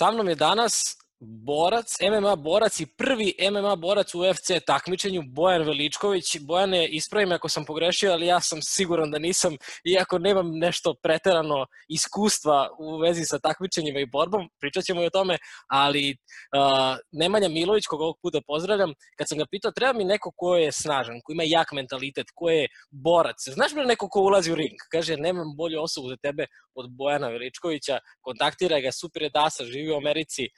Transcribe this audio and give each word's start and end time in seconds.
Sa 0.00 0.08
mnom 0.10 0.28
je 0.28 0.34
danas 0.34 0.96
borac, 1.20 1.96
MMA 2.10 2.36
borac 2.36 2.80
i 2.80 2.86
prvi 2.86 3.34
MMA 3.50 3.76
borac 3.76 4.14
u 4.14 4.20
UFC 4.20 4.50
takmičenju, 4.66 5.22
Bojan 5.22 5.62
Veličković. 5.62 6.38
Bojane, 6.40 6.88
ispravi 6.88 7.26
me 7.26 7.34
ako 7.34 7.48
sam 7.48 7.64
pogrešio, 7.64 8.12
ali 8.12 8.26
ja 8.26 8.40
sam 8.40 8.58
siguran 8.62 9.10
da 9.10 9.18
nisam, 9.18 9.56
iako 9.84 10.18
nemam 10.18 10.50
nešto 10.58 10.94
preterano 11.02 11.66
iskustva 11.88 12.68
u 12.78 12.98
vezi 12.98 13.24
sa 13.24 13.38
takmičenjima 13.38 14.00
i 14.00 14.06
borbom, 14.06 14.48
pričat 14.60 14.84
ćemo 14.84 15.02
i 15.02 15.06
o 15.06 15.10
tome, 15.10 15.38
ali 15.68 16.10
uh, 16.10 16.96
Nemanja 17.12 17.48
Milović, 17.48 17.86
koga 17.86 18.04
ovog 18.04 18.16
puta 18.22 18.40
pozdravljam, 18.46 18.92
kad 19.18 19.28
sam 19.28 19.38
ga 19.38 19.44
pitao, 19.50 19.70
treba 19.70 19.92
mi 19.92 20.04
neko 20.04 20.32
ko 20.36 20.56
je 20.56 20.72
snažan, 20.72 21.20
ko 21.24 21.32
ima 21.32 21.42
jak 21.46 21.72
mentalitet, 21.72 22.26
ko 22.34 22.50
je 22.50 22.68
borac. 22.90 23.36
Znaš 23.48 23.72
li 23.72 23.86
neko 23.86 24.08
ko 24.08 24.20
ulazi 24.20 24.52
u 24.52 24.54
ring? 24.54 24.76
Kaže, 24.92 25.16
nemam 25.16 25.56
bolju 25.56 25.82
osobu 25.82 26.08
za 26.08 26.16
tebe 26.16 26.46
od 26.74 26.90
Bojana 26.90 27.28
Veličkovića, 27.28 27.98
kontaktiraj 28.20 28.82
ga, 28.82 28.92
super 28.92 29.22
je 29.22 29.30
dasa, 29.30 29.64
živi 29.64 29.90
u 29.90 29.96
Americi, 29.96 30.48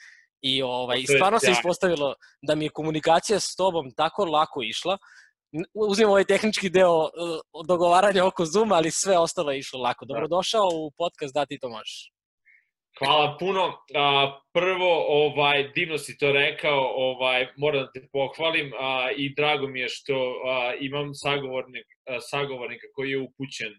I 0.42 0.62
ovaj, 0.62 1.02
stvarno 1.02 1.38
se 1.38 1.50
ispostavilo 1.50 2.14
da 2.42 2.54
mi 2.54 2.64
je 2.64 2.70
komunikacija 2.70 3.40
s 3.40 3.56
tobom 3.56 3.92
tako 3.96 4.24
lako 4.24 4.62
išla. 4.62 4.98
Uzmem 5.74 6.08
ovaj 6.08 6.24
tehnički 6.24 6.70
deo 6.70 6.98
uh, 6.98 7.10
dogovaranja 7.66 8.26
oko 8.26 8.44
Zooma, 8.44 8.74
ali 8.74 8.90
sve 8.90 9.18
ostalo 9.18 9.52
je 9.52 9.58
išlo 9.58 9.80
lako. 9.80 10.04
Da. 10.04 10.14
Dobrodošao 10.14 10.68
u 10.72 10.90
podcast 10.98 11.34
Da 11.34 11.46
ti 11.46 11.58
to 11.58 11.68
možeš. 11.68 12.12
Hvala 12.98 13.36
puno. 13.40 13.78
A, 13.94 14.40
prvo, 14.52 15.04
ovaj, 15.08 15.68
divno 15.74 15.98
si 15.98 16.18
to 16.18 16.32
rekao, 16.32 16.80
ovaj, 16.94 17.48
moram 17.56 17.82
da 17.82 17.92
te 17.92 18.08
pohvalim 18.12 18.72
a, 18.80 19.10
i 19.16 19.34
drago 19.34 19.66
mi 19.66 19.80
je 19.80 19.88
što 19.88 20.14
a, 20.14 20.74
imam 20.80 21.14
sagovornik, 21.14 21.86
a, 22.06 22.20
sagovornika 22.20 22.86
koji 22.94 23.10
je 23.10 23.20
upućen 23.20 23.72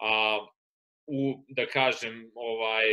a, 0.00 0.38
u, 1.06 1.44
da 1.48 1.66
kažem, 1.66 2.30
ovaj, 2.34 2.84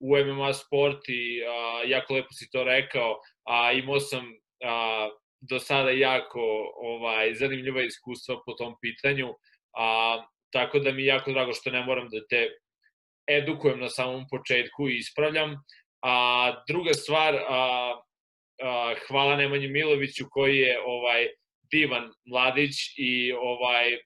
u 0.00 0.16
MMA 0.16 0.52
sport 0.52 1.08
i 1.08 1.42
a, 1.44 1.82
jako 1.86 2.14
lepo 2.14 2.32
si 2.32 2.50
to 2.50 2.64
rekao, 2.64 3.20
a 3.48 3.72
imao 3.72 4.00
sam 4.00 4.32
a, 4.64 5.08
do 5.40 5.58
sada 5.58 5.90
jako 5.90 6.40
ovaj 6.76 7.34
zanimljiva 7.34 7.82
iskustva 7.82 8.40
po 8.46 8.52
tom 8.52 8.74
pitanju, 8.80 9.34
a, 9.76 10.22
tako 10.52 10.78
da 10.78 10.92
mi 10.92 11.02
je 11.02 11.06
jako 11.06 11.32
drago 11.32 11.52
što 11.52 11.70
ne 11.70 11.84
moram 11.84 12.08
da 12.08 12.26
te 12.26 12.48
edukujem 13.30 13.80
na 13.80 13.88
samom 13.88 14.26
početku 14.30 14.88
i 14.88 14.96
ispravljam. 14.96 15.56
A 16.02 16.54
druga 16.68 16.94
stvar, 16.94 17.34
a, 17.34 17.94
a, 18.62 18.94
hvala 19.08 19.36
Nemanju 19.36 19.70
Miloviću 19.70 20.24
koji 20.30 20.56
je 20.56 20.80
ovaj 20.86 21.28
divan 21.72 22.12
mladić 22.24 22.76
i 22.96 23.32
ovaj 23.32 23.98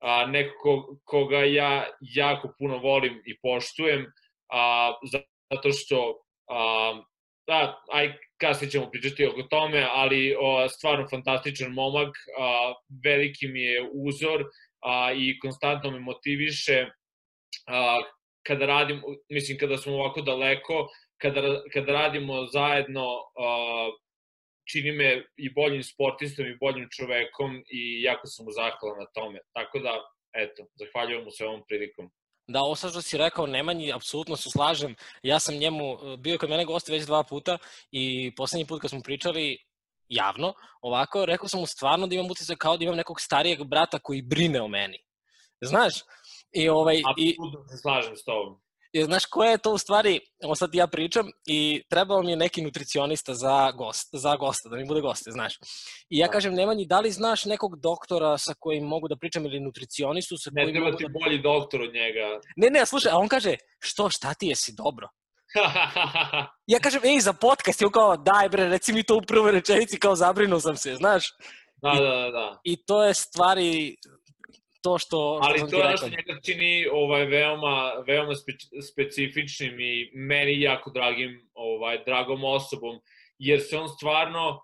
a, 0.00 0.26
neko 0.26 0.96
koga 1.04 1.38
ja 1.38 1.86
jako 2.00 2.54
puno 2.58 2.78
volim 2.78 3.22
i 3.26 3.38
poštujem 3.42 4.12
a, 4.52 4.92
zato 5.50 5.72
što 5.72 6.22
a, 6.48 7.02
da, 7.46 7.82
aj 7.92 8.12
kasnije 8.40 8.70
ćemo 8.70 8.90
pričati 8.90 9.26
oko 9.26 9.42
tome, 9.42 9.86
ali 9.92 10.36
o, 10.40 10.68
stvarno 10.68 11.08
fantastičan 11.10 11.72
momak, 11.72 12.16
a, 12.38 12.74
veliki 13.04 13.48
mi 13.48 13.60
je 13.60 13.90
uzor 13.92 14.44
a, 14.80 15.12
i 15.12 15.38
konstantno 15.38 15.90
me 15.90 16.00
motiviše 16.00 16.86
a, 17.66 18.02
kada 18.46 18.66
radim, 18.66 19.02
mislim 19.30 19.58
kada 19.58 19.76
smo 19.76 19.94
ovako 19.94 20.20
daleko, 20.20 20.88
kada, 21.16 21.62
kada 21.72 21.92
radimo 21.92 22.46
zajedno 22.46 23.06
a, 23.36 23.90
čini 24.72 24.92
me 24.92 25.24
i 25.36 25.52
boljim 25.54 25.82
sportistom 25.82 26.46
i 26.46 26.56
boljim 26.60 26.88
čovekom 26.96 27.62
i 27.68 28.02
jako 28.02 28.26
sam 28.26 28.44
mu 28.44 28.52
zahvalan 28.52 28.98
na 28.98 29.06
tome. 29.14 29.40
Tako 29.52 29.78
da, 29.78 29.94
eto, 30.32 30.66
zahvaljujem 30.74 31.24
mu 31.24 31.30
se 31.30 31.46
ovom 31.46 31.62
prilikom. 31.68 32.10
Da, 32.52 32.60
ovo 32.60 32.74
što 32.74 33.02
si 33.02 33.18
rekao, 33.18 33.46
Nemanji, 33.46 33.92
apsolutno 33.92 34.36
se 34.36 34.50
slažem. 34.50 34.94
Ja 35.22 35.38
sam 35.38 35.54
njemu, 35.54 36.16
bio 36.18 36.38
kod 36.38 36.50
mene 36.50 36.64
gost 36.64 36.88
već 36.88 37.04
dva 37.04 37.22
puta 37.22 37.58
i 37.90 38.34
poslednji 38.36 38.66
put 38.66 38.80
kad 38.80 38.90
smo 38.90 39.00
pričali 39.00 39.58
javno, 40.08 40.54
ovako, 40.80 41.26
rekao 41.26 41.48
sam 41.48 41.60
mu 41.60 41.66
stvarno 41.66 42.06
da 42.06 42.14
imam 42.14 42.30
utisak 42.30 42.58
kao 42.58 42.76
da 42.76 42.84
imam 42.84 42.96
nekog 42.96 43.20
starijeg 43.20 43.64
brata 43.64 43.98
koji 43.98 44.22
brine 44.22 44.62
o 44.62 44.68
meni. 44.68 44.98
Znaš? 45.60 45.94
I 46.52 46.68
ovaj, 46.68 47.02
Apsolutno 47.10 47.68
se 47.68 47.76
slažem 47.76 48.16
s 48.16 48.24
tobom. 48.24 48.61
I, 48.92 49.04
znaš, 49.04 49.24
koja 49.24 49.50
je 49.50 49.58
to 49.58 49.72
u 49.72 49.78
stvari, 49.78 50.20
ovo 50.44 50.54
sad 50.54 50.74
ja 50.74 50.86
pričam, 50.86 51.30
i 51.46 51.82
trebao 51.90 52.22
mi 52.22 52.30
je 52.30 52.36
neki 52.36 52.62
nutricionista 52.62 53.34
za, 53.34 53.72
gost, 53.72 54.08
za 54.12 54.36
gosta, 54.36 54.68
da 54.68 54.76
mi 54.76 54.86
bude 54.86 55.00
goste, 55.00 55.30
znaš. 55.30 55.54
I 56.10 56.18
ja 56.18 56.26
da. 56.26 56.32
kažem, 56.32 56.54
Nemanji, 56.54 56.86
da 56.86 57.00
li 57.00 57.10
znaš 57.10 57.44
nekog 57.44 57.80
doktora 57.80 58.38
sa 58.38 58.54
kojim 58.58 58.84
mogu 58.84 59.08
da 59.08 59.16
pričam 59.16 59.46
ili 59.46 59.60
nutricionistu 59.60 60.36
sa 60.36 60.50
kojim... 60.50 60.66
Ne 60.66 60.72
treba 60.72 60.96
ti 60.96 61.04
da... 61.04 61.18
bolji 61.20 61.38
doktor 61.38 61.82
od 61.82 61.94
njega. 61.94 62.40
Ne, 62.56 62.70
ne, 62.70 62.86
slušaj, 62.86 63.12
a 63.12 63.16
on 63.16 63.28
kaže, 63.28 63.56
što, 63.78 64.10
šta 64.10 64.34
ti 64.34 64.46
jesi 64.46 64.74
dobro? 64.76 65.08
ja 66.72 66.78
kažem, 66.78 67.00
ej, 67.04 67.20
za 67.20 67.32
podcast, 67.32 67.80
i 67.80 67.84
on 67.84 67.92
kao, 67.92 68.16
daj 68.16 68.48
bre, 68.48 68.68
reci 68.68 68.92
mi 68.92 69.02
to 69.02 69.16
u 69.16 69.22
prvoj 69.22 69.52
rečenici, 69.52 69.98
kao 69.98 70.16
zabrinuo 70.16 70.60
sam 70.60 70.76
se, 70.76 70.94
znaš? 70.94 71.32
Da, 71.82 71.90
da, 71.90 72.16
da, 72.16 72.30
da. 72.30 72.60
I 72.64 72.84
to 72.84 73.04
je 73.04 73.14
stvari, 73.14 73.96
to 74.82 74.98
što, 74.98 75.40
što 75.42 75.48
Ali 75.48 75.70
to 75.70 75.88
je 75.88 75.96
što 75.96 76.08
njega 76.08 76.40
čini 76.44 76.86
ovaj, 76.92 77.24
veoma, 77.24 77.92
veoma 78.06 78.34
spe, 78.34 78.52
specifičnim 78.92 79.80
i 79.80 80.10
meni 80.14 80.60
jako 80.60 80.90
dragim, 80.90 81.50
ovaj, 81.54 82.04
dragom 82.04 82.44
osobom, 82.44 83.00
jer 83.38 83.60
se 83.60 83.78
on 83.78 83.88
stvarno 83.88 84.60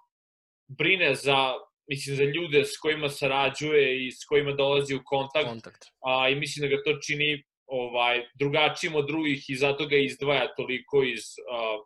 brine 0.69 1.15
za 1.15 1.55
mislim, 1.89 2.17
za 2.17 2.25
ljude 2.25 2.65
s 2.65 2.79
kojima 2.79 3.09
sarađuje 3.09 4.07
i 4.07 4.13
s 4.13 4.25
kojima 4.25 4.53
dolazi 4.53 4.95
u 4.95 5.01
kontakt, 5.05 5.49
kontakt. 5.49 5.85
A, 6.03 6.29
i 6.29 6.35
mislim 6.35 6.69
da 6.71 6.77
ga 6.77 6.83
to 6.83 6.99
čini 7.07 7.45
ovaj 7.67 8.23
drugačijim 8.39 8.95
od 8.95 9.07
drugih 9.07 9.45
i 9.49 9.57
zato 9.57 9.87
ga 9.87 9.97
izdvaja 9.97 10.55
toliko 10.57 11.03
iz 11.03 11.23
a, 11.53 11.79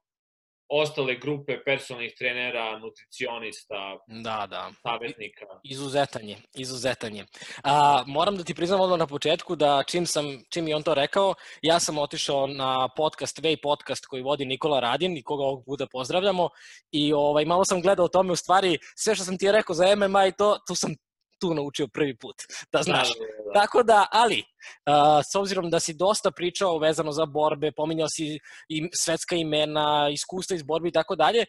ostale 0.72 1.14
grupe 1.16 1.58
personalnih 1.64 2.14
trenera, 2.18 2.78
nutricionista, 2.78 3.98
da, 4.06 4.46
da. 4.50 4.70
savjetnika. 4.82 5.46
Izuzetan 5.64 6.28
je, 6.28 6.36
izuzetan 6.54 7.16
je. 7.16 7.26
A, 7.64 8.04
moram 8.06 8.36
da 8.36 8.44
ti 8.44 8.54
priznam 8.54 8.80
odmah 8.80 8.98
na 8.98 9.06
početku 9.06 9.56
da 9.56 9.82
čim, 9.86 10.06
sam, 10.06 10.24
čim 10.50 10.68
je 10.68 10.76
on 10.76 10.82
to 10.82 10.94
rekao, 10.94 11.34
ja 11.62 11.80
sam 11.80 11.98
otišao 11.98 12.46
na 12.46 12.88
podcast, 12.96 13.42
Way 13.42 13.56
podcast 13.62 14.06
koji 14.06 14.22
vodi 14.22 14.44
Nikola 14.44 14.80
Radin 14.80 15.16
i 15.16 15.22
koga 15.22 15.44
ovog 15.44 15.64
puta 15.66 15.86
pozdravljamo 15.86 16.48
i 16.92 17.12
ovaj, 17.12 17.44
malo 17.44 17.64
sam 17.64 17.82
gledao 17.82 18.08
tome 18.08 18.32
u 18.32 18.36
stvari, 18.36 18.78
sve 18.96 19.14
što 19.14 19.24
sam 19.24 19.38
ti 19.38 19.52
rekao 19.52 19.74
za 19.74 19.96
MMA 19.96 20.26
i 20.26 20.32
to, 20.32 20.58
tu 20.66 20.74
sam 20.74 20.94
tu 21.42 21.54
naučio 21.54 21.86
prvi 21.88 22.14
put, 22.16 22.36
da 22.72 22.82
znaš. 22.82 23.08
Da, 23.08 23.26
da, 23.26 23.44
da. 23.44 23.60
Tako 23.60 23.82
da, 23.82 24.06
ali, 24.12 24.38
uh, 24.38 25.20
s 25.32 25.34
obzirom 25.34 25.70
da 25.70 25.80
si 25.80 25.94
dosta 25.94 26.30
pričao 26.30 26.78
vezano 26.78 27.12
za 27.12 27.26
borbe, 27.26 27.72
pominjao 27.72 28.08
si 28.08 28.38
i 28.68 28.88
svetska 28.94 29.36
imena, 29.36 30.08
iskustva 30.12 30.56
iz 30.56 30.62
borbe 30.62 30.88
i 30.88 30.92
tako 30.92 31.16
dalje, 31.16 31.44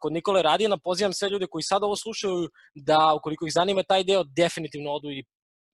kod 0.00 0.12
Nikole 0.12 0.42
Radina 0.42 0.78
pozivam 0.78 1.12
sve 1.12 1.28
ljude 1.28 1.46
koji 1.50 1.62
sada 1.62 1.86
ovo 1.86 1.96
slušaju 1.96 2.48
da, 2.74 3.14
ukoliko 3.14 3.46
ih 3.46 3.52
zanima 3.52 3.82
taj 3.82 4.04
deo, 4.04 4.24
definitivno 4.24 4.90
odu 4.90 5.10
i 5.10 5.24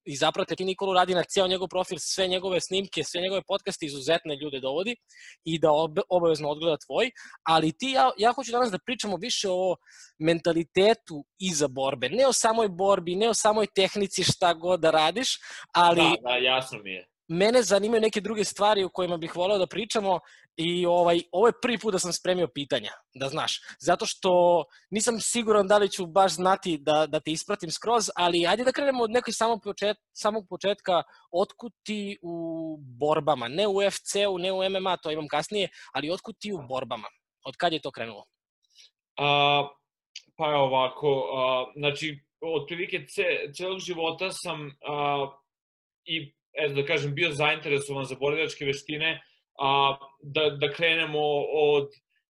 i 0.04 0.16
zaprate 0.16 0.56
ti 0.56 0.64
Nikolu 0.64 0.94
radi 0.94 1.14
na 1.14 1.24
ceo 1.24 1.46
njegov 1.46 1.68
profil, 1.68 1.98
sve 2.00 2.26
njegove 2.26 2.60
snimke, 2.60 3.04
sve 3.04 3.20
njegove 3.20 3.42
podcaste, 3.42 3.86
izuzetne 3.86 4.36
ljude 4.36 4.60
dovodi 4.60 4.96
i 5.44 5.58
da 5.58 5.68
obavezno 6.08 6.48
odgleda 6.48 6.76
tvoj, 6.86 7.10
ali 7.42 7.72
ti, 7.72 7.90
ja, 7.90 8.10
ja 8.18 8.32
hoću 8.32 8.52
danas 8.52 8.70
da 8.70 8.78
pričamo 8.86 9.16
više 9.16 9.48
o 9.50 9.76
mentalitetu 10.18 11.24
iza 11.38 11.68
borbe, 11.68 12.08
ne 12.08 12.26
o 12.26 12.32
samoj 12.32 12.68
borbi, 12.68 13.16
ne 13.16 13.28
o 13.28 13.34
samoj 13.34 13.66
tehnici 13.74 14.24
šta 14.24 14.54
god 14.54 14.80
da 14.80 14.90
radiš, 14.90 15.28
ali... 15.74 16.00
Da, 16.00 16.30
da, 16.30 16.36
jasno 16.36 16.78
mi 16.82 16.90
je 16.90 17.08
mene 17.28 17.62
zanimaju 17.62 18.00
neke 18.00 18.20
druge 18.20 18.44
stvari 18.44 18.84
o 18.84 18.88
kojima 18.88 19.16
bih 19.16 19.36
voleo 19.36 19.58
da 19.58 19.66
pričamo 19.66 20.20
i 20.56 20.86
ovaj, 20.86 21.20
ovo 21.32 21.46
je 21.46 21.60
prvi 21.62 21.78
put 21.78 21.92
da 21.92 21.98
sam 21.98 22.12
spremio 22.12 22.48
pitanja, 22.54 22.90
da 23.14 23.28
znaš. 23.28 23.60
Zato 23.80 24.06
što 24.06 24.64
nisam 24.90 25.20
siguran 25.20 25.66
da 25.66 25.78
li 25.78 25.90
ću 25.90 26.06
baš 26.06 26.32
znati 26.32 26.78
da, 26.78 27.06
da 27.06 27.20
te 27.20 27.30
ispratim 27.30 27.70
skroz, 27.70 28.10
ali 28.16 28.46
ajde 28.46 28.64
da 28.64 28.72
krenemo 28.72 29.04
od 29.04 29.10
nekoj 29.10 29.32
samog, 29.32 29.60
počet, 29.64 29.96
samog 30.12 30.46
početka 30.48 31.02
otkud 31.30 31.72
ti 31.82 32.18
u 32.22 32.76
borbama, 32.80 33.48
ne 33.48 33.66
u 33.66 33.76
UFC-u, 33.76 34.38
ne 34.38 34.52
u 34.52 34.70
MMA, 34.70 34.96
to 34.96 35.10
imam 35.10 35.28
kasnije, 35.28 35.68
ali 35.92 36.10
otkud 36.10 36.36
ti 36.38 36.52
u 36.52 36.58
borbama? 36.68 37.08
Od 37.44 37.56
kad 37.56 37.72
je 37.72 37.80
to 37.80 37.90
krenulo? 37.90 38.24
A, 39.18 39.68
pa 40.36 40.50
je 40.50 40.56
ovako, 40.56 41.30
a, 41.36 41.72
znači, 41.76 42.24
otprilike 42.40 43.06
ce, 43.08 43.52
celog 43.56 43.78
života 43.78 44.30
sam 44.30 44.70
a, 44.88 45.30
i 46.04 46.37
eto 46.52 46.74
da 46.74 46.86
kažem, 46.86 47.14
bio 47.14 47.32
zainteresovan 47.32 48.04
za 48.04 48.14
borilačke 48.14 48.64
veštine, 48.64 49.20
a, 49.58 49.96
da, 50.22 50.50
da 50.50 50.72
krenemo 50.72 51.20
od, 51.52 51.88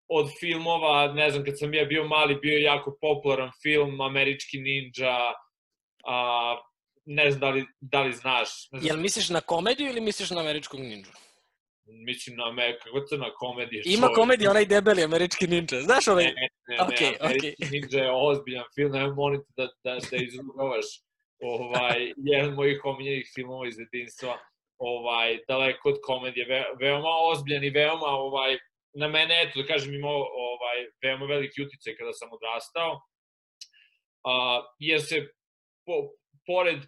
od 0.08 0.30
filmova, 0.40 1.14
ne 1.14 1.30
znam, 1.32 1.46
kad 1.46 1.60
sam 1.60 1.74
ja 1.74 1.86
bio 1.86 2.08
mali, 2.08 2.36
bio 2.36 2.58
jako 2.58 2.98
popularan 3.02 3.52
film, 3.64 4.02
Američki 4.02 4.60
ninja, 4.60 5.18
a, 6.06 6.58
ne 7.06 7.32
znam 7.32 7.40
da 7.40 7.50
li, 7.50 7.66
da 7.82 8.02
li 8.02 8.14
znaš. 8.14 8.50
Ne 8.72 8.80
znam. 8.80 8.88
Jel 8.88 8.98
misliš 8.98 9.30
na 9.30 9.42
komediju 9.42 9.90
ili 9.90 10.02
misliš 10.02 10.30
na 10.30 10.42
Američkog 10.42 10.80
ninja? 10.80 11.06
Mislim 11.86 12.36
na 12.36 12.52
me, 12.52 12.80
kako 12.80 13.00
to 13.00 13.18
na 13.18 13.34
komedije. 13.34 13.84
Ima 13.86 14.08
komedija, 14.08 14.52
onaj 14.52 14.66
debeli 14.66 15.04
američki 15.04 15.48
ninja. 15.48 15.82
Znaš 15.82 16.08
onaj? 16.08 16.24
Ne, 16.24 16.32
ne, 16.32 16.50
ne, 16.68 16.78
okay, 16.78 17.12
ne 17.12 17.18
američki 17.22 17.64
okay. 17.64 17.72
ninja 17.72 18.04
je 18.04 18.12
ozbiljan 18.12 18.66
film, 18.76 18.92
nemoj 18.92 19.14
molim 19.16 19.42
da, 19.58 19.68
da, 19.84 19.98
da 20.12 20.18
izrugovaš 20.18 20.86
ovaj, 21.44 22.14
jedan 22.18 22.50
od 22.50 22.56
mojih 22.56 22.86
omiljenih 22.86 23.32
filmova 23.36 23.68
iz 23.68 23.78
detinstva, 23.78 24.38
ovaj, 24.78 25.40
daleko 25.48 25.90
od 25.90 26.00
komedije, 26.04 26.46
ve, 26.46 26.64
veoma 26.80 27.10
ozbiljan 27.32 27.64
i 27.64 27.70
veoma 27.70 28.08
ovaj, 28.08 28.58
na 28.94 29.08
mene, 29.08 29.42
eto 29.44 29.62
da 29.62 29.68
kažem, 29.68 29.94
imao 29.94 30.20
ovaj, 30.22 30.88
veoma 31.04 31.26
veliki 31.26 31.62
uticaj 31.62 31.96
kada 31.96 32.14
sam 32.14 32.30
odrastao, 32.34 33.02
a, 34.24 34.64
jer 34.80 35.02
se 35.02 35.28
po, 35.86 35.94
pored 36.46 36.80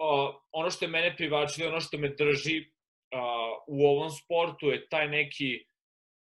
a, 0.00 0.32
ono 0.52 0.70
što 0.70 0.84
je 0.84 0.88
mene 0.88 1.16
privlačilo, 1.16 1.68
ono 1.68 1.80
što 1.80 1.98
me 1.98 2.08
drži 2.08 2.64
a, 3.12 3.52
u 3.66 3.86
ovom 3.86 4.10
sportu 4.10 4.68
je 4.68 4.88
taj 4.88 5.08
neki 5.08 5.66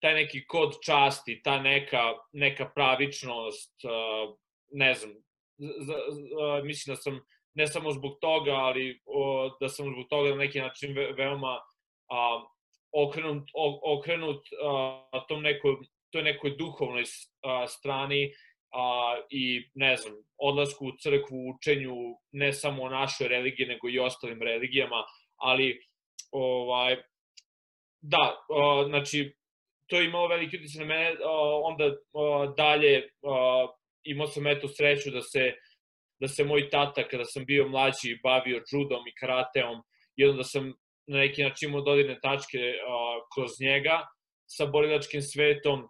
taj 0.04 0.14
neki 0.14 0.46
kod 0.46 0.74
časti, 0.84 1.40
ta 1.42 1.60
neka, 1.60 2.12
neka 2.32 2.68
pravičnost, 2.74 3.84
a, 3.84 4.34
ne 4.72 4.94
znam, 4.94 5.12
z, 5.58 5.86
z, 6.10 6.20
mislim 6.64 6.94
da 6.94 7.00
sam 7.00 7.20
ne 7.54 7.66
samo 7.66 7.92
zbog 7.92 8.18
toga, 8.20 8.52
ali 8.52 9.00
o, 9.06 9.50
da 9.60 9.68
sam 9.68 9.92
zbog 9.92 10.08
toga 10.08 10.30
na 10.30 10.36
neki 10.36 10.60
način 10.60 10.94
ve, 10.94 11.12
veoma 11.12 11.60
a, 12.10 12.44
okrenut, 12.92 13.50
o, 13.54 13.98
okrenut 13.98 14.46
a, 14.62 15.24
tom 15.28 15.42
nekoj, 15.42 15.76
toj 16.10 16.22
nekoj 16.22 16.56
duhovnoj 16.56 17.04
a, 17.42 17.66
strani 17.66 18.32
a, 18.72 19.16
i 19.30 19.70
ne 19.74 19.96
znam, 19.96 20.14
odlasku 20.36 20.86
u 20.86 20.92
crkvu, 21.02 21.54
učenju 21.54 21.94
ne 22.32 22.52
samo 22.52 22.82
o 22.82 22.88
našoj 22.88 23.28
religiji, 23.28 23.66
nego 23.66 23.88
i 23.88 23.98
ostalim 23.98 24.42
religijama, 24.42 25.04
ali 25.36 25.80
ovaj, 26.32 26.96
da, 28.00 28.44
a, 28.48 28.84
znači, 28.88 29.34
to 29.86 29.96
je 29.96 30.06
imalo 30.06 30.28
veliki 30.28 30.56
utjecaj 30.56 30.80
na 30.80 30.94
mene, 30.94 31.10
a, 31.10 31.60
onda 31.62 31.84
a, 31.84 32.54
dalje 32.56 33.08
a, 33.22 33.66
imao 34.04 34.26
sam 34.26 34.46
eto 34.46 34.68
sreću 34.68 35.10
da 35.10 35.22
se 35.22 35.52
da 36.20 36.28
se 36.28 36.44
moj 36.44 36.68
tata 36.70 37.08
kada 37.08 37.24
sam 37.24 37.44
bio 37.44 37.68
mlađi 37.68 38.18
bavio 38.22 38.62
judom 38.72 39.06
i 39.06 39.14
karateom 39.20 39.82
i 40.16 40.24
onda 40.24 40.36
da 40.36 40.44
sam 40.44 40.72
na 41.06 41.18
neki 41.18 41.42
način 41.42 41.68
imao 41.68 41.80
dodirne 41.80 42.18
tačke 42.20 42.58
a, 42.58 43.20
kroz 43.34 43.50
njega 43.60 44.06
sa 44.46 44.66
borilačkim 44.66 45.22
svetom, 45.22 45.88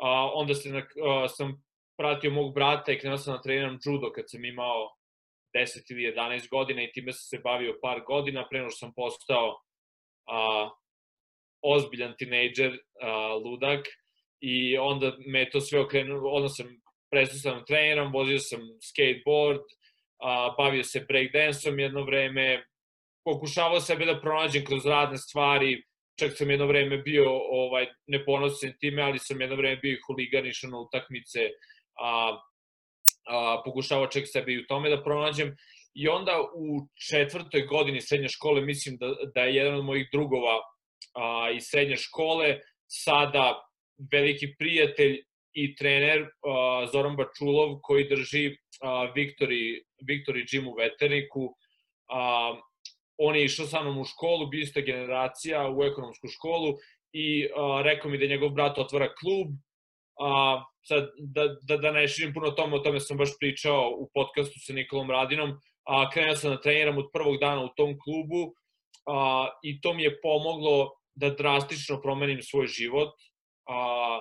a, 0.00 0.30
onda 0.34 0.54
se, 0.54 0.68
a, 0.68 1.28
sam 1.28 1.62
pratio 1.98 2.30
mog 2.30 2.54
brata 2.54 2.92
i 2.92 2.98
krenuo 2.98 3.18
sam 3.18 3.34
na 3.34 3.42
treniram 3.42 3.78
judo 3.84 4.12
kad 4.12 4.24
sam 4.28 4.44
imao 4.44 4.88
10 5.56 5.92
ili 5.92 6.12
11 6.16 6.48
godina 6.50 6.82
i 6.82 6.92
time 6.92 7.12
sam 7.12 7.38
se 7.38 7.42
bavio 7.44 7.78
par 7.82 8.00
godina, 8.06 8.46
pre 8.50 8.66
sam 8.70 8.92
postao 8.94 9.60
a, 10.26 10.70
ozbiljan 11.62 12.14
tinejdžer, 12.18 12.78
ludak, 13.44 13.86
i 14.40 14.78
onda 14.78 15.12
me 15.26 15.50
to 15.50 15.60
sve 15.60 15.80
okrenulo, 15.80 16.30
onda 16.30 16.48
sam 16.48 16.81
prestao 17.12 17.38
sam 17.38 17.58
da 17.58 17.64
treniram, 17.64 18.12
vozio 18.12 18.38
sam 18.38 18.60
skateboard, 18.88 19.64
a, 20.20 20.54
bavio 20.58 20.84
se 20.84 21.04
breakdanceom 21.08 21.78
jedno 21.78 22.04
vreme, 22.04 22.64
pokušavao 23.24 23.80
sebe 23.80 24.04
da 24.04 24.20
pronađem 24.20 24.64
kroz 24.64 24.86
radne 24.86 25.18
stvari, 25.18 25.82
čak 26.18 26.32
sam 26.36 26.50
jedno 26.50 26.66
vreme 26.66 26.98
bio, 26.98 27.26
ovaj, 27.50 27.86
ne 28.06 28.24
ponosim 28.24 28.72
time, 28.80 29.02
ali 29.02 29.18
sam 29.18 29.40
jedno 29.40 29.56
vreme 29.56 29.76
bio 29.76 29.92
i 29.92 30.02
huligan, 30.06 30.46
išao 30.46 30.70
na 30.70 30.78
utakmice, 30.78 31.40
a, 32.00 32.38
a, 33.26 33.62
pokušavao 33.64 34.06
čak 34.06 34.22
sebe 34.26 34.52
i 34.52 34.58
u 34.58 34.66
tome 34.66 34.90
da 34.90 35.02
pronađem. 35.02 35.56
I 35.94 36.08
onda 36.08 36.40
u 36.54 36.88
četvrtoj 37.08 37.66
godini 37.66 38.00
srednje 38.00 38.28
škole, 38.28 38.60
mislim 38.60 38.96
da, 38.96 39.14
da 39.34 39.40
je 39.40 39.54
jedan 39.54 39.74
od 39.74 39.84
mojih 39.84 40.08
drugova 40.12 40.60
a, 41.14 41.50
iz 41.56 41.64
srednje 41.70 41.96
škole, 41.96 42.58
sada 42.88 43.68
veliki 44.12 44.46
prijatelj 44.58 45.22
i 45.54 45.74
trener 45.76 46.22
uh, 46.22 46.90
Zoran 46.92 47.16
Bačulov 47.16 47.78
koji 47.82 48.08
drži 48.08 48.46
uh, 48.48 49.14
Viktori, 49.14 49.82
Viktori 50.06 50.44
Gym 50.44 50.68
u 50.68 50.74
Veterniku. 50.74 51.44
Uh, 51.44 52.58
on 53.18 53.36
je 53.36 53.44
išao 53.44 53.66
sa 53.66 53.82
mnom 53.82 53.98
u 53.98 54.04
školu, 54.04 54.46
bio 54.46 54.62
ista 54.62 54.80
generacija 54.80 55.68
u 55.70 55.84
ekonomsku 55.84 56.28
školu 56.28 56.74
i 57.12 57.46
uh, 57.46 57.80
rekao 57.82 58.10
mi 58.10 58.18
da 58.18 58.26
njegov 58.26 58.50
brat 58.50 58.78
otvara 58.78 59.08
klub. 59.14 59.48
Uh, 60.20 60.62
sad, 60.82 61.10
da, 61.18 61.48
da, 61.62 61.76
da 61.76 61.92
ne 61.92 62.08
širim 62.08 62.34
puno 62.34 62.50
tome, 62.50 62.76
o 62.76 62.78
tome 62.78 63.00
sam 63.00 63.16
baš 63.16 63.28
pričao 63.40 63.94
u 63.98 64.10
podcastu 64.14 64.60
sa 64.66 64.72
Nikolom 64.72 65.10
Radinom. 65.10 65.58
A, 65.84 66.10
krenuo 66.10 66.34
sam 66.36 66.50
da 66.50 66.60
treniram 66.60 66.98
od 66.98 67.10
prvog 67.12 67.38
dana 67.40 67.64
u 67.64 67.68
tom 67.76 67.98
klubu 68.04 68.54
a, 69.06 69.48
i 69.62 69.80
to 69.80 69.94
mi 69.94 70.02
je 70.02 70.20
pomoglo 70.20 70.90
da 71.14 71.30
drastično 71.30 72.00
promenim 72.00 72.42
svoj 72.42 72.66
život. 72.66 73.14
A, 73.68 74.20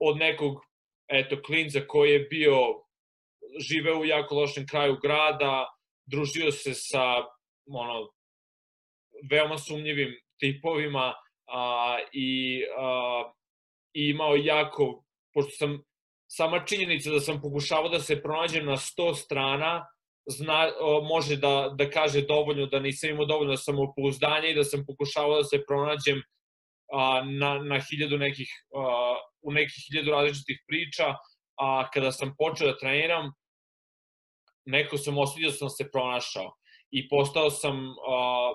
od 0.00 0.16
nekog 0.16 0.54
eto, 1.08 1.42
klinca 1.42 1.80
koji 1.86 2.10
je 2.10 2.20
bio, 2.20 2.56
živeo 3.58 3.98
u 3.98 4.04
jako 4.04 4.34
lošem 4.34 4.66
kraju 4.66 4.96
grada, 5.02 5.66
družio 6.06 6.52
se 6.52 6.74
sa 6.74 7.24
ono, 7.66 8.10
veoma 9.30 9.58
sumnjivim 9.58 10.14
tipovima 10.40 11.14
a, 11.46 11.98
i, 12.12 12.62
a, 12.78 13.32
i 13.94 14.08
imao 14.08 14.36
jako, 14.36 15.04
pošto 15.34 15.50
sam, 15.50 15.82
sama 16.30 16.64
činjenica 16.64 17.10
da 17.10 17.20
sam 17.20 17.40
pokušavao 17.40 17.88
da 17.88 18.00
se 18.00 18.22
pronađem 18.22 18.66
na 18.66 18.76
100 18.76 19.14
strana, 19.14 19.86
zna, 20.26 20.72
o, 20.80 21.00
može 21.02 21.36
da, 21.36 21.74
da 21.78 21.90
kaže 21.90 22.22
dovoljno 22.22 22.66
da 22.66 22.80
nisam 22.80 23.10
imao 23.10 23.26
dovoljno 23.26 23.56
samopouzdanja 23.56 24.48
i 24.48 24.54
da 24.54 24.64
sam 24.64 24.84
pokušavao 24.86 25.36
da 25.36 25.44
se 25.44 25.64
pronađem 25.66 26.22
a, 26.92 27.22
na, 27.24 27.58
na 27.58 27.80
hiljadu 27.90 28.18
nekih, 28.18 28.48
a, 28.74 29.14
u 29.42 29.52
nekih 29.52 29.84
hiljadu 29.90 30.10
različitih 30.10 30.62
priča, 30.68 31.14
a 31.60 31.90
kada 31.90 32.12
sam 32.12 32.34
počeo 32.38 32.72
da 32.72 32.78
treniram, 32.78 33.32
neko 34.66 34.98
sam 34.98 35.18
osvidio 35.18 35.50
da 35.50 35.56
sam 35.56 35.70
se 35.70 35.90
pronašao 35.90 36.52
i 36.90 37.08
postao 37.08 37.50
sam, 37.50 37.76
a, 38.08 38.52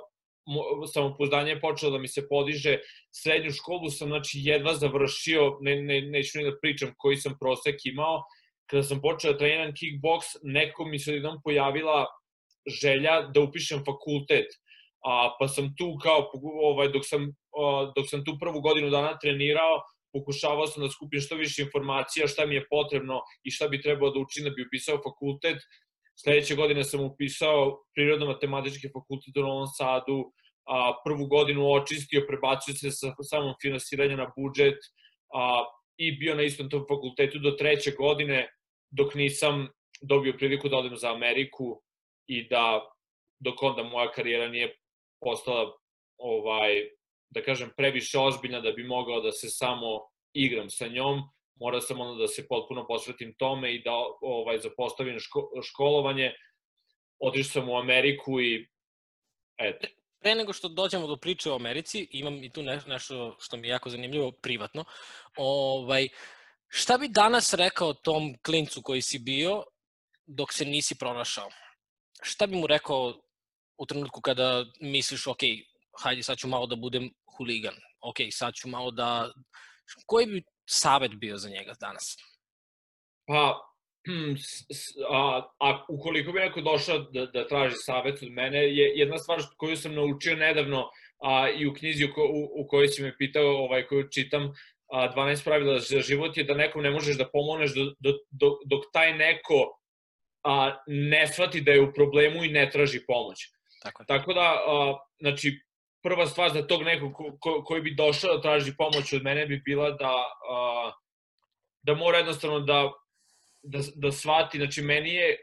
samopouzdanje 0.94 1.52
je 1.52 1.62
počelo 1.62 1.92
da 1.92 1.98
mi 1.98 2.08
se 2.08 2.28
podiže, 2.30 2.78
srednju 3.12 3.52
školu 3.52 3.90
sam 3.90 4.08
znači 4.08 4.40
jedva 4.44 4.74
završio, 4.74 5.58
ne, 5.62 5.82
ne, 5.82 6.02
neću 6.02 6.38
ni 6.38 6.52
da 6.52 6.58
pričam 6.62 6.94
koji 6.98 7.18
sam 7.18 7.38
prosek 7.40 7.86
imao, 7.86 8.24
kada 8.70 8.84
sam 8.84 9.02
počeo 9.02 9.32
da 9.32 9.38
treniram 9.38 9.74
kickboks, 9.74 10.26
neko 10.44 10.86
mi 10.86 11.00
se 11.00 11.14
jednom 11.14 11.42
pojavila 11.44 12.06
želja 12.82 13.22
da 13.34 13.42
upišem 13.42 13.84
fakultet, 13.86 14.46
a, 15.06 15.36
pa 15.40 15.48
sam 15.48 15.74
tu 15.78 15.98
kao, 16.02 16.31
ovaj, 16.63 16.88
dok 16.88 17.06
sam 17.06 17.34
dok 17.96 18.10
sam 18.10 18.25
tu 18.25 18.38
prvu 18.40 18.62
godinu 18.62 18.90
dana 18.90 19.18
trenirao, 19.22 19.81
pokušavao 20.13 20.68
sam 20.68 20.84
da 20.84 20.90
skupim 20.90 21.22
što 21.22 21.36
više 21.36 21.62
informacija, 21.62 22.28
šta 22.28 22.46
mi 22.46 22.56
je 22.56 22.66
potrebno 22.69 23.22
i 23.44 23.52
šta 23.52 23.68
bi 23.68 23.81
trebao 23.81 24.10
da 24.10 24.19
učim 24.19 24.44
da 24.44 24.50
bi 24.50 24.66
upisao 24.68 25.04
fakultet. 25.04 25.57
Sledeće 26.18 26.56
godine 26.56 26.84
sam 26.84 27.02
upisao 27.02 27.84
Prirodno-matematički 27.94 28.92
fakultet 28.94 29.38
u 29.38 29.42
Novom 29.42 29.68
Sadu, 29.68 30.31
a, 30.66 30.94
prvu 31.06 31.28
godinu 31.28 31.72
očistio, 31.72 32.25
prebacio 32.28 32.74
se 32.74 32.92
sa 32.92 33.13
samom 33.30 33.53
finansiranja 33.62 34.15
na 34.15 34.32
budžet 34.38 34.80
a, 35.34 35.65
i 35.98 36.12
bio 36.12 36.36
na 36.36 36.44
istom 36.44 36.70
tom 36.70 36.86
fakultetu 36.89 37.39
do 37.39 37.51
treće 37.51 37.91
godine, 37.91 38.48
dok 38.91 39.15
nisam 39.15 39.68
dobio 40.01 40.34
priliku 40.38 40.70
da 40.70 40.77
odem 40.77 40.98
za 40.98 41.13
Ameriku 41.13 41.82
i 42.27 42.48
da 42.48 42.82
dok 43.39 43.63
onda 43.63 43.84
moja 43.84 44.12
karijera 44.12 44.48
nije 44.48 44.75
postala 45.19 45.77
ovaj 46.17 46.89
da 47.29 47.43
kažem, 47.43 47.72
previše 47.77 48.19
ozbiljna 48.19 48.62
da 48.62 48.72
bi 48.72 48.84
mogao 48.84 49.22
da 49.22 49.31
se 49.31 49.50
samo 49.50 50.10
igram 50.34 50.69
sa 50.69 50.88
njom, 50.88 51.22
mora 51.55 51.81
sam 51.81 52.01
onda 52.01 52.22
da 52.22 52.27
se 52.27 52.48
potpuno 52.48 52.88
posvetim 52.88 53.36
tome 53.38 53.75
i 53.75 53.81
da 53.84 53.91
ovaj, 54.22 54.60
zapostavim 54.60 55.19
ško, 55.19 55.51
školovanje. 55.63 56.34
Otišao 57.19 57.51
sam 57.51 57.69
u 57.69 57.77
Ameriku 57.77 58.41
i 58.41 58.67
eto. 59.57 59.88
Pre 60.19 60.36
nego 60.36 60.53
što 60.53 60.69
dođemo 60.69 61.07
do 61.07 61.17
priče 61.17 61.51
o 61.51 61.55
Americi, 61.55 62.07
imam 62.12 62.43
i 62.43 62.50
tu 62.50 62.63
nešto 62.63 63.36
što 63.39 63.57
mi 63.57 63.67
je 63.67 63.72
jako 63.72 63.89
zanimljivo 63.89 64.31
privatno. 64.31 64.86
Ovaj, 65.38 66.07
šta 66.67 66.98
bi 66.98 67.07
danas 67.07 67.53
rekao 67.53 67.93
tom 67.93 68.38
klincu 68.45 68.81
koji 68.81 69.01
si 69.01 69.19
bio 69.19 69.63
dok 70.25 70.53
se 70.53 70.65
nisi 70.65 70.98
pronašao? 70.98 71.50
Šta 72.22 72.48
bi 72.48 72.55
mu 72.55 72.67
rekao 72.67 73.25
u 73.77 73.86
trenutku 73.86 74.22
kada 74.22 74.65
misliš, 74.82 75.27
ok, 75.27 75.39
hajde 76.03 76.24
sad 76.24 76.38
ću 76.38 76.48
malo 76.48 76.67
da 76.67 76.75
budem 76.75 77.10
huligan, 77.38 77.75
ok, 78.01 78.17
sad 78.32 78.53
ću 78.53 78.67
malo 78.67 78.91
da... 78.91 79.32
Koji 80.05 80.25
bi 80.25 80.44
savet 80.70 81.15
bio 81.15 81.38
za 81.38 81.50
njega 81.50 81.74
danas? 81.79 82.17
Pa, 83.27 83.62
a, 85.10 85.41
a 85.60 85.86
ukoliko 85.89 86.32
bi 86.32 86.39
neko 86.39 86.62
došao 86.62 87.00
da, 87.00 87.25
da 87.25 87.48
traži 87.48 87.75
savet 87.75 88.24
od 88.24 88.32
mene, 88.32 88.58
je 88.58 88.91
jedna 88.96 89.17
stvar 89.17 89.41
koju 89.58 89.77
sam 89.77 89.96
naučio 89.96 90.36
nedavno 90.36 90.89
a, 91.24 91.50
i 91.50 91.67
u 91.67 91.74
knjizi 91.74 92.05
u, 92.05 92.13
ko, 92.13 92.22
u, 92.22 92.62
u 92.62 92.67
kojoj 92.67 92.88
si 92.88 93.03
me 93.03 93.17
pitao, 93.17 93.58
ovaj, 93.58 93.88
koju 93.88 94.10
čitam, 94.10 94.53
a, 94.91 95.13
12 95.15 95.44
pravila 95.44 95.79
za 95.79 96.01
život 96.01 96.38
je 96.38 96.44
da 96.44 96.53
nekom 96.53 96.84
ne 96.84 96.91
možeš 96.91 97.17
da 97.17 97.29
pomogneš 97.29 97.74
do, 97.75 97.86
do, 98.00 98.13
do, 98.32 98.58
dok 98.65 98.84
taj 98.94 99.17
neko 99.17 99.79
a, 100.44 100.84
ne 100.88 101.27
shvati 101.27 101.62
da 101.62 101.72
je 101.72 101.82
u 101.82 101.94
problemu 101.94 102.44
i 102.44 102.50
ne 102.50 102.70
traži 102.70 103.05
pomoć. 103.08 103.55
Tako, 103.86 104.04
Tako 104.04 104.34
da, 104.34 104.42
a, 104.42 104.98
znači, 105.20 105.62
prva 106.04 106.27
stvar 106.27 106.54
za 106.54 106.68
tog 106.68 106.84
nekog 106.84 107.13
ko, 107.13 107.38
ko, 107.39 107.63
koji 107.63 107.82
bi 107.82 107.96
došao 107.96 108.36
da 108.36 108.42
traži 108.42 108.74
pomoć 108.77 109.13
od 109.13 109.24
mene 109.24 109.46
bi 109.46 109.62
bila 109.65 109.92
da, 109.92 110.13
a, 110.50 110.92
da 111.84 111.96
mora 111.96 112.18
jednostavno 112.18 112.60
da, 112.60 112.92
da, 113.63 113.80
da 113.96 114.12
shvati, 114.12 114.58
znači 114.58 114.82
meni 114.82 115.13
je 115.13 115.38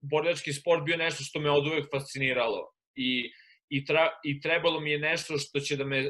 borilački 0.00 0.52
sport 0.52 0.84
bio 0.84 0.96
nešto 0.96 1.24
što 1.24 1.40
me 1.40 1.50
od 1.50 1.66
uvek 1.66 1.90
fasciniralo 1.90 2.72
i, 2.94 3.30
i, 3.68 3.84
tra, 3.84 4.08
i 4.24 4.40
trebalo 4.40 4.80
mi 4.80 4.90
je 4.90 4.98
nešto 4.98 5.38
što 5.38 5.60
će 5.60 5.76
da 5.76 5.84
me, 5.84 6.02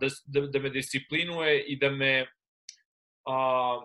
da, 0.00 0.08
da, 0.26 0.46
da 0.46 0.58
me 0.58 0.70
disciplinuje 0.70 1.64
i 1.64 1.78
da 1.78 1.90
me 1.90 2.26
a, 3.26 3.80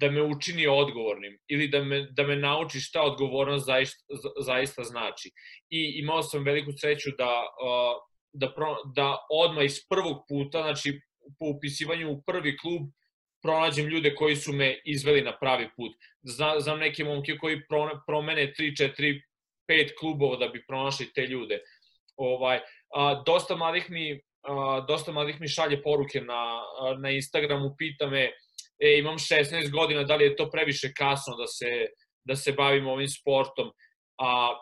da 0.00 0.10
me 0.10 0.22
učini 0.22 0.66
odgovornim 0.66 1.38
ili 1.48 1.68
da 1.68 1.84
me, 1.84 2.00
da 2.10 2.22
me 2.26 2.36
nauči 2.36 2.80
šta 2.80 3.02
odgovornost 3.02 3.66
zaista, 3.66 4.04
zaista 4.40 4.84
znači. 4.84 5.30
I 5.70 5.92
imao 5.96 6.22
sam 6.22 6.44
veliku 6.44 6.72
sreću 6.72 7.10
da, 7.18 7.30
da, 8.32 8.52
pro, 8.54 8.76
da 8.94 9.18
odma 9.30 9.62
iz 9.62 9.78
prvog 9.88 10.24
puta, 10.28 10.62
znači 10.62 11.00
po 11.38 11.46
upisivanju 11.56 12.10
u 12.10 12.22
prvi 12.26 12.56
klub, 12.58 12.82
pronađem 13.42 13.86
ljude 13.86 14.14
koji 14.14 14.36
su 14.36 14.52
me 14.52 14.80
izveli 14.84 15.22
na 15.22 15.38
pravi 15.38 15.68
put. 15.76 15.92
Znam, 16.22 16.60
znam 16.60 16.78
neke 16.78 17.04
momke 17.04 17.36
koji 17.38 17.60
promene 18.06 18.52
3, 18.58 18.92
4, 18.98 19.20
5 19.68 19.90
klubova 20.00 20.36
da 20.36 20.48
bi 20.48 20.64
pronašli 20.66 21.12
te 21.12 21.26
ljude. 21.26 21.58
Ovaj, 22.16 22.60
a, 22.94 23.22
dosta 23.26 23.56
mladih 23.56 23.90
mi 23.90 24.20
a, 24.42 24.84
dosta 24.88 25.12
mladih 25.12 25.40
mi 25.40 25.48
šalje 25.48 25.82
poruke 25.82 26.20
na, 26.20 26.60
na 26.98 27.10
Instagramu, 27.10 27.74
pita 27.78 28.06
me 28.06 28.30
e, 28.78 28.98
imam 28.98 29.18
16 29.18 29.70
godina, 29.70 30.04
da 30.04 30.16
li 30.16 30.24
je 30.24 30.36
to 30.36 30.50
previše 30.50 30.92
kasno 30.96 31.36
da 31.36 31.46
se, 31.46 31.86
da 32.24 32.36
se 32.36 32.52
bavim 32.52 32.86
ovim 32.86 33.08
sportom. 33.08 33.70
A, 34.18 34.54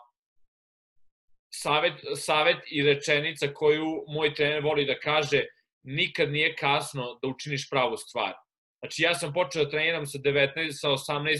savet, 1.53 1.93
savet 2.15 2.57
i 2.71 2.83
rečenica 2.83 3.53
koju 3.53 4.05
moj 4.07 4.33
trener 4.33 4.63
voli 4.63 4.85
da 4.85 4.99
kaže, 4.99 5.45
nikad 5.83 6.31
nije 6.31 6.55
kasno 6.55 7.19
da 7.21 7.27
učiniš 7.27 7.69
pravu 7.69 7.97
stvar. 7.97 8.33
Znači, 8.79 9.03
ja 9.03 9.15
sam 9.15 9.33
počeo 9.33 9.63
da 9.63 9.69
treniram 9.69 10.05
sa 10.05 10.17
19, 10.17 10.71
sa 10.71 10.89
18, 10.89 11.37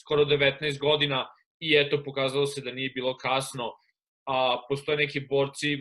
skoro 0.00 0.24
19 0.24 0.78
godina 0.78 1.26
i 1.60 1.76
eto, 1.76 2.02
pokazalo 2.04 2.46
se 2.46 2.60
da 2.60 2.72
nije 2.72 2.90
bilo 2.90 3.16
kasno. 3.16 3.72
A, 4.26 4.62
postoje 4.68 4.96
neki 4.96 5.20
borci 5.20 5.78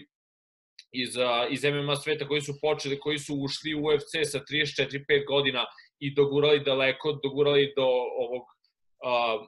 iz, 0.91 1.09
iz 1.49 1.63
MMA 1.63 1.95
sveta 1.95 2.27
koji 2.27 2.41
su 2.41 2.53
počeli, 2.61 2.99
koji 2.99 3.19
su 3.19 3.35
ušli 3.35 3.73
u 3.75 3.85
UFC 3.85 4.31
sa 4.31 4.39
34-5 4.39 5.27
godina 5.27 5.65
i 5.99 6.13
dogurali 6.13 6.59
daleko, 6.59 7.19
dogurali 7.23 7.73
do 7.75 7.85
ovog, 8.17 8.41
uh, 8.41 9.47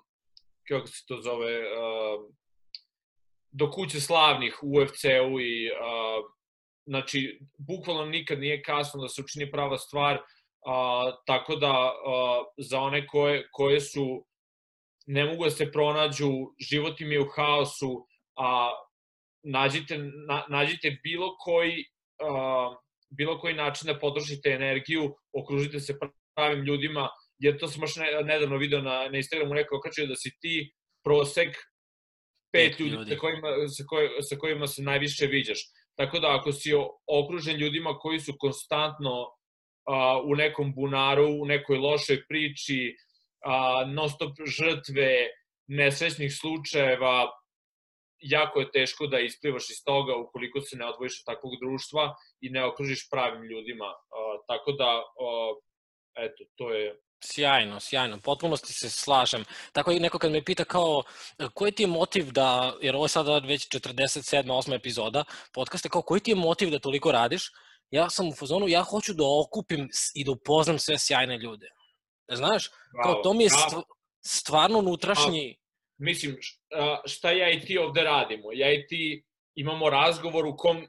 kako 0.67 0.87
se 0.87 1.05
to 1.07 1.21
zove, 1.21 1.59
uh, 1.59 2.33
do 3.51 3.71
kuće 3.71 4.01
slavnih 4.01 4.59
u 4.63 4.79
UFC-u 4.79 5.39
i 5.39 5.71
uh, 5.71 6.31
znači, 6.85 7.39
bukvalno 7.57 8.05
nikad 8.05 8.39
nije 8.39 8.63
kasno 8.63 9.01
da 9.01 9.09
se 9.09 9.21
učini 9.21 9.51
prava 9.51 9.77
stvar, 9.77 10.15
uh, 10.15 11.13
tako 11.25 11.55
da 11.55 11.71
uh, 11.71 12.45
za 12.57 12.79
one 12.79 13.07
koje, 13.07 13.47
koje 13.51 13.79
su 13.81 14.25
ne 15.05 15.25
mogu 15.25 15.43
da 15.43 15.49
se 15.49 15.71
pronađu, 15.71 16.29
život 16.59 17.01
im 17.01 17.11
je 17.11 17.21
u 17.21 17.29
haosu, 17.35 18.07
a 18.37 18.69
nađite, 19.43 19.97
na, 20.27 20.45
nađite 20.49 20.97
bilo 21.03 21.35
koji 21.37 21.85
uh, 22.23 22.83
bilo 23.17 23.39
koji 23.39 23.53
način 23.53 23.87
da 23.87 23.99
potrošite 23.99 24.49
energiju, 24.49 25.15
okružite 25.33 25.79
se 25.79 25.97
pravim 26.35 26.63
ljudima, 26.63 27.09
jer 27.37 27.57
to 27.59 27.67
sam 27.67 27.81
baš 27.81 27.95
nedavno 28.25 28.57
video 28.57 28.81
na, 28.81 29.09
na 29.11 29.17
Instagramu, 29.17 29.53
neko 29.53 29.77
okačio 29.77 30.07
da 30.07 30.15
si 30.15 30.31
ti 30.41 30.73
prosek 31.03 31.55
pet 32.53 32.79
ljudi, 32.79 32.91
ljudi. 32.91 33.11
Sa, 33.11 33.17
kojima, 33.17 33.47
sa, 33.67 33.83
koj, 33.87 34.09
sa 34.21 34.35
kojima 34.35 34.67
se 34.67 34.81
najviše 34.81 35.25
viđaš. 35.25 35.59
Tako 35.97 36.19
da 36.19 36.35
ako 36.37 36.51
si 36.51 36.71
okružen 37.07 37.57
ljudima 37.57 37.97
koji 37.99 38.19
su 38.19 38.33
konstantno 38.39 39.21
uh, 39.21 40.31
u 40.31 40.35
nekom 40.35 40.73
bunaru, 40.75 41.27
u 41.41 41.45
nekoj 41.45 41.77
lošoj 41.77 42.23
priči, 42.27 42.95
uh, 43.45 43.93
non 43.93 44.09
stop 44.09 44.31
žrtve, 44.57 45.17
nesrećnih 45.67 46.33
slučajeva, 46.33 47.29
jako 48.23 48.59
je 48.59 48.71
teško 48.71 49.07
da 49.07 49.19
isplivaš 49.19 49.69
iz 49.69 49.83
toga 49.85 50.15
ukoliko 50.15 50.61
se 50.61 50.77
ne 50.77 50.85
odvojiš 50.85 51.21
od 51.21 51.33
takvog 51.33 51.53
društva 51.61 52.15
i 52.41 52.49
ne 52.49 52.65
okružiš 52.65 53.09
pravim 53.11 53.43
ljudima. 53.43 53.85
Uh, 53.85 54.45
tako 54.47 54.71
da, 54.71 54.91
uh, 54.97 55.51
eto, 56.25 56.43
to 56.55 56.73
je 56.73 56.99
Sjajno, 57.25 57.79
sjajno, 57.79 58.17
potpunosti 58.23 58.73
se 58.73 58.89
slažem. 58.89 59.45
Tako 59.71 59.91
i 59.91 59.99
neko 59.99 60.19
kad 60.19 60.31
me 60.31 60.43
pita 60.43 60.65
kao, 60.65 61.03
koji 61.53 61.71
ti 61.71 61.83
je 61.83 61.87
motiv 61.87 62.31
da, 62.31 62.73
jer 62.81 62.95
ovo 62.95 63.05
je 63.05 63.09
sada 63.09 63.37
već 63.37 63.67
47. 63.67 64.43
8. 64.43 64.75
epizoda 64.75 65.23
podcasta, 65.53 65.89
kao 65.89 66.01
koji 66.01 66.21
ti 66.21 66.31
je 66.31 66.35
motiv 66.35 66.69
da 66.69 66.79
toliko 66.79 67.11
radiš? 67.11 67.51
Ja 67.91 68.09
sam 68.09 68.27
u 68.27 68.33
fazonu, 68.33 68.67
ja 68.67 68.83
hoću 68.83 69.13
da 69.13 69.23
okupim 69.25 69.89
i 70.15 70.25
da 70.25 70.31
upoznam 70.31 70.79
sve 70.79 70.97
sjajne 70.99 71.37
ljude. 71.37 71.69
Znaš, 72.31 72.69
kao 73.03 73.13
to 73.13 73.33
mi 73.33 73.43
je 73.43 73.49
stvarno 74.25 74.79
unutrašnji... 74.79 75.57
mislim, 75.97 76.37
šta 77.05 77.31
ja 77.31 77.51
i 77.51 77.59
ti 77.59 77.77
ovde 77.77 78.03
radimo? 78.03 78.49
Ja 78.53 78.73
i 78.73 78.87
ti 78.87 79.23
imamo 79.55 79.89
razgovor 79.89 80.45
u 80.45 80.55
kom 80.57 80.87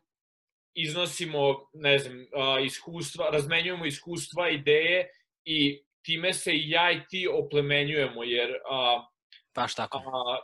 iznosimo, 0.75 1.69
ne 1.73 1.99
znam, 1.99 2.27
iskustva, 2.65 3.29
razmenjujemo 3.31 3.87
iskustva, 3.87 4.51
ideje 4.51 5.09
i 5.45 5.85
time 6.05 6.33
se 6.33 6.53
i 6.53 6.71
ja 6.71 6.93
i 6.93 7.01
ti 7.09 7.29
oplemenjujemo, 7.33 8.25
jer... 8.25 8.51
A, 8.71 9.07
Baš 9.55 9.75
tako. 9.75 9.99
A, 9.99 10.41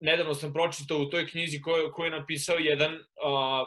nedavno 0.00 0.34
sam 0.34 0.52
pročitao 0.52 0.98
u 0.98 1.10
toj 1.10 1.26
knjizi 1.26 1.60
koju, 1.60 1.92
koju 1.92 2.04
je 2.04 2.18
napisao 2.20 2.56
jedan 2.56 2.98
a, 3.24 3.64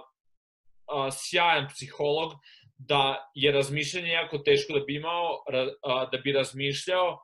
a, 0.88 1.12
sjajan 1.12 1.68
psiholog, 1.68 2.32
da 2.78 3.32
je 3.34 3.52
razmišljanje 3.52 4.10
jako 4.10 4.38
teško 4.38 4.74
da 4.74 4.80
bi 4.80 4.96
imao, 4.96 5.44
a, 5.84 6.06
da 6.12 6.18
bi 6.18 6.32
razmišljao, 6.32 7.20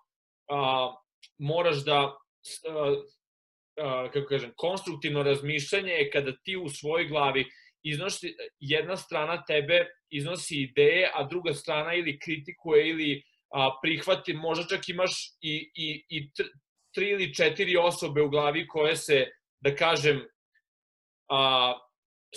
a, 0.49 0.95
moraš 1.37 1.85
da, 1.85 2.17
a, 3.81 4.09
kako 4.13 4.27
kažem, 4.27 4.51
konstruktivno 4.55 5.23
razmišljanje 5.23 5.91
je 5.91 6.09
kada 6.11 6.31
ti 6.43 6.57
u 6.57 6.69
svojoj 6.69 7.07
glavi 7.07 7.45
iznosi, 7.83 8.35
jedna 8.59 8.97
strana 8.97 9.43
tebe 9.45 9.85
iznosi 10.09 10.55
ideje, 10.55 11.11
a 11.13 11.23
druga 11.23 11.53
strana 11.53 11.93
ili 11.93 12.19
kritikuje 12.19 12.89
ili 12.89 13.23
a, 13.49 13.79
prihvati, 13.81 14.33
možda 14.33 14.77
čak 14.77 14.89
imaš 14.89 15.11
i, 15.41 15.71
i, 15.75 16.05
i 16.09 16.29
tri 16.95 17.09
ili 17.09 17.33
četiri 17.33 17.77
osobe 17.77 18.21
u 18.21 18.29
glavi 18.29 18.67
koje 18.67 18.95
se, 18.95 19.25
da 19.59 19.75
kažem, 19.75 20.21
a, 21.29 21.73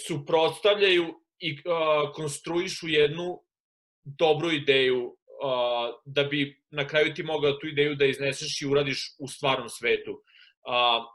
suprotstavljaju 0.07 1.15
i 1.39 1.59
a, 1.65 2.13
konstruišu 2.13 2.89
jednu 2.89 3.43
dobru 4.05 4.53
ideju 4.53 5.17
a, 5.43 5.93
da 6.05 6.25
bi 6.25 6.63
na 6.71 6.87
kraju 6.87 7.15
ti 7.15 7.23
mogao 7.23 7.53
tu 7.53 7.67
ideju 7.67 7.95
da 7.95 8.05
izneseš 8.05 8.63
i 8.63 8.67
uradiš 8.67 9.15
u 9.19 9.29
stvarnom 9.29 9.69
svetu. 9.69 10.23
A, 10.67 11.07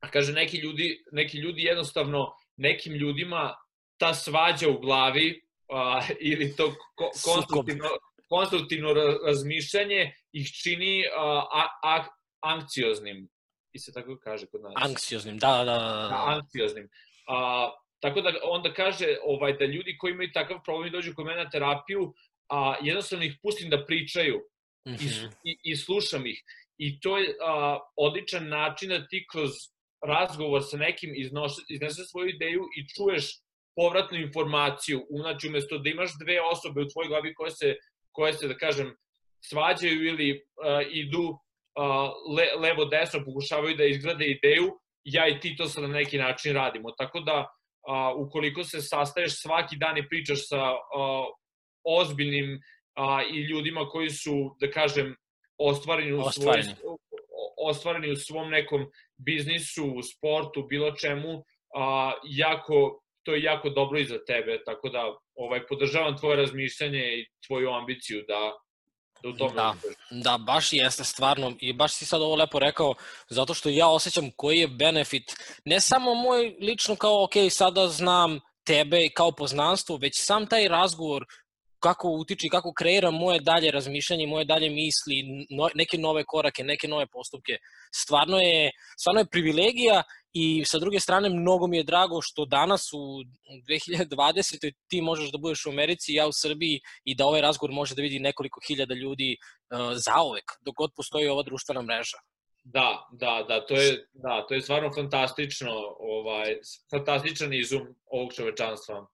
a 0.00 0.10
kaže, 0.10 0.32
neki 0.32 0.56
ljudi, 0.56 1.04
neki 1.12 1.38
ljudi 1.38 1.62
jednostavno, 1.62 2.32
nekim 2.56 2.92
ljudima 2.92 3.54
ta 3.98 4.14
svađa 4.14 4.68
u 4.68 4.78
glavi 4.78 5.42
a, 5.68 6.00
ili 6.30 6.56
to 6.56 6.74
ko, 6.94 7.10
konstruktivno, 7.24 7.88
konstruktivno 8.28 8.92
razmišljanje 9.26 10.14
ih 10.32 10.48
čini 10.62 11.04
a, 11.16 11.68
a, 11.82 12.04
anksioznim. 12.40 13.28
I 13.72 13.78
se 13.78 13.92
tako 13.92 14.18
kaže 14.24 14.46
kod 14.46 14.62
nas. 14.62 14.72
Anksioznim, 14.76 15.38
da, 15.38 15.56
da, 15.56 15.64
da. 15.64 15.78
da. 15.78 16.08
da 16.08 16.24
anksioznim. 16.26 16.88
A, 17.28 17.70
tako 18.00 18.20
da 18.20 18.32
onda 18.42 18.72
kaže 18.72 19.16
ovaj, 19.22 19.52
da 19.52 19.64
ljudi 19.64 19.96
koji 19.98 20.12
imaju 20.12 20.32
takav 20.32 20.58
problem 20.64 20.86
i 20.86 20.90
dođu 20.90 21.14
kod 21.14 21.26
mene 21.26 21.44
na 21.44 21.50
terapiju, 21.50 22.14
a, 22.48 22.76
jednostavno 22.82 23.24
ih 23.24 23.38
pustim 23.42 23.70
da 23.70 23.84
pričaju 23.86 24.36
mm 24.88 24.92
-hmm. 24.92 25.02
i, 25.02 25.06
mhm. 25.06 25.34
i, 25.44 25.58
i 25.62 25.76
slušam 25.76 26.26
ih. 26.26 26.42
I 26.78 27.00
to 27.00 27.18
je 27.18 27.36
a, 27.40 27.78
odličan 27.96 28.48
način 28.48 28.88
da 28.88 29.06
ti 29.06 29.26
kroz 29.32 29.50
razgovor 30.06 30.62
sa 30.64 30.76
nekim 30.76 31.14
izneseš 31.68 32.10
svoju 32.10 32.28
ideju 32.28 32.62
i 32.76 32.88
čuješ 32.88 33.40
povratnu 33.76 34.18
informaciju. 34.18 35.06
Znači, 35.10 35.48
umesto 35.48 35.78
da 35.78 35.90
imaš 35.90 36.10
dve 36.24 36.40
osobe 36.52 36.80
u 36.80 36.88
tvojoj 36.88 37.08
glavi 37.08 37.34
koje 37.34 37.50
se 37.50 37.76
koje 38.14 38.32
se, 38.32 38.48
da 38.48 38.56
kažem, 38.56 38.94
svađaju 39.40 40.04
ili 40.04 40.30
uh, 40.32 40.86
idu 40.90 41.24
uh, 41.28 42.10
le, 42.36 42.46
levo-desno, 42.68 43.24
pokušavaju 43.24 43.76
da 43.76 43.84
izgrade 43.84 44.26
ideju, 44.26 44.70
ja 45.04 45.28
i 45.28 45.40
ti 45.40 45.56
to 45.56 45.66
sad 45.66 45.82
na 45.82 45.88
neki 45.88 46.18
način 46.18 46.54
radimo. 46.54 46.90
Tako 46.90 47.20
da, 47.20 47.38
uh, 47.40 48.26
ukoliko 48.26 48.64
se 48.64 48.80
sastaješ 48.80 49.40
svaki 49.42 49.76
dan 49.76 49.98
i 49.98 50.08
pričaš 50.08 50.48
sa 50.48 50.72
uh, 50.72 51.26
ozbiljnim 51.84 52.54
uh, 52.54 53.34
i 53.34 53.40
ljudima 53.40 53.88
koji 53.88 54.10
su, 54.10 54.56
da 54.60 54.70
kažem, 54.70 55.16
ostvareni 55.58 56.12
u, 56.12 56.20
ostvareni. 56.20 56.74
Svoj, 56.80 56.96
ostvareni 57.56 58.12
u 58.12 58.16
svom 58.16 58.50
nekom 58.50 58.86
biznisu, 59.16 59.84
u 59.96 60.02
sportu, 60.02 60.62
bilo 60.62 60.90
čemu, 60.96 61.34
uh, 61.34 61.44
jako 62.24 63.00
to 63.24 63.34
je 63.34 63.42
jako 63.42 63.70
dobro 63.70 63.98
i 63.98 64.04
za 64.04 64.18
tebe, 64.26 64.62
tako 64.64 64.88
da 64.88 65.16
ovaj, 65.34 65.66
podržavam 65.66 66.16
tvoje 66.16 66.36
razmišljanje 66.36 66.98
i 66.98 67.26
tvoju 67.46 67.70
ambiciju 67.70 68.24
da, 68.28 68.52
da 69.22 69.28
u 69.28 69.32
tome 69.32 69.54
da, 69.54 69.74
da, 70.10 70.38
baš 70.38 70.72
jeste 70.72 71.04
stvarno. 71.04 71.52
I 71.60 71.72
baš 71.72 71.94
si 71.94 72.06
sad 72.06 72.22
ovo 72.22 72.34
lepo 72.34 72.58
rekao, 72.58 72.94
zato 73.28 73.54
što 73.54 73.68
ja 73.68 73.88
osjećam 73.88 74.30
koji 74.36 74.58
je 74.58 74.68
benefit, 74.68 75.36
ne 75.64 75.80
samo 75.80 76.14
moj 76.14 76.56
lično 76.60 76.96
kao, 76.96 77.24
ok, 77.24 77.32
sada 77.50 77.88
znam 77.88 78.40
tebe 78.64 79.08
kao 79.14 79.32
poznanstvo, 79.32 79.96
već 79.96 80.12
sam 80.16 80.46
taj 80.46 80.68
razgovor 80.68 81.24
kako 81.86 82.08
utiče 82.08 82.46
i 82.46 82.50
kako 82.50 82.72
kreira 82.72 83.10
moje 83.10 83.40
dalje 83.40 83.70
razmišljanje, 83.70 84.26
moje 84.26 84.44
dalje 84.44 84.70
misli, 84.70 85.16
no, 85.50 85.68
neke 85.74 85.98
nove 85.98 86.24
korake, 86.24 86.64
neke 86.64 86.88
nove 86.88 87.06
postupke. 87.06 87.58
Stvarno 88.02 88.38
je, 88.40 88.70
stvarno 89.00 89.20
je 89.20 89.32
privilegija 89.34 90.02
i 90.32 90.64
sa 90.66 90.78
druge 90.78 91.00
strane 91.00 91.28
mnogo 91.30 91.66
mi 91.66 91.76
je 91.76 91.88
drago 91.90 92.20
što 92.22 92.44
danas 92.44 92.92
u 92.92 93.02
2020. 93.68 94.72
ti 94.88 95.00
možeš 95.00 95.32
da 95.32 95.38
budeš 95.38 95.66
u 95.66 95.70
Americi, 95.70 96.14
ja 96.14 96.26
u 96.26 96.32
Srbiji 96.32 96.80
i 97.04 97.14
da 97.14 97.26
ovaj 97.26 97.40
razgovor 97.40 97.72
može 97.72 97.94
da 97.94 98.02
vidi 98.02 98.18
nekoliko 98.18 98.60
hiljada 98.68 98.94
ljudi 98.94 99.36
uh, 99.36 99.78
zaovek, 100.06 100.56
dok 100.60 100.74
god 100.76 100.90
postoji 100.96 101.28
ova 101.28 101.42
društvena 101.42 101.82
mreža. 101.82 102.18
Da, 102.64 103.06
da, 103.12 103.44
da, 103.48 103.66
to 103.66 103.74
je, 103.74 104.06
da, 104.12 104.46
to 104.48 104.54
je 104.54 104.60
stvarno 104.60 104.90
fantastično, 104.94 105.72
ovaj, 105.98 106.56
fantastičan 106.90 107.52
izum 107.54 107.82
ovog 108.06 108.32
čovečanstva. 108.32 109.06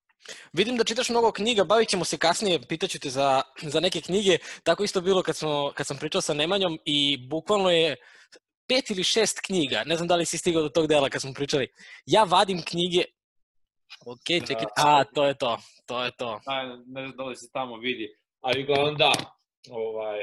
Vidim 0.53 0.77
da 0.77 0.85
čitaš 0.85 1.09
mnogo 1.09 1.33
knjiga, 1.33 1.65
bavit 1.65 1.89
ćemo 1.89 2.05
se 2.05 2.19
kasnije, 2.19 2.61
pitaću 2.69 2.99
te 3.01 3.11
za, 3.11 3.43
za 3.63 3.81
neke 3.81 4.01
knjige. 4.01 4.39
Tako 4.63 4.85
isto 4.85 5.01
bilo 5.01 5.23
kad, 5.23 5.37
smo, 5.37 5.73
kad 5.75 5.87
sam 5.87 5.97
pričao 5.97 6.21
sa 6.21 6.35
Nemanjom 6.35 6.79
i 6.85 7.29
bukvalno 7.29 7.71
je 7.71 7.97
pet 8.69 8.91
ili 8.91 9.05
šest 9.05 9.41
knjiga, 9.41 9.83
ne 9.87 9.97
znam 9.97 10.09
da 10.09 10.17
li 10.17 10.27
si 10.27 10.39
stigao 10.39 10.63
do 10.63 10.69
tog 10.69 10.87
dela 10.87 11.11
kad 11.11 11.23
smo 11.23 11.33
pričali. 11.35 11.69
Ja 12.07 12.25
vadim 12.25 12.63
knjige, 12.63 13.05
ok, 14.07 14.27
čekaj, 14.47 14.67
a, 14.77 15.05
to 15.05 15.27
je 15.27 15.35
to, 15.39 15.59
to 15.87 16.05
je 16.05 16.11
to. 16.17 16.41
A, 16.47 16.63
ne 16.87 17.03
znam 17.03 17.17
da 17.17 17.25
li 17.25 17.37
se 17.37 17.51
tamo 17.53 17.77
vidi, 17.77 18.09
ali 18.41 18.63
uglavnom 18.63 18.97
da, 18.97 19.13
ovaj, 19.71 20.19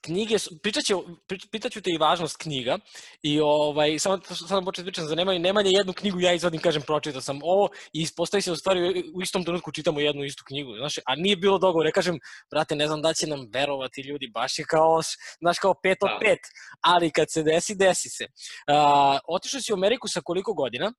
knjige, 0.00 0.36
pričat 0.62 0.84
ću, 0.84 1.02
pitaću 1.50 1.82
te 1.82 1.90
i 1.90 1.98
važnost 1.98 2.36
knjiga 2.36 2.78
i 3.22 3.40
ovaj, 3.40 3.98
samo 3.98 4.18
sam 4.48 4.64
početi 4.64 4.86
pričam 4.86 5.06
za 5.06 5.14
Nemanje, 5.14 5.38
Nemanje 5.38 5.70
jednu 5.70 5.92
knjigu 5.92 6.20
ja 6.20 6.32
izvadim, 6.32 6.60
kažem, 6.60 6.82
pročitao 6.82 7.20
sam 7.20 7.38
ovo 7.42 7.68
i 7.92 8.02
ispostavi 8.02 8.42
se 8.42 8.52
u 8.52 8.56
stvari 8.56 9.04
u 9.14 9.22
istom 9.22 9.44
trenutku 9.44 9.72
čitamo 9.72 10.00
jednu 10.00 10.24
istu 10.24 10.44
knjigu, 10.46 10.76
znaš, 10.76 10.98
a 11.06 11.14
nije 11.16 11.36
bilo 11.36 11.58
dogovor, 11.58 11.86
ja 11.86 11.92
kažem, 11.92 12.18
brate, 12.50 12.76
ne 12.76 12.86
znam 12.86 13.02
da 13.02 13.14
će 13.14 13.26
nam 13.26 13.48
verovati 13.52 14.00
ljudi, 14.00 14.30
baš 14.34 14.58
je 14.58 14.64
kao, 14.64 15.00
znaš, 15.40 15.58
kao 15.58 15.74
pet 15.82 15.98
od 16.02 16.10
da. 16.10 16.18
pet, 16.20 16.40
ali 16.80 17.10
kad 17.10 17.30
se 17.30 17.42
desi, 17.42 17.74
desi 17.74 18.08
se. 18.08 18.24
Uh, 18.24 19.18
otišao 19.28 19.60
si 19.60 19.72
u 19.72 19.76
Ameriku 19.76 20.08
sa 20.08 20.20
koliko 20.24 20.54
godina? 20.54 20.92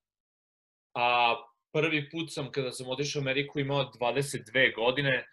A, 0.95 1.35
prvi 1.73 2.09
put 2.09 2.33
sam, 2.33 2.51
kada 2.51 2.71
sam 2.71 2.89
otišao 2.89 3.19
u 3.19 3.23
Ameriku, 3.23 3.59
imao 3.59 3.91
22 3.99 4.75
godine, 4.75 5.25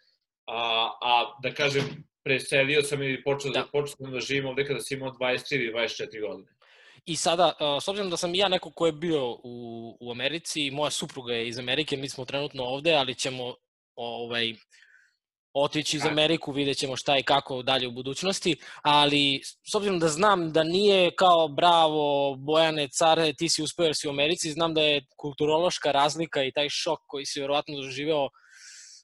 a, 0.47 0.91
a 1.01 1.39
da 1.43 1.55
kažem, 1.55 2.10
preselio 2.25 2.83
sam 2.83 3.03
i 3.03 3.23
počeo 3.25 3.51
da, 3.51 3.61
da, 3.61 3.67
počeo 3.73 3.97
sam 3.97 4.13
da 4.13 4.21
živim 4.21 4.47
ovde 4.47 4.65
kada 4.65 4.81
sam 4.81 4.99
imao 4.99 5.11
23 5.11 5.55
ili 5.55 5.73
24 5.73 6.29
godine. 6.29 6.49
I 7.07 7.17
sada, 7.17 7.53
s 7.83 7.89
obzirom 7.89 8.11
da 8.11 8.17
sam 8.17 8.35
ja 8.35 8.49
neko 8.49 8.71
ko 8.71 8.87
je 8.87 8.93
bio 8.93 9.31
u, 9.31 9.97
u 10.01 10.11
Americi, 10.11 10.71
moja 10.71 10.91
supruga 10.91 11.35
je 11.35 11.49
iz 11.49 11.59
Amerike, 11.59 11.97
mi 11.97 12.09
smo 12.09 12.25
trenutno 12.25 12.65
ovde, 12.65 12.95
ali 12.95 13.15
ćemo 13.15 13.55
ovaj, 13.95 14.55
otići 15.53 15.97
iz 15.97 16.07
Ameriku, 16.07 16.53
vidjet 16.53 16.77
ćemo 16.77 16.97
šta 16.97 17.19
i 17.19 17.23
kako 17.23 17.63
dalje 17.63 17.89
u 17.89 17.93
budućnosti, 17.93 18.57
ali 18.83 19.41
s 19.45 19.75
obzirom 19.75 19.99
da 19.99 20.09
znam 20.09 20.53
da 20.53 20.65
nije 20.65 21.11
kao 21.15 21.49
bravo 21.49 22.37
Bojane 22.37 22.89
care, 22.89 23.33
ti 23.33 23.49
si 23.49 23.63
uspeo 23.63 23.85
jer 23.85 23.97
si 23.97 24.09
u 24.09 24.11
Americi, 24.11 24.53
znam 24.53 24.75
da 24.75 24.83
je 24.83 25.07
kulturološka 25.17 25.93
razlika 25.93 26.45
i 26.45 26.53
taj 26.53 26.69
šok 26.69 26.99
koji 27.07 27.27
si 27.27 27.41
verovatno 27.41 27.77
doživeo 27.77 28.29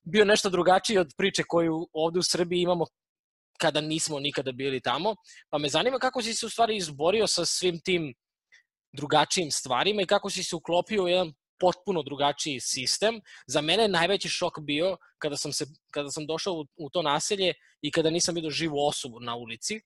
bio 0.04 0.24
nešto 0.24 0.50
drugačiji 0.50 0.98
od 0.98 1.12
priče 1.16 1.42
koju 1.48 1.88
ovde 1.92 2.18
u 2.18 2.22
Srbiji 2.22 2.60
imamo 2.60 2.86
kada 3.60 3.80
nismo 3.80 4.20
nikada 4.20 4.52
bili 4.52 4.80
tamo, 4.80 5.14
pa 5.50 5.58
me 5.58 5.68
zanima 5.68 5.98
kako 5.98 6.22
si 6.22 6.34
se 6.34 6.46
u 6.46 6.48
stvari 6.48 6.76
izborio 6.76 7.26
sa 7.26 7.44
svim 7.44 7.80
tim 7.80 8.14
drugačijim 8.92 9.50
stvarima 9.50 10.02
i 10.02 10.06
kako 10.06 10.30
si 10.30 10.44
se 10.44 10.56
uklopio 10.56 11.04
u 11.04 11.08
jedan 11.08 11.32
potpuno 11.58 12.02
drugačiji 12.02 12.60
sistem. 12.60 13.20
Za 13.46 13.60
mene 13.60 13.82
je 13.82 13.88
najveći 13.88 14.28
šok 14.28 14.60
bio 14.60 14.96
kada 15.18 15.36
sam, 15.36 15.52
se, 15.52 15.66
kada 15.90 16.10
sam 16.10 16.26
došao 16.26 16.54
u, 16.54 16.66
u 16.76 16.90
to 16.90 17.02
naselje 17.02 17.54
i 17.82 17.90
kada 17.90 18.10
nisam 18.10 18.34
vidio 18.34 18.50
živu 18.50 18.86
osobu 18.86 19.20
na 19.20 19.36
ulici. 19.36 19.80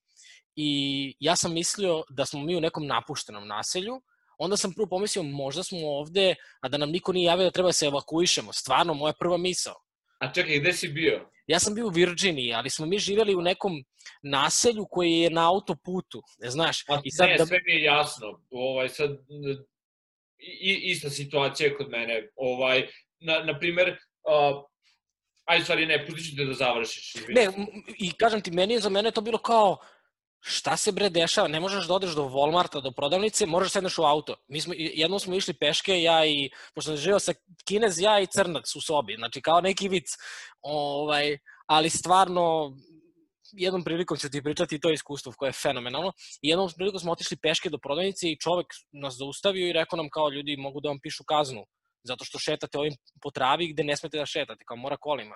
I 0.55 1.15
ja 1.19 1.35
sam 1.35 1.53
mislio 1.53 2.03
da 2.09 2.25
smo 2.25 2.41
mi 2.41 2.55
u 2.55 2.61
nekom 2.61 2.87
napuštenom 2.87 3.47
naselju, 3.47 4.01
onda 4.37 4.57
sam 4.57 4.73
prvo 4.73 4.87
pomislio 4.89 5.23
možda 5.23 5.63
smo 5.63 5.79
ovde, 5.87 6.35
a 6.61 6.69
da 6.69 6.77
nam 6.77 6.89
niko 6.91 7.13
nije 7.13 7.25
javio 7.25 7.43
da 7.43 7.51
treba 7.51 7.69
da 7.69 7.73
se 7.73 7.85
evakuišemo. 7.85 8.53
Stvarno, 8.53 8.93
moja 8.93 9.13
prva 9.13 9.37
misao. 9.37 9.75
A 10.19 10.33
čekaj, 10.33 10.59
gde 10.59 10.73
si 10.73 10.87
bio? 10.87 11.29
Ja 11.51 11.59
sam 11.59 11.75
bio 11.75 11.87
u 11.87 11.89
Virginiji, 11.89 12.53
ali 12.53 12.69
smo 12.69 12.85
mi 12.85 12.99
živjeli 12.99 13.35
u 13.35 13.41
nekom 13.41 13.83
naselju 14.21 14.85
koji 14.91 15.11
je 15.11 15.29
na 15.29 15.49
autoputu, 15.49 16.21
ne 16.39 16.49
znaš. 16.49 16.83
A, 16.87 17.01
I 17.03 17.11
sad 17.11 17.29
ne, 17.29 17.37
da... 17.37 17.45
sve 17.45 17.59
mi 17.65 17.73
je 17.73 17.83
jasno. 17.83 18.27
Ovaj, 18.51 18.89
sad, 18.89 19.09
i, 20.39 20.79
ista 20.83 21.09
situacija 21.09 21.77
kod 21.77 21.89
mene. 21.89 22.29
Ovaj, 22.35 22.87
na, 23.19 23.39
na 23.39 23.59
primer, 23.59 23.89
uh, 23.89 24.63
aj 25.45 25.63
stvari 25.63 25.85
ne, 25.85 26.05
pustit 26.07 26.29
ću 26.29 26.35
te 26.37 26.45
da 26.45 26.53
završiš. 26.53 27.13
Ne, 27.29 27.47
i 27.97 28.11
kažem 28.11 28.41
ti, 28.41 28.51
meni 28.51 28.73
je 28.73 28.79
za 28.79 28.89
mene 28.89 29.11
to 29.11 29.21
bilo 29.21 29.37
kao, 29.37 29.77
šta 30.41 30.77
se 30.77 30.91
bre 30.91 31.09
dešava, 31.09 31.47
ne 31.47 31.59
možeš 31.59 31.87
da 31.87 31.93
odeš 31.93 32.15
do 32.15 32.23
Walmarta, 32.23 32.81
do 32.81 32.91
prodavnice, 32.91 33.45
možeš 33.45 33.69
da 33.69 33.73
sedneš 33.73 33.97
u 33.97 34.03
auto. 34.03 34.35
Mi 34.47 34.61
smo, 34.61 34.73
jednom 34.77 35.19
smo 35.19 35.35
išli 35.35 35.53
peške, 35.53 36.01
ja 36.01 36.25
i, 36.25 36.49
pošto 36.75 36.91
sam 36.91 36.97
živio 36.97 37.19
sa 37.19 37.33
Kinez, 37.67 37.99
ja 37.99 38.19
i 38.19 38.27
Crnac 38.27 38.75
u 38.75 38.81
sobi, 38.81 39.15
znači 39.15 39.41
kao 39.41 39.61
neki 39.61 39.89
vic, 39.89 40.05
ovaj, 40.61 41.37
ali 41.65 41.89
stvarno, 41.89 42.75
jednom 43.51 43.83
prilikom 43.83 44.17
ću 44.17 44.29
ti 44.29 44.43
pričati 44.43 44.79
to 44.79 44.91
iskustvo 44.91 45.33
koje 45.37 45.49
je 45.49 45.61
fenomenalno. 45.61 46.11
I 46.41 46.49
jednom 46.49 46.69
prilikom 46.77 46.99
smo 46.99 47.11
otišli 47.11 47.37
peške 47.37 47.69
do 47.69 47.77
prodavnice 47.77 48.27
i 48.27 48.39
čovek 48.39 48.67
nas 48.91 49.15
zaustavio 49.17 49.67
i 49.67 49.73
rekao 49.73 49.97
nam 49.97 50.09
kao 50.09 50.29
ljudi 50.29 50.57
mogu 50.57 50.81
da 50.81 50.89
vam 50.89 50.99
pišu 51.03 51.23
kaznu 51.23 51.65
zato 52.03 52.25
što 52.25 52.39
šetate 52.39 52.77
ovim 52.77 52.93
po 53.21 53.31
travi 53.31 53.73
gde 53.73 53.83
ne 53.83 53.97
smete 53.97 54.17
da 54.17 54.25
šetate, 54.25 54.63
kao 54.67 54.77
mora 54.77 54.97
kolima. 54.97 55.35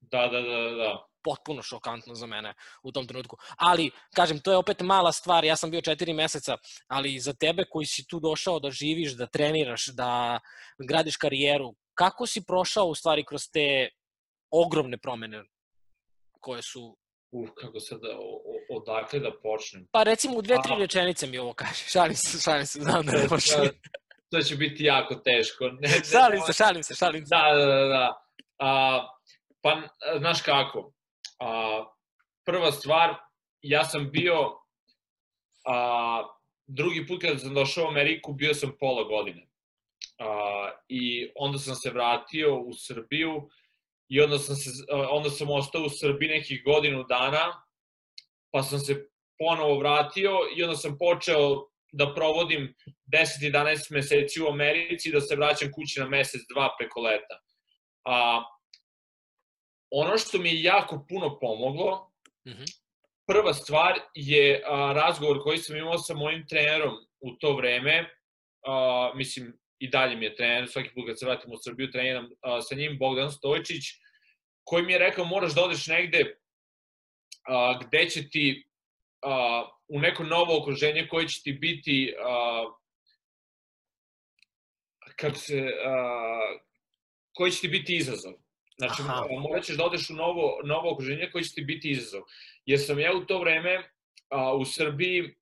Da, 0.00 0.28
da, 0.28 0.40
da, 0.40 0.70
da. 0.70 1.06
Potpuno 1.24 1.62
šokantno 1.62 2.14
za 2.14 2.26
mene 2.26 2.54
u 2.82 2.92
tom 2.92 3.06
trenutku. 3.06 3.36
Ali, 3.56 3.90
kažem, 4.14 4.40
to 4.40 4.50
je 4.50 4.56
opet 4.56 4.80
mala 4.80 5.12
stvar, 5.12 5.44
ja 5.44 5.56
sam 5.56 5.70
bio 5.70 5.80
četiri 5.80 6.12
meseca, 6.12 6.56
ali 6.86 7.18
za 7.18 7.32
tebe 7.32 7.64
koji 7.70 7.86
si 7.86 8.06
tu 8.06 8.20
došao 8.20 8.60
da 8.60 8.70
živiš, 8.70 9.16
da 9.16 9.26
treniraš, 9.26 9.86
da 9.86 10.40
gradiš 10.88 11.16
karijeru, 11.16 11.74
kako 11.94 12.26
si 12.26 12.44
prošao 12.46 12.86
u 12.86 12.94
stvari 12.94 13.24
kroz 13.24 13.42
te 13.52 13.88
ogromne 14.50 14.98
promene 14.98 15.44
koje 16.40 16.62
su 16.62 16.96
Uf, 17.32 17.50
kako 17.56 17.80
sad, 17.80 18.00
da, 18.00 18.08
odakle 18.70 19.18
da 19.20 19.30
počnem? 19.42 19.86
Pa 19.92 20.02
recimo 20.02 20.36
u 20.36 20.42
dve, 20.42 20.56
tri 20.62 20.74
rečenice 20.78 21.26
mi 21.26 21.38
ovo 21.38 21.52
kaže. 21.52 21.84
Šalim 21.88 22.16
se, 22.16 22.40
šalim 22.40 22.66
se, 22.66 22.80
znam 22.80 23.06
da 23.06 23.12
ne 23.12 23.26
može. 23.30 23.56
Da, 23.56 23.70
to 24.30 24.42
će 24.42 24.56
biti 24.56 24.84
jako 24.84 25.14
teško. 25.14 25.68
Ne, 25.68 25.88
šalim 26.12 26.40
se, 26.46 26.52
šalim 26.52 26.82
se, 26.82 26.94
šalim 26.94 27.26
se. 27.26 27.30
Da, 27.30 27.54
da, 27.54 27.66
da. 27.66 27.86
da. 27.86 28.24
A, 28.58 29.08
Pa, 29.62 29.82
znaš 30.18 30.42
kako, 30.42 30.92
a, 31.42 31.84
prva 32.44 32.72
stvar, 32.72 33.14
ja 33.62 33.84
sam 33.84 34.10
bio, 34.10 34.50
a, 35.66 36.22
drugi 36.66 37.06
put 37.06 37.20
kada 37.20 37.38
sam 37.38 37.54
došao 37.54 37.84
u 37.84 37.88
Ameriku, 37.88 38.32
bio 38.32 38.54
sam 38.54 38.76
pola 38.80 39.02
godine. 39.04 39.46
A, 40.18 40.70
I 40.88 41.30
onda 41.36 41.58
sam 41.58 41.74
se 41.74 41.90
vratio 41.90 42.56
u 42.56 42.72
Srbiju 42.74 43.48
i 44.08 44.20
onda 44.20 44.38
sam, 44.38 44.56
se, 44.56 44.70
onda 45.10 45.30
sam 45.30 45.50
ostao 45.50 45.82
u 45.82 45.90
Srbiji 45.90 46.28
nekih 46.28 46.62
godinu 46.64 47.04
dana, 47.08 47.62
pa 48.50 48.62
sam 48.62 48.78
se 48.78 49.08
ponovo 49.38 49.78
vratio 49.78 50.38
i 50.56 50.62
onda 50.62 50.76
sam 50.76 50.98
počeo 50.98 51.68
da 51.92 52.14
provodim 52.14 52.74
10-11 53.12 53.92
meseci 53.92 54.42
u 54.42 54.48
Americi 54.48 55.08
i 55.08 55.12
da 55.12 55.20
se 55.20 55.36
vraćam 55.36 55.72
kući 55.72 56.00
na 56.00 56.08
mesec, 56.08 56.40
dva 56.54 56.68
preko 56.78 57.00
leta. 57.00 57.36
A, 58.04 58.42
ono 59.92 60.18
što 60.18 60.38
mi 60.38 60.48
je 60.48 60.62
jako 60.62 61.06
puno 61.08 61.38
pomoglo, 61.38 62.12
mm 62.46 62.50
-hmm. 62.50 62.76
prva 63.26 63.54
stvar 63.54 64.00
je 64.14 64.62
a, 64.66 64.92
razgovor 64.92 65.42
koji 65.42 65.58
sam 65.58 65.76
imao 65.76 65.98
sa 65.98 66.14
mojim 66.14 66.46
trenerom 66.48 66.94
u 67.20 67.36
to 67.36 67.56
vreme, 67.56 68.10
a, 68.66 69.12
mislim, 69.14 69.58
i 69.78 69.88
dalje 69.88 70.16
mi 70.16 70.24
je 70.24 70.36
trener, 70.36 70.68
svaki 70.68 70.90
put 70.94 71.06
kad 71.06 71.18
se 71.18 71.26
vratim 71.26 71.52
u 71.52 71.56
Srbiju, 71.64 71.90
treniram 71.90 72.30
a, 72.40 72.60
sa 72.60 72.74
njim 72.74 72.98
Bogdan 72.98 73.30
Stojčić, 73.30 73.84
koji 74.64 74.82
mi 74.82 74.92
je 74.92 74.98
rekao 74.98 75.24
moraš 75.24 75.54
da 75.54 75.64
odeš 75.64 75.86
negde 75.86 76.36
a, 77.48 77.78
gde 77.82 78.08
će 78.08 78.28
ti 78.30 78.66
a, 79.22 79.64
u 79.88 80.00
neko 80.00 80.24
novo 80.24 80.62
okruženje 80.62 81.08
koje 81.10 81.28
će 81.28 81.42
ti 81.42 81.52
biti 81.52 82.14
a, 82.24 82.64
kad 85.16 85.40
se, 85.40 85.72
a, 85.84 86.40
koji 87.34 87.50
će 87.50 87.60
ti 87.60 87.68
biti 87.68 87.96
izazov. 87.96 88.41
Znači, 88.78 89.02
Aha. 89.02 89.26
morat 89.40 89.64
ćeš 89.64 89.76
da 89.76 89.84
odeš 89.84 90.10
u 90.10 90.14
novo, 90.14 90.60
novo 90.64 90.92
okruženje 90.92 91.30
koji 91.32 91.44
će 91.44 91.54
ti 91.54 91.64
biti 91.64 91.90
izazov. 91.90 92.22
Jer 92.66 92.80
sam 92.80 92.98
ja 92.98 93.12
u 93.12 93.24
to 93.24 93.38
vreme 93.38 93.90
a, 94.28 94.54
u 94.54 94.64
Srbiji 94.64 95.34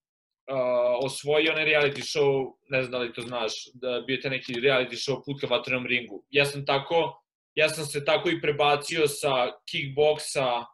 a, 0.46 0.98
osvojio 1.02 1.52
onaj 1.52 1.64
reality 1.64 2.02
show, 2.02 2.52
ne 2.68 2.82
znam 2.82 2.90
da 2.90 2.98
li 2.98 3.12
to 3.12 3.22
znaš, 3.22 3.52
da 3.74 4.00
bio 4.06 4.18
te 4.22 4.30
neki 4.30 4.52
reality 4.52 4.96
show 4.96 5.22
put 5.24 5.40
ka 5.40 5.46
vatrenom 5.46 5.86
ringu. 5.86 6.24
Ja 6.30 6.44
sam 6.44 6.66
tako, 6.66 7.22
ja 7.54 7.68
sam 7.68 7.84
se 7.84 8.04
tako 8.04 8.30
i 8.30 8.40
prebacio 8.40 9.08
sa 9.08 9.52
kickboksa 9.70 10.64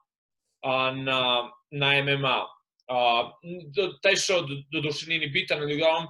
a, 0.62 0.90
na, 0.90 1.50
na 1.70 2.02
MMA. 2.02 2.46
A, 2.88 3.30
do, 3.74 3.92
taj 4.02 4.14
show 4.14 4.40
do, 4.48 4.54
do 4.72 4.80
duše 4.88 5.06
nije 5.06 5.20
ni 5.20 5.28
bitan, 5.28 5.62
ali 5.62 5.74
uglavnom 5.74 6.06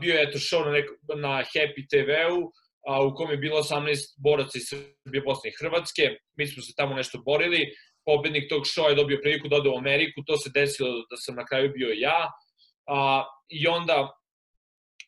bio 0.00 0.14
je 0.14 0.32
to 0.32 0.38
show 0.38 0.64
na, 0.64 0.70
neko, 0.70 0.94
na 1.16 1.28
Happy 1.28 1.86
TV-u, 1.90 2.52
a, 2.88 3.02
u 3.04 3.14
kom 3.14 3.30
je 3.30 3.36
bilo 3.36 3.62
18 3.62 4.14
boraca 4.18 4.58
iz 4.58 4.68
Srbije, 4.68 5.22
Bosne 5.22 5.50
i 5.50 5.56
Hrvatske. 5.60 6.02
Mi 6.36 6.46
smo 6.46 6.62
se 6.62 6.72
tamo 6.76 6.94
nešto 6.94 7.18
borili. 7.18 7.74
Pobednik 8.04 8.48
tog 8.48 8.62
showa 8.62 8.88
je 8.88 8.94
dobio 8.94 9.20
priliku 9.22 9.48
da 9.48 9.56
ode 9.56 9.68
u 9.68 9.78
Ameriku. 9.78 10.22
To 10.26 10.36
se 10.36 10.50
desilo 10.54 10.88
da 11.10 11.16
sam 11.16 11.34
na 11.34 11.46
kraju 11.46 11.72
bio 11.72 11.88
ja. 11.96 12.30
A, 12.86 13.24
I 13.48 13.66
onda, 13.66 14.12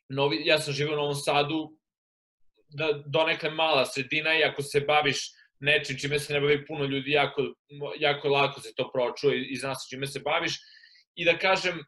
novi, 0.08 0.42
ja 0.44 0.58
sam 0.58 0.74
živio 0.74 0.94
u 0.94 0.96
Novom 0.96 1.14
Sadu, 1.14 1.76
da, 2.68 2.92
donekle 3.06 3.50
mala 3.50 3.86
sredina 3.86 4.38
i 4.38 4.44
ako 4.44 4.62
se 4.62 4.80
baviš 4.80 5.18
nečim 5.60 5.98
čime 5.98 6.18
se 6.18 6.32
ne 6.32 6.40
bavi 6.40 6.66
puno 6.66 6.84
ljudi, 6.84 7.10
jako, 7.10 7.42
jako 7.98 8.28
lako 8.28 8.60
se 8.60 8.74
to 8.76 8.90
pročuje 8.92 9.44
i 9.44 9.56
zna 9.56 9.74
se 9.74 9.88
čime 9.90 10.06
se 10.06 10.20
baviš. 10.20 10.58
I 11.14 11.24
da 11.24 11.38
kažem, 11.38 11.84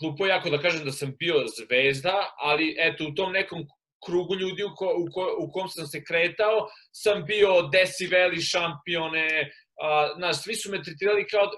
glupo 0.00 0.26
jako 0.26 0.50
da 0.50 0.58
kažem 0.58 0.84
da 0.84 0.92
sam 0.92 1.14
bio 1.18 1.44
zvezda, 1.58 2.34
ali 2.38 2.76
eto, 2.78 3.04
u 3.04 3.14
tom 3.14 3.32
nekom 3.32 3.66
krugu 4.06 4.34
ljudi 4.34 4.62
u, 4.64 4.74
ko, 4.76 4.94
u, 4.98 5.06
ko, 5.12 5.36
u 5.38 5.52
kom 5.52 5.68
sam 5.68 5.86
se 5.86 6.04
kretao, 6.04 6.68
sam 6.92 7.24
bio 7.24 7.62
deciveli 7.72 8.40
šampione, 8.40 9.26
a, 9.82 10.14
znaš, 10.16 10.42
svi 10.42 10.54
su 10.54 10.70
me 10.70 10.82
tretirali 10.82 11.26
kao, 11.26 11.50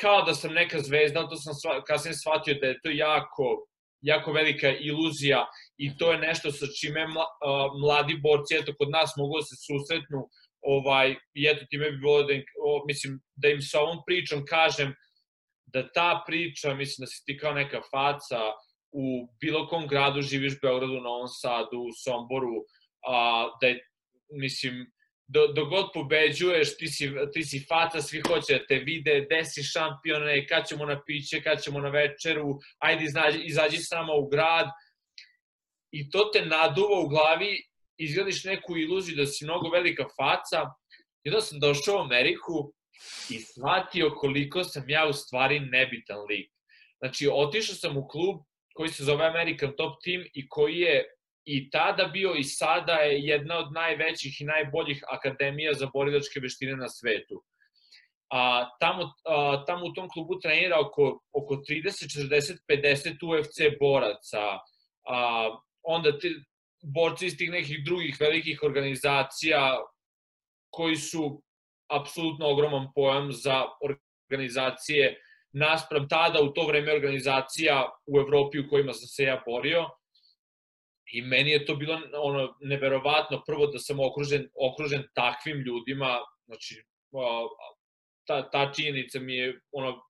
kao 0.00 0.22
da 0.22 0.34
sam 0.34 0.52
neka 0.52 0.80
zvezda, 0.80 1.20
ali 1.20 1.28
to 1.28 1.36
sam 1.36 1.54
sva, 1.54 1.84
kasnije 1.84 2.14
shvatio 2.14 2.54
da 2.60 2.66
je 2.66 2.80
to 2.82 2.90
jako, 2.90 3.66
jako 4.00 4.32
velika 4.32 4.70
iluzija 4.70 5.46
i 5.76 5.96
to 5.96 6.12
je 6.12 6.18
nešto 6.18 6.50
sa 6.50 6.66
čime 6.80 7.06
mla, 7.08 7.24
a, 7.24 7.68
mladi 7.80 8.16
borci, 8.22 8.56
eto, 8.60 8.72
kod 8.78 8.90
nas 8.90 9.16
mogu 9.16 9.38
da 9.38 9.42
se 9.42 9.56
susretnu, 9.66 10.28
ovaj, 10.60 11.16
i 11.34 11.46
eto, 11.46 11.66
time 11.70 11.90
bi 11.90 11.98
bilo 11.98 12.22
da 12.22 12.32
im, 12.32 12.42
o, 12.64 12.84
mislim, 12.86 13.20
da 13.36 13.48
im 13.48 13.60
sa 13.62 13.80
ovom 13.80 13.98
pričom 14.06 14.44
kažem 14.44 14.94
da 15.66 15.92
ta 15.92 16.22
priča, 16.26 16.74
mislim 16.74 17.04
da 17.04 17.06
si 17.06 17.24
ti 17.24 17.38
kao 17.38 17.52
neka 17.52 17.80
faca, 17.90 18.40
u 18.92 19.28
bilo 19.40 19.66
kom 19.68 19.86
gradu 19.86 20.22
živiš, 20.22 20.60
Beogradu, 20.62 21.00
Novom 21.00 21.28
Sadu, 21.28 21.78
u 21.78 21.92
Somboru, 21.92 22.64
a, 23.06 23.48
da 23.60 23.66
je, 23.66 23.80
mislim, 24.30 24.86
do, 25.28 25.46
do 25.46 25.64
god 25.64 25.90
pobeđuješ, 25.94 26.76
ti 26.76 26.88
si, 26.88 27.10
ti 27.32 27.42
si 27.42 27.64
fata, 27.68 28.02
svi 28.02 28.20
hoće 28.28 28.58
da 28.58 28.66
te 28.66 28.78
vide, 28.78 29.20
gde 29.26 29.44
si 29.44 29.62
šampione, 29.62 30.46
kad 30.46 30.66
ćemo 30.68 30.86
na 30.86 31.02
piće, 31.06 31.42
kad 31.42 31.62
ćemo 31.62 31.80
na 31.80 31.88
večeru, 31.88 32.58
ajde 32.78 33.04
izađi, 33.04 33.38
izađi 33.44 33.78
s 33.78 33.90
nama 33.90 34.12
u 34.12 34.28
grad. 34.28 34.66
I 35.90 36.10
to 36.10 36.30
te 36.32 36.44
naduva 36.46 37.00
u 37.00 37.08
glavi, 37.08 37.62
izgradiš 37.98 38.44
neku 38.44 38.76
iluziju 38.76 39.16
da 39.16 39.26
si 39.26 39.44
mnogo 39.44 39.68
velika 39.68 40.04
faca. 40.16 40.62
I 41.24 41.28
onda 41.28 41.40
sam 41.40 41.60
došao 41.60 41.96
u 41.96 42.00
Ameriku 42.00 42.72
i 43.30 43.38
shvatio 43.38 44.10
koliko 44.16 44.64
sam 44.64 44.90
ja 44.90 45.06
u 45.08 45.12
stvari 45.12 45.60
nebitan 45.60 46.18
lik. 46.28 46.52
Znači, 46.98 47.28
otišao 47.32 47.74
sam 47.74 47.96
u 47.96 48.08
klub 48.08 48.36
koji 48.76 48.88
se 48.88 49.04
zove 49.04 49.26
American 49.26 49.72
Top 49.76 50.02
Team 50.04 50.24
i 50.34 50.48
koji 50.48 50.78
je 50.78 51.04
i 51.44 51.70
tada 51.70 52.04
bio 52.04 52.34
i 52.34 52.44
sada 52.44 52.92
je 52.92 53.20
jedna 53.20 53.58
od 53.58 53.72
najvećih 53.72 54.40
i 54.40 54.44
najboljih 54.44 55.04
akademija 55.10 55.74
za 55.74 55.86
borilačke 55.94 56.40
veštine 56.40 56.76
na 56.76 56.88
svetu. 56.88 57.42
A, 58.30 58.68
tamo, 58.80 59.02
a, 59.24 59.64
tamo 59.66 59.86
u 59.86 59.92
tom 59.92 60.08
klubu 60.08 60.40
trenira 60.40 60.80
oko, 60.80 61.20
oko 61.32 61.54
30, 61.54 61.86
40, 62.30 62.56
50 62.68 63.38
UFC 63.38 63.78
boraca, 63.80 64.42
a, 65.08 65.48
onda 65.82 66.18
ti, 66.18 66.34
borci 66.82 67.26
iz 67.26 67.36
tih 67.38 67.50
nekih 67.50 67.84
drugih 67.84 68.16
velikih 68.20 68.62
organizacija 68.62 69.76
koji 70.70 70.96
su 70.96 71.42
apsolutno 71.90 72.48
ogroman 72.48 72.88
pojam 72.94 73.32
za 73.32 73.64
organizacije 74.30 75.20
naspram 75.58 76.08
tada 76.08 76.42
u 76.42 76.52
to 76.52 76.66
vreme 76.66 76.92
organizacija 76.92 77.90
u 78.06 78.18
Evropi 78.18 78.60
u 78.60 78.68
kojima 78.70 78.92
sam 78.92 79.08
se 79.08 79.22
ja 79.22 79.42
borio. 79.46 79.84
I 81.12 81.22
meni 81.22 81.50
je 81.50 81.64
to 81.64 81.76
bilo 81.76 82.00
ono 82.14 82.56
neverovatno 82.60 83.42
prvo 83.46 83.66
da 83.66 83.78
sam 83.78 84.00
okružen 84.00 84.48
okružen 84.54 85.08
takvim 85.14 85.58
ljudima, 85.58 86.18
znači 86.46 86.84
ta 88.26 88.50
ta 88.50 88.72
činjenica 88.72 89.20
mi 89.20 89.36
je 89.36 89.60
ono 89.72 90.02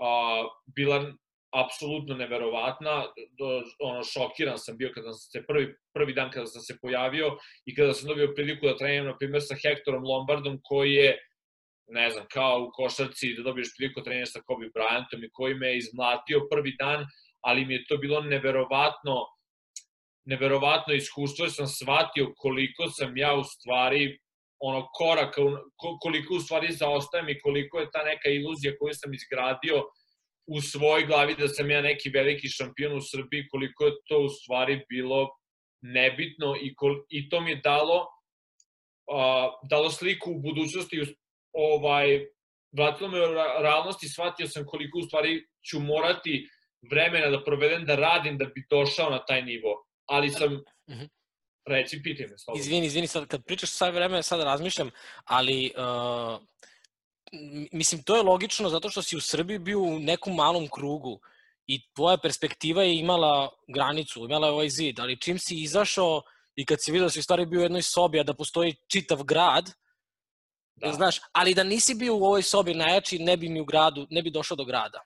a, 0.00 0.44
bila 0.66 1.12
apsolutno 1.54 2.14
neverovatna, 2.14 3.04
do, 3.38 3.62
ono 3.80 4.04
šokiran 4.04 4.58
sam 4.58 4.76
bio 4.76 4.90
kada 4.94 5.12
sam 5.12 5.30
se 5.30 5.46
prvi 5.46 5.76
prvi 5.94 6.12
dan 6.12 6.30
kada 6.30 6.46
sam 6.46 6.62
se 6.62 6.78
pojavio 6.82 7.38
i 7.64 7.74
kada 7.74 7.94
sam 7.94 8.08
dobio 8.08 8.32
priliku 8.34 8.66
da 8.66 8.76
treniram 8.76 9.06
na 9.06 9.16
primer 9.16 9.42
sa 9.42 9.54
Hectorom 9.62 10.04
Lombardom 10.04 10.60
koji 10.62 10.92
je 10.92 11.18
ne 11.86 12.10
znam, 12.10 12.26
kao 12.32 12.64
u 12.64 12.70
košarci 12.72 13.34
da 13.36 13.42
dobiješ 13.42 13.68
priliku 13.76 14.02
treniraš 14.02 14.32
sa 14.32 14.40
Kobe 14.46 14.66
Bryantom 14.74 15.24
i 15.24 15.30
koji 15.32 15.54
me 15.54 15.68
je 15.68 15.78
izmlatio 15.78 16.46
prvi 16.50 16.76
dan, 16.78 17.06
ali 17.40 17.64
mi 17.64 17.74
je 17.74 17.84
to 17.88 17.96
bilo 17.96 18.20
neverovatno 18.20 19.16
neverovatno 20.26 20.94
iskustvo, 20.94 21.44
jer 21.44 21.52
sam 21.52 21.66
shvatio 21.66 22.32
koliko 22.36 22.88
sam 22.88 23.16
ja 23.16 23.34
u 23.34 23.44
stvari 23.44 24.18
ono 24.60 24.88
koraka, 24.98 25.40
koliko 26.02 26.34
u 26.34 26.40
stvari 26.40 26.72
zaostajem 26.72 27.28
i 27.28 27.40
koliko 27.40 27.78
je 27.78 27.90
ta 27.92 28.04
neka 28.04 28.28
iluzija 28.28 28.72
koju 28.78 28.94
sam 28.94 29.14
izgradio 29.14 29.82
u 30.46 30.60
svojoj 30.60 31.06
glavi 31.06 31.34
da 31.38 31.48
sam 31.48 31.70
ja 31.70 31.80
neki 31.82 32.10
veliki 32.10 32.48
šampion 32.48 32.96
u 32.96 33.00
Srbiji, 33.00 33.48
koliko 33.50 33.86
je 33.86 33.92
to 34.08 34.18
u 34.18 34.28
stvari 34.28 34.84
bilo 34.88 35.28
nebitno 35.82 36.56
i, 36.62 36.74
kol, 36.74 36.96
i 37.08 37.28
to 37.28 37.40
mi 37.40 37.50
je 37.50 37.60
dalo 37.64 37.98
uh, 39.12 39.68
dalo 39.70 39.90
sliku 39.90 40.30
u 40.30 40.40
budućnosti 40.40 41.00
ovaj, 41.54 42.26
vratilo 42.72 43.08
me 43.08 43.20
u 43.20 43.34
realnost 43.62 44.02
i 44.02 44.08
shvatio 44.08 44.48
sam 44.48 44.66
koliko 44.66 44.98
u 44.98 45.02
stvari 45.02 45.46
ću 45.70 45.80
morati 45.80 46.48
vremena 46.90 47.30
da 47.30 47.44
provedem 47.44 47.84
da 47.84 47.96
radim 47.96 48.38
da 48.38 48.44
bi 48.44 48.66
došao 48.70 49.10
na 49.10 49.24
taj 49.24 49.42
nivo. 49.42 49.86
Ali 50.06 50.30
sam, 50.30 50.52
mhm. 50.90 51.04
reci, 51.66 52.02
pitaj 52.02 52.26
me. 52.26 52.38
Slobodno. 52.38 52.60
Izvini, 52.60 52.86
izvini, 52.86 53.06
sad, 53.06 53.26
kad 53.26 53.44
pričaš 53.44 53.70
sad 53.70 53.94
vreme, 53.94 54.22
sad 54.22 54.40
razmišljam, 54.40 54.90
ali 55.24 55.72
uh, 55.76 56.40
mislim, 57.72 58.02
to 58.02 58.16
je 58.16 58.22
logično 58.22 58.68
zato 58.68 58.90
što 58.90 59.02
si 59.02 59.16
u 59.16 59.20
Srbiji 59.20 59.58
bio 59.58 59.80
u 59.80 59.98
nekom 59.98 60.34
malom 60.34 60.68
krugu 60.68 61.20
i 61.66 61.80
tvoja 61.94 62.16
perspektiva 62.16 62.82
je 62.82 62.98
imala 62.98 63.48
granicu, 63.68 64.24
imala 64.24 64.46
je 64.46 64.52
ovaj 64.52 64.68
zid, 64.68 65.00
ali 65.00 65.20
čim 65.20 65.38
si 65.38 65.62
izašao 65.62 66.22
i 66.56 66.64
kad 66.64 66.82
si 66.82 66.92
vidio 66.92 67.06
da 67.06 67.10
si 67.10 67.18
u 67.18 67.22
stvari 67.22 67.46
bio 67.46 67.60
u 67.60 67.62
jednoj 67.62 67.82
sobi, 67.82 68.20
a 68.20 68.22
da 68.22 68.34
postoji 68.34 68.74
čitav 68.92 69.22
grad, 69.22 69.70
Da. 70.76 70.92
Znaš, 70.92 71.20
ali 71.32 71.54
da 71.54 71.64
nisi 71.64 71.94
bio 71.94 72.16
u 72.16 72.24
ovoj 72.24 72.42
sobi 72.42 72.74
najjači, 72.74 73.18
ne 73.18 73.36
bi 73.36 73.48
mi 73.48 73.60
u 73.60 73.64
gradu, 73.64 74.06
ne 74.10 74.22
bi 74.22 74.30
došao 74.30 74.56
do 74.56 74.64
grada. 74.64 75.00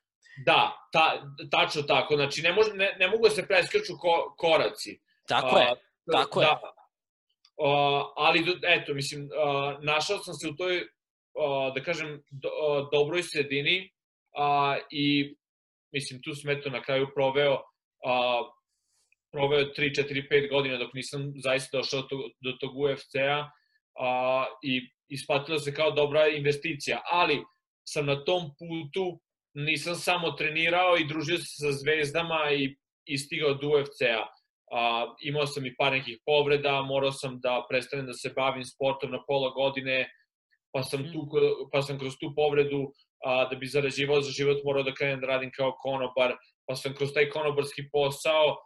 Da, 0.46 0.88
ta, 0.92 1.22
tačno 1.50 1.83
tako. 1.83 2.16
Znači, 2.16 2.42
ne, 2.42 2.52
može, 2.52 2.72
ne, 2.72 2.96
ne 2.98 3.09
mogu 3.09 3.28
da 3.28 3.31
se 3.31 3.46
preskrču 3.46 3.98
ko, 4.00 4.35
koraci. 4.38 4.98
Tako 5.28 5.59
je, 5.59 5.72
uh, 5.72 5.78
tako 6.12 6.40
da, 6.40 6.46
je. 6.46 6.52
Uh, 6.52 8.12
ali, 8.16 8.44
eto, 8.62 8.94
mislim, 8.94 9.22
uh, 9.22 9.85
našao 9.85 10.18
sam 10.18 10.35
se 10.35 10.48
u 10.48 10.57
toj, 10.57 10.76
uh, 10.78 11.74
da 11.74 11.83
kažem, 11.83 12.22
do, 12.31 12.48
uh, 12.48 12.88
dobroj 12.92 13.22
sredini 13.22 13.90
uh, 14.38 14.76
i, 14.90 15.37
mislim, 15.92 16.22
tu 16.22 16.35
sam 16.35 16.50
eto 16.50 16.70
na 16.70 16.83
kraju 16.83 17.09
proveo 17.14 17.52
uh, 17.52 18.59
proveo 19.33 19.61
3, 19.61 19.72
4, 19.76 20.28
5 20.31 20.50
godina 20.50 20.76
dok 20.76 20.94
nisam 20.94 21.33
zaista 21.42 21.78
došao 21.78 22.00
do, 22.00 22.16
do 22.40 22.52
tog 22.61 22.76
UFC-a 22.76 23.40
uh, 23.40 24.46
i 24.62 24.90
isplatila 25.09 25.59
se 25.59 25.75
kao 25.75 25.90
dobra 25.90 26.29
investicija, 26.29 27.03
ali 27.11 27.44
sam 27.88 28.07
na 28.07 28.25
tom 28.25 28.51
putu 28.59 29.21
nisam 29.55 29.94
samo 29.94 30.31
trenirao 30.31 30.97
i 30.97 31.07
družio 31.07 31.38
se 31.38 31.44
sa 31.44 31.73
zvezdama 31.73 32.40
i, 32.53 32.77
i 33.07 33.18
stigao 33.18 33.55
do 33.55 33.68
UFC-a. 33.68 34.27
A, 34.73 35.14
imao 35.21 35.47
sam 35.47 35.66
i 35.66 35.75
par 35.77 35.92
nekih 35.92 36.18
povreda, 36.27 36.83
morao 36.83 37.12
sam 37.12 37.40
da 37.40 37.66
prestanem 37.71 38.07
da 38.07 38.12
se 38.12 38.33
bavim 38.37 38.64
sportom 38.64 39.11
na 39.11 39.23
pola 39.27 39.51
godine, 39.51 40.11
pa 40.73 40.83
sam, 40.83 41.12
tu, 41.12 41.29
pa 41.73 41.83
sam 41.83 41.99
kroz 41.99 42.12
tu 42.21 42.33
povredu, 42.37 42.92
a, 43.25 43.49
da 43.51 43.57
bi 43.57 43.66
zarađivao 43.66 44.21
za 44.21 44.31
život, 44.31 44.64
morao 44.64 44.83
da 44.83 44.94
krenem 44.94 45.21
da 45.21 45.27
radim 45.27 45.51
kao 45.57 45.77
konobar, 45.81 46.37
pa 46.66 46.77
sam 46.77 46.94
kroz 46.94 47.12
taj 47.14 47.31
konobarski 47.31 47.88
posao, 47.92 48.57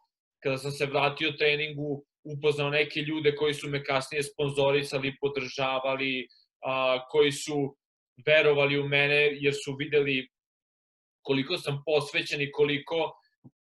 kada 0.42 0.59
sam 0.59 0.70
se 0.70 0.87
vratio 0.87 1.31
treningu, 1.38 2.05
upoznao 2.24 2.70
neke 2.70 3.00
ljude 3.00 3.35
koji 3.37 3.54
su 3.54 3.68
me 3.68 3.85
kasnije 3.85 4.22
sponzorisali, 4.22 5.16
podržavali, 5.20 6.28
a, 6.64 7.06
koji 7.08 7.32
su 7.32 7.76
verovali 8.26 8.78
u 8.78 8.88
mene 8.88 9.30
jer 9.40 9.54
su 9.64 9.76
videli 9.78 10.28
koliko 11.22 11.58
sam 11.58 11.82
posvećen 11.87 12.40
i 12.40 12.50
koliko 12.52 13.12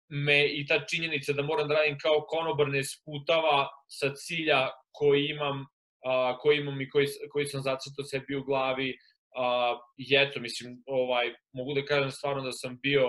me 0.10 0.48
i 0.48 0.66
ta 0.66 0.86
činjenica 0.86 1.34
da 1.34 1.44
moram 1.44 1.68
da 1.68 1.76
radim 1.76 1.98
kao 1.98 2.26
konobar 2.28 2.68
ne 2.68 2.84
sputava 2.84 3.68
sa 3.88 4.14
cilja 4.16 4.70
koji 4.92 5.26
imam, 5.26 5.66
a, 6.06 6.38
koji 6.38 6.58
imam 6.58 6.82
i 6.82 6.90
koji, 6.90 7.08
koji 7.32 7.46
sam 7.46 7.62
zacrtao 7.62 8.06
sebi 8.06 8.36
u 8.36 8.44
glavi. 8.44 8.98
A, 9.36 9.80
I 9.98 10.16
eto, 10.16 10.40
mislim, 10.40 10.84
ovaj, 10.86 11.34
mogu 11.54 11.74
da 11.74 11.86
kažem 11.86 12.12
stvarno 12.12 12.44
da 12.44 12.52
sam 12.52 12.80
bio, 12.82 13.08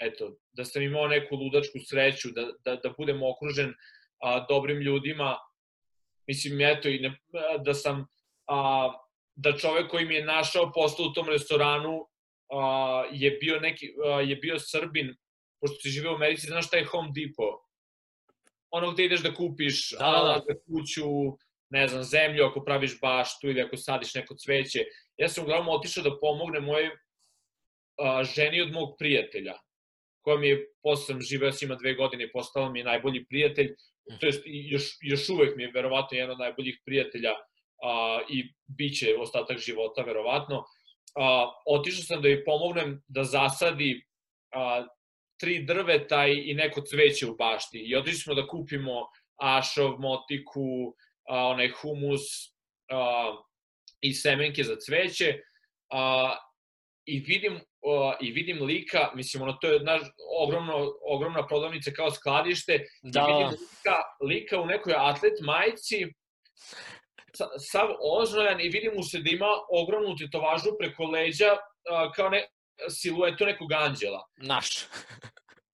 eto, 0.00 0.36
da 0.52 0.64
sam 0.64 0.82
imao 0.82 1.08
neku 1.08 1.36
ludačku 1.36 1.78
sreću, 1.88 2.28
da, 2.30 2.42
da, 2.64 2.76
da 2.76 2.94
budem 2.98 3.22
okružen 3.22 3.74
a, 4.24 4.46
dobrim 4.48 4.80
ljudima. 4.80 5.36
Mislim, 6.26 6.60
eto, 6.60 6.88
i 6.88 6.98
ne, 6.98 7.18
da 7.64 7.74
sam 7.74 8.06
a, 8.46 8.92
da 9.34 9.56
čovek 9.56 9.90
koji 9.90 10.06
mi 10.06 10.14
je 10.14 10.24
našao 10.24 10.72
posao 10.72 11.06
u 11.06 11.12
tom 11.12 11.28
restoranu 11.28 12.06
a, 12.52 13.04
je 13.12 13.30
bio 13.30 13.60
neki 13.60 13.94
a, 14.06 14.20
je 14.20 14.36
bio 14.36 14.58
Srbin 14.58 15.16
pošto 15.60 15.80
se 15.80 15.88
žive 15.88 16.10
u 16.10 16.14
Americi, 16.14 16.46
znaš 16.46 16.66
šta 16.66 16.76
je 16.76 16.84
Home 16.84 17.12
Depot? 17.14 17.64
ono 18.74 18.92
gde 18.92 19.04
ideš 19.04 19.22
da 19.22 19.34
kupiš 19.34 19.90
Da, 19.98 20.10
da, 20.10 20.20
da. 20.20 20.40
za 20.46 20.54
kuću, 20.66 21.08
ne 21.70 21.88
znam, 21.88 22.02
zemlju 22.02 22.44
ako 22.44 22.64
praviš 22.64 23.00
baštu 23.00 23.48
ili 23.48 23.62
ako 23.62 23.76
sadiš 23.76 24.14
neko 24.14 24.34
cveće. 24.34 24.84
Ja 25.16 25.28
sam 25.28 25.44
uglavnom 25.44 25.68
otišao 25.68 26.04
da 26.04 26.18
pomogne 26.20 26.60
moje 26.60 26.90
a, 27.98 28.24
ženi 28.24 28.60
od 28.60 28.72
mog 28.72 28.96
prijatelja, 28.98 29.54
koja 30.24 30.36
mi 30.38 30.48
je, 30.48 30.66
posle 30.82 31.06
sam 31.06 31.20
živeo 31.20 31.52
s 31.52 31.62
njima 31.62 31.74
dve 31.74 31.94
godine 31.94 32.24
i 32.24 32.32
postala 32.32 32.70
mi 32.70 32.78
je 32.78 32.84
najbolji 32.84 33.24
prijatelj, 33.24 33.74
to 34.20 34.26
jest 34.26 34.42
još, 34.46 34.82
još 35.00 35.28
uvek 35.28 35.56
mi 35.56 35.62
je 35.62 35.70
verovatno 35.74 36.18
jedan 36.18 36.30
od 36.30 36.38
najboljih 36.38 36.80
prijatelja 36.86 37.30
a, 37.82 38.20
i 38.30 38.54
bit 38.66 38.98
će 38.98 39.16
ostatak 39.18 39.58
života 39.58 40.02
verovatno. 40.02 40.64
A, 41.14 41.52
otišao 41.66 42.02
sam 42.02 42.22
da 42.22 42.28
joj 42.28 42.44
pomognem 42.44 43.02
da 43.08 43.24
zasadi 43.24 44.04
a, 44.52 44.86
tri 45.40 45.64
drveta 45.64 46.26
i, 46.26 46.50
i 46.50 46.54
neko 46.54 46.80
cveće 46.80 47.26
u 47.26 47.36
bašti. 47.36 47.78
I 47.78 47.96
otišli 47.96 48.18
smo 48.18 48.34
da 48.34 48.46
kupimo 48.46 49.08
ašov, 49.36 50.00
motiku, 50.00 50.94
a, 51.28 51.46
onaj 51.46 51.68
humus 51.68 52.22
a, 52.90 53.36
i 54.00 54.12
semenke 54.12 54.64
za 54.64 54.76
cveće. 54.76 55.38
A, 55.90 56.36
I 57.06 57.20
vidim 57.20 57.60
a, 57.84 58.16
i 58.20 58.32
vidim 58.32 58.62
lika, 58.64 59.10
mislim 59.14 59.42
ono 59.42 59.52
to 59.52 59.66
je 59.68 59.80
naš 59.80 60.00
ogromno 60.40 60.92
ogromna 61.02 61.46
prodavnica 61.46 61.90
kao 61.90 62.10
skladište 62.10 62.78
Da, 63.02 63.20
i 63.20 63.32
vidim 63.32 63.48
lika, 63.48 63.96
lika 64.28 64.60
u 64.60 64.66
nekoj 64.66 64.94
atlet 64.96 65.32
majici 65.40 66.06
sa- 67.36 67.58
sav 67.58 67.88
oznojan 68.20 68.60
i 68.60 68.68
vidim 68.68 68.92
mu 68.96 69.02
se 69.02 69.18
da 69.18 69.30
ima 69.30 69.48
ogromnu 69.72 70.16
tetovažu 70.16 70.70
preko 70.78 71.04
leđa 71.04 71.56
kao 72.14 72.28
ne, 72.28 72.48
siluetu 72.88 73.46
nekog 73.46 73.72
anđela. 73.72 74.22
naš. 74.36 74.68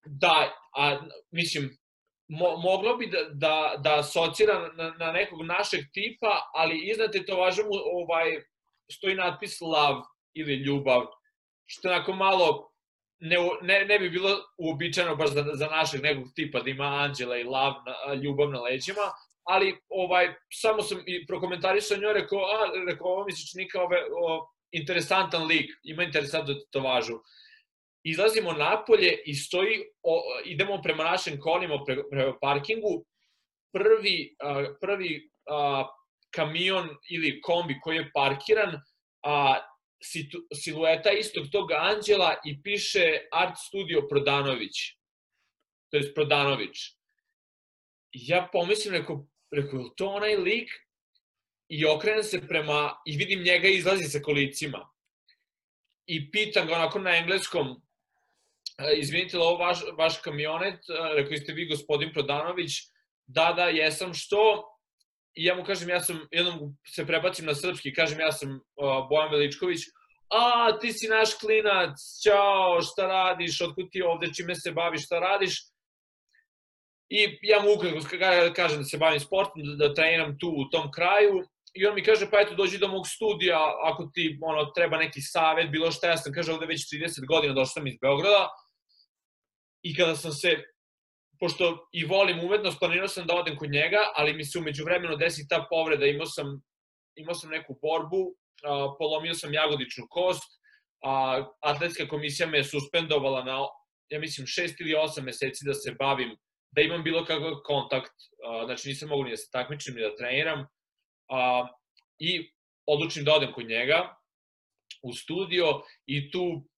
Da, 0.05 0.53
a 0.77 1.01
mislim, 1.31 1.71
mo, 2.29 2.57
moglo 2.57 2.97
bi 2.97 3.07
da, 3.07 3.19
da, 3.33 3.75
da 3.79 3.99
asocira 3.99 4.69
na, 4.77 4.91
na 4.99 5.13
nekog 5.13 5.43
našeg 5.43 5.81
tipa, 5.93 6.41
ali 6.55 6.91
iznad 6.91 7.13
tetovaža 7.13 7.63
mu 7.63 7.71
ovaj, 7.93 8.31
stoji 8.93 9.15
natpis 9.15 9.61
love 9.61 10.03
ili 10.35 10.55
ljubav, 10.55 11.07
što 11.71 11.89
je 11.89 11.95
onako 11.95 12.13
malo 12.13 12.71
ne, 13.21 13.37
ne, 13.63 13.85
ne 13.85 13.99
bi 13.99 14.11
bilo 14.11 14.31
uobičajeno 14.59 15.17
baš 15.17 15.31
za, 15.31 15.45
za 15.53 15.67
našeg 15.67 16.03
nekog 16.03 16.29
tipa 16.35 16.61
da 16.61 16.71
ima 16.71 16.85
anđela 16.85 17.37
i 17.39 17.45
lav, 17.45 17.73
na, 17.87 18.15
ljubav 18.15 18.51
na 18.51 18.61
leđima, 18.61 19.07
ali 19.45 19.79
ovaj 19.89 20.35
samo 20.53 20.83
sam 20.83 21.03
i 21.07 21.27
prokomentarisao 21.27 21.99
njoj, 21.99 22.13
rekao, 22.13 22.39
a, 22.39 22.71
rekao, 22.87 23.07
ovo 23.07 23.25
mi 23.25 23.33
se 23.33 23.47
čini 23.51 23.69
kao 23.69 23.85
ove, 23.85 23.99
o, 24.23 24.51
interesantan 24.73 25.47
lik, 25.47 25.71
ima 25.83 26.03
interesantnu 26.03 26.55
tetovažu. 26.55 27.19
Izlazimo 28.03 28.53
napolje 28.53 29.23
i 29.27 29.35
stoji, 29.35 29.85
o, 30.03 30.23
idemo 30.45 30.81
prema 30.83 31.05
našim 31.05 31.41
kolima, 31.41 31.85
pre, 31.87 31.97
prema 32.11 32.35
parkingu, 32.41 33.05
prvi, 33.73 34.37
a, 34.43 34.65
prvi 34.81 35.31
a, 35.47 35.85
kamion 36.35 36.89
ili 37.11 37.41
kombi 37.41 37.81
koji 37.83 37.97
je 37.97 38.11
parkiran, 38.15 38.81
a, 39.23 39.57
situ, 40.03 40.47
silueta 40.55 41.11
istog 41.13 41.47
tog 41.53 41.73
anđela 41.73 42.41
i 42.45 42.63
piše 42.63 43.19
Art 43.33 43.55
Studio 43.69 44.09
Prodanović. 44.09 44.77
To 45.91 45.97
je 45.97 46.15
Prodanović. 46.15 46.77
Ja 48.13 48.49
pomislim, 48.53 48.95
rekao, 48.95 49.27
rekao, 49.51 49.89
to 49.97 50.07
onaj 50.07 50.37
lik? 50.37 50.71
I 51.69 51.87
okrenem 51.87 52.23
se 52.23 52.41
prema, 52.49 52.97
i 53.07 53.17
vidim 53.17 53.43
njega 53.43 53.69
izlazi 53.69 54.05
sa 54.05 54.21
kolicima. 54.21 54.91
I 56.07 56.31
pitam 56.31 56.67
ga 56.67 56.75
onako 56.75 56.99
na 56.99 57.17
engleskom, 57.17 57.83
"E, 58.79 58.95
izvinite, 58.97 59.39
ovo 59.39 59.57
vaš, 59.57 59.79
vaš 59.99 60.19
kamionet? 60.21 60.75
E, 60.75 61.15
Rekao, 61.15 61.33
jeste 61.33 61.53
vi 61.53 61.67
gospodin 61.67 62.13
Prodanović? 62.13 62.73
Da, 63.27 63.53
da, 63.57 63.65
jesam, 63.69 64.15
što? 64.15 64.65
I 65.35 65.45
ja 65.45 65.55
mu 65.55 65.65
kažem, 65.65 65.89
ja 65.89 66.01
sam, 66.01 66.21
jednom 66.31 66.77
se 66.87 67.07
prebacim 67.07 67.47
na 67.47 67.55
srpski, 67.55 67.95
kažem, 67.95 68.21
ja 68.21 68.33
sam 68.33 68.51
uh, 68.51 69.09
Bojan 69.09 69.31
Veličković, 69.31 69.81
a, 70.31 70.79
ti 70.79 70.93
si 70.93 71.09
naš 71.09 71.35
klinac, 71.35 71.99
ćao, 72.23 72.83
šta 72.83 73.07
radiš, 73.07 73.61
otkud 73.61 73.91
ti 73.93 74.03
ovde, 74.03 74.31
čime 74.37 74.55
se 74.55 74.73
baviš, 74.73 75.07
šta 75.07 75.19
radiš? 75.19 75.55
I 77.09 77.39
ja 77.43 77.63
mu 77.63 77.75
ukratko 77.75 78.17
ka- 78.17 78.55
kažem 78.55 78.79
da 78.79 78.85
se 78.85 78.99
bavim 78.99 79.21
sportom, 79.21 79.63
da, 79.65 79.89
da 79.89 79.95
treniram 79.95 80.39
tu 80.39 80.49
u 80.49 80.69
tom 80.71 80.91
kraju, 80.93 81.43
i 81.75 81.87
on 81.87 81.95
mi 81.95 82.05
kaže, 82.05 82.31
pa 82.31 82.41
eto, 82.41 82.55
dođi 82.55 82.79
do 82.79 82.89
mog 82.89 83.07
studija, 83.07 83.59
ako 83.83 84.11
ti 84.15 84.39
ono, 84.43 84.65
treba 84.65 84.97
neki 84.99 85.21
savet, 85.21 85.71
bilo 85.71 85.91
šta, 85.91 86.09
ja 86.09 86.17
sam, 86.17 86.33
kaže, 86.33 86.53
ovde 86.53 86.67
već 86.67 86.81
30 86.95 87.27
godina, 87.27 87.55
došao 87.55 87.75
sam 87.75 87.87
iz 87.87 87.97
Beograda, 88.01 88.49
i 89.83 89.95
kada 89.95 90.17
sam 90.17 90.33
se 90.33 90.57
pošto 91.41 91.89
i 91.93 92.05
volim 92.05 92.41
umetnost, 92.41 92.79
planirao 92.79 93.09
sam 93.09 93.27
da 93.27 93.35
odem 93.35 93.57
kod 93.57 93.71
njega, 93.71 93.99
ali 94.15 94.35
mi 94.35 94.45
se 94.45 94.59
umeđu 94.59 94.85
vremenu 94.85 95.17
desi 95.17 95.49
ta 95.49 95.67
povreda, 95.71 96.07
imao 96.07 96.27
sam, 96.27 96.61
imao 97.17 97.35
sam 97.35 97.51
neku 97.51 97.79
borbu, 97.83 98.35
a, 98.65 98.95
polomio 98.99 99.35
sam 99.35 99.55
jagodičnu 99.55 100.07
kost, 100.11 100.61
a, 101.05 101.45
atletska 101.61 102.09
komisija 102.09 102.49
me 102.49 102.59
je 102.59 102.65
suspendovala 102.65 103.45
na, 103.45 103.59
ja 104.09 104.21
mislim, 104.21 104.47
šest 104.47 104.81
ili 104.81 104.95
osam 104.95 105.25
meseci 105.25 105.65
da 105.67 105.75
se 105.75 105.95
bavim, 105.99 106.37
da 106.71 106.83
imam 106.83 107.03
bilo 107.03 107.25
kakav 107.25 107.53
kontakt, 107.65 108.15
a, 108.45 108.67
znači 108.67 108.89
nisam 108.89 109.09
mogu 109.09 109.25
ni 109.25 109.31
da 109.31 109.37
se 109.37 109.51
takmičim 109.53 109.95
ni 109.95 110.03
da 110.03 110.17
treniram, 110.17 110.67
a, 111.31 111.69
i 112.19 112.53
odlučim 112.87 113.25
da 113.25 113.35
odem 113.35 113.53
kod 113.53 113.67
njega 113.67 114.17
u 115.03 115.13
studio 115.13 115.83
i 116.07 116.31
tu 116.31 116.69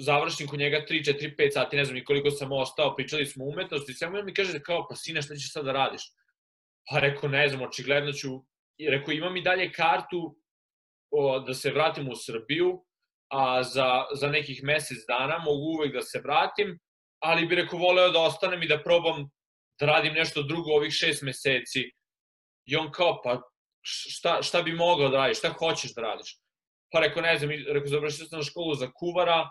završim 0.00 0.46
kod 0.46 0.58
njega 0.58 0.84
3, 0.88 1.02
4, 1.04 1.36
5 1.36 1.52
sati, 1.52 1.76
ne 1.76 1.84
znam 1.84 1.94
ni 1.94 2.04
koliko 2.04 2.30
sam 2.30 2.52
ostao, 2.52 2.96
pričali 2.96 3.26
smo 3.26 3.44
umetnosti, 3.44 3.94
samo 3.94 4.18
on 4.18 4.24
mi 4.24 4.34
kaže 4.34 4.60
kao, 4.60 4.86
pa 4.88 4.96
sine, 4.96 5.22
šta 5.22 5.34
ćeš 5.34 5.52
sad 5.52 5.64
da 5.64 5.72
radiš? 5.72 6.02
Pa 6.90 6.98
rekao, 6.98 7.28
ne 7.28 7.48
znam, 7.48 7.62
očigledno 7.62 8.12
ću, 8.12 8.28
i 8.78 8.90
rekao, 8.90 9.12
imam 9.12 9.36
i 9.36 9.42
dalje 9.42 9.72
kartu 9.72 10.36
o, 11.10 11.40
da 11.40 11.54
se 11.54 11.70
vratim 11.70 12.08
u 12.08 12.16
Srbiju, 12.16 12.84
a 13.32 13.62
za, 13.62 14.04
za 14.14 14.28
nekih 14.28 14.62
mesec 14.62 14.98
dana 15.08 15.38
mogu 15.38 15.76
uvek 15.76 15.92
da 15.92 16.02
se 16.02 16.20
vratim, 16.20 16.78
ali 17.22 17.46
bi 17.46 17.54
rekao, 17.54 17.78
voleo 17.78 18.10
da 18.10 18.20
ostanem 18.20 18.62
i 18.62 18.68
da 18.68 18.82
probam 18.82 19.28
da 19.80 19.86
radim 19.86 20.12
nešto 20.12 20.42
drugo 20.42 20.70
ovih 20.70 20.92
šest 20.92 21.22
meseci. 21.22 21.90
I 22.66 22.76
on 22.76 22.92
kao, 22.92 23.20
pa 23.22 23.40
šta, 23.82 24.42
šta 24.42 24.62
bi 24.62 24.72
mogao 24.72 25.08
da 25.08 25.16
radiš, 25.16 25.38
šta 25.38 25.48
hoćeš 25.58 25.94
da 25.94 26.02
radiš? 26.02 26.36
Pa 26.92 27.00
rekao, 27.00 27.22
ne 27.22 27.38
znam, 27.38 27.50
rekao, 27.50 27.88
završio 27.88 28.26
sam 28.26 28.42
školu 28.42 28.74
za 28.74 28.90
kuvara, 28.90 29.48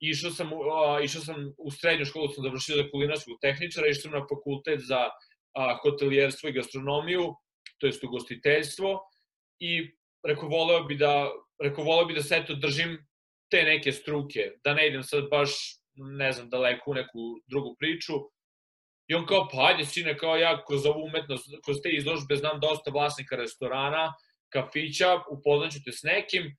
išao 0.00 0.30
sam, 0.30 0.52
u- 0.52 0.70
a, 0.72 1.00
išao 1.04 1.22
sam 1.22 1.52
u 1.58 1.70
srednju 1.70 2.04
školu, 2.04 2.28
sam 2.28 2.44
završio 2.44 2.76
za 2.76 2.90
kulinarskog 2.90 3.38
tehničara, 3.40 3.88
išao 3.88 4.02
sam 4.02 4.12
na 4.12 4.26
fakultet 4.28 4.80
za 4.80 5.08
a, 5.54 5.78
hotelijerstvo 5.82 6.48
i 6.48 6.52
gastronomiju, 6.52 7.34
to 7.78 7.86
jest 7.86 8.04
ugostiteljstvo, 8.04 9.00
i 9.58 9.90
rekao, 10.26 10.48
voleo 10.48 10.84
bi 10.84 10.96
da, 10.96 11.30
rekao, 11.62 11.84
voleo 11.84 12.04
bi 12.04 12.14
da 12.14 12.22
se 12.22 12.36
eto 12.36 12.54
držim 12.54 12.98
te 13.50 13.62
neke 13.62 13.92
struke, 13.92 14.50
da 14.64 14.74
ne 14.74 14.88
idem 14.88 15.02
sad 15.02 15.28
baš, 15.30 15.50
ne 15.94 16.32
znam, 16.32 16.50
daleko 16.50 16.90
u 16.90 16.94
neku 16.94 17.18
drugu 17.46 17.76
priču. 17.78 18.12
I 19.08 19.14
on 19.14 19.26
kao, 19.26 19.48
pa 19.52 19.66
ajde, 19.66 19.84
sine, 19.84 20.16
kao 20.18 20.36
ja 20.36 20.64
kroz 20.66 20.86
ovu 20.86 21.04
umetnost, 21.04 21.46
kroz 21.64 21.76
te 21.82 21.90
izložbe 21.90 22.36
znam 22.36 22.60
dosta 22.60 22.90
vlasnika 22.90 23.36
restorana, 23.36 24.12
kafića, 24.48 25.20
upoznaću 25.30 25.78
te 25.84 25.92
s 25.92 26.02
nekim, 26.02 26.56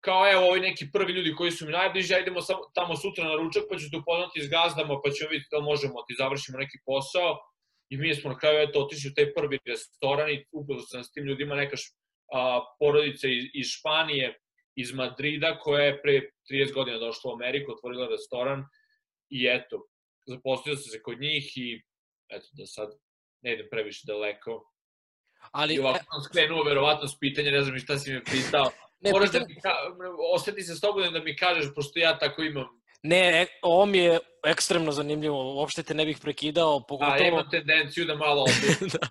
kao 0.00 0.32
evo 0.32 0.48
ovi 0.50 0.60
neki 0.60 0.90
prvi 0.92 1.12
ljudi 1.12 1.34
koji 1.34 1.50
su 1.50 1.66
mi 1.66 1.72
najbliži, 1.72 2.14
ajde 2.14 2.22
idemo 2.22 2.40
samo 2.40 2.60
tamo 2.74 2.96
sutra 2.96 3.24
na 3.24 3.34
ručak, 3.34 3.62
pa 3.70 3.78
ću 3.78 3.90
te 3.90 3.96
upoznati 3.96 4.42
s 4.42 4.48
gazdama, 4.50 5.00
pa 5.04 5.10
ćemo 5.10 5.30
vidjeti 5.30 5.48
da 5.52 5.60
možemo 5.60 6.02
ti 6.06 6.14
završimo 6.18 6.58
neki 6.58 6.78
posao. 6.86 7.38
I 7.92 7.96
mi 7.96 8.14
smo 8.14 8.30
na 8.30 8.38
kraju 8.38 8.68
eto 8.68 8.80
otišli 8.84 9.10
u 9.10 9.14
taj 9.14 9.34
prvi 9.34 9.58
restoran 9.66 10.30
i 10.30 10.44
upoznao 10.52 10.86
sam 10.86 11.04
s 11.04 11.12
tim 11.12 11.24
ljudima 11.24 11.54
neka 11.54 11.76
š, 11.76 11.84
a, 12.32 12.60
porodica 12.78 13.28
iz, 13.28 13.44
iz 13.54 13.66
Španije, 13.66 14.38
iz 14.76 14.92
Madrida, 14.92 15.58
koja 15.58 15.84
je 15.84 16.02
pre 16.02 16.20
30 16.50 16.72
godina 16.74 16.98
došla 16.98 17.30
u 17.30 17.34
Ameriku, 17.34 17.72
otvorila 17.72 18.08
restoran 18.08 18.64
i 19.30 19.46
eto, 19.46 19.86
zaposlio 20.26 20.76
sam 20.76 20.90
se 20.90 21.02
kod 21.02 21.20
njih 21.20 21.52
i 21.56 21.82
eto 22.28 22.46
da 22.52 22.66
sad 22.66 22.88
ne 23.42 23.52
idem 23.54 23.66
previše 23.70 24.02
daleko. 24.06 24.72
Ali, 25.52 25.74
I 25.74 25.78
ovako 25.78 25.98
sam 25.98 26.22
skrenuo 26.22 26.62
verovatno 26.62 27.08
s 27.08 27.18
pitanja, 27.18 27.50
ne 27.50 27.62
znam 27.62 27.78
šta 27.78 27.98
si 27.98 28.12
me 28.12 28.24
pitao. 28.24 28.70
Ne, 29.00 29.12
Moraš 29.12 29.28
pitam- 29.30 29.40
da 29.40 29.46
mi 29.48 29.60
ka, 29.60 29.72
osjeti 30.34 30.62
se 30.62 30.74
slobodno 30.74 31.10
da 31.10 31.20
mi 31.20 31.36
kažeš, 31.36 31.64
pošto 31.74 31.98
ja 31.98 32.18
tako 32.18 32.42
imam. 32.42 32.80
Ne, 33.02 33.42
e, 33.42 33.46
ovo 33.62 33.86
mi 33.86 33.98
je 33.98 34.18
ekstremno 34.46 34.92
zanimljivo, 34.92 35.54
uopšte 35.54 35.82
te 35.82 35.94
ne 35.94 36.04
bih 36.04 36.18
prekidao, 36.22 36.76
A, 36.76 36.80
pogotovo... 36.88 37.28
imam 37.28 37.50
tendenciju 37.50 38.04
da 38.04 38.14
malo 38.14 38.44
da. 38.92 39.08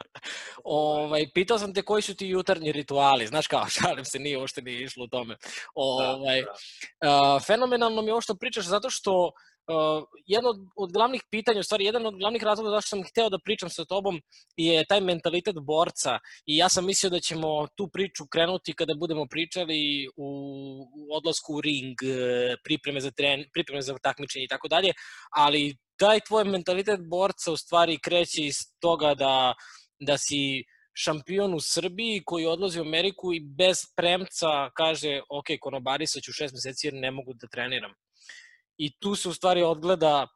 Ovaj, 0.63 1.25
pitao 1.33 1.57
sam 1.59 1.73
te 1.73 1.81
koji 1.81 2.01
su 2.01 2.15
ti 2.15 2.27
jutarnji 2.27 2.71
rituali, 2.71 3.27
znaš 3.27 3.47
kao, 3.47 3.65
šalim 3.81 4.05
se, 4.05 4.19
nije 4.19 4.37
uopšte 4.37 4.61
nije 4.61 4.83
išlo 4.83 5.03
u 5.03 5.07
tome. 5.07 5.37
Ovaj, 5.75 6.41
da. 6.41 7.35
a, 7.35 7.39
fenomenalno 7.39 8.01
mi 8.01 8.07
je 8.07 8.13
ovo 8.13 8.21
što 8.21 8.35
pričaš, 8.35 8.65
zato 8.65 8.89
što 8.89 9.31
uh, 9.69 10.03
jedno 10.25 10.49
od 10.75 10.91
glavnih 10.91 11.21
pitanja, 11.31 11.59
u 11.59 11.63
stvari 11.63 11.85
jedan 11.85 12.05
od 12.05 12.15
glavnih 12.17 12.43
razloga 12.43 12.69
zašto 12.69 12.89
sam 12.89 13.03
hteo 13.03 13.29
da 13.29 13.39
pričam 13.39 13.69
sa 13.69 13.85
tobom 13.85 14.21
je 14.57 14.85
taj 14.85 15.01
mentalitet 15.01 15.55
borca 15.61 16.19
i 16.45 16.57
ja 16.57 16.69
sam 16.69 16.85
mislio 16.85 17.09
da 17.09 17.19
ćemo 17.19 17.67
tu 17.75 17.87
priču 17.87 18.27
krenuti 18.27 18.73
kada 18.73 18.93
budemo 18.93 19.25
pričali 19.29 20.07
u, 20.17 20.29
u 20.95 21.15
odlasku 21.15 21.55
u 21.55 21.61
ring, 21.61 21.95
e, 22.03 22.55
pripreme 22.63 22.99
za 22.99 23.11
tren, 23.11 23.45
pripreme 23.53 23.81
za 23.81 23.97
takmičenje 24.01 24.45
i 24.45 24.47
tako 24.47 24.67
dalje, 24.67 24.93
ali 25.31 25.77
taj 25.97 26.19
tvoj 26.19 26.43
mentalitet 26.43 26.99
borca 26.99 27.51
u 27.51 27.57
stvari 27.57 27.99
kreće 28.01 28.43
iz 28.45 28.55
toga 28.79 29.15
da, 29.15 29.53
da 29.99 30.17
si 30.17 30.63
šampion 30.93 31.53
u 31.53 31.59
Srbiji 31.59 32.21
koji 32.25 32.45
odlazi 32.45 32.79
u 32.79 32.83
Ameriku 32.83 33.33
i 33.33 33.39
bez 33.39 33.77
premca 33.95 34.69
kaže 34.73 35.21
ok, 35.29 35.45
konobarisat 35.59 36.23
ću 36.23 36.33
šest 36.33 36.53
meseci 36.53 36.87
jer 36.87 36.93
ne 36.93 37.11
mogu 37.11 37.33
da 37.33 37.47
treniram. 37.47 37.93
I 38.79 38.91
tu 38.99 39.15
se 39.15 39.29
u 39.29 39.33
stvari 39.33 39.63
odgleda, 39.63 40.27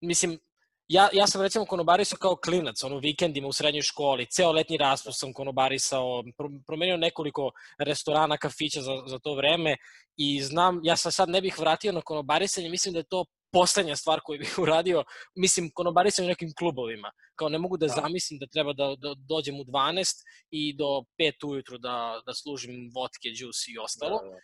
mislim, 0.00 0.38
ja, 0.88 1.08
ja 1.12 1.26
sam 1.26 1.42
recimo 1.42 1.64
konobarisao 1.64 2.18
kao 2.18 2.36
klinac, 2.36 2.82
ono 2.82 2.98
vikendima 2.98 3.48
u 3.48 3.52
srednjoj 3.52 3.82
školi, 3.82 4.26
ceo 4.30 4.52
letnji 4.52 4.76
raspust 4.76 5.20
sam 5.20 5.32
konobarisao, 5.32 6.24
promenio 6.66 6.96
nekoliko 6.96 7.50
restorana, 7.78 8.36
kafića 8.36 8.80
za, 8.80 8.92
za 9.06 9.18
to 9.18 9.34
vreme 9.34 9.76
i 10.16 10.42
znam, 10.42 10.80
ja 10.82 10.96
sam 10.96 11.12
sad 11.12 11.28
ne 11.28 11.40
bih 11.40 11.58
vratio 11.58 11.92
na 11.92 12.00
konobarisanje, 12.00 12.68
mislim 12.68 12.92
da 12.92 12.98
je 12.98 13.10
to 13.10 13.24
poslednja 13.52 13.96
stvar 13.96 14.20
koju 14.24 14.38
bih 14.38 14.58
uradio, 14.64 15.04
mislim, 15.34 15.70
konobarisam 15.74 16.24
u 16.24 16.28
nekim 16.28 16.52
klubovima. 16.58 17.10
Kao 17.34 17.48
ne 17.48 17.58
mogu 17.58 17.76
da, 17.76 17.86
da. 17.86 17.92
zamislim 17.92 18.38
da 18.38 18.46
treba 18.46 18.72
da, 18.72 18.94
da 18.98 19.14
dođem 19.28 19.60
u 19.60 19.64
12 19.64 20.24
i 20.50 20.76
do 20.76 21.04
5 21.18 21.50
ujutru 21.50 21.78
da, 21.78 22.22
da 22.26 22.34
služim 22.34 22.90
vodke, 22.94 23.28
džus 23.36 23.68
i 23.68 23.78
ostalo. 23.78 24.20
Da, 24.22 24.30
da. 24.30 24.36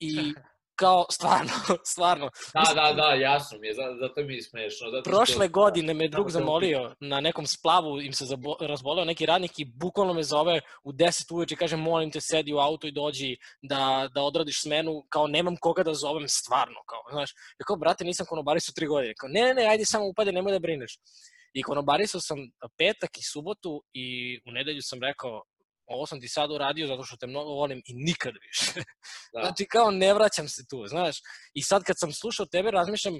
I 0.00 0.12
kao, 0.78 1.06
stvarno, 1.10 1.52
stvarno. 1.92 2.30
Da, 2.54 2.74
da, 2.74 2.92
da, 2.92 3.14
jasno 3.14 3.58
mi 3.58 3.66
je, 3.66 3.74
zato 3.74 4.20
mi 4.26 4.34
je 4.34 4.42
smešno. 4.42 4.90
Zato 4.90 5.10
Prošle 5.10 5.46
što, 5.46 5.52
godine 5.52 5.94
me 5.94 6.08
drug 6.08 6.30
zamolio 6.30 6.94
na 7.00 7.20
nekom 7.20 7.46
splavu, 7.46 8.00
im 8.00 8.12
se 8.12 8.24
zabo, 8.24 8.56
razboleo 8.60 9.04
neki 9.04 9.26
radnik 9.26 9.58
i 9.58 9.64
bukvalno 9.64 10.14
me 10.14 10.22
zove 10.22 10.60
u 10.84 10.92
10 10.92 11.34
uveče 11.34 11.54
i 11.54 11.56
kaže 11.56 11.76
molim 11.76 12.10
te 12.10 12.20
sedi 12.20 12.52
u 12.52 12.58
auto 12.58 12.86
i 12.86 12.92
dođi 12.92 13.36
da, 13.62 14.08
da 14.14 14.22
odradiš 14.22 14.62
smenu, 14.62 15.06
kao 15.08 15.26
nemam 15.26 15.56
koga 15.56 15.82
da 15.82 15.94
zovem 15.94 16.28
stvarno, 16.28 16.80
kao, 16.86 17.02
znaš. 17.12 17.30
Ja 17.30 17.64
kao, 17.66 17.76
brate, 17.76 18.04
nisam 18.04 18.26
konobarisao 18.26 18.72
tri 18.76 18.86
godine. 18.86 19.14
Kao, 19.20 19.28
ne, 19.28 19.42
ne, 19.42 19.54
ne, 19.54 19.66
ajde 19.66 19.84
samo 19.84 20.04
upade, 20.06 20.32
nemoj 20.32 20.52
da 20.52 20.58
brineš. 20.58 20.98
I 21.52 21.62
konobarisao 21.62 22.20
sam 22.20 22.38
petak 22.78 23.18
i 23.18 23.28
subotu 23.32 23.82
i 23.92 24.38
u 24.46 24.50
nedelju 24.52 24.82
sam 24.82 24.98
rekao, 25.02 25.42
ovo 25.88 26.06
sam 26.06 26.20
ti 26.20 26.28
sad 26.28 26.50
uradio 26.50 26.86
zato 26.86 27.04
što 27.04 27.16
te 27.16 27.26
mnogo 27.26 27.50
volim 27.50 27.82
i 27.86 27.94
nikad 27.94 28.32
više. 28.48 28.72
Da. 29.32 29.40
znači 29.40 29.64
kao 29.64 29.90
ne 29.90 30.14
vraćam 30.14 30.48
se 30.48 30.62
tu, 30.70 30.86
znaš. 30.86 31.16
I 31.54 31.62
sad 31.62 31.82
kad 31.84 31.96
sam 31.98 32.12
slušao 32.12 32.46
tebe 32.46 32.70
razmišljam 32.70 33.14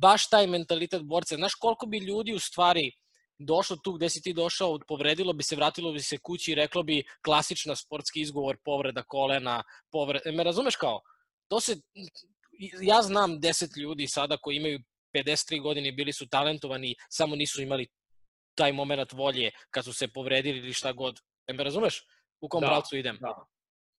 baš 0.00 0.28
taj 0.28 0.46
mentalitet 0.46 1.02
borca. 1.02 1.36
Znaš 1.36 1.54
koliko 1.54 1.86
bi 1.86 1.98
ljudi 1.98 2.34
u 2.34 2.38
stvari 2.38 2.92
došlo 3.38 3.76
tu 3.76 3.92
gde 3.92 4.08
si 4.08 4.22
ti 4.22 4.32
došao, 4.32 4.78
povredilo 4.88 5.32
bi 5.32 5.42
se, 5.42 5.56
vratilo 5.56 5.92
bi 5.92 6.00
se 6.00 6.18
kući 6.18 6.52
i 6.52 6.54
reklo 6.54 6.82
bi 6.82 7.04
klasična 7.24 7.76
sportski 7.76 8.20
izgovor, 8.20 8.56
povreda 8.64 9.02
kolena, 9.02 9.62
povreda... 9.90 10.32
Me 10.32 10.44
razumeš 10.44 10.76
kao? 10.76 11.00
To 11.48 11.60
se, 11.60 11.76
ja 12.82 13.02
znam 13.02 13.40
10 13.40 13.80
ljudi 13.80 14.06
sada 14.06 14.36
koji 14.36 14.56
imaju 14.56 14.80
53 15.14 15.62
godine 15.62 15.92
bili 15.92 16.12
su 16.12 16.28
talentovani, 16.28 16.94
samo 17.08 17.36
nisu 17.36 17.62
imali 17.62 17.86
taj 18.54 18.72
moment 18.72 19.12
volje 19.12 19.50
kad 19.70 19.84
su 19.84 19.92
se 19.92 20.08
povredili 20.08 20.58
ili 20.58 20.72
šta 20.72 20.92
god. 20.92 21.20
E 21.50 21.52
me 21.52 21.64
razumeš? 21.64 22.06
U 22.40 22.48
kom 22.48 22.60
da, 22.60 22.66
pravcu 22.66 22.96
idem? 22.96 23.18
Da. 23.20 23.34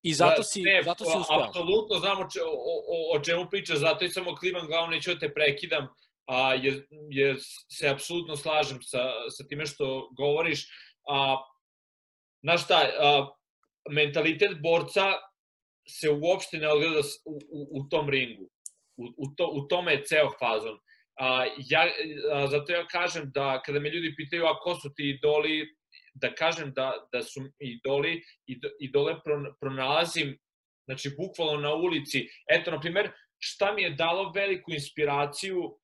I 0.03 0.13
zato 0.13 0.37
da, 0.37 0.43
si, 0.43 0.61
ne, 0.61 0.83
zato 0.83 1.05
si 1.05 1.17
uspeo. 1.17 1.43
Apsolutno 1.43 1.99
znam 1.99 2.17
o, 2.21 2.25
o, 2.45 2.75
o, 2.93 3.17
o 3.17 3.19
čemu 3.19 3.49
pričaš, 3.49 3.77
zato 3.77 4.05
i 4.05 4.09
samo 4.09 4.35
kliman 4.35 4.67
glavom, 4.67 4.89
neću 4.89 5.13
da 5.13 5.19
te 5.19 5.33
prekidam, 5.33 5.87
a, 6.27 6.53
jer, 6.53 6.87
jer 7.09 7.37
se 7.71 7.89
apsolutno 7.89 8.35
slažem 8.35 8.81
sa, 8.81 9.03
sa 9.29 9.47
time 9.47 9.65
što 9.65 10.09
govoriš. 10.17 10.65
A, 11.09 11.37
znaš 12.43 12.63
šta, 12.63 12.77
a, 12.77 13.27
mentalitet 13.89 14.61
borca 14.61 15.05
se 15.89 16.09
uopšte 16.09 16.57
ne 16.57 16.71
ogleda 16.71 16.99
u, 17.25 17.35
u, 17.35 17.67
u 17.79 17.89
tom 17.89 18.09
ringu. 18.09 18.49
U, 18.97 19.05
u, 19.17 19.35
to, 19.37 19.49
u 19.53 19.67
tome 19.67 19.91
je 19.91 20.03
ceo 20.03 20.29
fazon. 20.39 20.79
A, 21.19 21.45
ja, 21.69 21.85
a, 22.33 22.47
zato 22.47 22.73
ja 22.73 22.87
kažem 22.87 23.31
da 23.33 23.61
kada 23.61 23.79
me 23.79 23.89
ljudi 23.89 24.15
pitaju 24.17 24.45
a 24.45 24.59
ko 24.59 24.75
su 24.75 24.93
ti 24.95 25.09
idoli, 25.09 25.67
da 26.13 26.35
kažem 26.35 26.73
da, 26.73 27.07
da 27.11 27.23
su 27.23 27.41
idoli, 27.59 28.21
idole 28.79 29.15
pronalazim, 29.59 30.37
znači 30.85 31.11
bukvalno 31.17 31.61
na 31.61 31.73
ulici. 31.73 32.27
Eto, 32.49 32.71
na 32.71 32.79
primer, 32.79 33.11
šta 33.39 33.73
mi 33.73 33.81
je 33.81 33.89
dalo 33.89 34.31
veliku 34.31 34.71
inspiraciju, 34.71 35.77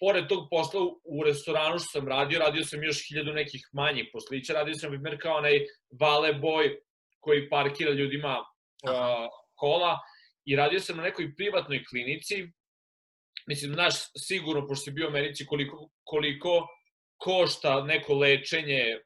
pored 0.00 0.28
tog 0.28 0.48
posla 0.50 0.80
u 1.04 1.24
restoranu 1.24 1.78
što 1.78 1.88
sam 1.88 2.08
radio, 2.08 2.38
radio 2.38 2.64
sam 2.64 2.84
još 2.84 3.08
hiljadu 3.08 3.32
nekih 3.32 3.68
manjih 3.72 4.08
poslića, 4.12 4.52
radio 4.52 4.74
sam, 4.74 4.92
na 4.92 4.98
primer, 4.98 5.20
kao 5.22 5.36
onaj 5.36 5.66
vale 6.00 6.32
boy 6.34 6.76
koji 7.20 7.48
parkira 7.48 7.90
ljudima 7.90 8.38
uh, 8.38 9.28
kola 9.54 9.98
i 10.44 10.56
radio 10.56 10.80
sam 10.80 10.96
na 10.96 11.02
nekoj 11.02 11.34
privatnoj 11.34 11.84
klinici, 11.84 12.46
mislim, 13.46 13.72
znaš, 13.72 13.94
sigurno, 14.16 14.66
pošto 14.66 14.84
si 14.84 14.90
bio 14.90 15.06
u 15.06 15.08
Americi, 15.08 15.46
koliko, 15.46 15.88
koliko 16.04 16.66
košta 17.16 17.84
neko 17.84 18.14
lečenje 18.14 19.00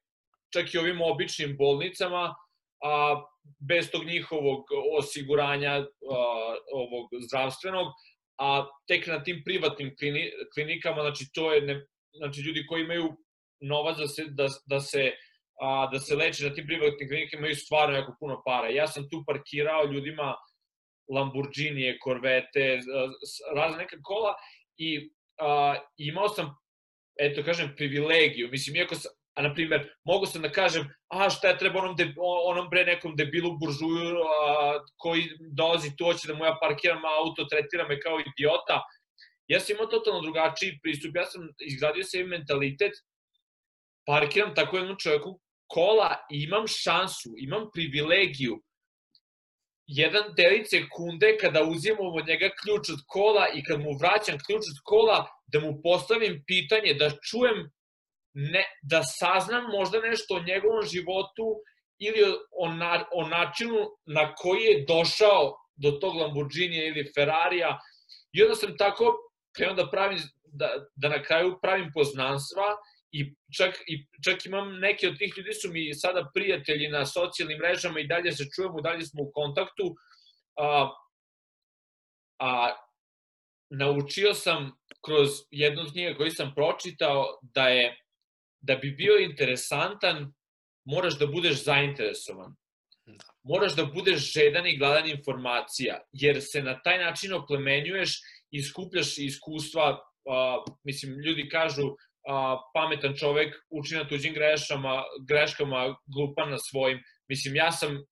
čak 0.52 0.74
i 0.74 0.78
ovim 0.78 1.00
običnim 1.00 1.56
bolnicama, 1.56 2.34
a 2.84 3.22
bez 3.68 3.90
tog 3.90 4.04
njihovog 4.04 4.64
osiguranja 4.98 5.70
a, 5.70 5.84
ovog 6.72 7.08
zdravstvenog, 7.26 7.86
a 8.38 8.66
tek 8.88 9.06
na 9.06 9.22
tim 9.22 9.42
privatnim 9.44 9.96
klini, 9.96 10.30
klinikama, 10.54 11.02
znači 11.02 11.24
to 11.34 11.52
je 11.52 11.60
ne, 11.60 11.86
znači 12.16 12.40
ljudi 12.40 12.66
koji 12.68 12.82
imaju 12.82 13.16
novac 13.60 13.96
da 13.98 14.08
se, 14.08 14.24
da, 14.28 14.46
da 14.66 14.80
se 14.80 15.12
a, 15.60 15.88
da 15.92 15.98
se 15.98 16.16
leče 16.16 16.48
na 16.48 16.54
tim 16.54 16.66
privatnim 16.66 17.08
klinikama 17.08 17.40
imaju 17.40 17.56
stvarno 17.56 17.96
jako 17.96 18.16
puno 18.20 18.42
para. 18.46 18.68
Ja 18.68 18.86
sam 18.86 19.08
tu 19.10 19.24
parkirao 19.26 19.84
ljudima 19.92 20.34
Lamborghinije, 21.14 21.98
Corvette, 22.04 22.80
razne 23.56 23.78
neke 23.78 23.96
kola 24.02 24.34
i 24.76 25.10
a, 25.40 25.76
imao 25.96 26.28
sam 26.28 26.56
eto 27.20 27.42
kažem 27.42 27.74
privilegiju. 27.76 28.48
Mislim 28.48 28.76
iako 28.76 28.94
sam, 28.94 29.12
A, 29.40 29.42
na 29.42 29.55
primer, 29.55 29.88
mogu 30.05 30.26
sam 30.26 30.42
da 30.42 30.53
kažem, 30.53 30.85
a 31.09 31.31
šta 31.31 31.48
je 31.48 31.59
treba 31.59 31.81
onom, 31.81 31.94
de, 31.96 32.12
onom 32.44 32.66
bre 32.68 32.85
nekom 32.85 33.14
debilu 33.16 33.55
buržuju 33.59 34.18
a, 34.20 34.81
koji 34.96 35.31
dolazi 35.57 35.94
tu, 35.96 36.05
hoće 36.05 36.29
da 36.29 36.35
mu 36.35 36.44
ja 36.44 36.59
parkiram 36.61 37.05
auto, 37.05 37.46
tretira 37.48 37.88
me 37.88 38.00
kao 38.00 38.20
idiota. 38.20 38.83
Ja 39.48 39.61
sam 39.61 39.74
imao 39.76 39.87
totalno 39.87 40.20
drugačiji 40.20 40.79
pristup, 40.83 41.16
ja 41.16 41.24
sam 41.24 41.48
izgradio 41.59 42.05
sebi 42.05 42.29
mentalitet, 42.29 43.00
parkiram 44.07 44.55
tako 44.55 44.76
jednom 44.76 44.96
čovjeku 45.00 45.40
kola 45.66 46.11
i 46.31 46.42
imam 46.44 46.66
šansu, 46.66 47.35
imam 47.38 47.70
privilegiju 47.72 48.61
jedan 49.87 50.35
delić 50.37 50.68
sekunde 50.70 51.37
kada 51.40 51.64
uzimam 51.64 52.14
od 52.14 52.26
njega 52.26 52.50
ključ 52.62 52.90
od 52.90 53.00
kola 53.07 53.48
i 53.55 53.64
kad 53.64 53.81
mu 53.81 53.98
vraćam 54.00 54.38
ključ 54.46 54.64
od 54.72 54.79
kola, 54.85 55.26
da 55.46 55.61
mu 55.61 55.81
postavim 55.83 56.42
pitanje, 56.46 56.94
da 56.94 57.11
čujem 57.31 57.70
ne, 58.35 58.64
da 58.83 59.03
saznam 59.03 59.64
možda 59.79 60.01
nešto 60.01 60.35
o 60.35 60.43
njegovom 60.43 60.83
životu 60.87 61.47
ili 61.99 62.35
o, 62.59 62.69
na, 62.69 63.05
o 63.12 63.29
načinu 63.29 63.77
na 64.07 64.35
koji 64.35 64.62
je 64.62 64.85
došao 64.88 65.57
do 65.77 65.90
tog 65.90 66.14
Lamborghinija 66.14 66.87
ili 66.87 67.12
Ferrarija. 67.14 67.79
I 68.33 68.43
onda 68.43 68.55
sam 68.55 68.77
tako 68.77 69.16
krenuo 69.57 69.75
da 69.75 69.90
pravim, 69.90 70.19
da, 70.45 70.71
da 70.97 71.09
na 71.09 71.23
kraju 71.23 71.59
pravim 71.62 71.90
poznanstva 71.95 72.77
i 73.12 73.35
čak, 73.57 73.75
i 73.87 74.07
čak 74.25 74.47
imam 74.47 74.79
neki 74.79 75.07
od 75.07 75.19
tih 75.19 75.35
ljudi 75.37 75.53
su 75.53 75.73
mi 75.73 75.95
sada 75.95 76.31
prijatelji 76.35 76.88
na 76.88 77.07
socijalnim 77.07 77.59
mrežama 77.59 78.01
i 78.01 78.07
dalje 78.07 78.33
se 78.33 78.45
čujemo, 78.55 78.81
dalje 78.81 79.07
smo 79.07 79.23
u 79.23 79.33
kontaktu. 79.35 79.95
A, 80.57 80.90
a 82.38 82.77
naučio 83.71 84.35
sam 84.35 84.73
kroz 85.05 85.29
jednu 85.51 85.83
od 85.83 85.93
knjiga 85.93 86.16
koju 86.16 86.31
sam 86.31 86.53
pročitao 86.55 87.38
da 87.43 87.69
je 87.69 87.97
da 88.61 88.77
bi 88.77 88.90
bio 88.90 89.18
interesantan, 89.18 90.33
moraš 90.85 91.18
da 91.18 91.27
budeš 91.27 91.64
zainteresovan. 91.64 92.57
Da. 93.07 93.25
Moraš 93.42 93.77
da 93.77 93.85
budeš 93.85 94.33
žedan 94.33 94.66
i 94.66 94.77
gladan 94.79 95.09
informacija, 95.09 96.01
jer 96.12 96.38
se 96.40 96.62
na 96.62 96.83
taj 96.83 96.99
način 96.99 97.33
oplemenjuješ 97.33 98.20
i 98.51 98.62
skupljaš 98.62 99.18
iskustva, 99.18 99.99
a, 100.31 100.64
mislim, 100.85 101.20
ljudi 101.20 101.49
kažu 101.49 101.94
a, 102.29 102.57
pametan 102.75 103.16
čovek 103.16 103.55
uči 103.70 103.94
na 103.94 104.09
tuđim 104.09 104.35
grešama, 104.35 105.03
greškama, 105.29 105.96
glupan 106.07 106.51
na 106.51 106.59
svojim. 106.59 106.99
Mislim, 107.29 107.57
ja 107.57 107.73
sam 107.73 108.05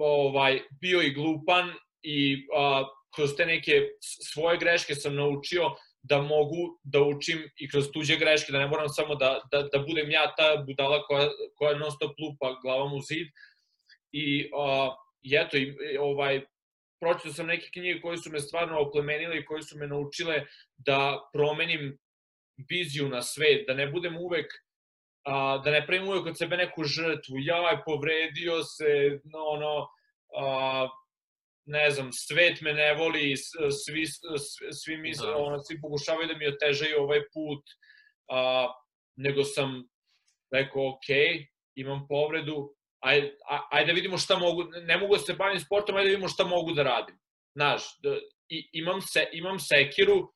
ovaj 0.00 0.60
bio 0.80 1.02
i 1.02 1.14
glupan 1.14 1.72
i 2.02 2.46
a, 2.56 2.84
kroz 3.14 3.36
te 3.36 3.46
neke 3.46 3.72
svoje 4.00 4.58
greške 4.58 4.94
sam 4.94 5.14
naučio 5.14 5.70
da 6.08 6.22
mogu 6.22 6.78
da 6.82 7.02
učim 7.02 7.38
i 7.56 7.68
kroz 7.68 7.90
tuđe 7.92 8.16
greške, 8.16 8.52
da 8.52 8.58
ne 8.58 8.66
moram 8.66 8.88
samo 8.88 9.14
da, 9.14 9.40
da, 9.50 9.62
da 9.72 9.78
budem 9.78 10.10
ja 10.10 10.34
ta 10.36 10.64
budala 10.66 11.02
koja, 11.06 11.28
koja 11.54 11.78
non 11.78 11.90
stop 11.90 12.18
lupa 12.20 12.54
glavom 12.62 12.92
u 12.92 13.00
zid. 13.00 13.28
I, 14.12 14.50
uh, 14.52 14.94
i 15.22 15.36
eto, 15.36 15.56
i, 15.56 15.96
ovaj, 16.00 16.42
pročitao 17.00 17.32
sam 17.32 17.46
neke 17.46 17.68
knjige 17.72 18.00
koje 18.00 18.16
su 18.16 18.30
me 18.30 18.40
stvarno 18.40 18.80
oplemenile 18.80 19.38
i 19.38 19.44
koje 19.44 19.62
su 19.62 19.78
me 19.78 19.86
naučile 19.86 20.44
da 20.76 21.28
promenim 21.32 21.98
viziju 22.70 23.08
na 23.08 23.22
svet, 23.22 23.66
da 23.66 23.74
ne 23.74 23.86
budem 23.86 24.16
uvek 24.16 24.52
a, 25.28 25.58
da 25.64 25.70
ne 25.70 25.86
pravim 25.86 26.08
uvek 26.08 26.26
od 26.26 26.38
sebe 26.38 26.56
neku 26.56 26.84
žrtvu, 26.84 27.38
jaj, 27.38 27.82
povredio 27.84 28.62
se, 28.64 29.20
no, 29.24 29.44
ono, 29.44 29.88
a, 30.36 30.88
ne 31.68 31.90
znam, 31.90 32.12
svet 32.12 32.60
me 32.60 32.72
ne 32.72 32.94
voli, 32.94 33.36
svi, 33.36 34.06
svi, 34.06 34.06
svi, 34.72 34.96
mi, 34.96 35.12
da. 35.12 35.36
ono, 35.36 35.58
svi 35.58 35.80
pokušavaju 35.80 36.28
da 36.28 36.36
mi 36.36 36.48
otežaju 36.48 37.02
ovaj 37.02 37.20
put, 37.34 37.64
a, 38.30 38.66
nego 39.16 39.44
sam 39.44 39.84
rekao, 40.52 40.88
ok, 40.88 41.08
imam 41.76 42.06
povredu, 42.08 42.74
ajde, 43.00 43.36
ajde 43.70 43.92
da 43.92 43.96
vidimo 43.96 44.18
šta 44.18 44.38
mogu, 44.38 44.64
ne 44.64 44.96
mogu 44.98 45.16
da 45.16 45.22
se 45.22 45.34
bavim 45.34 45.60
sportom, 45.60 45.96
ajde 45.96 46.08
da 46.08 46.10
vidimo 46.10 46.28
šta 46.28 46.44
mogu 46.44 46.72
da 46.72 46.82
radim. 46.82 47.18
Znaš, 47.56 47.82
da, 48.02 48.16
i, 48.48 48.70
imam, 48.72 49.00
se, 49.00 49.28
imam 49.32 49.58
sekiru, 49.58 50.32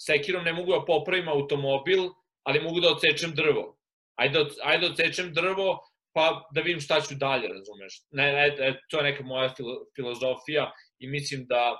sekirom 0.00 0.44
ne 0.44 0.52
mogu 0.52 0.72
da 0.72 0.84
popravim 0.84 1.28
automobil, 1.28 2.10
ali 2.42 2.60
mogu 2.60 2.80
da 2.80 2.90
odsečem 2.90 3.34
drvo. 3.34 3.78
Ajde, 4.18 4.46
ajde 4.62 4.86
da 4.86 4.92
odsečem 4.92 5.32
drvo, 5.34 5.80
pa 6.14 6.48
da 6.54 6.60
vidim 6.60 6.80
šta 6.80 7.00
ću 7.00 7.14
dalje, 7.14 7.48
razumeš. 7.48 8.02
Ne, 8.10 8.32
ne, 8.32 8.48
ne, 8.58 8.80
to 8.90 8.98
je 8.98 9.02
neka 9.02 9.22
moja 9.24 9.54
filo, 9.56 9.86
filozofija 9.96 10.72
i 10.98 11.08
mislim 11.08 11.46
da, 11.46 11.76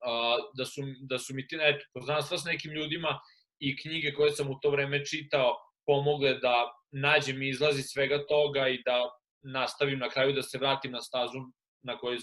a, 0.00 0.36
da, 0.56 0.64
su, 0.64 0.82
da 1.00 1.18
su 1.18 1.34
mi 1.34 1.46
ti, 1.46 1.56
ne, 1.56 1.78
poznam 1.94 2.22
sva 2.22 2.38
s 2.38 2.44
nekim 2.44 2.72
ljudima 2.72 3.20
i 3.58 3.76
knjige 3.76 4.14
koje 4.14 4.30
sam 4.30 4.50
u 4.50 4.58
to 4.62 4.70
vreme 4.70 5.04
čitao 5.04 5.56
pomogle 5.86 6.38
da 6.38 6.72
nađem 6.92 7.42
izlazi 7.42 7.82
svega 7.82 8.26
toga 8.26 8.68
i 8.68 8.82
da 8.84 9.10
nastavim 9.42 9.98
na 9.98 10.08
kraju 10.08 10.32
da 10.32 10.42
se 10.42 10.58
vratim 10.58 10.92
na 10.92 11.00
stazu 11.00 11.38
na 11.82 11.98
koju, 11.98 12.18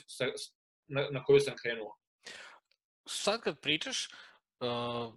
na, 0.88 1.08
na 1.12 1.24
koju 1.24 1.40
sam 1.40 1.56
krenuo. 1.62 1.98
Sad 3.08 3.42
kad 3.42 3.60
pričaš, 3.60 4.08
uh, 4.60 5.14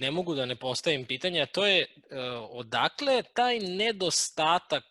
ne 0.00 0.10
mogu 0.10 0.34
da 0.34 0.46
ne 0.46 0.56
postavim 0.56 1.06
pitanje, 1.06 1.42
a 1.42 1.46
to 1.46 1.66
je 1.66 1.86
uh, 1.86 2.18
odakle 2.50 3.22
taj 3.34 3.58
nedostatak 3.58 4.84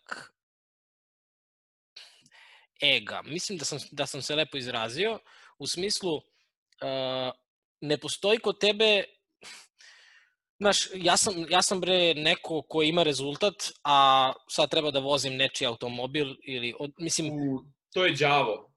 ega. 2.80 3.22
Mislim 3.24 3.58
da 3.58 3.64
sam, 3.64 3.78
da 3.90 4.06
sam 4.06 4.22
se 4.22 4.34
lepo 4.34 4.56
izrazio, 4.56 5.18
u 5.58 5.66
smislu 5.66 6.16
uh, 6.16 6.22
ne 7.80 7.98
postoji 7.98 8.38
kod 8.38 8.60
tebe 8.60 9.04
Znaš, 10.60 10.88
ja 10.94 11.16
sam, 11.16 11.34
ja 11.50 11.62
sam 11.62 11.80
bre 11.80 12.14
neko 12.14 12.62
ko 12.62 12.82
ima 12.82 13.02
rezultat, 13.02 13.54
a 13.84 14.32
sad 14.50 14.70
treba 14.70 14.90
da 14.90 14.98
vozim 14.98 15.36
nečiji 15.36 15.66
automobil 15.66 16.34
ili, 16.42 16.74
od, 16.78 16.92
mislim... 16.98 17.32
U, 17.32 17.64
to 17.94 18.04
je 18.04 18.12
đavo. 18.12 18.70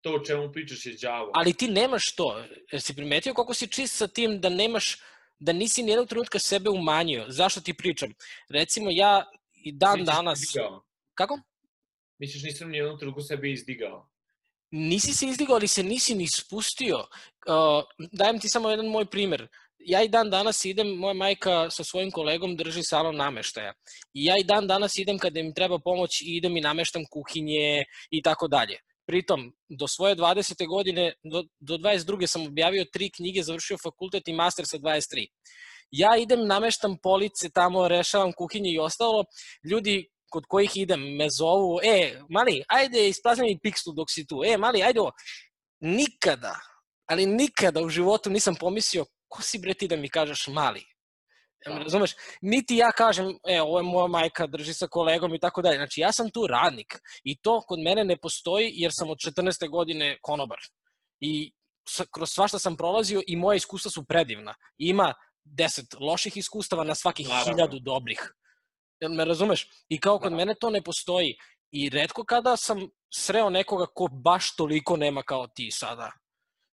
To 0.00 0.14
o 0.14 0.24
čemu 0.24 0.52
pričaš 0.52 0.86
je 0.86 0.96
đavo. 1.02 1.30
Ali 1.34 1.54
ti 1.54 1.68
nemaš 1.68 2.14
to. 2.14 2.44
Si 2.78 2.96
primetio 2.96 3.34
kako 3.34 3.54
si 3.54 3.66
čist 3.68 3.96
sa 3.96 4.08
tim 4.08 4.40
da 4.40 4.48
nemaš, 4.48 4.98
da 5.38 5.52
nisi 5.52 5.82
nijednog 5.82 6.08
trenutka 6.08 6.38
sebe 6.38 6.70
umanjio. 6.70 7.24
Zašto 7.28 7.60
ti 7.60 7.74
pričam? 7.74 8.14
Recimo, 8.48 8.86
ja 8.90 9.30
i 9.52 9.72
dan 9.72 10.04
danas... 10.04 10.40
Kako? 11.14 11.38
Misliš 12.22 12.42
nisam 12.42 12.70
nijednog 12.70 12.98
trenutku 12.98 13.22
sebe 13.22 13.50
izdigao? 13.50 14.08
Nisi 14.70 15.12
se 15.12 15.26
izdigao, 15.26 15.56
ali 15.56 15.68
se 15.68 15.82
nisi 15.82 16.14
ni 16.14 16.26
spustio. 16.28 16.96
Uh, 16.96 18.08
dajem 18.12 18.40
ti 18.40 18.48
samo 18.48 18.70
jedan 18.70 18.86
moj 18.86 19.06
primer 19.10 19.48
ja 19.84 20.02
i 20.02 20.08
dan 20.08 20.30
danas 20.30 20.64
idem, 20.64 20.88
moja 20.88 21.14
majka 21.14 21.70
sa 21.70 21.84
svojim 21.84 22.10
kolegom 22.10 22.56
drži 22.56 22.82
salon 22.82 23.16
nameštaja. 23.16 23.72
I 24.14 24.24
ja 24.24 24.36
i 24.38 24.44
dan 24.44 24.66
danas 24.66 24.96
idem 24.96 25.18
kada 25.18 25.42
mi 25.42 25.54
treba 25.54 25.78
pomoć 25.78 26.20
i 26.20 26.36
idem 26.36 26.56
i 26.56 26.60
nameštam 26.60 27.02
kuhinje 27.10 27.84
i 28.10 28.22
tako 28.22 28.48
dalje. 28.48 28.78
Pritom, 29.06 29.52
do 29.68 29.88
svoje 29.88 30.16
20. 30.16 30.68
godine, 30.68 31.12
do, 31.24 31.44
do 31.60 31.76
22. 31.76 32.26
sam 32.26 32.46
objavio 32.46 32.84
tri 32.92 33.10
knjige, 33.10 33.42
završio 33.42 33.78
fakultet 33.82 34.28
i 34.28 34.32
master 34.32 34.66
sa 34.66 34.78
23. 34.78 35.26
Ja 35.90 36.16
idem, 36.16 36.46
nameštam 36.46 36.96
police 37.02 37.50
tamo, 37.50 37.88
rešavam 37.88 38.32
kuhinje 38.32 38.72
i 38.72 38.78
ostalo. 38.78 39.24
Ljudi 39.64 40.08
kod 40.32 40.46
kojih 40.48 40.76
idem 40.76 41.00
me 41.16 41.28
zovu, 41.30 41.78
e, 41.84 42.20
mali, 42.30 42.62
ajde, 42.68 43.08
isplazni 43.08 43.46
mi 43.46 43.58
pikslu 43.62 43.92
dok 43.92 44.10
si 44.10 44.26
tu. 44.26 44.42
E, 44.44 44.56
mali, 44.56 44.82
ajde 44.82 45.00
ovo. 45.00 45.12
Nikada, 45.80 46.54
ali 47.10 47.26
nikada 47.26 47.82
u 47.82 47.88
životu 47.88 48.30
nisam 48.30 48.54
pomislio 48.54 49.04
ko 49.32 49.42
si 49.42 49.58
bre 49.58 49.74
ti 49.74 49.88
da 49.88 49.96
mi 49.96 50.08
kažeš 50.08 50.46
mali? 50.52 50.84
Da. 51.64 51.78
Razumeš? 51.78 52.14
Niti 52.42 52.76
ja 52.76 52.90
kažem, 52.92 53.28
e, 53.48 53.60
ovo 53.62 53.78
je 53.78 53.86
moja 53.86 54.06
majka, 54.06 54.46
drži 54.46 54.74
sa 54.74 54.86
kolegom 54.86 55.34
i 55.34 55.40
tako 55.40 55.62
dalje. 55.62 55.76
Znači, 55.76 56.00
ja 56.00 56.12
sam 56.12 56.30
tu 56.30 56.46
radnik 56.46 56.98
i 57.24 57.36
to 57.36 57.60
kod 57.68 57.80
mene 57.80 58.04
ne 58.04 58.16
postoji 58.16 58.72
jer 58.74 58.92
sam 58.94 59.10
od 59.10 59.18
14. 59.18 59.68
godine 59.70 60.16
konobar. 60.22 60.58
I 61.20 61.52
kroz 62.10 62.30
svašta 62.30 62.58
sam 62.58 62.76
prolazio 62.76 63.22
i 63.26 63.36
moje 63.36 63.56
iskustva 63.56 63.90
su 63.90 64.04
predivna. 64.04 64.54
Ima 64.78 65.14
10 65.44 66.00
loših 66.00 66.36
iskustava 66.36 66.84
na 66.84 66.94
svakih 66.94 67.26
hiljadu 67.44 67.78
dobrih. 67.78 68.34
Jel 69.02 69.12
me 69.12 69.24
razumeš? 69.24 69.68
I 69.88 70.00
kao 70.00 70.18
kod 70.18 70.30
da. 70.32 70.36
mene 70.36 70.54
to 70.54 70.70
ne 70.70 70.82
postoji. 70.82 71.36
I 71.70 71.88
redko 71.88 72.24
kada 72.24 72.56
sam 72.56 72.88
sreo 73.14 73.50
nekoga 73.50 73.86
ko 73.86 74.08
baš 74.08 74.56
toliko 74.56 74.96
nema 74.96 75.22
kao 75.22 75.46
ti 75.46 75.70
sada. 75.70 76.12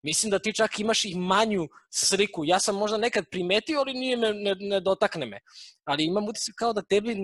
Mislim 0.03 0.31
da 0.31 0.39
ti 0.39 0.53
čak 0.55 0.79
imaš 0.79 1.05
i 1.05 1.15
manju 1.15 1.67
sliku. 1.93 2.45
Ja 2.45 2.59
sam 2.59 2.75
možda 2.75 2.97
nekad 2.97 3.25
primetio, 3.31 3.79
ali 3.79 3.93
nije 3.93 4.17
me, 4.17 4.33
ne, 4.33 4.55
ne 4.59 4.79
dotakne 4.79 5.25
me. 5.25 5.39
Ali 5.83 6.05
imam 6.05 6.27
utisak 6.27 6.55
kao 6.57 6.73
da 6.73 6.81
tebi 6.81 7.15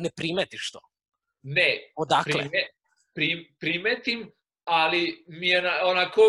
ne, 0.00 0.10
primetiš 0.16 0.72
to. 0.72 0.80
Ne. 1.42 1.92
Odakle? 1.96 2.32
Prime, 2.32 2.66
prim, 3.14 3.56
primetim, 3.60 4.30
ali 4.64 5.24
mi 5.28 5.48
je 5.48 5.62
na, 5.62 5.80
onako 5.84 6.22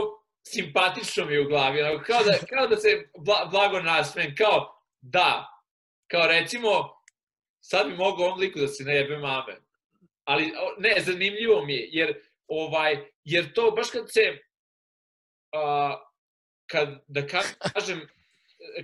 simpatično 0.47 1.25
mi 1.25 1.33
je 1.33 1.41
u 1.41 1.49
glavi. 1.49 1.81
Onako, 1.81 2.03
kao, 2.03 2.23
da, 2.23 2.37
kao 2.49 2.67
da 2.67 2.77
se 2.77 3.09
bla, 3.17 3.47
blago 3.51 3.79
nasmem. 3.79 4.35
Kao, 4.35 4.83
da. 5.01 5.47
Kao 6.11 6.27
recimo, 6.27 6.98
sad 7.61 7.87
bi 7.87 7.95
mogu 7.95 8.23
ovom 8.23 8.39
liku 8.39 8.59
da 8.59 8.67
se 8.67 8.83
ne 8.83 8.95
jebe 8.95 9.17
mame. 9.17 9.57
Ali, 10.23 10.51
ne, 10.77 10.95
zanimljivo 10.99 11.65
mi 11.65 11.73
je, 11.73 11.89
jer, 11.91 12.13
ovaj, 12.47 12.97
jer 13.23 13.53
to 13.53 13.71
baš 13.71 13.89
kad 13.89 14.11
se 14.11 14.37
a, 15.51 15.95
kad, 16.71 17.03
da 17.07 17.27
kažem, 17.27 18.01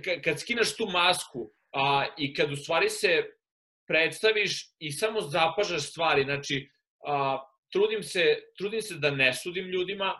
kad, 0.04 0.22
kad 0.22 0.40
skinaš 0.40 0.76
tu 0.76 0.86
masku 0.86 1.52
a, 1.72 2.06
i 2.18 2.34
kad 2.34 2.52
u 2.52 2.56
stvari 2.56 2.90
se 2.90 3.22
predstaviš 3.88 4.74
i 4.78 4.92
samo 4.92 5.20
zapažaš 5.20 5.90
stvari, 5.90 6.24
znači, 6.24 6.70
a, 7.06 7.38
trudim, 7.72 8.02
se, 8.02 8.36
trudim 8.58 8.82
se 8.82 8.94
da 8.94 9.10
ne 9.10 9.32
sudim 9.34 9.66
ljudima, 9.66 10.14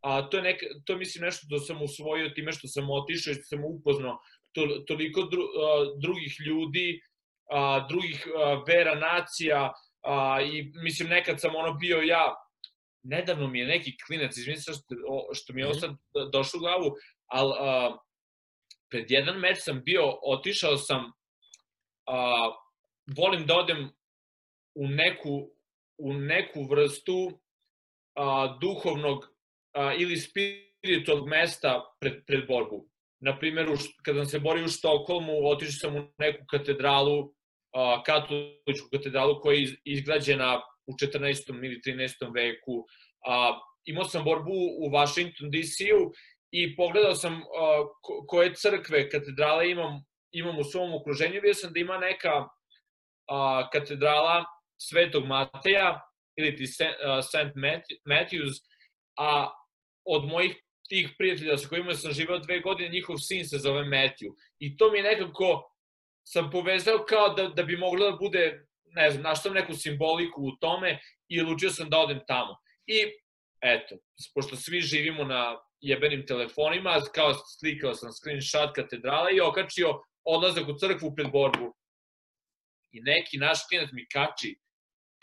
a, 0.00 0.28
to 0.30 0.36
je 0.36 0.42
nek, 0.42 0.62
to 0.84 0.92
je 0.92 0.98
mislim 0.98 1.24
nešto 1.24 1.46
što 1.46 1.58
sam 1.58 1.82
usvojio 1.82 2.28
time 2.28 2.52
što 2.52 2.68
sam 2.68 2.90
otišao 2.90 3.30
i 3.30 3.34
što 3.34 3.44
sam 3.44 3.64
upoznao 3.64 4.18
to, 4.52 4.66
toliko 4.86 5.22
dru, 5.22 5.42
a, 5.42 5.84
drugih 6.02 6.36
ljudi, 6.46 7.00
a, 7.50 7.86
drugih 7.88 8.26
a, 8.36 8.62
vera, 8.66 8.94
nacija, 8.94 9.72
a, 10.02 10.40
i 10.40 10.72
mislim 10.74 11.08
nekad 11.08 11.40
sam 11.40 11.56
ono 11.56 11.72
bio 11.72 11.96
ja 11.96 12.34
nedavno 13.08 13.48
mi 13.48 13.58
je 13.60 13.66
neki 13.66 13.96
klinac, 14.06 14.36
izvinim 14.36 14.60
se 14.60 14.72
što, 14.72 14.94
što 15.34 15.52
mi 15.52 15.60
je 15.60 15.66
ovo 15.66 15.76
mhm. 15.76 15.80
sad 15.80 15.96
došlo 16.32 16.58
u 16.58 16.60
glavu, 16.60 16.94
ali 17.26 17.50
uh, 17.50 17.98
pred 18.90 19.10
jedan 19.10 19.38
meč 19.38 19.58
sam 19.60 19.82
bio, 19.84 20.02
otišao 20.22 20.76
sam, 20.76 21.04
uh, 21.04 22.54
volim 23.16 23.46
da 23.46 23.54
odem 23.54 23.90
u 24.74 24.88
neku, 24.88 25.50
u 25.98 26.12
neku 26.12 26.66
vrstu 26.70 27.18
uh, 27.24 28.58
duhovnog 28.60 29.18
uh, 29.18 30.00
ili 30.00 30.16
spiritualnog 30.16 31.28
mesta 31.28 31.96
pred, 32.00 32.24
pred 32.26 32.46
borbu. 32.46 32.88
Naprimer, 33.20 33.66
kada 34.02 34.24
sam 34.24 34.26
se 34.26 34.38
borio 34.38 34.64
u 34.64 34.68
Štokholmu, 34.68 35.32
otišao 35.48 35.90
sam 35.90 35.96
u 35.96 36.08
neku 36.18 36.46
katedralu, 36.50 37.34
katoličku 38.04 38.88
katedralu 38.92 39.40
koja 39.40 39.58
je 39.58 39.76
izgrađena 39.84 40.60
u 40.86 40.92
14. 40.92 41.64
ili 41.64 41.80
13. 41.86 42.34
veku. 42.34 42.86
A, 43.26 43.60
imao 43.84 44.04
sam 44.04 44.24
borbu 44.24 44.52
u 44.78 44.90
Washington 44.90 45.50
DC-u 45.50 46.12
i 46.50 46.76
pogledao 46.76 47.14
sam 47.14 47.34
a, 47.34 47.42
koje 48.26 48.54
crkve, 48.54 49.10
katedrale 49.10 49.70
imam, 49.70 50.04
imam 50.32 50.58
u 50.58 50.64
svom 50.64 50.94
okruženju. 50.94 51.34
Vidio 51.34 51.54
sam 51.54 51.72
da 51.72 51.80
ima 51.80 51.98
neka 51.98 52.48
a, 53.28 53.70
katedrala 53.72 54.44
Svetog 54.80 55.26
Mateja 55.26 56.00
ili 56.38 56.56
ti 56.56 56.66
St. 56.66 57.54
Matthews, 58.06 58.62
a 59.18 59.50
od 60.04 60.24
mojih 60.24 60.62
tih 60.88 61.14
prijatelja 61.18 61.58
sa 61.58 61.68
kojima 61.68 61.94
sam 61.94 62.12
živao 62.12 62.38
dve 62.38 62.60
godine, 62.60 62.88
njihov 62.88 63.16
sin 63.18 63.44
se 63.44 63.58
zove 63.58 63.84
Matthew. 63.84 64.34
I 64.58 64.76
to 64.76 64.90
mi 64.90 64.98
je 64.98 65.04
nekako, 65.04 65.75
sam 66.28 66.50
povezao 66.50 67.04
kao 67.08 67.28
da, 67.28 67.48
da 67.48 67.62
bi 67.62 67.76
moglo 67.76 68.10
da 68.10 68.16
bude 68.16 68.66
ne 68.94 69.10
znam, 69.10 69.22
našao 69.22 69.52
neku 69.52 69.74
simboliku 69.74 70.42
u 70.42 70.56
tome 70.60 70.98
i 71.28 71.40
odlučio 71.40 71.70
sam 71.70 71.90
da 71.90 71.98
odem 71.98 72.20
tamo. 72.26 72.56
I 72.86 72.96
eto, 73.60 73.96
pošto 74.34 74.56
svi 74.56 74.80
živimo 74.80 75.24
na 75.24 75.56
jebenim 75.80 76.26
telefonima, 76.26 77.00
kao 77.14 77.34
slikao 77.58 77.94
sam 77.94 78.12
screenshot 78.12 78.74
katedrale 78.74 79.36
i 79.36 79.40
okačio 79.40 80.00
odlazak 80.24 80.68
u 80.68 80.78
crkvu 80.78 81.14
pred 81.14 81.30
borbu. 81.32 81.74
I 82.92 83.00
neki 83.00 83.38
naš 83.38 83.58
klinac 83.68 83.88
mi 83.92 84.06
kači 84.08 84.56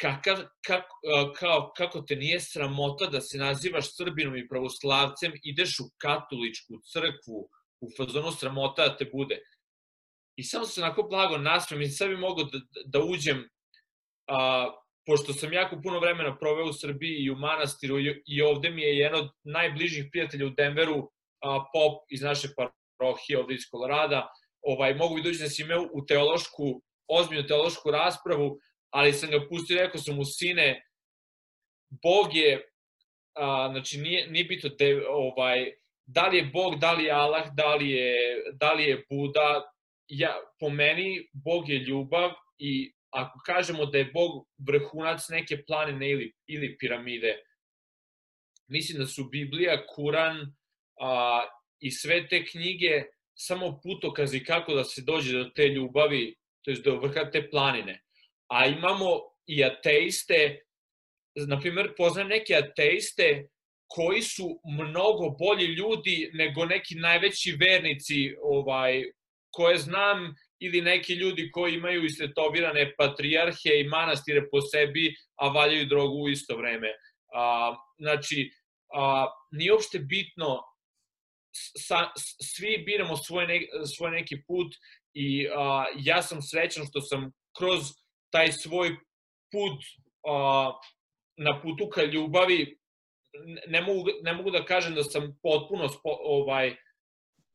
kakav, 0.02 0.38
kako, 0.68 0.96
kao, 1.40 1.72
kako 1.78 2.02
te 2.02 2.16
nije 2.16 2.40
sramota 2.40 3.06
da 3.06 3.22
se 3.22 3.38
nazivaš 3.38 3.96
Srbinom 3.96 4.36
i 4.38 4.48
pravoslavcem, 4.48 5.32
ideš 5.44 5.80
u 5.80 5.90
katoličku 5.98 6.74
crkvu, 6.92 7.50
u 7.82 7.90
fazonu 7.98 8.32
sramota 8.32 8.88
da 8.88 8.98
te 8.98 9.06
bude. 9.14 9.40
I 10.36 10.44
samo 10.44 10.66
se 10.66 10.82
onako 10.82 11.04
blago 11.04 11.38
nasmem 11.38 11.82
i 11.82 11.88
sad 11.88 12.10
bi 12.10 12.18
mogo 12.18 12.44
da, 12.44 12.60
da 12.86 13.04
uđem, 13.04 13.50
a, 14.28 14.68
pošto 15.06 15.34
sam 15.34 15.54
jako 15.54 15.82
puno 15.84 16.00
vremena 16.00 16.38
proveo 16.38 16.66
u 16.66 16.74
Srbiji 16.74 17.18
i 17.18 17.30
u 17.32 17.36
manastiru 17.36 17.98
i 18.26 18.42
ovde 18.42 18.70
mi 18.70 18.82
je 18.82 18.98
jedan 18.98 19.20
od 19.20 19.30
najbližih 19.44 20.06
prijatelja 20.12 20.46
u 20.46 20.50
Denveru, 20.50 21.12
a, 21.42 21.66
pop 21.74 22.06
iz 22.10 22.22
naše 22.22 22.48
parohije 22.98 23.40
ovde 23.40 23.54
iz 23.56 23.70
Kolorada, 23.72 24.28
ovaj, 24.62 24.96
mogu 24.96 25.16
bi 25.16 25.22
da 25.22 25.30
uđem 25.30 25.44
da 25.44 25.50
si 25.50 25.62
imao 25.62 25.88
u 25.94 26.06
teološku, 26.06 26.82
ozbiljnu 27.08 27.48
teološku 27.48 27.92
raspravu, 27.92 28.60
ali 28.90 29.14
sam 29.14 29.30
ga 29.30 29.48
pustio, 29.50 29.78
rekao 29.78 30.02
sam 30.02 30.16
mu, 30.16 30.26
sine, 30.26 30.84
Bog 31.90 32.36
je, 32.36 32.70
a, 33.36 33.70
znači 33.72 33.98
nije, 33.98 34.28
nije 34.32 34.46
bito 34.46 34.70
te, 34.70 35.02
ovaj, 35.10 35.72
da 36.06 36.28
li 36.28 36.38
je 36.38 36.50
Bog, 36.54 36.80
da 36.80 36.94
li 36.94 37.04
je 37.04 37.12
Allah, 37.12 37.54
da 37.54 37.76
li 37.76 37.90
je, 37.90 38.16
da 38.54 38.74
li 38.74 38.84
je 38.84 39.06
Buda, 39.10 39.62
ja, 40.08 40.36
po 40.60 40.70
meni 40.70 41.30
Bog 41.34 41.70
je 41.70 41.80
ljubav 41.80 42.32
i 42.58 42.94
ako 43.10 43.40
kažemo 43.46 43.86
da 43.86 43.98
je 43.98 44.12
Bog 44.14 44.48
vrhunac 44.58 45.30
neke 45.30 45.64
planine 45.68 46.10
ili, 46.10 46.34
ili 46.48 46.78
piramide, 46.78 47.36
mislim 48.68 48.98
da 49.00 49.08
su 49.08 49.30
Biblija, 49.30 49.86
Kuran 49.88 50.56
a, 51.00 51.42
i 51.80 51.92
sve 51.92 52.28
te 52.28 52.46
knjige 52.46 53.04
samo 53.36 53.80
putokazi 53.84 54.44
kako 54.44 54.74
da 54.74 54.84
se 54.84 55.02
dođe 55.02 55.38
do 55.38 55.50
te 55.56 55.68
ljubavi, 55.68 56.36
to 56.62 56.72
je 56.72 56.78
do 56.78 57.00
vrha 57.00 57.32
te 57.32 57.50
planine. 57.50 58.02
A 58.48 58.66
imamo 58.66 59.20
i 59.48 59.64
ateiste, 59.64 60.60
na 61.36 61.60
primjer, 61.60 61.94
poznam 61.98 62.28
neke 62.28 62.56
ateiste 62.56 63.48
koji 63.88 64.22
su 64.22 64.62
mnogo 64.64 65.30
bolji 65.30 65.66
ljudi 65.66 66.30
nego 66.34 66.66
neki 66.66 66.96
najveći 66.96 67.58
vernici 67.60 68.36
ovaj, 68.42 69.04
koje 69.54 69.78
znam 69.78 70.36
ili 70.60 70.82
neki 70.82 71.14
ljudi 71.14 71.50
koji 71.52 71.74
imaju 71.74 72.06
istetovirane 72.06 72.94
patrijarhe 72.98 73.80
i 73.80 73.88
manastire 73.88 74.48
po 74.52 74.62
sebi, 74.62 75.16
a 75.36 75.48
valjaju 75.48 75.86
drogu 75.86 76.24
u 76.24 76.30
isto 76.30 76.58
vreme. 76.58 76.90
A, 77.34 77.76
znači, 77.98 78.52
a, 78.94 79.28
nije 79.52 79.74
uopšte 79.74 80.00
bitno, 80.00 80.60
sa, 81.88 82.12
svi 82.42 82.78
biramo 82.86 83.18
svoj, 83.18 83.48
ne, 83.48 83.62
svoj 83.96 84.12
neki 84.12 84.42
put 84.48 84.76
i 85.14 85.48
a, 85.48 85.86
ja 85.96 86.22
sam 86.22 86.42
srećan 86.42 86.86
što 86.90 87.02
sam 87.02 87.32
kroz 87.58 87.82
taj 88.32 88.52
svoj 88.52 88.90
put 89.52 89.80
a, 90.28 90.72
na 91.38 91.62
putu 91.62 91.90
ka 91.90 92.04
ljubavi 92.04 92.78
ne 93.68 93.82
mogu, 93.82 94.10
ne 94.22 94.34
mogu 94.34 94.52
da 94.52 94.66
kažem 94.66 94.96
da 94.96 95.04
sam 95.04 95.40
potpuno 95.42 95.90
spo, 95.90 96.18
ovaj 96.20 96.76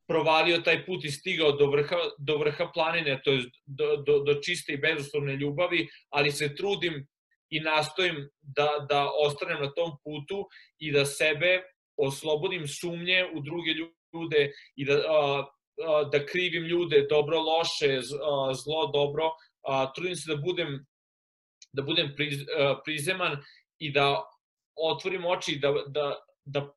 provalio 0.08 0.58
taj 0.64 0.86
put 0.86 1.04
i 1.04 1.10
stigao 1.10 1.52
do 1.52 1.66
vrha, 1.70 1.96
do 2.18 2.38
vrha 2.38 2.70
planine, 2.74 3.20
to 3.24 3.32
je 3.32 3.44
do, 3.66 3.96
do, 3.96 4.18
do 4.24 4.34
čiste 4.34 4.72
i 4.72 4.80
bezuslovne 4.80 5.36
ljubavi, 5.36 5.88
ali 6.10 6.32
se 6.32 6.54
trudim 6.54 7.06
i 7.50 7.60
nastojim 7.60 8.28
da, 8.40 8.86
da 8.88 9.10
ostanem 9.24 9.62
na 9.62 9.70
tom 9.74 9.92
putu 10.04 10.46
i 10.78 10.92
da 10.92 11.04
sebe 11.04 11.62
oslobodim 11.96 12.66
sumnje 12.68 13.24
u 13.34 13.40
druge 13.40 13.70
ljude 13.70 14.52
i 14.76 14.84
da, 14.84 14.94
a, 14.94 15.46
a, 15.86 16.04
da 16.12 16.26
krivim 16.26 16.64
ljude 16.64 17.06
dobro, 17.10 17.40
loše, 17.40 18.00
zlo, 18.64 18.86
dobro. 18.92 19.30
A, 19.66 19.92
trudim 19.92 20.16
se 20.16 20.34
da 20.34 20.36
budem 20.36 20.86
da 21.72 21.82
budem 21.82 22.14
priz, 22.16 22.40
a, 22.58 22.80
prizeman 22.84 23.36
i 23.78 23.92
da 23.92 24.24
otvorim 24.76 25.24
oči 25.24 25.58
da, 25.58 25.72
da, 25.88 26.14
da 26.44 26.72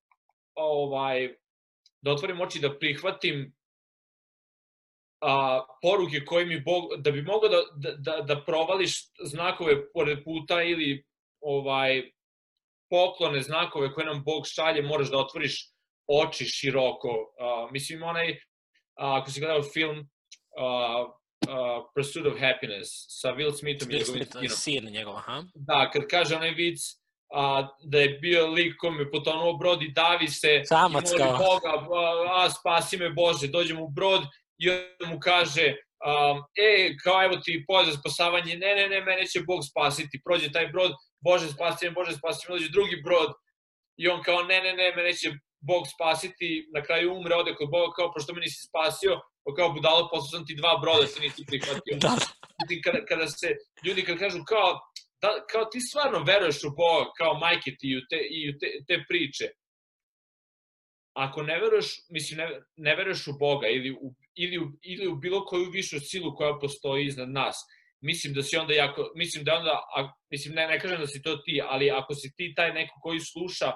ovaj 0.55 1.40
da 2.01 2.11
otvorim 2.11 2.41
oči 2.41 2.59
da 2.59 2.77
prihvatim 2.79 3.53
a, 5.21 5.65
poruke 5.81 6.25
koje 6.25 6.45
mi 6.45 6.59
Bog, 6.59 6.83
da 6.97 7.11
bi 7.11 7.21
mogao 7.21 7.49
da, 7.49 7.61
da, 7.75 7.95
da, 7.97 8.21
da 8.21 8.43
provališ 8.45 8.95
znakove 9.23 9.91
pored 9.91 10.23
puta 10.23 10.61
ili 10.63 11.05
ovaj 11.41 12.11
poklone, 12.89 13.41
znakove 13.41 13.93
koje 13.93 14.05
nam 14.05 14.23
Bog 14.23 14.47
šalje, 14.47 14.81
moraš 14.81 15.11
da 15.11 15.17
otvoriš 15.17 15.69
oči 16.07 16.45
široko. 16.45 17.33
A, 17.39 17.67
mislim, 17.71 18.03
onaj, 18.03 18.31
a, 18.95 19.19
ako 19.21 19.31
si 19.31 19.39
gledao 19.39 19.63
film 19.63 20.09
a, 20.57 21.05
uh, 21.47 21.91
Pursuit 21.95 22.25
of 22.25 22.39
Happiness 22.39 23.05
sa 23.09 23.33
Will 23.33 23.51
Smithom 23.51 23.91
i 23.91 23.93
njegovim 23.93 24.25
sinom. 24.25 24.49
Sin 24.49 24.85
njegov, 24.85 25.17
aha. 25.17 25.43
Da, 25.55 25.89
kad 25.93 26.07
kaže 26.07 26.35
onaj 26.35 26.51
vic, 26.51 26.79
a, 27.33 27.67
da 27.83 27.99
je 27.99 28.09
bio 28.09 28.47
lik 28.47 28.75
kom 28.77 28.99
je 28.99 29.11
potonuo 29.11 29.57
brod 29.57 29.81
i 29.81 29.91
davi 29.91 30.27
se 30.27 30.61
Samac 30.65 31.11
i 31.11 31.17
moli 31.17 31.31
Boga, 31.31 31.69
a, 31.69 32.43
a 32.43 32.49
spasi 32.49 32.97
me 32.97 33.09
Bože, 33.09 33.47
dođem 33.47 33.81
u 33.81 33.87
brod 33.89 34.21
i 34.57 34.69
on 34.69 35.09
mu 35.09 35.19
kaže, 35.19 35.75
um, 36.05 36.43
e, 36.55 36.95
kao 37.03 37.23
evo 37.23 37.35
ti 37.35 37.65
poziv 37.67 37.91
za 37.91 37.97
spasavanje, 37.97 38.55
ne, 38.55 38.75
ne, 38.75 38.87
ne, 38.89 39.01
mene 39.01 39.27
će 39.27 39.39
Bog 39.47 39.61
spasiti, 39.69 40.21
prođe 40.25 40.51
taj 40.51 40.67
brod, 40.67 40.91
Bože 41.23 41.47
spasi 41.47 41.85
me, 41.85 41.91
Bože 41.91 42.11
spasi 42.11 42.45
me, 42.45 42.53
dođe 42.53 42.69
drugi 42.69 43.01
brod 43.05 43.31
i 43.97 44.07
on 44.07 44.21
kao, 44.23 44.43
ne, 44.43 44.61
ne, 44.61 44.73
ne, 44.73 44.93
mene 44.95 45.13
će 45.13 45.31
Bog 45.59 45.83
spasiti, 45.93 46.69
na 46.73 46.81
kraju 46.83 47.13
umre, 47.13 47.35
ode 47.35 47.55
kod 47.55 47.69
Boga, 47.69 47.93
kao, 47.95 48.11
prošto 48.11 48.33
me 48.33 48.41
nisi 48.41 48.67
spasio, 48.67 49.19
pa 49.43 49.53
kao 49.53 49.73
budalo, 49.73 50.09
poslao 50.11 50.31
sam 50.39 50.45
ti 50.45 50.55
dva 50.55 50.77
broda, 50.81 51.05
ti 51.05 51.19
nisi 51.19 51.45
prihvatio. 51.47 51.97
da. 51.97 52.15
Kada, 52.83 53.05
kada 53.05 53.27
se, 53.27 53.55
ljudi 53.85 54.05
kad 54.05 54.17
kažu 54.19 54.43
kao, 54.47 54.79
da, 55.21 55.45
kao 55.51 55.65
ti 55.65 55.79
stvarno 55.79 56.23
veruješ 56.23 56.63
u 56.63 56.71
Boga, 56.81 57.11
kao 57.17 57.33
majke 57.39 57.71
ti 57.79 57.87
i 57.87 57.97
u 57.97 58.01
te, 58.09 58.19
i 58.29 58.49
u 58.49 58.53
te, 58.59 58.67
te 58.87 59.03
priče. 59.09 59.47
Ako 61.13 61.43
ne 61.43 61.59
veruješ, 61.59 61.87
mislim, 62.09 62.37
ne, 62.37 62.47
ne 62.75 62.95
veruješ 62.95 63.27
u 63.27 63.33
Boga 63.39 63.67
ili 63.67 63.91
u, 63.91 64.15
ili, 64.35 64.57
u, 64.57 64.65
ili 64.81 65.07
u 65.07 65.15
bilo 65.15 65.45
koju 65.45 65.69
višu 65.69 65.99
silu 65.99 66.35
koja 66.35 66.59
postoji 66.61 67.05
iznad 67.05 67.29
nas, 67.29 67.55
mislim 68.01 68.33
da 68.33 68.43
si 68.43 68.57
onda 68.57 68.73
jako, 68.73 69.11
mislim 69.15 69.43
da 69.43 69.53
onda, 69.53 69.71
a, 69.95 70.13
mislim 70.31 70.55
ne, 70.55 70.67
ne 70.67 70.79
kažem 70.79 70.99
da 70.99 71.07
si 71.07 71.21
to 71.21 71.37
ti, 71.37 71.61
ali 71.65 71.91
ako 71.91 72.13
si 72.13 72.33
ti 72.35 72.53
taj 72.55 72.73
neko 72.73 72.99
koji 73.01 73.19
sluša 73.19 73.71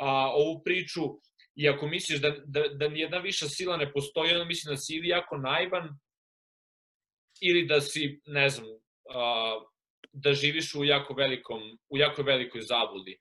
a, 0.00 0.30
ovu 0.34 0.62
priču 0.64 1.02
i 1.54 1.68
ako 1.68 1.86
misliš 1.86 2.20
da, 2.20 2.30
da, 2.44 2.68
da 2.68 2.88
nijedna 2.88 3.18
viša 3.18 3.46
sila 3.48 3.76
ne 3.76 3.92
postoji, 3.92 4.32
onda 4.32 4.44
mislim 4.44 4.74
da 4.74 4.76
si 4.76 4.96
ili 4.96 5.08
jako 5.08 5.36
naivan 5.36 5.88
ili 7.40 7.66
da 7.66 7.80
si, 7.80 8.20
ne 8.26 8.48
znam, 8.48 8.66
a, 9.14 9.60
da 10.12 10.32
živiš 10.32 10.74
u 10.74 10.84
jako, 10.84 11.14
velikom, 11.14 11.62
u 11.88 11.98
jako 11.98 12.22
velikoj 12.22 12.62
zabludi. 12.62 13.18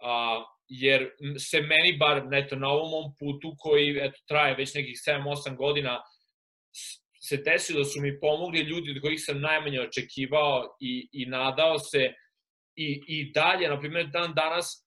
A, 0.00 0.44
jer 0.68 1.10
se 1.38 1.60
meni 1.60 1.96
bar 1.98 2.22
eto, 2.32 2.56
na 2.56 2.68
ovom 2.68 2.90
mom 2.90 3.14
putu 3.18 3.54
koji 3.58 3.98
eto, 4.00 4.18
traje 4.28 4.54
već 4.54 4.74
nekih 4.74 4.96
7-8 5.08 5.56
godina 5.56 6.02
se 7.22 7.36
desilo 7.36 7.78
da 7.78 7.84
su 7.84 8.00
mi 8.00 8.20
pomogli 8.20 8.60
ljudi 8.60 8.90
od 8.90 9.00
kojih 9.00 9.20
sam 9.24 9.40
najmanje 9.40 9.80
očekivao 9.80 10.76
i, 10.80 11.08
i 11.12 11.26
nadao 11.26 11.78
se 11.78 12.12
i, 12.76 13.00
i 13.06 13.32
dalje, 13.32 13.68
na 13.68 13.80
primjer 13.80 14.06
dan 14.06 14.34
danas 14.34 14.86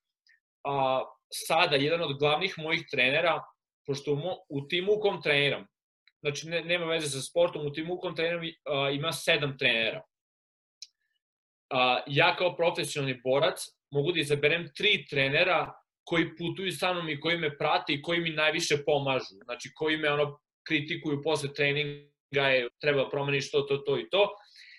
a, 0.64 1.04
sada 1.48 1.76
jedan 1.76 2.02
od 2.02 2.20
glavnih 2.20 2.54
mojih 2.58 2.84
trenera, 2.92 3.44
pošto 3.86 4.14
u, 4.14 4.20
u 4.50 4.68
timu 4.68 4.92
u 4.92 5.00
kom 5.00 5.22
treniram, 5.22 5.68
znači 6.20 6.50
ne, 6.50 6.62
nema 6.62 6.86
veze 6.86 7.10
sa 7.10 7.22
sportom, 7.22 7.66
u 7.66 7.74
timu 7.74 7.94
u 7.94 8.00
kom 8.00 8.16
treniram 8.16 8.42
a, 8.66 8.90
ima 8.90 9.12
sedam 9.12 9.58
trenera 9.58 10.02
a, 11.70 12.04
ja 12.08 12.36
kao 12.36 12.56
profesionalni 12.56 13.22
borac 13.24 13.60
mogu 13.92 14.12
da 14.12 14.20
izaberem 14.20 14.70
tri 14.78 15.06
trenera 15.10 15.74
koji 16.04 16.36
putuju 16.38 16.72
sa 16.72 16.94
mnom 16.94 17.10
i 17.10 17.20
koji 17.20 17.38
me 17.38 17.58
prate 17.58 17.94
i 17.94 18.02
koji 18.02 18.20
mi 18.20 18.30
najviše 18.30 18.78
pomažu. 18.86 19.36
Znači, 19.44 19.72
koji 19.76 19.98
me 19.98 20.12
ono 20.12 20.40
kritikuju 20.68 21.22
posle 21.24 21.54
treninga, 21.54 22.48
je, 22.54 22.68
treba 22.82 23.04
da 23.04 23.10
promeniš 23.10 23.52
to, 23.52 23.62
to, 23.62 23.78
to 23.78 24.00
i 24.00 24.10
to. 24.10 24.30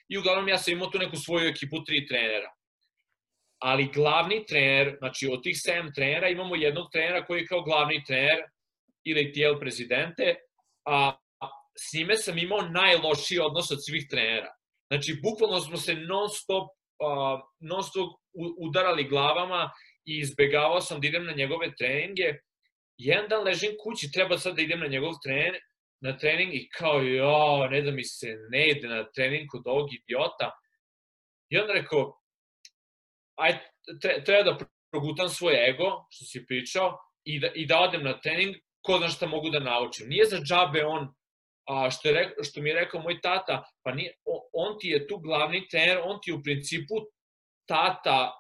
I 0.09 0.19
uglavnom 0.19 0.49
ja 0.49 0.59
sam 0.59 0.73
imao 0.73 0.91
tu 0.91 0.99
neku 0.99 1.17
svoju 1.17 1.49
ekipu 1.49 1.85
tri 1.85 2.07
trenera. 2.07 2.53
Ali 3.63 3.91
glavni 3.95 4.45
trener, 4.47 4.97
znači 4.99 5.29
od 5.33 5.43
tih 5.43 5.57
7 5.57 5.95
trenera 5.95 6.29
imamo 6.29 6.57
jednog 6.57 6.91
trenera 6.93 7.25
koji 7.25 7.41
je 7.41 7.47
kao 7.47 7.63
glavni 7.63 8.05
trener 8.05 8.39
ili 9.05 9.33
tijel 9.33 9.59
prezidente, 9.61 10.35
a 10.85 11.17
s 11.79 11.93
njime 11.95 12.17
sam 12.17 12.39
imao 12.39 12.63
najlošiji 12.63 13.39
odnos 13.39 13.71
od 13.71 13.79
svih 13.87 14.07
trenera. 14.11 14.53
Znači, 14.91 15.21
bukvalno 15.23 15.61
smo 15.61 15.77
se 15.77 15.95
non 15.95 16.29
stop 16.29 16.76
uh, 16.99 17.41
non 17.61 17.83
stop 17.83 18.21
udarali 18.59 19.09
glavama 19.09 19.71
i 20.05 20.19
izbegavao 20.19 20.81
sam 20.81 21.01
da 21.01 21.07
idem 21.07 21.25
na 21.25 21.33
njegove 21.33 21.75
treninge. 21.75 22.35
Jedan 22.99 23.29
dan 23.29 23.45
ležim 23.45 23.71
kući, 23.83 24.13
treba 24.13 24.39
sad 24.39 24.57
da 24.57 24.63
idem 24.63 24.81
na 24.81 24.87
njegov 24.87 25.13
trening, 25.23 25.63
na 26.01 26.17
trening 26.19 26.55
i 26.55 26.69
kao, 26.69 27.01
jo, 27.01 27.69
ne 27.71 27.83
da 27.83 27.91
mi 27.91 28.05
se 28.05 28.37
ne 28.51 28.69
ide 28.69 28.89
na 28.89 29.05
trening 29.15 29.49
kod 29.49 29.63
ovog 29.65 29.89
idiota. 29.95 30.51
I 31.51 31.59
onda 31.59 31.73
rekao, 31.73 32.21
aj, 33.39 33.59
treba 34.25 34.43
da 34.43 34.59
progutam 34.91 35.29
svoj 35.29 35.69
ego, 35.69 36.07
što 36.11 36.25
si 36.25 36.47
pričao, 36.47 36.99
i 37.25 37.41
da, 37.41 37.49
i 37.55 37.67
da 37.67 37.81
odem 37.81 38.05
na 38.05 38.21
trening, 38.21 38.57
ko 38.83 38.99
zna 38.99 39.09
šta 39.09 39.27
mogu 39.27 39.51
da 39.51 39.61
naučim. 39.61 40.09
Nije 40.09 40.25
za 40.25 40.39
džabe 40.41 40.85
on 40.85 41.15
a, 41.67 41.91
što, 41.91 42.09
je, 42.09 42.35
što 42.43 42.61
mi 42.61 42.71
je 42.71 42.75
rekao 42.75 43.01
moj 43.01 43.21
tata, 43.21 43.65
pa 43.83 43.95
nije, 43.95 44.15
on 44.53 44.79
ti 44.81 44.89
je 44.89 45.07
tu 45.07 45.19
glavni 45.19 45.69
trener, 45.69 45.99
on 46.05 46.19
ti 46.23 46.33
u 46.33 46.43
principu 46.43 46.95
tata 47.69 48.33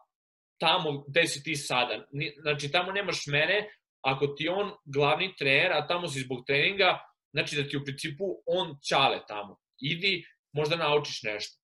tamo 0.60 1.04
gde 1.08 1.26
si 1.26 1.42
ti 1.42 1.56
sada. 1.56 2.06
Znači, 2.40 2.70
tamo 2.70 2.92
nemaš 2.92 3.26
mene, 3.26 3.70
ako 4.00 4.26
ti 4.26 4.48
on 4.48 4.72
glavni 4.84 5.34
trener, 5.38 5.72
a 5.72 5.86
tamo 5.86 6.08
si 6.08 6.20
zbog 6.20 6.44
treninga, 6.46 6.98
znači 7.32 7.56
da 7.56 7.68
ti 7.68 7.76
u 7.76 7.84
principu 7.84 8.24
on 8.46 8.76
ćale 8.88 9.20
tamo. 9.28 9.56
Idi, 9.78 10.24
možda 10.52 10.76
naučiš 10.76 11.22
nešto. 11.22 11.58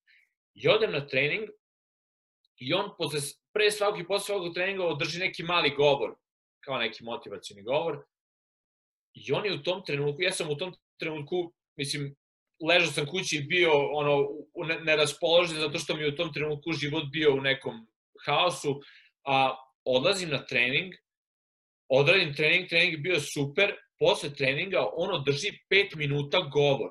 I 0.55 0.69
odem 0.69 0.93
na 0.93 1.07
trening 1.07 1.49
i 2.57 2.75
on 2.75 2.91
posle, 2.99 3.21
pre 3.53 3.71
svakog 3.71 4.01
i 4.01 4.07
posle 4.07 4.27
svakog 4.27 4.55
treninga 4.55 4.85
održi 4.85 5.21
neki 5.21 5.43
mali 5.43 5.71
govor, 5.71 6.15
kao 6.65 6.79
neki 6.79 7.05
motivacijni 7.05 7.63
govor. 7.63 8.05
I 9.15 9.33
on 9.33 9.47
je 9.47 9.55
u 9.55 9.63
tom 9.63 9.85
trenutku, 9.87 10.23
ja 10.23 10.33
sam 10.33 10.51
u 10.51 10.57
tom 10.57 10.75
trenutku, 11.03 11.53
mislim, 11.77 12.15
ležao 12.69 12.93
sam 12.93 13.07
kući 13.07 13.37
i 13.37 13.47
bio 13.47 13.71
ono, 13.93 14.29
neraspoložen 14.85 15.61
zato 15.61 15.79
što 15.79 15.97
mi 15.97 16.09
u 16.09 16.17
tom 16.17 16.33
trenutku 16.33 16.73
život 16.73 17.05
bio 17.13 17.35
u 17.35 17.41
nekom 17.41 17.87
haosu, 18.27 18.81
a 19.27 19.57
odlazim 19.85 20.31
na 20.31 20.47
trening, 20.47 20.95
odradim 21.89 22.35
trening, 22.35 22.69
trening 22.69 23.03
bio 23.03 23.21
super, 23.21 23.75
posle 23.99 24.35
treninga 24.35 24.87
on 24.93 25.15
održi 25.15 25.51
5 25.71 25.97
minuta 25.97 26.41
govor. 26.41 26.91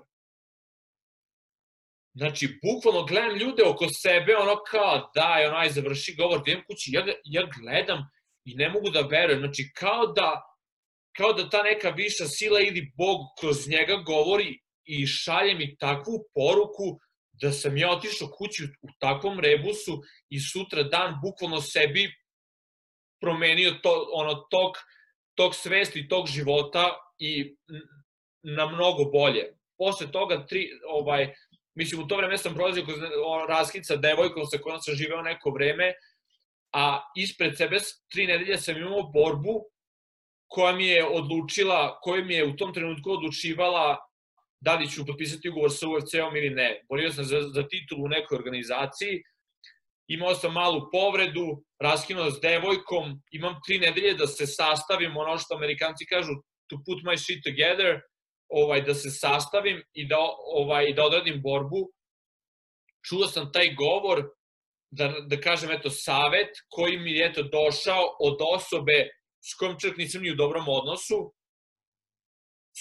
Znači, 2.14 2.60
bukvalno 2.64 3.06
gledam 3.06 3.38
ljude 3.38 3.64
oko 3.64 3.86
sebe, 4.02 4.36
ono 4.36 4.56
kao, 4.72 5.12
daj, 5.16 5.46
ono, 5.46 5.58
aj, 5.58 5.70
završi 5.70 6.16
govor, 6.16 6.42
idem 6.48 6.64
kući, 6.68 6.92
ja, 6.94 7.06
ja 7.24 7.50
gledam 7.60 8.10
i 8.46 8.56
ne 8.56 8.70
mogu 8.70 8.90
da 8.90 9.02
verujem, 9.02 9.40
znači, 9.40 9.72
kao 9.76 10.08
da, 10.08 10.42
kao 11.18 11.34
da 11.34 11.50
ta 11.50 11.64
neka 11.64 11.90
viša 11.90 12.26
sila 12.26 12.60
ili 12.60 12.92
Bog 12.98 13.20
kroz 13.40 13.68
njega 13.68 13.96
govori 13.96 14.60
i 14.86 15.08
šalje 15.08 15.56
mi 15.56 15.78
takvu 15.78 16.14
poruku 16.34 17.00
da 17.42 17.52
sam 17.52 17.78
ja 17.78 17.92
otišao 17.92 18.28
kući 18.28 18.64
u 18.64 18.88
takvom 19.00 19.40
rebusu 19.40 20.02
i 20.30 20.40
sutra 20.40 20.84
dan 20.84 21.16
bukvalno 21.24 21.62
sebi 21.62 22.14
promenio 23.22 23.72
to, 23.84 24.10
ono, 24.14 24.34
tok, 24.34 24.78
tok 25.36 25.56
svesti, 25.56 26.08
tok 26.08 26.28
života 26.28 26.98
i 27.20 27.56
na 28.44 28.66
mnogo 28.66 29.06
bolje. 29.06 29.54
Posle 29.78 30.12
toga, 30.12 30.46
tri, 30.46 30.70
ovaj, 30.88 31.34
mislim, 31.76 32.04
u 32.04 32.08
to 32.08 32.18
vreme 32.18 32.38
sam 32.38 32.54
prolazio 32.54 32.86
kroz 32.86 32.98
raskid 33.48 33.88
sa 33.88 33.96
devojkom 33.96 34.46
sa 34.46 34.58
kojom 34.58 34.80
sam 34.82 34.96
živeo 34.96 35.22
neko 35.22 35.52
vreme, 35.52 35.94
a 36.74 37.12
ispred 37.16 37.58
sebe 37.58 37.78
tri 38.12 38.28
nedelje 38.28 38.58
sam 38.58 38.78
imao 38.78 39.12
borbu 39.14 39.66
koja 40.54 40.76
mi 40.76 40.88
je 40.88 41.06
odlučila, 41.06 42.00
koja 42.02 42.24
mi 42.24 42.34
je 42.34 42.46
u 42.46 42.56
tom 42.56 42.74
trenutku 42.74 43.12
odlučivala 43.12 43.98
da 44.62 44.76
li 44.76 44.90
ću 44.90 45.06
potpisati 45.06 45.50
ugovor 45.50 45.72
sa 45.74 45.88
UFC-om 45.88 46.36
ili 46.36 46.50
ne. 46.50 46.82
Borio 46.90 47.12
sam 47.12 47.24
za, 47.26 47.42
za 47.42 47.64
titulu 47.68 48.04
u 48.06 48.08
nekoj 48.08 48.36
organizaciji, 48.36 49.24
imao 50.08 50.36
sam 50.36 50.54
malu 50.54 50.90
povredu, 50.92 51.64
raskinuo 51.80 52.32
s 52.32 52.42
devojkom, 52.42 53.22
imam 53.32 53.56
tri 53.66 53.80
nedelje 53.80 54.14
da 54.14 54.28
se 54.28 54.48
sastavim, 54.48 55.18
ono 55.18 55.38
što 55.38 55.56
amerikanci 55.56 56.06
kažu, 56.06 56.34
to 56.70 56.78
put 56.86 57.04
my 57.04 57.18
shit 57.18 57.44
together, 57.44 58.02
ovaj, 58.50 58.82
da 58.82 58.94
se 58.94 59.10
sastavim 59.10 59.82
i 59.94 60.08
da, 60.08 60.20
ovaj, 60.56 60.94
da 60.94 61.06
odradim 61.06 61.42
borbu. 61.42 61.88
Čuo 63.08 63.28
sam 63.28 63.52
taj 63.52 63.74
govor, 63.74 64.24
da, 64.92 65.08
da 65.28 65.40
kažem, 65.42 65.72
eto, 65.72 65.90
savet 65.90 66.50
koji 66.70 66.98
mi 66.98 67.12
je 67.12 67.26
eto, 67.26 67.44
došao 67.44 68.04
od 68.20 68.38
osobe 68.56 69.08
s 69.42 69.54
kojom 69.54 69.80
čak 69.80 69.98
nisam 69.98 70.22
ni 70.22 70.32
u 70.32 70.36
dobrom 70.36 70.66
odnosu, 70.68 71.34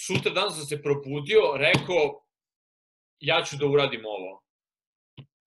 sutra 0.05 0.31
dan 0.31 0.51
sam 0.51 0.65
se 0.65 0.81
probudio, 0.81 1.41
rekao, 1.57 2.23
ja 3.19 3.43
ću 3.43 3.57
da 3.57 3.65
uradim 3.65 4.05
ovo. 4.05 4.41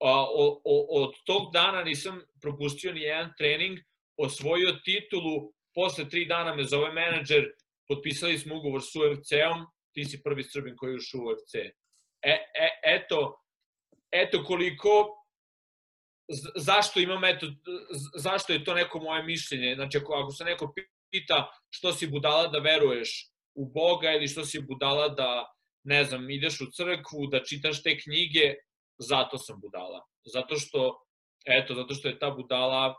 A, 0.00 0.26
o, 0.28 0.60
o, 0.64 1.02
od 1.02 1.14
tog 1.24 1.52
dana 1.52 1.82
nisam 1.84 2.20
propustio 2.40 2.92
ni 2.92 3.00
jedan 3.00 3.32
trening, 3.38 3.78
osvojio 4.16 4.72
titulu, 4.84 5.52
posle 5.74 6.08
tri 6.08 6.26
dana 6.26 6.54
me 6.54 6.64
zove 6.64 6.92
menadžer, 6.92 7.50
potpisali 7.88 8.38
smo 8.38 8.56
ugovor 8.56 8.82
s 8.82 8.94
UFC-om, 8.96 9.66
ti 9.94 10.04
si 10.04 10.22
prvi 10.22 10.44
Srbin 10.44 10.76
koji 10.76 10.90
je 10.90 10.96
ušao 10.96 11.20
u 11.20 11.24
UFC. 11.24 11.54
E, 11.54 11.70
e, 12.64 12.68
eto, 12.84 13.40
eto 14.12 14.44
koliko, 14.44 14.90
zašto 16.56 17.00
imam, 17.00 17.24
eto, 17.24 17.46
zašto 18.16 18.52
je 18.52 18.64
to 18.64 18.74
neko 18.74 18.98
moje 18.98 19.22
mišljenje, 19.22 19.74
znači 19.74 19.98
ako, 19.98 20.14
ako 20.14 20.30
se 20.30 20.44
neko 20.44 20.72
pita 21.14 21.46
što 21.70 21.92
si 21.92 22.06
budala 22.10 22.48
da 22.50 22.58
veruješ, 22.58 23.30
u 23.54 23.66
Boga 23.70 24.10
ili 24.12 24.28
što 24.28 24.44
si 24.44 24.60
budala 24.60 25.08
da, 25.08 25.46
ne 25.84 26.04
znam, 26.04 26.30
ideš 26.30 26.60
u 26.60 26.66
crkvu, 26.74 27.26
da 27.30 27.44
čitaš 27.44 27.82
te 27.82 27.94
knjige, 27.98 28.54
zato 28.98 29.38
sam 29.38 29.60
budala. 29.60 30.02
Zato 30.24 30.56
što, 30.56 31.06
eto, 31.46 31.74
zato 31.74 31.94
što 31.94 32.08
je 32.08 32.18
ta 32.18 32.30
budala 32.30 32.94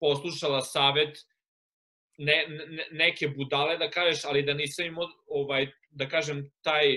poslušala 0.00 0.60
savet 0.60 1.18
ne, 2.18 2.46
ne, 2.48 2.86
neke 2.92 3.28
budale, 3.28 3.76
da 3.76 3.90
kažeš, 3.90 4.24
ali 4.24 4.42
da 4.42 4.54
nisam 4.54 4.86
imao, 4.86 5.08
ovaj, 5.26 5.68
da 5.90 6.08
kažem, 6.08 6.50
taj 6.62 6.96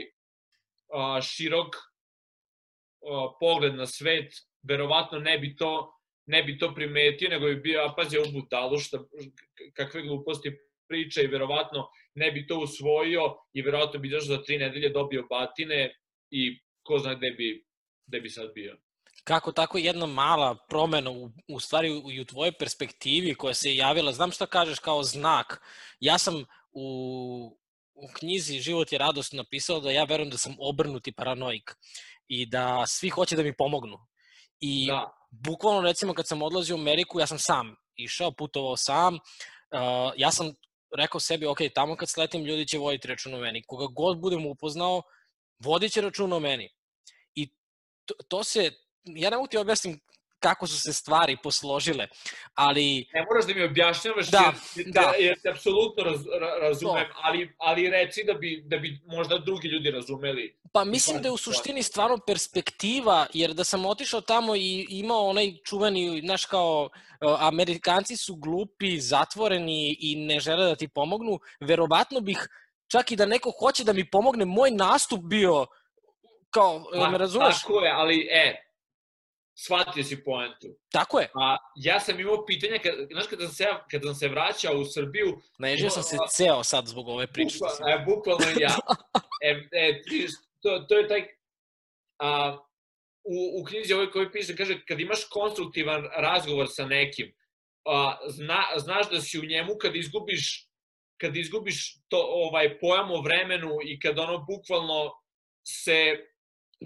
a, 0.93 1.21
širok 1.21 1.75
a, 1.75 1.81
pogled 3.39 3.75
na 3.75 3.87
svet, 3.87 4.33
verovatno 4.63 5.19
ne 5.19 5.37
bi 5.39 5.55
to 5.55 5.98
ne 6.29 6.43
bi 6.43 6.57
to 6.57 6.73
primetio, 6.75 7.29
nego 7.29 7.45
bi 7.45 7.55
bio, 7.55 7.81
a 7.81 7.93
pazi, 7.97 8.17
ovu 8.17 8.31
budalu, 8.31 8.79
šta, 8.79 8.97
kakve 9.73 10.01
gluposti 10.01 10.51
priča 10.87 11.21
i 11.21 11.27
verovatno 11.27 11.87
ne 12.15 12.31
bi 12.31 12.47
to 12.47 12.59
usvojio 12.59 13.21
i 13.53 13.61
verovatno 13.61 13.99
bi 13.99 14.09
došao 14.09 14.35
za 14.35 14.43
tri 14.43 14.57
nedelje 14.57 14.89
dobio 14.89 15.27
batine 15.29 15.95
i 16.31 16.59
ko 16.83 16.99
zna 16.99 17.15
gde 17.15 17.31
bi, 17.31 17.65
gde 18.07 18.21
bi 18.21 18.29
sad 18.29 18.51
bio. 18.53 18.77
Kako 19.23 19.51
tako 19.51 19.77
jedna 19.77 20.05
mala 20.05 20.55
promena 20.69 21.09
u, 21.11 21.29
u 21.47 21.59
stvari 21.59 22.01
i 22.11 22.21
u 22.21 22.25
tvojoj 22.25 22.51
perspektivi 22.51 23.35
koja 23.35 23.53
se 23.53 23.75
javila, 23.75 24.11
znam 24.11 24.31
šta 24.31 24.45
kažeš 24.45 24.79
kao 24.79 25.03
znak. 25.03 25.61
Ja 25.99 26.17
sam 26.17 26.45
u, 26.71 27.57
u 27.93 28.07
knjizi 28.19 28.59
Život 28.59 28.91
je 28.91 28.97
radost 28.99 29.33
napisao 29.33 29.79
da 29.79 29.91
ja 29.91 30.03
verujem 30.03 30.29
da 30.29 30.37
sam 30.37 30.55
obrnuti 30.59 31.11
paranoik 31.11 31.75
i 32.27 32.45
da 32.45 32.83
svi 32.87 33.09
hoće 33.09 33.35
da 33.35 33.43
mi 33.43 33.55
pomognu. 33.57 33.97
I 34.59 34.87
da. 34.87 35.18
Bukvalno 35.29 35.81
recimo 35.81 36.13
kad 36.13 36.27
sam 36.27 36.41
odlazio 36.41 36.75
u 36.75 36.79
Ameriku, 36.79 37.19
ja 37.19 37.27
sam 37.27 37.39
sam 37.39 37.75
išao, 37.95 38.31
putovao 38.31 38.77
sam, 38.77 39.15
uh, 39.15 40.11
ja 40.17 40.31
sam 40.31 40.53
rekao 40.97 41.19
sebi, 41.19 41.45
ok, 41.45 41.57
tamo 41.75 41.95
kad 41.95 42.09
sletim 42.09 42.45
ljudi 42.45 42.67
će 42.67 42.77
voditi 42.77 43.07
račun 43.07 43.33
o 43.33 43.37
meni. 43.37 43.63
Koga 43.67 43.85
god 43.93 44.19
budem 44.19 44.45
upoznao, 44.45 45.01
vodit 45.59 45.91
će 45.91 46.01
račun 46.01 46.33
o 46.33 46.39
meni. 46.39 46.69
I 47.35 47.49
to, 48.05 48.13
to 48.27 48.43
se, 48.43 48.71
ja 49.03 49.29
ne 49.29 49.37
mogu 49.37 49.47
ti 49.47 49.57
objasnim 49.57 49.99
kako 50.39 50.67
su 50.67 50.79
se 50.79 50.93
stvari 50.93 51.37
posložile, 51.43 52.07
ali... 52.55 53.05
Ne 53.13 53.25
moraš 53.25 53.45
da 53.45 53.53
mi 53.53 53.63
objašnjavaš, 53.63 54.27
da, 54.27 54.53
jer, 54.75 54.85
da. 54.87 55.13
jer 55.19 55.39
te 55.43 55.49
apsolutno 55.49 56.03
raz, 56.03 56.19
razumem, 56.61 57.05
to. 57.07 57.19
ali, 57.23 57.55
ali 57.57 57.89
reci 57.89 58.23
da 58.27 58.33
bi, 58.33 58.63
da 58.65 58.77
bi 58.77 58.99
možda 59.05 59.37
drugi 59.37 59.67
ljudi 59.67 59.91
razumeli. 59.91 60.59
Pa 60.73 60.83
mislim 60.83 61.21
da 61.21 61.27
je 61.27 61.31
u 61.31 61.37
suštini 61.37 61.83
stvarno 61.83 62.17
perspektiva, 62.27 63.25
jer 63.33 63.53
da 63.53 63.63
sam 63.63 63.85
otišao 63.85 64.21
tamo 64.21 64.55
i 64.55 64.87
imao 64.89 65.27
onaj 65.27 65.53
čuveni, 65.65 66.21
znaš 66.25 66.45
kao, 66.45 66.89
Amerikanci 67.21 68.17
su 68.17 68.35
glupi, 68.35 68.99
zatvoreni 68.99 69.97
i 69.99 70.15
ne 70.15 70.39
žele 70.39 70.65
da 70.65 70.75
ti 70.75 70.87
pomognu, 70.87 71.39
verovatno 71.59 72.19
bih, 72.19 72.47
čak 72.87 73.11
i 73.11 73.15
da 73.15 73.25
neko 73.25 73.51
hoće 73.59 73.83
da 73.83 73.93
mi 73.93 74.09
pomogne, 74.09 74.45
moj 74.45 74.71
nastup 74.71 75.19
bio 75.23 75.65
kao, 76.49 76.83
pa, 76.93 77.09
me 77.09 77.17
razumeš? 77.17 77.61
Tako 77.61 77.79
je, 77.79 77.91
ali 77.91 78.27
e, 78.31 78.68
shvatio 79.65 80.03
si 80.03 80.23
poentu. 80.23 80.67
Tako 80.91 81.19
je. 81.19 81.29
A 81.35 81.57
ja 81.75 81.99
sam 81.99 82.19
imao 82.19 82.45
pitanja, 82.45 82.79
kad, 82.83 82.93
znaš, 83.11 83.27
kada 83.27 83.45
sam 83.45 83.55
se, 83.55 83.65
kada 83.91 84.05
sam 84.05 84.15
se 84.15 84.27
vraćao 84.27 84.79
u 84.79 84.85
Srbiju... 84.85 85.41
Naježio 85.59 85.89
sam 85.89 86.03
se 86.03 86.17
ceo 86.29 86.63
sad 86.63 86.87
zbog 86.87 87.07
ove 87.07 87.27
priče. 87.27 87.57
Bukvalno, 87.59 87.95
e, 87.95 88.05
bukvalno 88.05 88.45
ja. 88.59 88.75
e, 89.43 89.49
e, 89.71 90.01
to, 90.61 90.79
to 90.79 90.97
je 90.97 91.07
taj... 91.07 91.27
A, 92.19 92.57
u, 93.23 93.61
u 93.61 93.63
knjizi 93.63 93.93
ovoj 93.93 94.11
koji 94.11 94.31
piše, 94.31 94.55
kaže, 94.55 94.81
kad 94.87 94.99
imaš 94.99 95.19
konstruktivan 95.29 96.07
razgovor 96.17 96.67
sa 96.69 96.85
nekim, 96.85 97.35
a, 97.85 98.17
zna, 98.27 98.63
znaš 98.77 99.09
da 99.09 99.21
si 99.21 99.39
u 99.39 99.45
njemu 99.45 99.75
kad 99.81 99.95
izgubiš 99.95 100.65
kad 101.21 101.37
izgubiš 101.37 101.95
to 102.07 102.17
ovaj 102.29 102.79
pojam 102.79 103.11
o 103.11 103.21
vremenu 103.21 103.69
i 103.83 103.99
kad 103.99 104.19
ono 104.19 104.37
bukvalno 104.37 105.11
se 105.67 106.15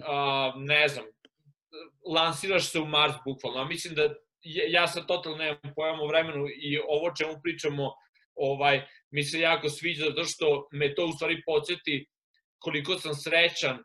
a, 0.02 0.52
ne 0.56 0.88
znam 0.88 1.13
lansiraš 2.06 2.70
se 2.70 2.78
u 2.78 2.86
Mars 2.86 3.14
bukvalno. 3.24 3.60
A 3.60 3.64
mislim 3.64 3.94
da 3.94 4.14
ja 4.44 4.88
sad 4.88 5.06
totalno 5.06 5.38
nemam 5.38 5.58
pojam 5.76 6.00
o 6.00 6.06
vremenu 6.06 6.46
i 6.48 6.78
ovo 6.88 7.10
čemu 7.18 7.40
pričamo 7.42 7.92
ovaj, 8.34 8.86
mi 9.10 9.24
se 9.24 9.40
jako 9.40 9.68
sviđa 9.68 10.04
zato 10.04 10.24
što 10.24 10.68
me 10.72 10.94
to 10.94 11.06
u 11.06 11.12
stvari 11.12 11.42
podsjeti 11.46 12.06
koliko 12.58 12.98
sam 12.98 13.14
srećan 13.14 13.78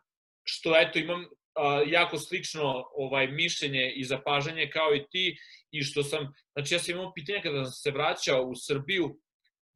što 0.44 0.80
eto 0.80 0.98
imam 0.98 1.24
a, 1.54 1.82
jako 1.86 2.18
slično 2.18 2.84
ovaj 2.96 3.26
mišljenje 3.26 3.92
i 3.96 4.04
zapažanje 4.04 4.70
kao 4.72 4.94
i 4.94 5.06
ti 5.10 5.36
i 5.70 5.82
što 5.82 6.02
sam, 6.02 6.32
znači 6.52 6.74
ja 6.74 6.78
sam 6.78 6.94
imao 6.94 7.12
pitanje 7.14 7.40
kada 7.42 7.64
sam 7.64 7.72
se 7.72 7.90
vraćao 7.90 8.42
u 8.42 8.54
Srbiju, 8.56 9.20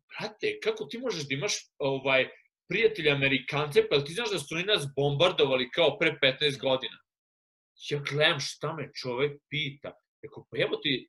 brate, 0.08 0.58
kako 0.62 0.84
ti 0.84 0.98
možeš 0.98 1.28
da 1.28 1.34
imaš 1.34 1.54
ovaj, 1.78 2.28
prijatelja 2.68 3.14
Amerikance, 3.14 3.88
pa 3.88 4.04
ti 4.04 4.12
znaš 4.12 4.30
da 4.30 4.38
su 4.38 4.54
oni 4.54 4.64
nas 4.64 4.86
bombardovali 4.96 5.70
kao 5.70 5.98
pre 5.98 6.18
15 6.22 6.58
godina? 6.58 7.03
Ja 7.90 7.98
gledam 8.02 8.40
šta 8.40 8.72
me 8.72 8.90
čovek 8.94 9.42
pita. 9.48 9.92
Eko, 10.22 10.46
pa 10.50 10.56
evo 10.58 10.76
ti, 10.76 11.08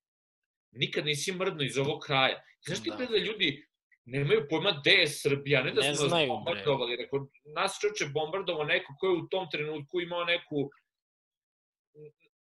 nikad 0.71 1.05
nisi 1.05 1.31
mrdno 1.31 1.63
iz 1.63 1.77
ovog 1.77 1.99
kraja. 2.01 2.41
Znaš 2.61 2.83
ti 2.83 2.89
Da. 2.89 3.05
da. 3.05 3.17
ljudi 3.17 3.65
nemaju 4.05 4.47
pojma 4.49 4.77
gde 4.81 4.91
je 4.91 5.07
Srbija, 5.07 5.63
ne 5.63 5.71
da 5.71 5.81
Ne 5.81 5.87
nas 5.89 5.97
znaju, 5.99 6.25
bre. 6.25 6.27
bombardovali. 6.27 6.95
Rekao, 6.95 7.27
nas 7.45 7.77
čoče 7.81 8.11
bombardovao 8.11 8.63
neko 8.63 8.93
ko 8.99 9.07
je 9.07 9.13
u 9.13 9.27
tom 9.27 9.47
trenutku 9.51 10.01
imao 10.01 10.23
neku 10.23 10.69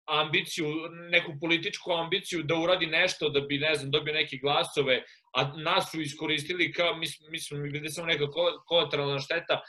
ambiciju, 0.07 0.67
neku 1.11 1.31
političku 1.41 1.91
ambiciju 1.93 2.43
da 2.43 2.55
uradi 2.55 2.85
nešto 2.87 3.29
da 3.29 3.41
bi, 3.41 3.57
ne 3.57 3.75
znam, 3.75 3.91
dobio 3.91 4.13
neke 4.13 4.37
glasove, 4.37 5.03
a 5.33 5.53
nas 5.57 5.91
su 5.91 6.01
iskoristili 6.01 6.73
kao, 6.73 6.95
mi, 6.95 7.07
smo- 7.07 7.29
mi 7.29 7.39
smo 7.39 7.57
bili 7.59 7.89
samo 7.89 8.07
neka 8.07 8.23
kol- 8.25 8.63
kolateralna 8.65 9.19
šteta. 9.19 9.61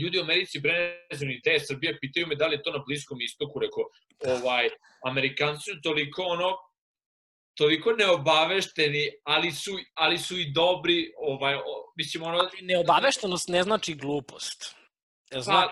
Ljudi 0.00 0.18
u 0.18 0.22
Americi 0.22 0.60
bre 0.60 0.72
ne 1.10 1.16
znam 1.16 1.28
ni 1.28 1.40
gde 1.40 1.50
je 1.50 1.60
Srbija, 1.60 1.98
pitaju 2.00 2.26
me 2.26 2.34
da 2.34 2.46
li 2.46 2.56
je 2.56 2.62
to 2.62 2.72
na 2.72 2.82
Bliskom 2.86 3.20
istoku, 3.20 3.60
rekao, 3.60 3.84
ovaj, 4.36 4.68
Amerikanci 5.06 5.70
su 5.70 5.80
toliko 5.82 6.22
ono, 6.22 6.50
toliko 7.54 7.92
neobavešteni, 7.92 9.10
ali 9.24 9.52
su, 9.52 9.70
ali 9.94 10.18
su 10.18 10.38
i 10.38 10.52
dobri, 10.52 11.12
ovaj, 11.18 11.58
mislim, 11.96 12.22
ono, 12.22 12.50
Neobaveštenost 12.60 13.48
ne 13.48 13.62
znači 13.62 13.94
glupost. 13.94 14.74
Jel 15.30 15.42
Zna, 15.42 15.52
pa, 15.52 15.70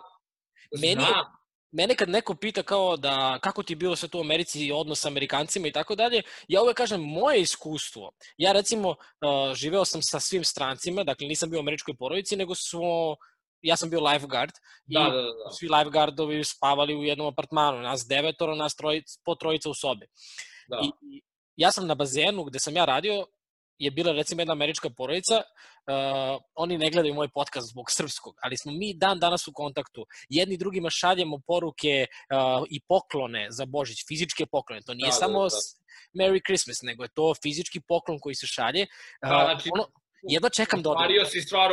meni- 0.80 0.94
znam, 0.94 1.24
mene 1.72 1.94
kad 1.94 2.08
neko 2.08 2.34
pita 2.34 2.62
kao 2.62 2.96
da 2.96 3.38
kako 3.42 3.62
ti 3.62 3.72
je 3.72 3.76
bilo 3.76 3.96
sve 3.96 4.08
to 4.08 4.18
u 4.18 4.20
Americi 4.20 4.66
i 4.66 4.72
odnos 4.72 5.00
sa 5.00 5.08
Amerikancima 5.08 5.68
i 5.68 5.72
tako 5.72 5.94
dalje, 5.94 6.22
ja 6.48 6.62
uvek 6.62 6.76
kažem 6.76 7.00
moje 7.00 7.40
iskustvo. 7.40 8.12
Ja 8.36 8.52
recimo 8.52 8.94
živeo 9.54 9.84
sam 9.84 10.02
sa 10.02 10.20
svim 10.20 10.44
strancima, 10.44 11.04
dakle 11.04 11.26
nisam 11.26 11.50
bio 11.50 11.58
u 11.58 11.62
američkoj 11.62 11.94
porodici, 11.96 12.36
nego 12.36 12.54
smo 12.54 13.16
ja 13.62 13.76
sam 13.76 13.90
bio 13.90 14.00
lifeguard 14.00 14.52
i 14.86 14.94
da, 14.94 15.00
da, 15.02 15.22
da. 15.22 15.50
svi 15.50 15.68
lifeguardovi 15.68 16.44
spavali 16.44 16.94
u 16.94 17.02
jednom 17.02 17.26
apartmanu, 17.26 17.80
nas 17.80 18.06
devetoro, 18.06 18.54
nas 18.54 18.76
trojica, 18.76 19.18
po 19.24 19.34
trojica 19.34 19.70
u 19.70 19.74
sobi. 19.74 20.06
da. 20.68 20.80
I, 20.82 20.88
I 21.08 21.22
ja 21.56 21.72
sam 21.72 21.86
na 21.86 21.94
bazenu 21.94 22.44
gde 22.44 22.58
sam 22.58 22.76
ja 22.76 22.84
radio, 22.84 23.26
je 23.78 23.90
bila 23.90 24.12
recimo 24.12 24.40
jedna 24.40 24.52
američka 24.52 24.90
porodica, 24.90 25.36
uh, 25.36 25.42
oni 26.54 26.78
ne 26.78 26.90
gledaju 26.90 27.14
moj 27.14 27.28
podcast 27.28 27.68
zbog 27.68 27.90
srpskog, 27.90 28.34
ali 28.42 28.56
smo 28.56 28.72
mi 28.72 28.94
dan 28.94 29.18
danas 29.18 29.48
u 29.48 29.52
kontaktu. 29.52 30.06
Jedni 30.28 30.56
drugima 30.56 30.90
šaljemo 30.90 31.38
poruke 31.46 32.06
uh, 32.06 32.66
i 32.70 32.80
poklone 32.80 33.46
za 33.50 33.64
Božić, 33.66 34.06
fizičke 34.08 34.46
poklone. 34.46 34.82
To 34.82 34.94
nije 34.94 35.06
Da, 35.06 35.10
da, 35.10 35.12
samo 35.16 35.42
da. 35.42 35.50
s- 35.50 35.82
Merry 36.14 36.40
Christmas, 36.46 36.82
nego 36.82 37.02
je 37.02 37.08
to 37.14 37.34
fizički 37.42 37.80
poklon 37.80 38.18
koji 38.20 38.34
se 38.34 38.46
šalje. 38.46 38.82
Uh, 38.82 39.28
Da, 39.30 39.44
znači, 39.44 39.68
ono, 39.72 39.86
jedva 40.22 40.48
čekam 40.50 40.82
da 40.82 40.90
odem. 40.90 40.98
Ostvario 41.00 41.24
si 41.24 41.40
stvar, 41.40 41.70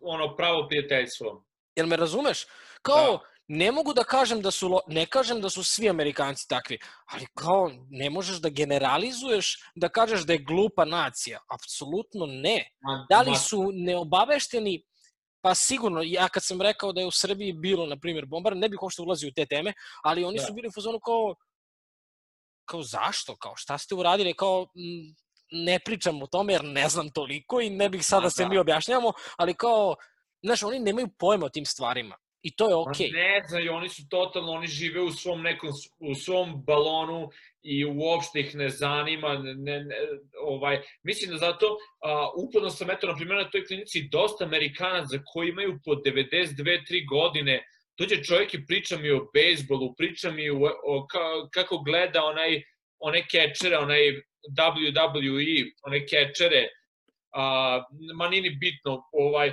ono, 0.00 0.36
pravo 0.36 0.66
prijateljstvo. 0.68 1.44
Jel 1.76 1.86
me 1.86 1.96
razumeš? 1.96 2.46
Kao, 2.82 3.12
Da. 3.12 3.18
ne 3.48 3.72
mogu 3.72 3.92
da 3.94 4.04
kažem 4.04 4.42
da 4.42 4.50
su, 4.50 4.80
ne 4.86 5.06
kažem 5.06 5.40
da 5.40 5.50
su 5.50 5.64
svi 5.64 5.88
Amerikanci 5.90 6.48
takvi, 6.48 6.78
ali 7.06 7.26
kao, 7.34 7.70
ne 7.90 8.10
možeš 8.10 8.36
da 8.36 8.48
generalizuješ 8.48 9.62
da 9.74 9.88
kažeš 9.88 10.20
da 10.26 10.32
je 10.32 10.38
glupa 10.38 10.84
nacija. 10.84 11.38
Apsolutno 11.54 12.26
ne. 12.26 12.64
Da 13.08 13.20
li 13.22 13.36
su 13.36 13.70
neobavešteni? 13.72 14.82
Pa 15.44 15.54
sigurno, 15.54 16.02
ja 16.04 16.28
kad 16.28 16.44
sam 16.44 16.62
rekao 16.62 16.92
da 16.92 17.00
je 17.00 17.06
u 17.06 17.10
Srbiji 17.10 17.52
bilo, 17.52 17.86
na 17.86 17.96
primjer, 17.98 18.26
bombar, 18.26 18.56
ne 18.56 18.68
bih 18.68 18.82
uopšte 18.82 19.02
ulazio 19.02 19.28
u 19.28 19.32
te 19.32 19.46
teme, 19.46 19.72
ali 20.04 20.24
oni 20.24 20.38
Da. 20.38 20.44
su 20.44 20.52
bili 20.52 20.68
u 20.68 20.72
fazonu 20.74 21.00
kao, 21.00 21.34
kao 22.64 22.82
zašto, 22.82 23.36
kao 23.36 23.56
šta 23.56 23.78
ste 23.78 23.94
uradili, 23.94 24.34
kao 24.34 24.62
mm, 24.62 25.14
ne 25.52 25.78
pričam 25.84 26.22
o 26.22 26.26
tome 26.26 26.52
jer 26.52 26.64
ne 26.64 26.88
znam 26.88 27.10
toliko 27.10 27.60
i 27.60 27.70
ne 27.70 27.88
bih 27.88 28.04
sada 28.04 28.22
Ma 28.22 28.30
se 28.30 28.42
da. 28.42 28.48
mi 28.48 28.58
objašnjavamo, 28.58 29.12
ali 29.36 29.54
kao, 29.54 29.96
znaš, 30.42 30.62
oni 30.62 30.78
nemaju 30.78 31.08
pojma 31.18 31.46
o 31.46 31.48
tim 31.48 31.64
stvarima. 31.64 32.16
I 32.42 32.56
to 32.56 32.68
je 32.68 32.74
okej. 32.74 33.10
Ne 33.10 33.42
znaju, 33.48 33.72
oni 33.72 33.88
su 33.88 34.02
totalno, 34.10 34.52
oni 34.52 34.66
žive 34.66 35.00
u 35.00 35.10
svom 35.10 35.42
nekom, 35.42 35.70
u 35.98 36.14
svom 36.14 36.64
balonu 36.64 37.28
i 37.62 37.84
uopšte 37.84 38.40
ih 38.40 38.54
ne 38.54 38.68
zanima, 38.68 39.38
ne, 39.38 39.54
ne, 39.54 39.84
ne, 39.84 39.96
ovaj, 40.40 40.80
mislim 41.02 41.30
da 41.30 41.36
zato, 41.36 41.76
a, 42.00 42.30
uporno 42.36 42.70
sam 42.70 42.90
eto, 42.90 43.06
na 43.06 43.14
primjer, 43.16 43.38
na 43.38 43.50
toj 43.50 43.64
klinici 43.64 44.08
dosta 44.12 44.44
Amerikanaca 44.44 45.22
koji 45.32 45.48
imaju 45.48 45.78
po 45.84 45.92
92-3 45.92 47.08
godine, 47.08 47.62
dođe 47.98 48.22
čovjek 48.22 48.54
i 48.54 48.66
priča 48.66 48.96
mi 48.98 49.10
o 49.10 49.30
bejsbolu, 49.34 49.94
priča 49.94 50.30
mi 50.30 50.50
o, 50.50 50.56
o 50.84 51.06
ka, 51.06 51.18
kako 51.50 51.78
gleda 51.78 52.24
onaj, 52.24 52.62
one 52.98 53.26
kečere, 53.30 53.78
onaj 53.78 54.22
WWE, 54.50 55.72
one 55.82 56.06
kečere, 56.06 56.68
a, 57.34 57.82
ma 58.14 58.28
nije 58.28 58.42
ni 58.42 58.50
bitno, 58.50 59.02
ovaj, 59.12 59.52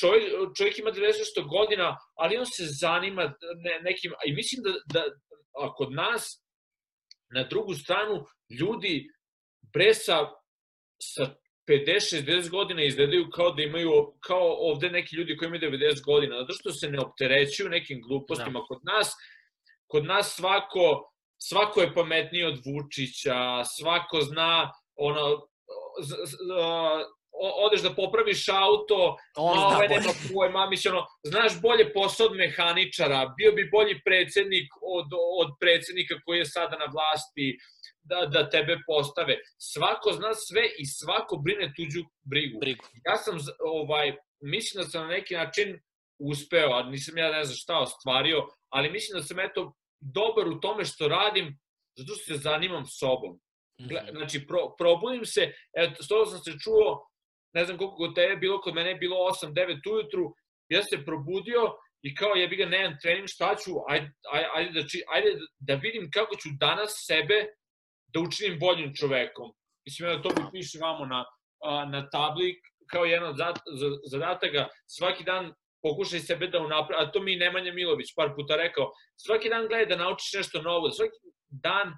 čovjek, 0.00 0.24
čovjek 0.56 0.78
ima 0.78 0.90
90 0.90 1.48
godina, 1.48 1.96
ali 2.14 2.36
on 2.36 2.46
se 2.46 2.64
zanima 2.66 3.22
ne, 3.64 3.80
nekim, 3.82 4.12
i 4.26 4.32
mislim 4.32 4.62
da, 4.64 4.72
da 4.92 5.04
a 5.62 5.74
kod 5.74 5.92
nas, 5.92 6.42
na 7.34 7.42
drugu 7.44 7.74
stranu, 7.74 8.24
ljudi 8.60 9.08
bre 9.72 9.94
sa, 9.94 10.18
sa 11.02 11.34
50-60 11.68 12.50
godina 12.50 12.82
izgledaju 12.82 13.30
kao 13.30 13.50
da 13.50 13.62
imaju, 13.62 13.90
kao 14.20 14.56
ovde 14.58 14.90
neki 14.90 15.16
ljudi 15.16 15.36
koji 15.36 15.46
imaju 15.46 15.70
90 15.70 16.04
godina, 16.04 16.40
zato 16.40 16.52
što 16.52 16.72
se 16.72 16.90
ne 16.90 17.00
opterećuju 17.00 17.68
nekim 17.68 18.00
glupostima. 18.08 18.64
Kod 18.68 18.78
nas, 18.82 19.12
kod 19.86 20.04
nas 20.04 20.34
svako, 20.36 21.12
svako 21.38 21.80
je 21.80 21.94
pametniji 21.94 22.44
od 22.44 22.60
Vučića, 22.66 23.64
svako 23.64 24.20
zna, 24.20 24.72
ono, 24.96 25.46
z, 26.02 26.08
z, 26.08 26.36
a, 26.60 27.04
odeš 27.66 27.82
da 27.82 27.94
popraviš 27.94 28.48
auto, 28.48 29.16
On 29.36 29.58
zna 29.58 29.66
ovaj 29.66 29.88
nema 29.88 30.12
pojma, 30.32 30.66
mislim, 30.70 30.94
ono, 30.94 31.06
znaš 31.22 31.60
bolje 31.60 31.92
posao 31.92 32.26
od 32.26 32.36
mehaničara, 32.36 33.34
bio 33.38 33.52
bi 33.52 33.70
bolji 33.72 34.00
predsednik 34.04 34.68
od, 34.96 35.08
od 35.40 35.48
predsednika 35.60 36.14
koji 36.24 36.38
je 36.38 36.44
sada 36.44 36.76
na 36.78 36.84
vlasti, 36.94 37.58
da, 38.10 38.26
da 38.26 38.50
tebe 38.50 38.78
postave. 38.86 39.36
Svako 39.58 40.12
zna 40.12 40.34
sve 40.34 40.62
i 40.78 40.86
svako 40.86 41.36
brine 41.36 41.72
tuđu 41.76 42.02
brigu. 42.30 42.58
brigu. 42.60 42.84
Ja 43.04 43.16
sam, 43.16 43.38
ovaj, 43.60 44.16
mislim 44.40 44.84
da 44.84 44.88
sam 44.90 45.02
na 45.02 45.08
neki 45.08 45.34
način 45.34 45.78
uspeo, 46.18 46.70
a 46.72 46.82
nisam 46.82 47.18
ja 47.18 47.32
ne 47.32 47.44
znam 47.44 47.56
šta 47.56 47.78
ostvario, 47.78 48.46
ali 48.68 48.90
mislim 48.90 49.20
da 49.20 49.26
sam 49.26 49.40
eto 49.40 49.72
dobar 50.00 50.48
u 50.48 50.60
tome 50.60 50.84
što 50.84 51.08
radim, 51.08 51.58
zato 51.96 52.14
što 52.14 52.24
se 52.24 52.36
zanimam 52.36 52.86
sobom. 52.86 53.40
Mhm. 53.80 53.94
znači, 54.10 54.46
pro, 54.46 54.74
probudim 54.78 55.24
se, 55.24 55.52
eto, 55.76 56.02
što 56.02 56.26
sam 56.26 56.38
se 56.38 56.52
čuo, 56.64 57.08
ne 57.54 57.64
znam 57.64 57.78
koliko 57.78 57.96
kod 57.96 58.14
tebe 58.14 58.36
bilo, 58.36 58.60
kod 58.60 58.74
mene 58.74 58.90
je 58.90 58.94
bilo 58.96 59.16
8-9 59.16 59.92
ujutru, 59.92 60.34
ja 60.68 60.82
se 60.82 61.04
probudio 61.04 61.76
i 62.02 62.14
kao 62.14 62.34
jebi 62.34 62.56
ga 62.56 62.66
nemam 62.66 62.96
trening, 63.02 63.28
šta 63.28 63.56
ću, 63.56 63.70
ajde, 63.88 64.12
ajde, 64.54 64.80
da, 64.80 64.88
či, 64.88 65.02
ajde 65.08 65.28
da- 65.58 65.74
vidim 65.74 66.10
kako 66.10 66.36
ću 66.36 66.48
danas 66.60 66.92
sebe 67.06 67.46
da 68.12 68.20
učinim 68.20 68.58
boljim 68.58 68.94
čovekom. 68.94 69.52
Mislim, 69.86 70.08
evo, 70.10 70.18
to 70.22 70.28
mi 70.28 70.50
piše 70.52 70.78
vamo 70.78 71.06
na, 71.06 71.24
na 71.92 72.08
tabli, 72.10 72.60
kao 72.90 73.04
jedan 73.04 73.28
od 73.28 73.36
zadataka, 74.10 74.68
svaki 74.86 75.24
dan 75.24 75.54
pokušaj 75.86 76.20
sebe 76.20 76.48
da 76.48 76.58
unapravi, 76.58 77.02
a 77.02 77.10
to 77.12 77.22
mi 77.22 77.36
Nemanja 77.36 77.72
Milović 77.72 78.14
par 78.16 78.32
puta 78.36 78.56
rekao, 78.56 78.90
svaki 79.16 79.48
dan 79.48 79.68
gledaj 79.68 79.86
da 79.86 80.02
naučiš 80.02 80.32
nešto 80.34 80.62
novo, 80.62 80.90
svaki 80.90 81.18
dan 81.48 81.94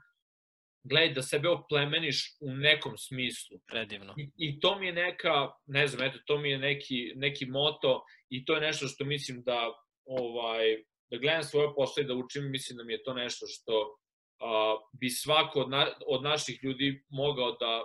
gledaj 0.85 1.15
da 1.15 1.23
sebe 1.23 1.49
oplemeniš 1.49 2.37
u 2.41 2.51
nekom 2.51 2.99
smislu. 2.99 3.59
Predivno. 3.67 4.15
I, 4.17 4.31
I 4.37 4.61
to 4.61 4.79
mi 4.79 4.87
je 4.87 4.93
neka, 4.93 5.51
ne 5.67 5.87
znam, 5.87 6.09
eto, 6.09 6.19
to 6.27 6.39
mi 6.39 6.51
je 6.51 6.59
neki, 6.59 7.13
neki 7.15 7.47
moto 7.47 8.03
i 8.31 8.45
to 8.45 8.55
je 8.55 8.61
nešto 8.61 8.87
što 8.87 9.05
mislim 9.05 9.43
da, 9.43 9.73
ovaj, 10.05 10.77
da 11.11 11.19
gledam 11.19 11.43
svoje 11.43 11.69
posle 11.77 12.03
i 12.03 12.07
da 12.07 12.15
učim, 12.15 12.51
mislim 12.51 12.77
da 12.77 12.85
mi 12.85 12.93
je 12.93 13.03
to 13.03 13.15
nešto 13.15 13.47
što 13.49 13.97
a, 14.41 14.77
bi 15.01 15.11
svako 15.11 15.61
od, 15.61 15.71
na, 15.71 15.87
od 16.07 16.23
naših 16.23 16.59
ljudi 16.63 17.05
mogao 17.09 17.53
da, 17.53 17.83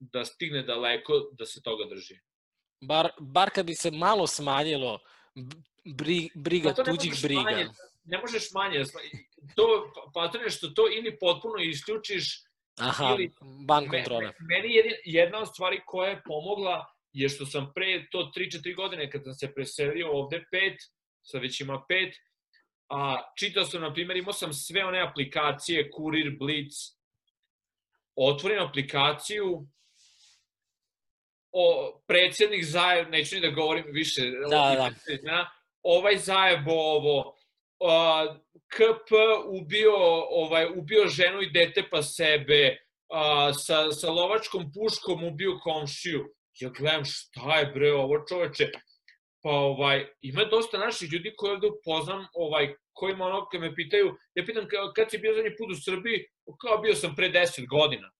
da 0.00 0.24
stigne 0.24 0.62
daleko, 0.62 1.12
da 1.38 1.46
se 1.46 1.62
toga 1.62 1.84
drži. 1.94 2.14
Bar, 2.80 3.08
bar 3.20 3.50
kad 3.50 3.66
bi 3.66 3.74
se 3.74 3.90
malo 3.90 4.26
smanjilo 4.26 4.98
bri, 5.84 6.30
briga 6.34 6.74
Pa 6.76 6.84
tuđih 6.84 7.12
briga. 7.22 7.40
Manje, 7.40 7.66
ne 8.04 8.18
možeš 8.18 8.52
manje, 8.52 8.82
to, 9.56 9.92
pa 10.14 10.28
to 10.28 10.38
je 10.38 10.50
što 10.50 10.68
to 10.68 10.82
ili 10.98 11.18
potpuno 11.18 11.54
isključiš 11.58 12.42
Aha, 12.78 13.14
ili- 13.18 13.32
ban 13.66 13.88
kontrole. 13.88 14.24
me- 14.40 14.56
Meni 14.56 14.74
jedin, 14.74 14.92
jedna 15.04 15.38
od 15.38 15.48
stvari 15.48 15.80
koja 15.86 16.10
je 16.10 16.22
pomogla 16.24 16.86
je 17.12 17.28
što 17.28 17.46
sam 17.46 17.72
pre 17.74 18.06
to 18.10 18.32
3-4 18.36 18.74
godine 18.76 19.10
kad 19.10 19.24
sam 19.24 19.34
se 19.34 19.54
preselio 19.54 20.10
ovde 20.12 20.44
pet, 20.50 20.76
sad 21.22 21.42
već 21.42 21.60
ima 21.60 21.84
pet, 21.88 22.14
a 22.88 23.18
čitao 23.38 23.64
sam, 23.64 23.80
na 23.80 23.92
primjer, 23.92 24.16
imao 24.16 24.32
sam 24.32 24.52
sve 24.52 24.84
one 24.84 25.00
aplikacije, 25.00 25.90
Kurir, 25.90 26.36
Blitz, 26.38 26.74
otvorim 28.14 28.62
aplikaciju, 28.62 29.66
o, 31.56 31.64
predsjednik 32.06 32.64
Zajev, 32.64 33.10
neću 33.10 33.34
ni 33.34 33.40
da 33.40 33.48
govorim 33.48 33.84
više, 33.88 34.22
Da, 34.50 34.74
da. 34.78 34.90
predsjednik, 34.90 35.32
ovaj 35.82 36.16
Zajebo 36.16 36.72
ovo, 36.72 37.34
a, 37.80 38.26
KP 38.68 39.10
ubio, 39.46 39.94
ovaj, 40.30 40.66
ubio 40.76 41.08
ženu 41.08 41.42
i 41.42 41.50
dete 41.50 41.82
pa 41.90 42.02
sebe, 42.02 42.78
a, 43.12 43.52
sa, 43.52 43.92
sa 43.92 44.10
lovačkom 44.10 44.72
puškom 44.74 45.24
ubio 45.24 45.58
komšiju. 45.62 46.24
Ja 46.60 46.68
gledam 46.78 47.02
šta 47.04 47.58
je 47.58 47.66
bre 47.66 47.92
ovo 47.92 48.24
čoveče. 48.28 48.70
Pa 49.42 49.50
ovaj, 49.50 50.06
ima 50.20 50.44
dosta 50.44 50.78
naših 50.78 51.12
ljudi 51.12 51.32
koji 51.36 51.52
ovde 51.52 51.66
upoznam, 51.66 52.26
ovaj, 52.34 52.74
kojima 52.92 53.24
ono, 53.26 53.48
kad 53.48 53.60
me 53.60 53.74
pitaju, 53.74 54.16
ja 54.34 54.44
pitam 54.46 54.64
ka- 54.64 54.92
kad 54.96 55.10
si 55.10 55.18
bio 55.18 55.34
zadnji 55.34 55.56
put 55.58 55.70
u 55.72 55.80
Srbiji, 55.84 56.26
kao 56.60 56.78
bio 56.78 56.94
sam 56.94 57.14
pre 57.16 57.28
10 57.30 57.66
godina. 57.68 58.10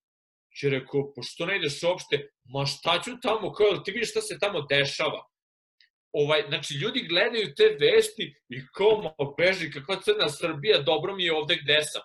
Je 0.63 0.71
rekao, 0.71 1.13
pošto 1.15 1.47
ne 1.47 1.57
ideš 1.57 1.83
uopšte, 1.83 2.29
ma 2.45 2.67
šta 2.67 3.01
ću 3.05 3.11
tamo, 3.23 3.53
kao, 3.53 3.79
ti 3.79 3.93
vidiš 3.93 4.11
šta 4.11 4.21
se 4.21 4.39
tamo 4.39 4.61
dešava. 4.61 5.27
Ovaj, 6.13 6.45
znači, 6.49 6.75
ljudi 6.75 7.07
gledaju 7.09 7.55
te 7.55 7.77
vesti 7.81 8.35
i 8.49 8.61
kao, 8.75 9.03
ma 9.03 9.25
beži, 9.39 9.71
kakva 9.71 10.01
crna 10.01 10.29
Srbija, 10.29 10.83
dobro 10.83 11.15
mi 11.15 11.25
je 11.25 11.35
ovde 11.35 11.57
gde 11.63 11.79
sam. 11.83 12.03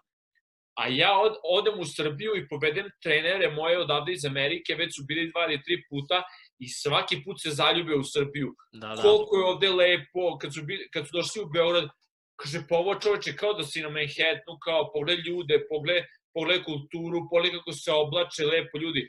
A 0.79 0.87
ja 0.87 1.19
od, 1.19 1.33
odem 1.43 1.79
u 1.79 1.85
Srbiju 1.85 2.31
i 2.35 2.47
povedem 2.47 2.85
trenere 3.03 3.49
moje 3.51 3.79
odavde 3.79 4.13
iz 4.13 4.25
Amerike, 4.25 4.75
već 4.75 4.95
su 4.95 5.03
bili 5.07 5.31
dva 5.31 5.45
ili 5.45 5.63
tri 5.63 5.83
puta 5.89 6.23
i 6.59 6.67
svaki 6.69 7.21
put 7.23 7.41
se 7.41 7.49
zaljube 7.49 7.95
u 7.95 8.03
Srbiju. 8.03 8.55
Da, 8.71 8.87
da. 8.87 9.01
Koliko 9.01 9.37
je 9.37 9.45
ovde 9.45 9.69
lepo, 9.69 10.37
kad 10.41 10.53
su, 10.53 10.63
bili, 10.63 10.89
kad 10.93 11.07
su 11.07 11.11
došli 11.13 11.41
u 11.41 11.49
Beograd, 11.53 11.89
kaže, 12.35 12.59
pa 12.69 12.75
ovo 12.77 12.95
čoveče 12.95 13.35
kao 13.35 13.53
da 13.53 13.63
si 13.63 13.81
na 13.81 13.89
Manhattanu, 13.89 14.57
kao 14.63 14.91
pogled 14.93 15.19
ljude, 15.27 15.59
pogled, 15.69 16.03
pogled 16.33 16.63
kulturu, 16.63 17.27
pogled 17.29 17.53
kako 17.57 17.71
se 17.71 17.91
oblače 17.91 18.45
lepo 18.45 18.77
ljudi. 18.77 19.07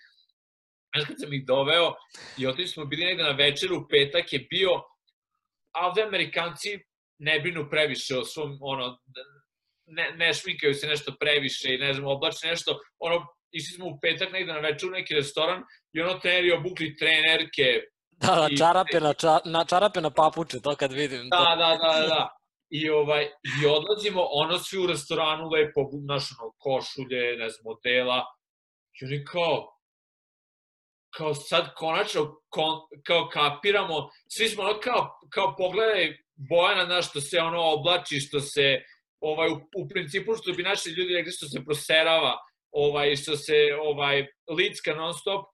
Znaš, 0.90 1.04
kad 1.08 1.16
sam 1.20 1.32
ih 1.32 1.44
doveo 1.46 1.94
i 2.38 2.46
otišli 2.46 2.68
smo 2.68 2.84
bili 2.84 3.04
negde 3.04 3.22
na 3.22 3.30
večeru, 3.30 3.86
petak 3.90 4.32
je 4.32 4.46
bio, 4.50 4.72
a 5.76 5.86
ovde 5.86 6.02
Amerikanci 6.02 6.78
ne 7.18 7.40
brinu 7.40 7.68
previše 7.70 8.18
o 8.18 8.24
svom, 8.24 8.58
ono, 8.60 8.98
ne, 9.86 10.12
ne 10.16 10.34
šminkaju 10.34 10.74
se 10.74 10.86
nešto 10.86 11.12
previše 11.20 11.74
i 11.74 11.78
ne 11.78 11.92
znam, 11.94 12.06
oblače 12.06 12.46
nešto, 12.46 12.78
ono, 12.98 13.26
išli 13.52 13.74
smo 13.74 13.86
u 13.86 13.98
petak 14.02 14.32
negde 14.32 14.52
na 14.52 14.58
večer 14.58 14.88
u 14.88 14.92
neki 14.92 15.14
restoran 15.14 15.62
i 15.92 16.00
ono 16.00 16.18
treneri 16.18 16.52
obukli 16.52 16.96
trenerke. 16.96 17.68
Da, 18.10 18.34
da, 18.34 18.48
i, 18.50 18.56
čarape 18.56 19.00
na, 19.00 19.12
ča, 19.14 19.38
na, 19.44 19.64
čarape 19.64 20.00
na 20.00 20.10
papuče, 20.10 20.60
to 20.60 20.76
kad 20.76 20.92
vidim. 20.92 21.28
Da, 21.28 21.36
to. 21.36 21.56
da, 21.56 21.68
da, 21.82 22.06
da. 22.06 22.39
I, 22.70 22.90
ovaj, 22.90 23.24
I 23.24 23.66
odlazimo, 23.66 24.26
ono 24.30 24.58
svi 24.58 24.78
u 24.78 24.86
restoranu 24.86 25.48
lepo, 25.48 25.80
naš 26.08 26.24
ono, 26.40 26.52
košulje, 26.58 27.36
ne 27.36 27.48
znam, 27.48 27.62
modela. 27.64 28.24
I 29.00 29.04
oni 29.04 29.24
kao, 29.24 29.80
kao 31.16 31.34
sad 31.34 31.74
konačno 31.74 32.40
kon, 32.48 32.80
kao 33.06 33.28
kapiramo, 33.32 34.10
svi 34.28 34.48
smo 34.48 34.62
ono 34.62 34.80
kao, 34.80 35.18
kao 35.30 35.54
pogledaj 35.56 36.16
Bojana, 36.48 36.84
znaš, 36.84 37.10
što 37.10 37.20
se 37.20 37.38
ono 37.40 37.62
oblači, 37.62 38.20
što 38.20 38.40
se, 38.40 38.82
ovaj, 39.20 39.48
u, 39.50 39.56
u 39.76 39.88
principu 39.88 40.34
što 40.34 40.52
bi 40.52 40.62
naši 40.62 40.90
ljudi 40.90 41.14
rekli 41.14 41.32
što 41.32 41.46
se 41.46 41.64
proserava, 41.64 42.36
ovaj, 42.70 43.16
što 43.16 43.36
se 43.36 43.54
ovaj, 43.82 44.26
licka 44.58 44.94
non 44.94 45.14
stop, 45.14 45.46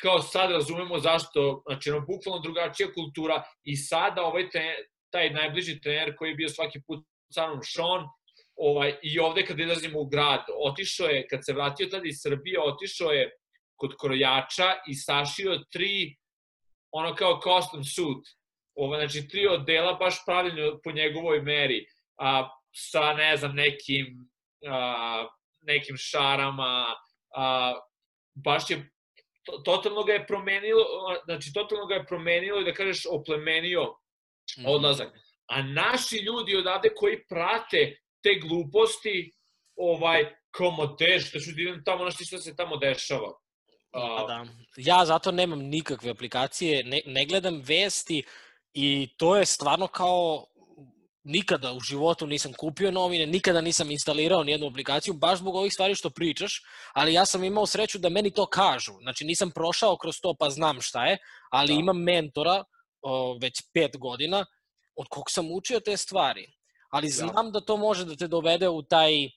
kao 0.00 0.22
sad 0.22 0.50
razumemo 0.50 0.98
zašto, 0.98 1.62
znači 1.66 1.90
ono, 1.90 2.00
bukvalno 2.00 2.42
drugačija 2.42 2.92
kultura 2.92 3.42
i 3.64 3.76
sada 3.76 4.22
ovaj 4.22 4.50
te, 4.50 4.74
taj 5.10 5.30
najbliži 5.30 5.80
trener 5.80 6.16
koji 6.16 6.30
je 6.30 6.34
bio 6.34 6.48
svaki 6.48 6.80
put 6.86 7.04
sa 7.32 7.46
mnom 7.46 7.60
Sean, 7.62 8.06
ovaj, 8.56 8.94
i 9.02 9.18
ovde 9.18 9.44
kad 9.46 9.60
izlazimo 9.60 10.00
u 10.00 10.06
grad, 10.06 10.44
otišao 10.64 11.06
je, 11.06 11.26
kad 11.30 11.44
se 11.44 11.52
vratio 11.52 11.88
tada 11.90 12.06
iz 12.06 12.16
Srbije, 12.22 12.60
otišao 12.60 13.10
je 13.10 13.30
kod 13.76 13.94
krojača 14.00 14.74
i 14.86 14.94
sašio 14.94 15.60
tri, 15.72 16.16
ono 16.90 17.14
kao 17.14 17.40
custom 17.42 17.84
suit, 17.84 18.24
ovaj, 18.74 19.06
znači 19.06 19.28
tri 19.28 19.46
odela 19.46 19.94
baš 19.94 20.24
pravljeno 20.26 20.80
po 20.84 20.92
njegovoj 20.92 21.42
meri, 21.42 21.86
a, 22.20 22.48
sa, 22.74 23.12
ne 23.14 23.36
znam, 23.36 23.54
nekim, 23.54 24.30
a, 24.66 25.26
nekim 25.60 25.96
šarama, 25.96 26.86
a, 27.36 27.74
baš 28.34 28.70
je, 28.70 28.90
to, 29.42 29.58
totalno 29.64 30.02
ga 30.02 30.12
je 30.12 30.26
promenilo, 30.26 30.84
znači 31.24 31.52
totalno 31.54 31.86
ga 31.86 31.94
je 31.94 32.06
promenilo 32.06 32.60
i 32.60 32.64
da 32.64 32.72
kažeš 32.72 33.06
oplemenio. 33.10 33.94
Odlazak. 34.66 35.08
A 35.46 35.62
naši 35.62 36.16
ljudi 36.16 36.56
odavde 36.56 36.88
koji 36.96 37.24
prate 37.28 37.96
te 38.22 38.30
gluposti, 38.48 39.32
ovaj, 39.76 40.34
kao 40.50 40.70
model, 40.70 41.20
što 41.20 41.40
ću 41.40 41.52
da 41.52 41.62
idem 41.62 41.82
tamo, 41.84 42.10
znaš 42.10 42.26
što 42.26 42.38
se 42.38 42.56
tamo 42.56 42.76
dešava. 42.76 43.28
Uh, 43.28 44.28
da. 44.28 44.46
Ja 44.76 45.04
zato 45.06 45.32
nemam 45.32 45.58
nikakve 45.58 46.10
aplikacije, 46.10 46.84
ne, 46.84 47.00
ne 47.06 47.24
gledam 47.24 47.62
vesti 47.64 48.22
i 48.74 49.08
to 49.16 49.36
je 49.36 49.46
stvarno 49.46 49.86
kao 49.86 50.46
nikada 51.24 51.72
u 51.72 51.80
životu 51.80 52.26
nisam 52.26 52.52
kupio 52.52 52.90
novine, 52.90 53.26
nikada 53.26 53.60
nisam 53.60 53.90
instalirao 53.90 54.44
nijednu 54.44 54.66
aplikaciju, 54.66 55.14
baš 55.14 55.38
zbog 55.38 55.54
ovih 55.54 55.72
stvari 55.72 55.94
što 55.94 56.10
pričaš, 56.10 56.62
ali 56.92 57.14
ja 57.14 57.26
sam 57.26 57.44
imao 57.44 57.66
sreću 57.66 57.98
da 57.98 58.08
meni 58.08 58.30
to 58.30 58.46
kažu. 58.46 58.92
Znači 59.02 59.24
nisam 59.24 59.50
prošao 59.50 59.96
kroz 59.96 60.14
to 60.22 60.34
pa 60.38 60.50
znam 60.50 60.80
šta 60.80 61.06
je, 61.06 61.18
ali 61.50 61.74
da. 61.74 61.80
imam 61.80 62.02
mentora 62.02 62.64
o, 63.02 63.38
već 63.42 63.62
pet 63.74 63.96
godina 63.98 64.46
od 64.96 65.06
kog 65.08 65.24
sam 65.30 65.52
učio 65.52 65.80
te 65.80 65.96
stvari. 65.96 66.46
Ali 66.90 67.08
da. 67.08 67.12
znam 67.12 67.52
da 67.52 67.60
to 67.60 67.76
može 67.76 68.04
da 68.04 68.16
te 68.16 68.28
dovede 68.28 68.68
u 68.68 68.82
taj 68.82 69.30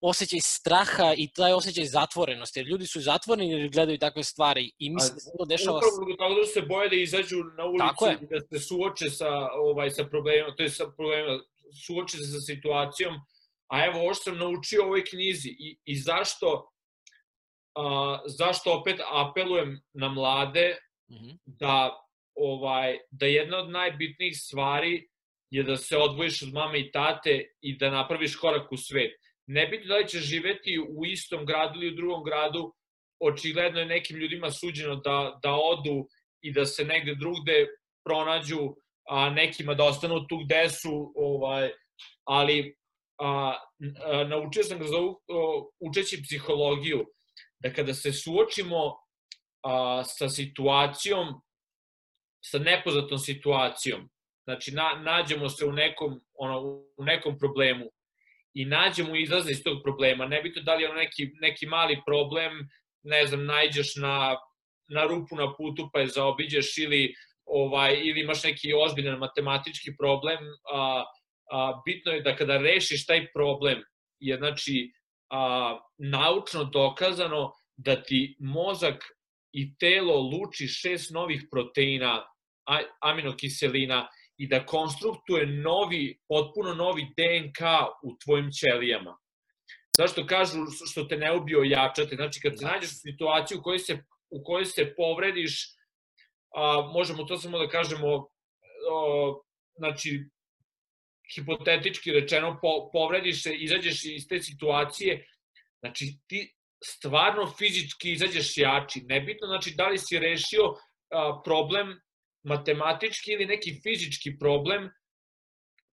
osjećaj 0.00 0.40
straha 0.40 1.14
i 1.16 1.28
taj 1.32 1.52
osjećaj 1.52 1.84
zatvorenosti, 1.84 2.58
jer 2.60 2.66
ljudi 2.66 2.86
su 2.86 3.00
zatvoreni 3.00 3.50
jer 3.50 3.70
gledaju 3.70 3.98
takve 3.98 4.22
stvari 4.22 4.70
i 4.78 4.90
mislim 4.90 5.14
da 5.14 5.20
se 5.20 5.30
to 5.38 5.44
dešava... 5.44 5.78
Upravo 5.78 6.16
tako 6.18 6.34
da 6.40 6.46
se 6.46 6.62
boje 6.62 6.88
da 6.88 6.96
izađu 6.96 7.36
na 7.58 7.64
ulicu 7.64 8.24
i 8.24 8.26
da 8.30 8.40
se 8.40 8.66
suoče 8.66 9.10
sa, 9.10 9.30
ovaj, 9.52 9.90
sa 9.90 10.04
problemima, 10.04 10.54
to 10.56 10.62
je 10.62 10.70
sa 10.70 10.84
problemima, 10.96 11.40
suoče 11.86 12.16
se 12.16 12.24
sa 12.24 12.40
situacijom, 12.40 13.14
a 13.72 13.84
evo 13.86 14.00
ovo 14.00 14.14
što 14.14 14.22
sam 14.22 14.38
naučio 14.38 14.82
u 14.82 14.86
ovoj 14.86 15.04
knjizi 15.04 15.48
i, 15.58 15.78
i 15.84 15.96
zašto, 15.96 16.68
a, 17.74 18.18
zašto 18.26 18.72
opet 18.72 19.00
apelujem 19.12 19.80
na 19.92 20.08
mlade 20.08 20.76
mm 21.10 21.14
-hmm. 21.14 21.38
da, 21.44 22.03
ovaj, 22.34 22.98
da 23.10 23.26
jedna 23.26 23.58
od 23.58 23.70
najbitnijih 23.70 24.36
stvari 24.36 25.08
je 25.50 25.62
da 25.62 25.76
se 25.76 25.96
odvojiš 25.96 26.42
od 26.42 26.52
mame 26.52 26.80
i 26.80 26.90
tate 26.90 27.44
i 27.60 27.76
da 27.78 27.90
napraviš 27.90 28.36
korak 28.36 28.72
u 28.72 28.76
svet. 28.76 29.12
Nebitno 29.46 29.86
da 29.86 29.96
li 29.96 30.08
će 30.08 30.18
živeti 30.18 30.78
u 30.88 31.06
istom 31.06 31.46
gradu 31.46 31.82
ili 31.82 31.92
u 31.92 31.96
drugom 31.96 32.24
gradu, 32.24 32.74
očigledno 33.20 33.80
je 33.80 33.86
nekim 33.86 34.16
ljudima 34.16 34.50
suđeno 34.50 34.96
da, 34.96 35.38
da 35.42 35.54
odu 35.54 36.08
i 36.42 36.52
da 36.52 36.64
se 36.66 36.84
negde 36.84 37.14
drugde 37.14 37.66
pronađu, 38.04 38.74
a 39.08 39.30
nekima 39.30 39.74
da 39.74 39.84
ostanu 39.84 40.26
tu 40.26 40.38
gde 40.44 40.68
su, 40.70 41.12
ovaj, 41.16 41.70
ali 42.24 42.76
a, 43.18 43.56
a, 44.04 44.24
naučio 44.24 44.62
sam 44.62 44.78
ga 44.78 44.84
za 44.84 44.96
učeći 45.80 46.22
psihologiju, 46.22 47.06
da 47.58 47.72
kada 47.72 47.94
se 47.94 48.12
suočimo 48.12 48.96
a, 49.62 50.04
sa 50.04 50.28
situacijom, 50.28 51.26
sa 52.44 52.58
nepoznatom 52.58 53.18
situacijom, 53.18 54.08
znači 54.44 54.72
na, 54.72 55.00
nađemo 55.02 55.48
se 55.48 55.64
u 55.64 55.72
nekom, 55.72 56.20
ono, 56.34 56.60
u 56.96 57.04
nekom 57.04 57.38
problemu, 57.38 57.90
i 58.54 58.64
nađemo 58.64 59.16
izlaze 59.16 59.50
iz 59.50 59.62
tog 59.64 59.82
problema. 59.82 60.26
Nebitno 60.26 60.62
da 60.62 60.74
li 60.74 60.82
je 60.82 60.90
ono 60.90 60.98
neki, 60.98 61.30
neki 61.40 61.66
mali 61.66 62.00
problem, 62.06 62.68
ne 63.02 63.26
znam, 63.26 63.44
najđeš 63.44 63.96
na, 63.96 64.36
na 64.88 65.04
rupu 65.04 65.36
na 65.36 65.54
putu 65.56 65.90
pa 65.92 66.00
je 66.00 66.06
zaobiđeš 66.06 66.78
ili, 66.78 67.14
ovaj, 67.44 68.00
ili 68.04 68.20
imaš 68.20 68.44
neki 68.44 68.72
ozbiljan 68.74 69.18
matematički 69.18 69.96
problem, 69.98 70.38
a, 70.72 71.04
a, 71.50 71.82
bitno 71.84 72.12
je 72.12 72.22
da 72.22 72.36
kada 72.36 72.58
rešiš 72.58 73.06
taj 73.06 73.26
problem, 73.32 73.82
je 74.20 74.36
znači 74.36 74.92
a, 75.30 75.78
naučno 75.98 76.64
dokazano 76.64 77.52
da 77.76 78.02
ti 78.02 78.36
mozak 78.40 79.04
i 79.52 79.76
telo 79.78 80.20
luči 80.20 80.66
šest 80.66 81.10
novih 81.10 81.42
proteina, 81.50 82.24
aminokiselina, 83.00 84.08
i 84.36 84.48
da 84.48 84.66
konstruktuje 84.66 85.46
novi, 85.46 86.18
potpuno 86.28 86.74
novi 86.74 87.02
DNK 87.02 87.60
u 88.02 88.16
tvojim 88.24 88.50
ćelijama. 88.50 89.18
Zašto 89.96 90.26
kažu 90.26 90.58
što 90.90 91.04
te 91.04 91.16
ne 91.16 91.32
ubio 91.36 91.62
jačate? 91.64 92.16
Znači, 92.16 92.40
kad 92.40 92.58
se 92.58 92.64
da. 92.64 92.72
nađeš 92.72 92.90
u 92.90 93.00
situaciju 93.10 93.58
u 93.58 93.62
kojoj 93.62 93.78
se, 93.78 94.04
u 94.30 94.44
kojoj 94.44 94.64
se 94.64 94.94
povrediš, 94.96 95.68
a, 96.54 96.90
možemo 96.92 97.24
to 97.24 97.36
samo 97.36 97.58
da 97.58 97.68
kažemo, 97.68 98.08
a, 98.16 98.24
znači, 99.76 100.24
hipotetički 101.34 102.12
rečeno, 102.12 102.58
po, 102.62 102.90
povrediš 102.92 103.42
se, 103.42 103.54
izađeš 103.54 104.04
iz 104.04 104.28
te 104.28 104.42
situacije, 104.42 105.26
znači, 105.78 106.18
ti 106.26 106.54
stvarno 106.84 107.46
fizički 107.58 108.12
izađeš 108.12 108.58
jači. 108.58 109.00
Nebitno, 109.04 109.46
znači, 109.46 109.74
da 109.76 109.88
li 109.88 109.98
si 109.98 110.18
rešio 110.18 110.64
a, 111.10 111.40
problem 111.44 112.00
matematički 112.44 113.32
ili 113.32 113.46
neki 113.46 113.80
fizički 113.82 114.38
problem, 114.38 114.90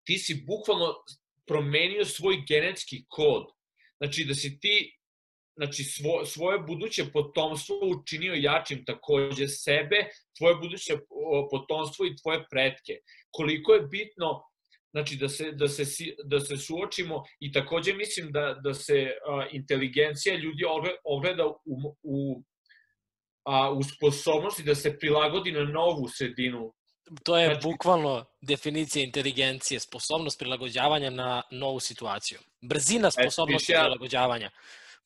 ti 0.04 0.18
si 0.18 0.44
bukvalno 0.48 0.94
promenio 1.48 2.06
svoj 2.06 2.44
genetski 2.48 3.06
kod. 3.08 3.44
Znači 3.98 4.26
da 4.26 4.34
si 4.34 4.60
ti 4.60 4.98
znači 5.56 5.84
svo, 5.84 6.26
svoje 6.26 6.60
buduće 6.60 7.06
potomstvo 7.14 7.76
učinio 7.82 8.34
jačim 8.34 8.86
takođe 8.86 9.48
sebe, 9.48 10.06
tvoje 10.38 10.56
buduće 10.56 10.94
potomstvo 11.52 12.06
i 12.06 12.16
tvoje 12.22 12.46
pretke. 12.50 12.94
Koliko 13.32 13.74
je 13.74 13.82
bitno 13.82 14.42
znači 14.92 15.16
da 15.16 15.30
se, 15.30 15.52
da 15.52 15.68
se, 15.68 15.84
da 16.24 16.40
se 16.40 16.58
suočimo 16.58 17.24
i 17.40 17.52
takođe 17.52 17.94
mislim 17.94 18.32
da, 18.32 18.60
da 18.64 18.74
se 18.74 19.12
a, 19.28 19.48
inteligencija 19.52 20.36
ljudi 20.36 20.64
ogleda 21.04 21.48
u, 21.48 21.96
u 22.04 22.44
a, 23.44 23.72
u 23.72 23.84
sposobnosti 23.84 24.64
da 24.64 24.76
se 24.76 24.98
prilagodi 25.00 25.52
na 25.52 25.64
novu 25.64 26.08
sredinu. 26.08 26.74
To 27.24 27.38
je 27.38 27.46
znači, 27.46 27.60
bukvalno 27.64 28.26
definicija 28.42 29.04
inteligencije, 29.04 29.80
sposobnost 29.80 30.40
prilagođavanja 30.40 31.10
na 31.10 31.42
novu 31.52 31.80
situaciju. 31.80 32.40
Brzina 32.62 33.12
sposobnosti 33.12 33.72
ja, 33.72 33.82
prilagođavanja. 33.82 34.52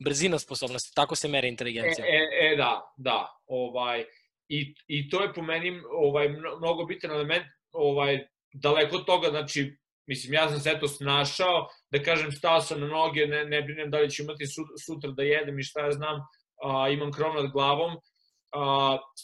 brzina 0.04 0.40
sposobnosti, 0.40 0.96
tako 0.96 1.16
se 1.16 1.28
mere 1.28 1.48
inteligencija. 1.48 2.06
E, 2.06 2.10
e, 2.10 2.54
e 2.54 2.56
da, 2.56 2.94
da, 2.98 3.28
ovaj, 3.48 4.06
i, 4.50 4.76
i 4.88 5.10
to 5.10 5.22
je 5.22 5.34
po 5.34 5.42
meni 5.42 5.82
ovaj, 5.92 6.30
mnogo 6.30 6.86
bitan 6.86 7.12
element, 7.12 7.46
ovaj, 7.72 8.28
daleko 8.54 8.96
od 8.96 9.06
toga, 9.06 9.30
znači, 9.30 9.78
mislim, 10.08 10.34
ja 10.34 10.50
sam 10.50 10.60
se 10.60 10.70
eto 10.70 10.88
snašao, 10.88 11.68
da 11.92 12.04
kažem, 12.04 12.32
stao 12.32 12.62
sam 12.62 12.80
na 12.80 12.88
noge, 12.88 13.28
ne, 13.28 13.46
ne 13.46 13.62
brinem 13.62 13.92
da 13.92 14.00
li 14.00 14.12
ću 14.12 14.24
imati 14.24 14.46
sutra 14.86 15.12
da 15.12 15.24
jedem 15.24 15.60
i 15.60 15.64
šta 15.64 15.86
ja 15.86 15.92
znam, 15.92 16.22
a, 16.64 16.90
imam 16.90 17.12
krov 17.12 17.36
nad 17.36 17.52
glavom, 17.52 17.98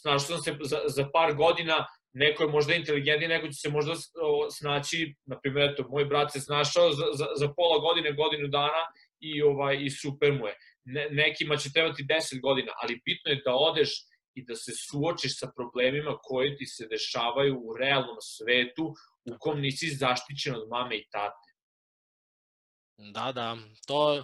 snašao 0.02 0.20
sam 0.20 0.42
se 0.42 0.58
za, 0.62 0.80
za 0.88 1.10
par 1.14 1.36
godina, 1.36 1.86
neko 2.14 2.44
je 2.44 2.50
možda 2.50 2.74
inteligentni, 2.74 3.28
neko 3.28 3.48
će 3.48 3.54
se 3.54 3.70
možda 3.70 3.94
snaći, 4.52 5.16
na 5.26 5.40
primjer, 5.40 5.72
eto, 5.72 5.86
moj 5.90 6.06
brat 6.06 6.32
se 6.32 6.40
snašao 6.40 6.92
za, 6.92 7.06
za, 7.14 7.28
za 7.36 7.54
pola 7.58 7.80
godine, 7.80 8.12
godinu 8.12 8.48
dana 8.48 8.84
i, 9.20 9.42
ovaj, 9.42 9.78
i 9.82 9.90
super 9.90 10.34
mu 10.34 10.48
je. 10.48 10.56
Ne, 10.84 11.08
nekima 11.12 11.58
će 11.58 11.72
trebati 11.74 12.04
10 12.04 12.42
godina, 12.42 12.72
ali 12.82 13.02
bitno 13.06 13.32
je 13.32 13.42
da 13.46 13.54
odeš 13.56 13.90
i 14.36 14.46
da 14.46 14.56
se 14.56 14.72
suočiš 14.90 15.40
sa 15.40 15.52
problemima 15.56 16.18
koji 16.22 16.56
ti 16.58 16.66
se 16.66 16.88
dešavaju 16.88 17.60
u 17.64 17.78
realnom 17.78 18.18
svetu 18.22 18.94
u 19.32 19.34
kom 19.40 19.62
nisi 19.62 19.88
zaštićen 19.88 20.56
od 20.56 20.70
mame 20.70 20.98
i 20.98 21.08
tate. 21.12 21.50
Da, 22.98 23.32
da, 23.32 23.58
to, 23.88 24.24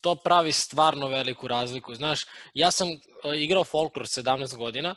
to 0.00 0.14
pravi 0.14 0.52
stvarno 0.52 1.08
veliku 1.08 1.48
razliku. 1.48 1.94
Znaš, 1.94 2.26
ja 2.54 2.70
sam 2.70 2.88
e, 2.88 2.96
igrao 3.36 3.64
folklor 3.64 4.06
17 4.06 4.56
godina 4.56 4.94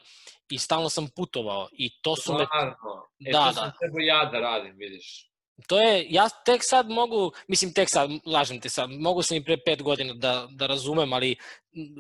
i 0.49 0.57
stalno 0.57 0.89
sam 0.89 1.07
putovao 1.15 1.69
i 1.71 2.01
to 2.01 2.15
su 2.15 2.33
me... 2.33 2.43
E, 2.43 3.31
da, 3.31 3.47
to 3.47 3.53
sam 3.53 3.65
da. 3.65 3.73
treba 3.79 4.01
ja 4.01 4.25
da 4.25 4.39
radim, 4.39 4.75
vidiš. 4.77 5.31
To 5.67 5.81
je, 5.81 6.05
ja 6.09 6.29
tek 6.45 6.61
sad 6.63 6.89
mogu, 6.89 7.31
mislim 7.47 7.73
tek 7.73 7.89
sad, 7.89 8.09
lažem 8.25 8.59
te 8.61 8.69
sad, 8.69 8.89
mogu 8.89 9.21
sam 9.21 9.37
i 9.37 9.43
pre 9.43 9.57
pet 9.65 9.83
godina 9.83 10.13
da, 10.13 10.47
da 10.51 10.67
razumem, 10.67 11.13
ali 11.13 11.35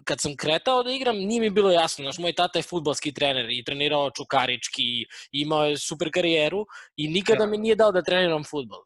kad 0.03 0.21
sam 0.21 0.35
kretao 0.35 0.83
da 0.83 0.91
igram, 0.91 1.17
nije 1.17 1.41
mi 1.41 1.49
bilo 1.49 1.71
jasno, 1.71 2.03
znaš, 2.03 2.17
moj 2.17 2.33
tata 2.33 2.59
je 2.59 2.63
futbalski 2.63 3.13
trener 3.13 3.49
i 3.49 3.63
trenirao 3.63 4.11
čukarički, 4.11 5.05
imao 5.31 5.65
je 5.65 5.77
super 5.77 6.11
karijeru 6.13 6.65
i 6.95 7.07
nikada 7.07 7.43
ja. 7.43 7.49
mi 7.49 7.57
nije 7.57 7.75
dao 7.75 7.91
da 7.91 8.01
treniram 8.01 8.43
futbol. 8.43 8.83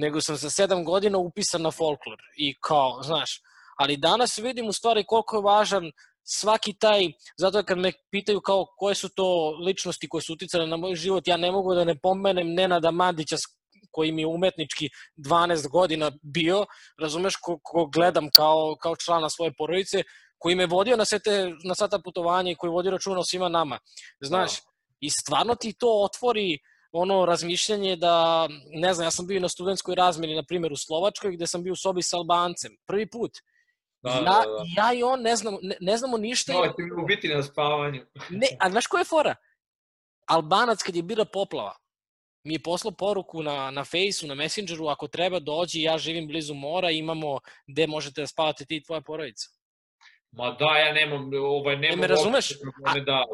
Nego 0.00 0.20
sam 0.20 0.38
sa 0.38 0.50
sedam 0.50 0.84
godina 0.84 1.18
upisan 1.18 1.62
na 1.62 1.70
folklor 1.70 2.18
i 2.36 2.54
kao, 2.60 3.02
znaš, 3.02 3.40
ali 3.78 3.96
danas 3.96 4.38
vidim 4.38 4.68
u 4.68 4.72
stvari 4.72 5.04
koliko 5.06 5.36
je 5.36 5.42
važan 5.42 5.90
svaki 6.24 6.72
taj, 6.78 7.12
zato 7.38 7.62
kad 7.62 7.78
me 7.78 7.92
pitaju 8.10 8.40
kao 8.40 8.66
koje 8.76 8.94
su 8.94 9.08
to 9.08 9.58
ličnosti 9.66 10.08
koje 10.08 10.22
su 10.22 10.32
uticale 10.32 10.66
na 10.66 10.76
moj 10.76 10.94
život, 10.94 11.28
ja 11.28 11.36
ne 11.36 11.52
mogu 11.52 11.74
da 11.74 11.84
ne 11.84 11.98
pomenem 11.98 12.54
Nenada 12.54 12.90
Mandića 12.90 13.36
koji 13.90 14.12
mi 14.12 14.22
je 14.22 14.26
umetnički 14.26 14.88
12 15.16 15.68
godina 15.68 16.10
bio, 16.22 16.66
razumeš, 17.00 17.36
ko, 17.36 17.58
ko 17.62 17.86
gledam 17.86 18.30
kao, 18.30 18.76
kao 18.80 18.96
člana 18.96 19.30
svoje 19.30 19.52
porodice, 19.58 20.02
koji 20.38 20.54
me 20.54 20.66
vodio 20.66 20.96
na, 20.96 21.04
sve 21.04 21.18
te, 21.18 21.52
na 21.64 21.74
sva 21.74 21.88
ta 21.88 21.98
putovanja 21.98 22.50
i 22.50 22.54
koji 22.54 22.70
vodi 22.70 22.90
računa 22.90 23.20
o 23.20 23.24
svima 23.24 23.48
nama. 23.48 23.78
Znaš, 24.20 24.50
no. 24.50 24.70
i 25.00 25.10
stvarno 25.10 25.54
ti 25.54 25.72
to 25.78 26.02
otvori 26.04 26.58
ono 26.92 27.24
razmišljanje 27.24 27.96
da, 27.96 28.48
ne 28.70 28.94
znam, 28.94 29.06
ja 29.06 29.10
sam 29.10 29.26
bio 29.26 29.40
na 29.40 29.48
studentskoj 29.48 29.94
razmeni, 29.94 30.34
na 30.34 30.42
primjer 30.42 30.72
u 30.72 30.76
Slovačkoj, 30.76 31.32
gde 31.32 31.46
sam 31.46 31.62
bio 31.62 31.72
u 31.72 31.76
sobi 31.76 32.02
sa 32.02 32.16
Albancem, 32.16 32.76
prvi 32.86 33.10
put. 33.10 33.38
Da, 34.02 34.10
ja, 34.10 34.20
da, 34.20 34.22
da. 34.22 34.64
ja 34.76 34.92
i 34.92 35.02
on 35.02 35.22
ne 35.22 35.36
znamo, 35.36 35.58
ne, 35.62 35.76
ne 35.80 35.96
znamo 35.96 36.16
ništa. 36.16 36.52
No, 36.52 36.72
ti 36.76 36.82
mi 36.82 37.04
biti 37.06 37.28
na 37.28 37.42
spavanju. 37.42 38.06
ne, 38.30 38.46
a 38.60 38.70
znaš 38.70 38.86
koja 38.86 39.00
je 39.00 39.04
fora? 39.04 39.34
Albanac 40.26 40.82
kad 40.82 40.96
je 40.96 41.02
bila 41.02 41.24
poplava, 41.24 41.76
mi 42.44 42.54
je 42.54 42.62
poslao 42.62 42.92
poruku 42.92 43.42
na, 43.42 43.70
na 43.70 43.84
Faceu, 43.84 44.28
na 44.28 44.34
Messengeru, 44.34 44.86
ako 44.86 45.08
treba 45.08 45.40
dođi, 45.40 45.82
ja 45.82 45.98
živim 45.98 46.28
blizu 46.28 46.54
mora, 46.54 46.90
imamo 46.90 47.38
gde 47.66 47.86
možete 47.86 48.20
da 48.20 48.26
spavate 48.26 48.64
ti 48.64 48.76
i 48.76 48.82
tvoja 48.82 49.00
porodica. 49.00 49.48
Ma 50.30 50.50
da, 50.50 50.76
ja 50.76 50.92
nemam, 50.92 51.30
ovaj, 51.42 51.76
nemam... 51.76 51.98
Ne 51.98 52.00
me 52.00 52.06
razumeš? 52.06 52.52
A, 52.86 53.00
da. 53.00 53.24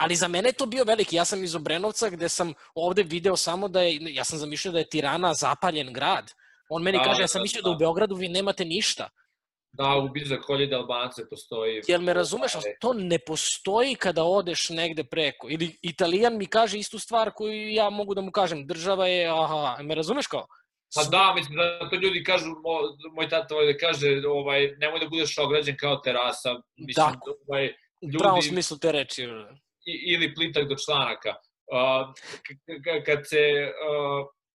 Ali 0.00 0.16
za 0.16 0.28
mene 0.28 0.48
je 0.48 0.52
to 0.52 0.66
bio 0.66 0.84
veliki. 0.84 1.16
Ja 1.16 1.24
sam 1.24 1.44
iz 1.44 1.54
Obrenovca 1.54 2.08
gde 2.10 2.28
sam 2.28 2.52
ovde 2.74 3.02
video 3.02 3.36
samo 3.36 3.68
da 3.68 3.82
je, 3.82 3.98
ja 4.00 4.24
sam 4.24 4.38
zamišljao 4.38 4.72
da 4.72 4.78
je 4.78 4.88
Tirana 4.88 5.34
zapaljen 5.34 5.92
grad. 5.92 6.32
On 6.70 6.82
meni 6.82 6.98
da, 6.98 7.04
kaže, 7.04 7.22
ja 7.22 7.28
sam 7.28 7.38
da, 7.38 7.42
mislio 7.42 7.62
da, 7.62 7.68
da 7.68 7.74
u 7.74 7.78
Beogradu 7.78 8.14
vi 8.14 8.28
nemate 8.28 8.64
ništa. 8.64 9.08
Da, 9.72 9.96
u 9.96 10.08
Biza 10.08 10.36
kolje 10.40 10.74
Albance 10.74 11.28
postoji. 11.30 11.82
Jel 11.88 12.00
me 12.00 12.14
razumeš? 12.14 12.52
To 12.80 12.92
ne 12.92 13.18
postoji 13.18 13.94
kada 13.94 14.24
odeš 14.24 14.68
negde 14.70 15.04
preko. 15.04 15.48
Ili 15.50 15.76
Italijan 15.82 16.36
mi 16.36 16.46
kaže 16.46 16.78
istu 16.78 16.98
stvar 16.98 17.30
koju 17.34 17.68
ja 17.68 17.90
mogu 17.90 18.14
da 18.14 18.20
mu 18.20 18.32
kažem. 18.32 18.66
Država 18.66 19.06
je, 19.06 19.28
aha, 19.28 19.82
me 19.82 19.94
razumeš 19.94 20.26
kao? 20.26 20.46
Pa 20.94 21.04
da, 21.04 21.32
mislim 21.36 21.56
da 21.56 21.90
to 21.90 21.96
ljudi 21.96 22.24
kažu, 22.24 22.46
moj 23.14 23.28
tata 23.28 23.54
ovaj 23.54 23.72
da 23.72 23.78
kaže, 23.78 24.22
ovaj, 24.28 24.74
nemoj 24.78 25.00
da 25.00 25.08
budeš 25.08 25.38
ograđen 25.38 25.76
kao 25.76 25.96
terasa. 25.96 26.54
Mislim, 26.76 27.06
da, 27.06 27.20
ovaj, 27.48 27.62
ljudi, 28.02 28.16
u 28.16 28.18
pravom 28.18 28.42
smislu 28.42 28.78
te 28.78 28.92
reči. 28.92 29.26
Ili 30.12 30.34
plitak 30.34 30.68
do 30.68 30.76
članaka. 30.84 31.34
Kad 33.06 33.28
se, 33.28 33.72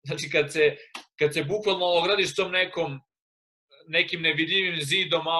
znači 0.08 0.30
kad 0.32 0.52
se, 0.52 0.76
kad 1.20 1.34
se 1.34 1.44
bukvalno 1.44 1.86
ogradiš 1.86 2.36
tom 2.36 2.52
nekom 2.52 3.00
nekim 3.88 4.22
nevidljivim 4.22 4.82
zidom, 4.82 5.28
a 5.28 5.40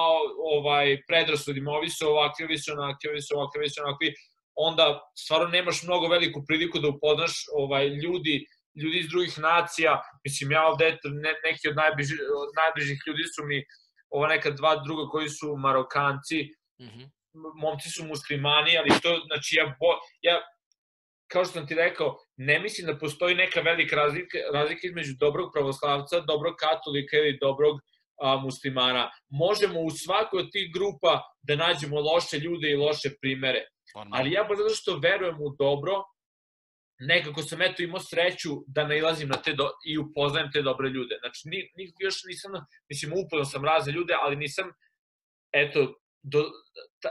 ovaj, 0.56 1.02
predrasudima, 1.08 1.70
ovi 1.70 1.88
su 1.88 2.08
ovakvi, 2.08 2.44
ovi 2.44 2.58
su 2.58 2.72
onakvi, 2.72 3.08
ovi 3.10 3.22
su 3.22 3.36
ovakvi, 3.36 3.58
ovi 3.58 3.70
su 3.70 3.80
onakvi, 3.84 4.14
onda 4.54 5.00
stvarno 5.24 5.48
nemaš 5.48 5.82
mnogo 5.82 6.08
veliku 6.08 6.44
priliku 6.46 6.78
da 6.78 6.88
upoznaš 6.88 7.32
ovaj, 7.54 7.88
ljudi, 7.88 8.46
ljudi 8.82 8.98
iz 8.98 9.08
drugih 9.08 9.38
nacija, 9.38 10.00
mislim 10.24 10.52
ja 10.52 10.66
ovde, 10.66 10.98
ne, 11.24 11.32
neki 11.44 11.68
od 11.68 11.76
najbližih, 11.76 12.18
od 12.42 12.50
najbližih 12.60 12.98
ljudi 13.06 13.24
su 13.34 13.44
mi 13.44 13.64
ova 14.10 14.28
neka 14.28 14.50
dva 14.50 14.76
druga 14.84 15.08
koji 15.08 15.28
su 15.28 15.56
Marokanci, 15.56 16.38
mm 16.80 16.84
-hmm. 16.84 17.10
Momci 17.34 17.90
su 17.90 18.04
muslimani, 18.04 18.78
ali 18.78 19.00
to, 19.02 19.20
znači 19.26 19.56
ja, 19.56 19.64
bo, 19.80 19.90
ja 20.22 20.40
kao 21.32 21.44
što 21.44 21.52
sam 21.52 21.66
ti 21.66 21.74
rekao, 21.74 22.16
ne 22.36 22.60
mislim 22.60 22.86
da 22.86 22.98
postoji 22.98 23.34
neka 23.34 23.60
velika 23.60 23.96
razlika, 23.96 24.38
razlika 24.52 24.86
između 24.86 25.12
dobrog 25.20 25.50
pravoslavca, 25.54 26.20
dobrog 26.20 26.54
katolika 26.56 27.16
ili 27.16 27.38
dobrog 27.40 27.80
a, 28.20 28.36
muslimana. 28.36 29.10
Možemo 29.28 29.80
u 29.80 29.90
svakoj 29.90 30.40
od 30.40 30.52
tih 30.52 30.72
grupa 30.74 31.22
da 31.42 31.56
nađemo 31.56 32.00
loše 32.00 32.38
ljude 32.38 32.70
i 32.70 32.76
loše 32.76 33.10
primere. 33.20 33.62
Ali 34.10 34.32
ja 34.32 34.46
pa 34.48 34.54
zato 34.54 34.74
što 34.74 34.98
verujem 34.98 35.36
u 35.40 35.56
dobro, 35.58 35.92
nekako 36.98 37.42
sam 37.42 37.62
eto 37.62 37.82
imao 37.82 38.00
sreću 38.00 38.50
da 38.66 38.86
nailazim 38.86 39.28
na 39.28 39.42
te 39.42 39.52
do, 39.52 39.70
i 39.86 39.98
upoznajem 39.98 40.50
te 40.52 40.62
dobre 40.62 40.88
ljude. 40.88 41.16
Znači, 41.20 41.40
ni, 41.44 41.58
ni, 41.76 41.92
još 41.98 42.24
nisam, 42.24 42.52
mislim, 42.88 43.12
upoznao 43.12 43.44
sam 43.44 43.64
razne 43.64 43.92
ljude, 43.92 44.14
ali 44.22 44.36
nisam, 44.36 44.70
eto, 45.52 46.01
do, 46.22 46.44
ta, 47.00 47.08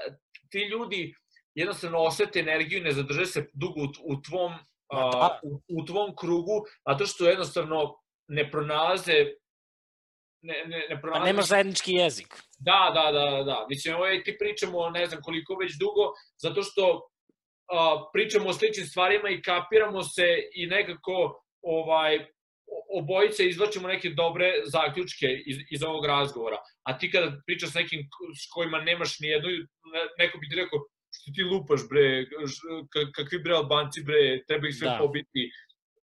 ti 0.50 0.60
ljudi 0.60 1.16
jednostavno 1.56 1.98
osete 1.98 2.40
energiju 2.40 2.80
i 2.80 2.84
ne 2.84 2.92
zadrže 2.92 3.26
se 3.26 3.50
dugo 3.54 3.82
u, 3.82 3.88
u 4.04 4.22
tvom 4.22 4.54
a, 4.94 5.40
u, 5.44 5.62
u 5.82 5.86
tvom 5.86 6.16
krugu, 6.16 6.66
zato 6.90 7.06
što 7.06 7.28
jednostavno 7.28 7.98
ne 8.28 8.52
pronalaze 8.52 9.26
ne, 10.44 10.56
ne, 10.66 10.86
ne. 10.90 11.02
Pa 11.02 11.20
nema 11.20 11.42
zajednički 11.42 11.94
jezik. 11.94 12.28
Da, 12.60 12.92
da, 12.94 13.12
da, 13.12 13.44
da. 13.44 13.66
Mislim, 13.70 13.96
ovo 13.96 14.06
je, 14.06 14.24
ti 14.24 14.38
pričamo, 14.40 14.90
ne 14.90 15.06
znam 15.06 15.22
koliko 15.22 15.56
već 15.56 15.78
dugo, 15.80 16.14
zato 16.38 16.64
što 16.64 17.10
a, 17.72 18.10
pričamo 18.14 18.50
o 18.50 18.54
sličnim 18.54 18.86
stvarima 18.86 19.30
i 19.30 19.42
kapiramo 19.42 20.04
se 20.04 20.28
i 20.54 20.68
nekako 20.68 21.44
ovaj, 21.62 22.26
obojice 23.00 23.48
izvlačimo 23.48 23.88
neke 23.88 24.10
dobre 24.10 24.54
zaključke 24.66 25.28
iz, 25.46 25.58
iz 25.70 25.84
ovog 25.84 26.06
razgovora. 26.06 26.58
A 26.84 26.98
ti 26.98 27.12
kada 27.12 27.42
pričaš 27.46 27.70
s 27.70 27.74
nekim 27.74 28.08
s 28.44 28.50
kojima 28.54 28.82
nemaš 28.82 29.20
ni 29.20 29.28
jednu, 29.28 29.50
neko 30.18 30.38
bi 30.38 30.50
ti 30.50 30.56
rekao, 30.56 30.80
što 31.12 31.32
ti 31.36 31.44
lupaš 31.44 31.82
bre, 31.90 32.26
kakvi 33.16 33.40
bre 33.40 33.56
albanci 33.56 34.04
bre, 34.04 34.44
treba 34.48 34.68
ih 34.68 34.76
sve 34.76 34.90
da. 34.90 34.98
pobiti, 35.00 35.52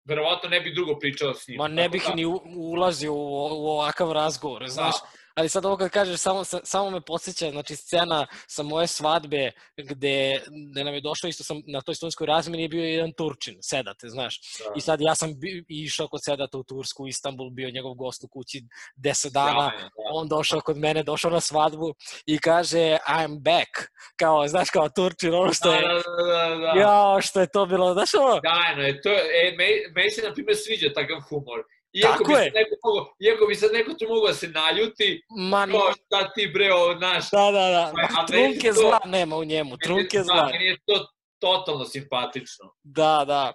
verovatno 0.05 0.49
ne 0.49 0.61
bih 0.61 0.75
drugo 0.75 0.99
pričao 0.99 1.35
s 1.35 1.49
njim. 1.49 1.59
Ma 1.59 1.69
ne 1.69 1.89
bih 1.89 2.03
da. 2.07 2.15
ni 2.15 2.25
ulazio 2.57 3.13
u, 3.13 3.27
u 3.63 3.69
ovakav 3.77 4.13
razgovor, 4.13 4.69
znaš. 4.69 4.95
Da 5.01 5.24
ali 5.35 5.49
sad 5.49 5.65
ovo 5.65 5.77
kad 5.77 5.91
kažeš, 5.91 6.21
samo, 6.21 6.45
samo 6.45 6.91
me 6.91 7.01
podsjeća, 7.01 7.51
znači 7.51 7.77
scena 7.77 8.27
sa 8.47 8.63
moje 8.63 8.87
svadbe 8.87 9.51
gde, 9.77 10.41
gde 10.71 10.85
nam 10.85 10.95
je 10.95 11.01
došlo 11.01 11.29
isto 11.29 11.45
sam, 11.45 11.63
na 11.67 11.81
toj 11.81 11.95
studentskoj 11.95 12.27
razmeni 12.27 12.63
je 12.63 12.69
bio 12.69 12.85
jedan 12.85 13.13
Turčin, 13.13 13.59
Sedate, 13.63 14.09
znaš. 14.09 14.41
Da. 14.59 14.73
I 14.77 14.81
sad 14.81 15.01
ja 15.01 15.15
sam 15.15 15.41
bi, 15.41 15.65
išao 15.69 16.09
kod 16.09 16.21
Sedata 16.25 16.59
u 16.59 16.65
Tursku, 16.65 17.05
u 17.05 17.09
Istanbul, 17.09 17.51
bio 17.51 17.71
njegov 17.71 17.95
gost 17.95 18.25
u 18.25 18.29
kući 18.29 18.63
10 18.97 19.33
dana, 19.33 19.71
da, 19.71 19.79
da. 19.79 19.89
on 20.13 20.29
došao 20.29 20.61
kod 20.61 20.77
mene, 20.77 21.03
došao 21.03 21.31
na 21.31 21.41
svadbu 21.41 21.95
i 22.27 22.39
kaže 22.39 22.99
I'm 23.09 23.39
back, 23.41 23.71
kao, 24.17 24.49
znaš, 24.49 24.71
kao 24.71 24.89
Turčin, 24.89 25.35
ono 25.35 25.53
što 25.53 25.73
je, 25.73 25.81
da, 25.81 25.95
da, 25.95 26.49
da, 26.49 26.57
da. 26.57 26.81
ja, 26.81 27.21
što 27.21 27.41
je 27.41 27.47
to 27.47 27.67
bilo, 27.67 27.93
znaš 27.93 28.15
ovo? 28.15 28.41
Da, 28.41 28.75
no, 28.77 28.83
je 28.83 29.01
to, 29.01 29.11
e, 29.11 29.55
me, 29.59 29.67
me 29.95 30.11
se, 30.11 30.23
na 30.23 30.35
primjer, 30.35 30.57
sviđa 30.57 30.93
takav 30.95 31.21
humor 31.29 31.61
Iako 31.95 32.13
Tako 32.13 32.25
bi, 32.25 32.33
je. 32.33 32.53
Neko 32.55 32.75
mogo, 32.85 33.15
iako 33.19 33.47
bi 33.47 33.55
sad 33.55 33.73
neko 33.73 33.93
tu 33.93 34.05
mogao 34.09 34.27
da 34.27 34.35
se 34.35 34.49
naljuti, 34.49 35.23
Ma, 35.51 35.67
kao 35.71 35.93
šta 35.93 36.33
ti 36.33 36.51
bre, 36.55 36.73
o, 36.75 36.95
naš... 36.95 37.31
Da, 37.31 37.51
da, 37.51 37.69
da, 37.77 37.93
Ma, 37.95 38.27
trunke 38.27 38.69
to, 38.69 38.75
zla 38.81 39.01
nema 39.05 39.37
u 39.37 39.45
njemu, 39.45 39.77
trunke 39.77 40.23
zla. 40.23 40.49
Meni 40.53 40.65
je 40.65 40.77
to 40.87 41.07
totalno 41.41 41.85
simpatično. 41.85 42.75
Da, 42.83 43.25
da. 43.27 43.53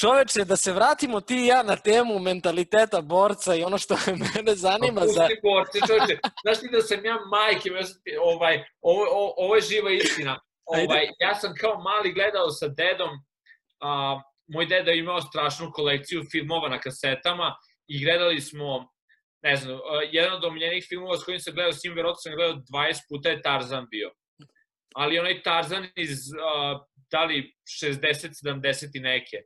Čoveče, 0.00 0.44
da 0.44 0.56
se 0.56 0.72
vratimo 0.72 1.20
ti 1.20 1.36
i 1.36 1.46
ja 1.46 1.62
na 1.62 1.76
temu 1.76 2.18
mentaliteta 2.18 3.00
borca 3.00 3.54
i 3.54 3.64
ono 3.64 3.78
što 3.78 3.96
mene 4.34 4.54
zanima 4.54 5.00
Pa, 5.00 5.06
za... 5.06 5.22
pusti 5.22 5.40
borce, 5.42 5.78
čoveče. 5.86 6.18
Znaš 6.42 6.60
ti 6.60 6.68
da 6.72 6.82
sam 6.82 7.04
ja 7.04 7.18
majke, 7.30 7.70
ovaj, 8.20 8.64
ovo, 8.80 9.04
ovo, 9.10 9.34
ovo 9.36 9.54
je 9.54 9.62
živa 9.62 9.90
istina. 9.90 10.40
Ovaj, 10.64 11.08
ja 11.20 11.34
sam 11.34 11.54
kao 11.60 11.82
mali 11.82 12.12
gledao 12.12 12.50
sa 12.50 12.68
dedom, 12.68 13.10
a, 13.80 14.20
moj 14.46 14.66
deda 14.66 14.90
je 14.90 14.98
imao 14.98 15.20
strašnu 15.20 15.70
kolekciju 15.72 16.22
filmova 16.30 16.68
na 16.68 16.80
kasetama 16.80 17.56
i 17.88 18.04
gledali 18.04 18.40
smo, 18.40 18.88
ne 19.42 19.56
znam, 19.56 19.76
a, 19.76 20.02
jedan 20.12 20.32
od 20.32 20.44
omiljenih 20.44 20.86
filmova 20.88 21.16
s 21.16 21.24
kojim 21.24 21.40
sam 21.40 21.54
gledao, 21.54 21.72
s 21.72 21.84
njim 21.84 21.94
verovatno 21.94 22.18
sam 22.18 22.34
gledao 22.34 22.56
20 22.56 22.94
puta 23.08 23.28
je 23.28 23.42
Tarzan 23.42 23.86
bio. 23.90 24.10
Ali 24.94 25.18
onaj 25.18 25.42
Tarzan 25.42 25.86
iz, 25.96 26.18
a, 26.42 26.78
da 27.10 27.24
li 27.24 27.54
60, 27.82 28.30
70 28.44 28.90
i 28.94 29.00
neke, 29.00 29.36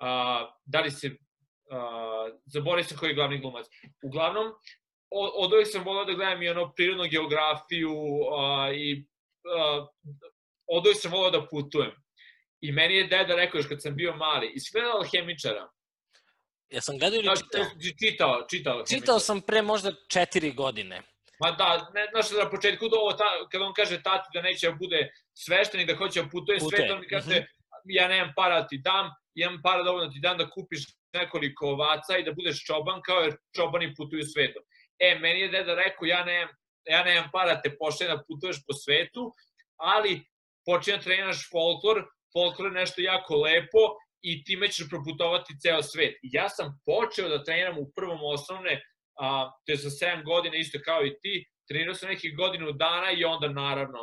a, 0.00 0.10
da 0.64 0.80
li 0.80 0.90
se, 0.90 1.10
a, 1.70 2.28
zaboravim 2.44 2.84
sam 2.84 2.98
koji 2.98 3.10
je 3.10 3.14
glavni 3.14 3.38
glumac. 3.38 3.66
Uglavnom, 4.02 4.46
od 5.10 5.52
ovih 5.52 5.66
sam 5.66 5.84
volao 5.84 6.04
da 6.04 6.12
gledam 6.12 6.42
i 6.42 6.48
ono 6.48 6.72
prirodnu 6.72 7.04
geografiju 7.10 7.92
a, 8.38 8.72
i 8.74 9.06
a, 9.58 9.86
od 10.66 10.86
ovih 10.86 10.98
sam 11.00 11.12
volao 11.12 11.30
da 11.30 11.46
putujem. 11.50 11.92
I 12.60 12.72
meni 12.72 12.94
je 12.94 13.06
deda 13.06 13.34
rekao 13.34 13.58
još 13.58 13.68
kad 13.68 13.82
sam 13.82 13.96
bio 13.96 14.16
mali, 14.16 14.52
izgledao 14.54 14.98
alhemičara. 14.98 15.68
Ja 16.70 16.80
sam 16.80 16.98
gledao 16.98 17.16
ili 17.16 17.36
čitao? 17.36 17.64
čitao, 18.00 18.46
čitao. 18.50 18.84
Čitao 18.86 19.18
sam 19.18 19.40
pre 19.40 19.62
možda 19.62 19.92
četiri 20.08 20.52
godine. 20.52 21.02
Ma 21.40 21.50
da, 21.50 21.90
ne, 21.94 22.06
znaš, 22.10 22.30
na 22.44 22.50
početku 22.50 22.88
do 22.88 22.96
ovo, 22.96 23.12
ta, 23.12 23.24
kada 23.52 23.64
on 23.64 23.74
kaže 23.74 24.02
tati 24.02 24.28
da 24.34 24.42
neće 24.42 24.70
da 24.70 24.74
bude 24.74 25.10
svešten 25.34 25.80
i 25.80 25.86
da 25.86 25.96
hoće 25.96 26.22
da 26.22 26.28
putuje, 26.28 26.58
Putuje, 26.58 26.78
svetom 26.78 27.04
i 27.04 27.08
kaže, 27.08 27.46
ja 27.84 28.08
nemam 28.08 28.32
para 28.36 28.60
da 28.60 28.66
ti 28.66 28.78
dam, 28.78 29.10
imam 29.34 29.60
para 29.62 29.82
dovoljno 29.82 30.06
da 30.06 30.12
ti 30.12 30.20
dam 30.20 30.38
da 30.38 30.50
kupiš 30.50 30.80
nekoliko 31.12 31.66
ovaca 31.66 32.18
i 32.18 32.24
da 32.24 32.32
budeš 32.32 32.64
čoban, 32.64 33.02
kao 33.02 33.20
jer 33.20 33.36
čobani 33.56 33.94
putuju 33.94 34.22
svetom. 34.24 34.62
E, 34.98 35.18
meni 35.18 35.40
je 35.40 35.48
deda 35.48 35.74
rekao, 35.74 36.06
ja 36.06 36.24
nemam, 36.24 36.48
ja 36.84 37.04
nemam 37.04 37.30
para 37.32 37.54
da 37.54 37.62
te 37.62 37.76
pošle 37.78 38.06
da 38.06 38.22
putuješ 38.28 38.56
po 38.66 38.74
svetu, 38.74 39.32
ali 39.76 40.24
počinje 40.66 40.96
da 40.96 41.02
treniraš 41.02 41.50
folklor, 41.50 42.04
folklor 42.32 42.72
je 42.72 42.80
nešto 42.80 43.00
jako 43.00 43.36
lepo 43.36 43.82
i 44.22 44.44
time 44.44 44.68
ćeš 44.68 44.88
proputovati 44.88 45.58
ceo 45.60 45.82
svet. 45.82 46.14
Ja 46.22 46.48
sam 46.48 46.80
počeo 46.86 47.28
da 47.28 47.44
treniram 47.44 47.78
u 47.78 47.92
prvom 47.96 48.18
osnovne, 48.22 48.82
a, 49.20 49.50
to 49.66 49.72
je 49.72 49.76
sa 49.76 49.88
7 49.88 50.24
godina, 50.24 50.56
isto 50.56 50.78
kao 50.84 51.06
i 51.06 51.18
ti, 51.22 51.48
trenirao 51.68 51.94
sam 51.94 52.08
nekih 52.08 52.36
godinu 52.36 52.72
dana 52.72 53.10
i 53.10 53.24
onda 53.24 53.48
naravno, 53.48 53.98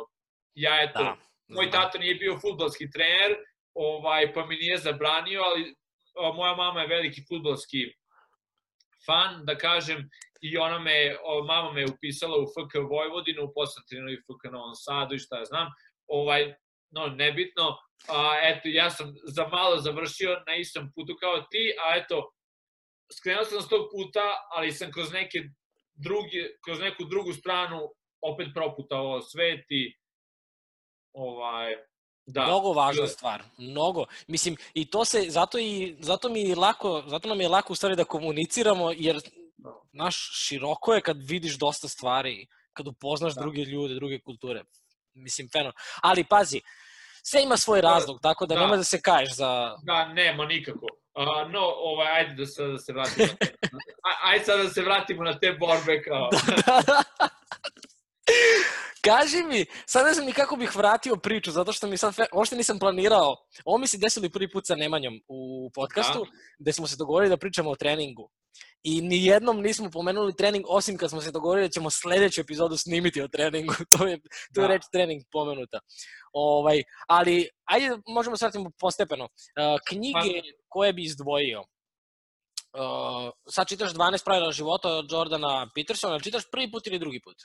ja 0.54 0.82
eto, 0.82 1.02
Da. 1.02 1.16
moj 1.48 1.66
znam. 1.70 1.82
tata 1.82 1.98
nije 1.98 2.14
bio 2.14 2.38
futbalski 2.40 2.90
trener, 2.90 3.36
ovaj, 3.74 4.32
pa 4.34 4.46
mi 4.46 4.56
nije 4.56 4.78
zabranio, 4.78 5.42
ali 5.42 5.74
a, 6.20 6.32
moja 6.32 6.56
mama 6.56 6.80
je 6.80 6.86
veliki 6.86 7.22
futbalski 7.28 7.92
fan, 9.06 9.44
da 9.44 9.58
kažem, 9.58 10.08
i 10.40 10.56
ona 10.56 10.78
me, 10.78 11.16
o, 11.24 11.44
mama 11.44 11.72
me 11.72 11.84
upisala 11.84 12.36
u 12.38 12.46
FK 12.46 12.74
Vojvodinu, 12.90 13.52
posle 13.54 13.82
trenirao 13.88 14.12
i 14.12 14.22
FK 14.22 14.52
Novom 14.52 14.74
Sadu 14.74 15.14
i 15.14 15.18
šta 15.18 15.38
ja 15.38 15.44
znam, 15.44 15.68
ovaj, 16.06 16.54
no, 16.90 17.06
nebitno, 17.06 17.76
a, 18.08 18.38
eto, 18.42 18.68
ja 18.68 18.90
sam 18.90 19.14
za 19.24 19.48
malo 19.48 19.78
završio 19.78 20.30
na 20.46 20.54
istom 20.56 20.92
putu 20.94 21.16
kao 21.20 21.40
ti, 21.50 21.74
a 21.84 21.96
eto, 21.96 22.32
skrenuo 23.18 23.44
sam 23.44 23.62
s 23.62 23.68
tog 23.68 23.88
puta, 23.92 24.26
ali 24.50 24.72
sam 24.72 24.92
kroz 24.92 25.12
neke 25.12 25.38
druge, 25.94 26.42
kroz 26.64 26.80
neku 26.80 27.04
drugu 27.04 27.32
stranu 27.32 27.80
opet 28.20 28.48
proputao 28.54 29.20
svet 29.22 29.64
i 29.68 29.96
ovaj, 31.12 31.76
da. 32.26 32.46
Mnogo 32.46 32.72
važna 32.72 33.06
stvar, 33.06 33.42
mnogo. 33.58 34.04
Mislim, 34.28 34.56
i 34.74 34.90
to 34.90 35.04
se, 35.04 35.24
zato, 35.28 35.58
i, 35.58 35.96
zato 36.00 36.28
mi 36.28 36.54
lako, 36.54 37.02
zato 37.06 37.28
nam 37.28 37.40
je 37.40 37.48
lako 37.48 37.72
u 37.72 37.76
stvari 37.76 37.96
da 37.96 38.04
komuniciramo, 38.04 38.92
jer 38.96 39.20
naš 39.92 40.16
široko 40.46 40.94
je 40.94 41.00
kad 41.00 41.16
vidiš 41.22 41.58
dosta 41.58 41.88
stvari, 41.88 42.46
kad 42.72 42.88
upoznaš 42.88 43.34
Da. 43.34 43.40
druge 43.40 43.62
ljude, 43.62 43.94
druge 43.94 44.20
kulture. 44.20 44.64
Mislim, 45.14 45.48
feno. 45.52 45.72
Ali 46.02 46.24
pazi, 46.24 46.60
sve 47.26 47.42
ima 47.42 47.56
svoj 47.56 47.80
razlog, 47.80 48.18
tako 48.22 48.46
da, 48.46 48.54
Da. 48.54 48.60
nema 48.60 48.76
da 48.76 48.84
se 48.84 49.00
kaješ 49.00 49.34
za... 49.36 49.76
Da, 49.82 50.08
nema 50.08 50.44
nikako. 50.44 50.86
Uh, 51.14 51.50
no, 51.52 51.60
ovaj, 51.76 52.08
ajde 52.12 52.34
da 52.34 52.46
sad 52.46 52.70
da 52.70 52.78
se 52.78 52.92
vratimo 52.92 53.26
ajde 54.24 54.44
sad 54.44 54.60
da 54.60 54.70
se 54.70 54.82
vratimo 54.82 55.24
na 55.24 55.38
te 55.38 55.52
borbe 55.52 56.02
kao... 56.02 56.30
Kaži 59.04 59.42
mi, 59.42 59.66
sad 59.86 60.06
ne 60.06 60.12
znam 60.12 60.26
ni 60.26 60.32
kako 60.32 60.56
bih 60.56 60.76
vratio 60.76 61.16
priču, 61.16 61.50
zato 61.50 61.72
što 61.72 61.86
mi 61.86 61.96
sad, 61.96 62.14
uopšte 62.32 62.56
nisam 62.56 62.78
planirao. 62.78 63.36
Ovo 63.64 63.78
mi 63.78 63.86
se 63.86 63.98
desilo 63.98 64.26
i 64.26 64.30
prvi 64.30 64.50
put 64.50 64.66
sa 64.66 64.74
Nemanjom 64.74 65.20
u 65.28 65.70
podcastu, 65.74 66.26
gde 66.58 66.72
smo 66.72 66.86
se 66.86 66.96
dogovorili 66.96 67.30
da 67.30 67.36
pričamo 67.36 67.70
o 67.70 67.76
treningu. 67.76 68.30
I 68.82 69.00
ni 69.00 69.24
jednom 69.26 69.60
nismo 69.60 69.90
pomenuli 69.90 70.36
trening, 70.36 70.64
osim 70.68 70.96
kad 70.96 71.10
smo 71.10 71.20
se 71.20 71.30
dogovorili 71.30 71.68
da 71.68 71.72
ćemo 71.72 71.90
sledeću 71.90 72.40
epizodu 72.40 72.76
snimiti 72.76 73.22
o 73.22 73.28
treningu. 73.28 73.74
to 73.98 74.06
je, 74.06 74.18
tu 74.54 74.60
je 74.60 74.66
Da. 74.66 74.66
reč 74.66 74.82
trening 74.92 75.22
pomenuta. 75.32 75.80
Ovaj, 76.34 76.82
ali, 77.08 77.48
ajde, 77.64 77.98
možemo 78.06 78.36
se 78.36 78.44
vratimo 78.44 78.70
postepeno. 78.80 79.24
Uh, 79.24 79.30
knjige 79.88 80.40
koje 80.68 80.92
bi 80.92 81.02
izdvojio. 81.02 81.60
Uh, 81.60 83.30
sad 83.48 83.68
čitaš 83.68 83.92
12 83.92 84.24
pravila 84.24 84.52
života 84.52 84.88
od 84.88 85.12
Jordana 85.12 85.70
Petersona, 85.74 86.20
čitaš 86.20 86.50
prvi 86.50 86.70
put 86.70 86.86
ili 86.86 86.98
drugi 86.98 87.20
put? 87.20 87.36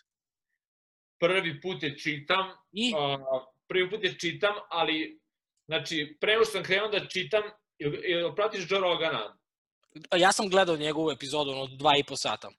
Prvi 1.19 1.61
put 1.61 1.83
je 1.83 1.97
čitam, 1.97 2.45
I? 2.71 2.93
uh, 2.93 3.43
prvi 3.67 3.89
put 3.89 4.03
je 4.03 4.19
čitam, 4.19 4.55
ali, 4.69 5.19
znači, 5.65 6.17
pre 6.21 6.31
nego 6.31 6.45
što 6.45 6.51
sam 6.51 6.63
krenuo 6.63 6.87
da 6.87 7.07
čitam, 7.07 7.43
ili, 7.77 8.01
ili 8.03 8.35
pratiš 8.35 8.71
Joe 8.71 8.79
Rogana? 8.79 9.37
Ja 10.17 10.31
sam 10.31 10.49
gledao 10.49 10.77
njegovu 10.77 11.11
epizodu 11.11 11.51
ono, 11.51 11.61
od 11.61 11.77
dva 11.77 11.97
i 11.97 12.03
po 12.03 12.15
sata. 12.15 12.49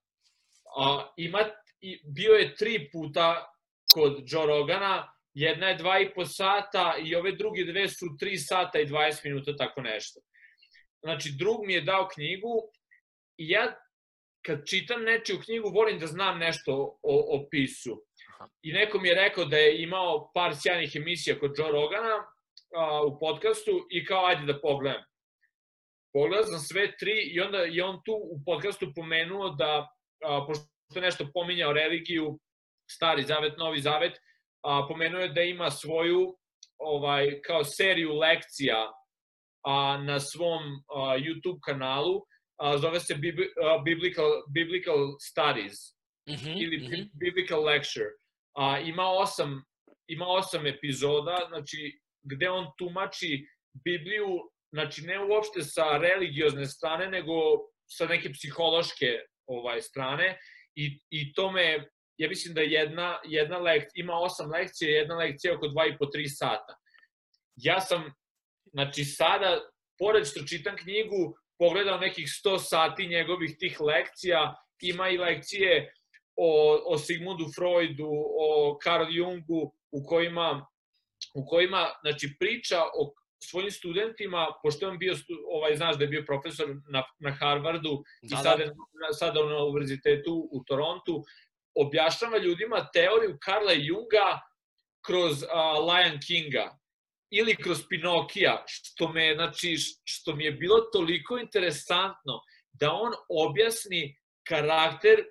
A, 0.76 1.12
ima, 1.16 1.38
i, 1.80 2.00
bio 2.04 2.32
je 2.32 2.54
tri 2.54 2.90
puta 2.92 3.54
kod 3.94 4.22
Joe 4.26 4.46
Rogana, 4.46 5.12
jedna 5.34 5.68
je 5.68 5.76
dva 5.76 6.00
i 6.00 6.14
po 6.14 6.24
sata 6.24 6.94
i 7.04 7.14
ove 7.14 7.32
druge 7.32 7.64
dve 7.64 7.88
su 7.88 8.06
tri 8.20 8.38
sata 8.38 8.80
i 8.80 8.86
20 8.86 9.24
minuta, 9.24 9.56
tako 9.56 9.82
nešto. 9.82 10.20
Znači, 11.02 11.32
drug 11.38 11.66
mi 11.66 11.74
je 11.74 11.80
dao 11.80 12.08
knjigu 12.14 12.72
i 13.36 13.48
ja 13.48 13.74
kad 14.46 14.66
čitam 14.66 15.02
nečiju 15.02 15.40
knjigu 15.44 15.70
volim 15.70 15.98
da 15.98 16.06
znam 16.06 16.38
nešto 16.38 16.72
o, 17.02 17.36
o 17.36 17.48
pisu. 17.50 18.04
I 18.62 18.72
neko 18.72 18.98
mi 18.98 19.08
je 19.08 19.14
rekao 19.14 19.44
da 19.44 19.56
je 19.56 19.82
imao 19.82 20.30
par 20.34 20.56
sjajnih 20.56 20.96
emisija 20.96 21.38
kod 21.38 21.54
Joe 21.58 21.70
Rogana 21.70 22.16
a, 22.76 23.02
u 23.02 23.18
podcastu 23.20 23.86
i 23.90 24.04
kao 24.04 24.26
ajde 24.26 24.52
da 24.52 24.60
pogledam. 24.60 25.02
Pogledao 26.12 26.46
sam 26.46 26.58
sve 26.58 26.96
tri 26.96 27.30
i 27.32 27.40
onda 27.40 27.58
je 27.58 27.84
on 27.84 28.00
tu 28.04 28.12
u 28.12 28.40
podcastu 28.46 28.92
pomenuo 28.96 29.50
da, 29.50 29.88
a, 30.24 30.46
pošto 30.46 30.64
je 30.94 31.00
nešto 31.00 31.30
pominjao 31.34 31.72
religiju, 31.72 32.38
stari 32.90 33.22
zavet, 33.22 33.58
novi 33.58 33.80
zavet, 33.80 34.18
a, 34.62 34.86
pomenuo 34.88 35.20
je 35.20 35.28
da 35.28 35.42
ima 35.42 35.70
svoju 35.70 36.36
ovaj 36.78 37.40
kao 37.40 37.64
seriju 37.64 38.12
lekcija 38.14 38.92
a, 39.66 39.98
na 40.04 40.20
svom 40.20 40.62
a, 40.88 41.18
YouTube 41.18 41.58
kanalu, 41.64 42.22
a, 42.60 42.78
zove 42.78 43.00
se 43.00 43.14
Bibli- 43.14 43.52
a, 43.62 43.78
Biblical, 43.84 44.30
Biblical 44.54 45.16
Studies 45.20 46.00
Mhm, 46.28 46.50
ili 46.58 46.78
mhm. 46.78 47.02
Biblical 47.14 47.64
Lecture. 47.64 48.10
A, 48.56 48.78
ima, 48.78 49.08
osam, 49.08 49.64
ima 50.08 50.26
osam 50.28 50.66
epizoda, 50.66 51.36
znači, 51.48 52.00
gde 52.22 52.50
on 52.50 52.66
tumači 52.78 53.46
Bibliju, 53.84 54.26
znači 54.72 55.02
ne 55.02 55.20
uopšte 55.24 55.62
sa 55.62 55.96
religiozne 55.98 56.66
strane, 56.66 57.08
nego 57.08 57.32
sa 57.88 58.06
neke 58.06 58.32
psihološke 58.32 59.18
ovaj 59.46 59.82
strane 59.82 60.38
i, 60.74 61.00
i 61.10 61.32
to 61.32 61.50
me, 61.52 61.88
ja 62.20 62.28
mislim 62.28 62.54
da 62.54 62.60
jedna, 62.60 63.18
jedna 63.24 63.58
lekcija, 63.58 64.02
ima 64.02 64.14
osam 64.14 64.50
lekcija, 64.50 64.90
jedna 64.90 65.16
lekcija 65.16 65.54
oko 65.56 65.68
dva 65.68 65.86
i 65.86 65.96
po 65.98 66.06
tri 66.06 66.28
sata. 66.28 66.76
Ja 67.56 67.80
sam, 67.80 68.12
znači 68.72 69.04
sada, 69.04 69.60
pored 69.98 70.26
što 70.26 70.44
čitam 70.44 70.76
knjigu, 70.76 71.34
pogledao 71.58 71.98
nekih 71.98 72.24
100 72.24 72.58
sati 72.58 73.06
njegovih 73.06 73.56
tih 73.58 73.80
lekcija, 73.80 74.54
ima 74.80 75.08
i 75.08 75.18
lekcije 75.18 75.92
o, 76.36 76.78
o 76.86 76.98
Sigmundu 76.98 77.44
Freudu, 77.56 78.10
o 78.40 78.78
Carl 78.84 79.06
Jungu, 79.10 79.72
u 79.90 80.04
kojima, 80.06 80.66
u 81.34 81.46
kojima 81.46 81.88
znači, 82.02 82.36
priča 82.38 82.80
o 82.82 83.14
svojim 83.42 83.70
studentima, 83.70 84.46
pošto 84.62 84.88
on 84.88 84.98
bio, 84.98 85.14
ovaj, 85.52 85.76
znaš 85.76 85.96
da 85.96 86.04
je 86.04 86.08
bio 86.08 86.24
profesor 86.26 86.68
na, 86.88 87.02
na 87.18 87.30
Harvardu 87.30 88.02
i 88.22 88.28
Da, 88.28 88.36
da. 88.36 88.42
sada, 88.42 88.64
da. 88.64 89.12
sada 89.12 89.44
na 89.44 89.64
univerzitetu 89.64 90.48
u 90.52 90.64
Torontu, 90.64 91.24
objašnjava 91.74 92.38
ljudima 92.38 92.88
teoriju 92.92 93.38
Karla 93.42 93.72
Junga 93.72 94.40
kroz 95.06 95.42
uh, 95.42 95.48
Lion 95.88 96.18
Kinga 96.26 96.80
ili 97.30 97.56
kroz 97.56 97.82
Pinokija, 97.88 98.64
što 98.66 99.08
me, 99.08 99.34
znači, 99.34 99.76
što 100.04 100.34
mi 100.36 100.44
je 100.44 100.52
bilo 100.52 100.80
toliko 100.80 101.38
interesantno 101.38 102.40
da 102.72 102.92
on 102.92 103.12
objasni 103.28 104.16
karakter 104.48 105.24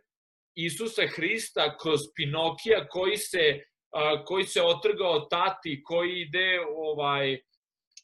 Isusa 0.56 1.07
Hrista 1.16 1.78
kroz 1.78 1.99
Pinokija 2.16 2.88
koji 2.88 3.18
se, 3.18 3.64
a, 3.91 4.24
koji 4.26 4.44
se 4.44 4.61
otrgao 4.61 5.20
tati, 5.20 5.82
koji 5.84 6.22
ide 6.22 6.60
ovaj 6.76 7.40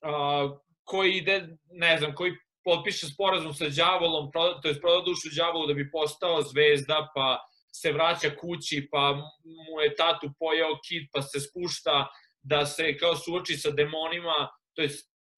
a, 0.01 0.49
koji 0.83 1.17
ide, 1.17 1.47
ne 1.71 1.97
znam, 1.97 2.15
koji 2.15 2.31
potpiše 2.63 3.07
sporazum 3.07 3.53
sa 3.53 3.69
đavolom, 3.69 4.31
to 4.61 4.67
je 4.67 4.81
proda 4.81 5.05
dušu 5.05 5.29
đavolu 5.35 5.67
da 5.67 5.73
bi 5.73 5.91
postao 5.91 6.41
zvezda, 6.41 7.11
pa 7.15 7.39
se 7.81 7.91
vraća 7.91 8.29
kući, 8.41 8.87
pa 8.91 9.13
mu 9.43 9.81
je 9.81 9.95
tatu 9.95 10.29
pojao 10.39 10.79
kit, 10.87 11.09
pa 11.13 11.21
se 11.21 11.39
spušta 11.39 12.07
da 12.41 12.65
se 12.65 12.97
kao 12.97 13.15
suoči 13.15 13.57
sa 13.57 13.71
demonima, 13.71 14.49
to 14.73 14.81
je 14.81 14.89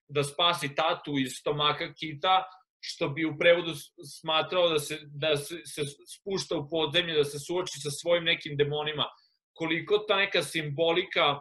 da 0.08 0.24
spasi 0.24 0.74
tatu 0.74 1.18
iz 1.18 1.32
stomaka 1.40 1.92
kita, 1.94 2.44
što 2.80 3.08
bi 3.08 3.24
u 3.24 3.38
prevodu 3.38 3.72
smatrao 4.20 4.68
da 4.68 4.78
se, 4.78 4.98
da 5.02 5.36
se, 5.36 5.60
se 5.66 5.82
spušta 6.14 6.56
u 6.56 6.68
podzemlje, 6.68 7.14
da 7.14 7.24
se 7.24 7.38
suoči 7.38 7.80
sa 7.82 7.90
svojim 7.90 8.24
nekim 8.24 8.56
demonima. 8.56 9.04
Koliko 9.52 9.98
ta 9.98 10.16
neka 10.16 10.42
simbolika, 10.42 11.40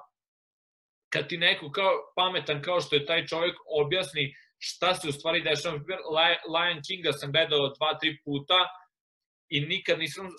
kad 1.13 1.27
ti 1.29 1.37
neko 1.37 1.71
kao 1.71 1.91
pametan 2.15 2.61
kao 2.61 2.81
što 2.81 2.95
je 2.95 3.05
taj 3.05 3.25
čovjek 3.25 3.55
objasni 3.79 4.33
šta 4.57 4.95
se 4.95 5.09
u 5.09 5.11
stvari 5.11 5.41
dešava. 5.41 5.77
Lion 6.53 6.81
Kinga 6.87 7.11
sam 7.11 7.31
gledao 7.31 7.73
dva, 7.77 7.97
tri 7.99 8.17
puta 8.25 8.67
i 9.49 9.61
nikad 9.61 9.99
nisam 9.99 10.29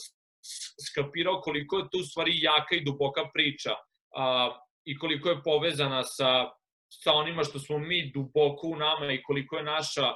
skapirao 0.91 1.41
koliko 1.41 1.79
je 1.79 1.89
tu 1.93 2.03
stvari 2.03 2.33
jaka 2.43 2.75
i 2.75 2.85
duboka 2.85 3.29
priča 3.35 3.75
a, 4.17 4.51
i 4.85 4.99
koliko 4.99 5.29
je 5.29 5.43
povezana 5.45 6.03
sa, 6.03 6.51
sa 6.89 7.13
onima 7.13 7.45
što 7.45 7.59
smo 7.59 7.79
mi 7.79 8.13
duboko 8.15 8.67
u 8.67 8.77
nama 8.77 9.13
i 9.13 9.23
koliko 9.23 9.57
je 9.57 9.63
naša, 9.63 10.15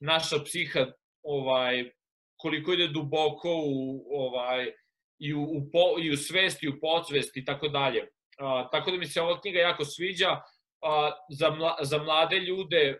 naša 0.00 0.36
psiha 0.44 0.86
ovaj, 1.22 1.90
koliko 2.36 2.72
ide 2.72 2.88
duboko 2.88 3.48
u, 3.64 4.04
ovaj, 4.10 4.72
i, 5.18 5.34
u, 5.34 5.42
u, 5.42 5.70
po, 5.72 6.00
i 6.02 6.10
u 6.10 6.16
svest 6.16 6.62
i 6.62 6.68
u 6.68 6.80
podsvest 6.80 7.36
i 7.36 7.44
tako 7.44 7.68
dalje. 7.68 8.08
Tako 8.72 8.90
da 8.90 8.96
mi 8.96 9.06
se 9.06 9.20
ova 9.20 9.40
knjiga 9.40 9.60
jako 9.60 9.84
sviđa. 9.84 10.40
A, 10.82 11.12
za, 11.30 11.50
mla, 11.50 11.76
za 11.80 11.98
mlade 11.98 12.36
ljude 12.36 12.98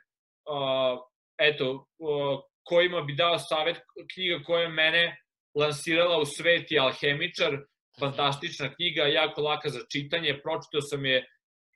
uh, 0.51 0.99
eto, 1.39 1.87
uh, 1.99 2.41
kojima 2.65 3.01
bi 3.01 3.15
dao 3.15 3.39
savet, 3.39 3.77
knjiga 4.15 4.45
koja 4.45 4.63
je 4.63 4.69
mene 4.69 5.17
lansirala 5.55 6.19
u 6.19 6.25
svet 6.25 6.71
je 6.71 6.81
Alhemičar, 6.81 7.59
fantastična 8.01 8.75
knjiga, 8.75 9.03
jako 9.03 9.41
laka 9.41 9.69
za 9.69 9.81
čitanje, 9.93 10.41
pročitao 10.43 10.81
sam 10.81 11.07
je 11.07 11.27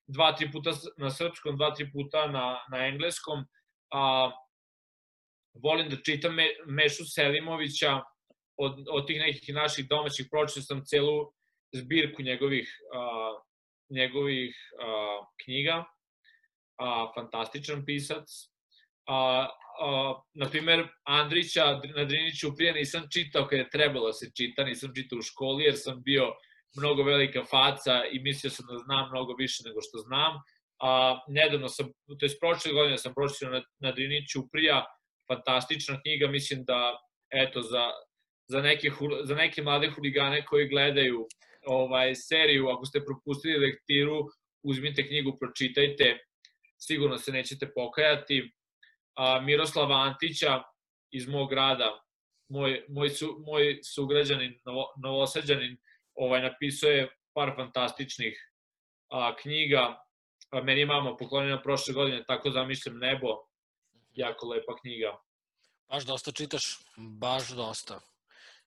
dva, 0.07 0.32
tri 0.36 0.51
puta 0.53 0.70
na 0.97 1.11
srpskom, 1.11 1.57
dva, 1.57 1.74
tri 1.74 1.90
puta 1.93 2.27
na, 2.27 2.59
na 2.70 2.86
engleskom. 2.86 3.44
A, 3.93 4.31
volim 5.55 5.89
da 5.90 5.97
čitam 5.97 6.35
Me, 6.35 6.48
Mešu 6.66 7.05
Selimovića, 7.15 8.01
od, 8.57 8.85
od 8.90 9.07
tih 9.07 9.20
nekih 9.20 9.55
naših 9.55 9.89
domaćih, 9.89 10.27
pročitao 10.31 10.62
sam 10.62 10.85
celu 10.85 11.32
zbirku 11.73 12.23
njegovih, 12.23 12.69
a, 12.94 13.32
njegovih 13.90 14.57
a, 14.81 15.27
knjiga, 15.44 15.85
a, 16.78 17.12
fantastičan 17.15 17.85
pisac, 17.85 18.24
a, 19.07 19.49
a, 19.81 20.15
na 20.35 20.51
primer, 20.51 20.89
Andrića 21.05 21.81
na 21.97 22.05
Driniću 22.05 22.57
prije 22.57 22.73
nisam 22.73 23.03
čitao 23.12 23.47
kada 23.47 23.62
je 23.62 23.70
trebalo 23.70 24.07
da 24.07 24.12
se 24.12 24.31
čita, 24.37 24.65
nisam 24.65 24.93
čitao 24.97 25.19
u 25.19 25.23
školi 25.23 25.65
jer 25.65 25.74
sam 25.77 26.03
bio 26.03 26.33
mnogo 26.77 27.03
velika 27.03 27.45
faca 27.45 28.05
i 28.12 28.19
mislio 28.19 28.51
sam 28.51 28.66
da 28.66 28.78
znam 28.78 29.11
mnogo 29.11 29.35
više 29.39 29.62
nego 29.66 29.81
što 29.81 29.99
znam. 29.99 30.33
A, 30.83 31.20
nedavno 31.28 31.69
sam, 31.69 31.87
to 32.19 32.27
je 32.27 32.39
prošle 32.41 32.73
godine 32.73 32.99
sam 32.99 33.15
pročitao 33.15 33.51
na, 33.51 33.62
na 33.78 33.93
Driniću 33.93 34.49
prija, 34.53 34.85
fantastična 35.28 36.01
knjiga, 36.01 36.28
mislim 36.28 36.65
da, 36.65 36.99
eto, 37.31 37.62
za, 37.62 37.85
za, 38.49 38.61
neke, 38.61 38.91
za 39.24 39.35
neke 39.35 39.62
mlade 39.62 39.91
huligane 39.91 40.45
koji 40.45 40.69
gledaju 40.69 41.27
ovaj 41.66 42.15
seriju, 42.15 42.69
ako 42.69 42.85
ste 42.85 43.05
propustili 43.05 43.66
lektiru, 43.66 44.27
uzmite 44.62 45.09
knjigu, 45.09 45.37
pročitajte, 45.41 46.19
sigurno 46.78 47.19
se 47.19 47.33
nećete 47.33 47.73
pokajati 47.74 48.53
a, 49.16 49.40
Miroslava 49.40 49.97
Antića 49.97 50.62
iz 51.10 51.28
mog 51.28 51.51
grada, 51.51 52.02
moj, 52.48 52.84
moj, 52.88 53.10
su, 53.10 53.36
moj 53.47 53.80
sugrađanin, 53.84 54.60
novo, 54.64 54.94
novosađanin, 55.02 55.76
ovaj, 56.14 56.43
napisuje 56.43 57.09
par 57.34 57.52
fantastičnih 57.56 58.52
a, 59.09 59.36
knjiga. 59.36 60.02
A, 60.51 60.62
meni 60.62 60.80
je 60.80 60.86
mama 60.86 61.16
poklonjena 61.16 61.62
prošle 61.62 61.94
godine, 61.94 62.24
tako 62.24 62.51
zamišljam 62.51 62.98
nebo. 62.98 63.28
Jako 64.12 64.47
lepa 64.48 64.76
knjiga. 64.80 65.18
Baš 65.88 66.05
dosta 66.05 66.32
čitaš, 66.32 66.78
baš 66.97 67.48
dosta. 67.48 68.01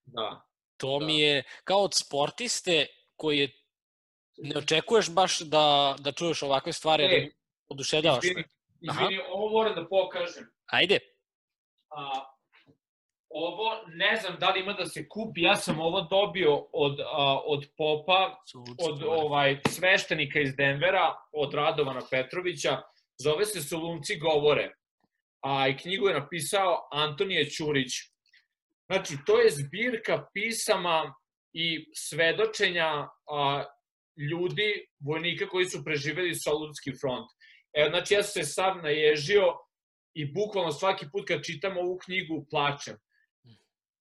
Da. 0.06 0.46
To 0.78 1.00
da. 1.00 1.06
mi 1.06 1.20
je, 1.20 1.44
kao 1.64 1.84
od 1.84 1.94
sportiste 1.94 2.86
koji 3.16 3.40
je, 3.40 3.52
ne 4.38 4.58
očekuješ 4.58 5.10
baš 5.10 5.40
da, 5.40 5.96
da 6.00 6.12
čuješ 6.12 6.44
ovakve 6.44 6.74
stvari, 6.74 7.04
e, 7.04 7.08
da 7.08 7.32
oduševljavaš. 7.68 8.24
Izvini, 8.24 8.44
Izvini, 8.82 9.20
ovo 9.30 9.50
moram 9.50 9.76
da 9.76 9.88
pokažem. 9.88 10.44
Ajde. 10.66 11.00
A, 11.90 12.26
ovo 13.30 13.84
ne 13.88 14.16
znam 14.16 14.38
da 14.40 14.50
li 14.50 14.60
ima 14.60 14.74
da 14.74 14.86
se 14.86 15.08
kupi, 15.10 15.42
ja 15.42 15.56
sam 15.56 15.80
ovo 15.80 16.02
dobio 16.02 16.68
od, 16.74 17.00
a, 17.00 17.40
od 17.46 17.66
popa, 17.78 18.36
od 18.90 19.04
ovaj 19.04 19.60
sveštenika 19.70 20.40
iz 20.40 20.56
Denvera, 20.56 21.16
od 21.32 21.54
Radovana 21.54 22.02
Petrovića, 22.12 22.82
zove 23.24 23.46
se 23.46 23.62
Solunci 23.62 24.20
govore, 24.20 24.74
a 25.42 25.68
i 25.68 25.78
knjigu 25.78 26.08
je 26.08 26.20
napisao 26.20 26.88
Antonije 26.92 27.50
Ćurić. 27.50 27.92
Znači, 28.92 29.14
to 29.26 29.40
je 29.40 29.50
zbirka 29.50 30.26
pisama 30.34 31.14
i 31.54 31.86
svedočenja 31.96 33.08
a, 33.32 33.64
ljudi, 34.32 34.88
vojnika 35.00 35.48
koji 35.48 35.66
su 35.66 35.84
preživeli 35.84 36.36
Solunski 36.36 36.92
front. 37.02 37.30
Evo, 37.80 37.90
znači, 37.90 38.14
ja 38.14 38.24
sam 38.24 38.44
se 38.44 38.52
sad 38.52 38.84
naježio 38.84 39.44
i 40.14 40.34
bukvalno 40.34 40.72
svaki 40.72 41.06
put 41.12 41.28
kad 41.28 41.44
čitam 41.44 41.78
ovu 41.78 41.98
knjigu 41.98 42.46
plačem. 42.50 42.96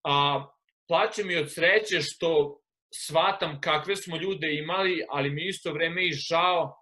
A, 0.05 0.47
plačem 0.89 1.31
i 1.31 1.37
od 1.37 1.53
sreće 1.53 2.01
što 2.01 2.61
shvatam 2.95 3.61
kakve 3.61 3.97
smo 3.97 4.17
ljude 4.17 4.55
imali, 4.55 5.05
ali 5.09 5.31
mi 5.31 5.49
isto 5.49 5.73
vreme 5.73 6.07
i 6.07 6.13
žao 6.13 6.75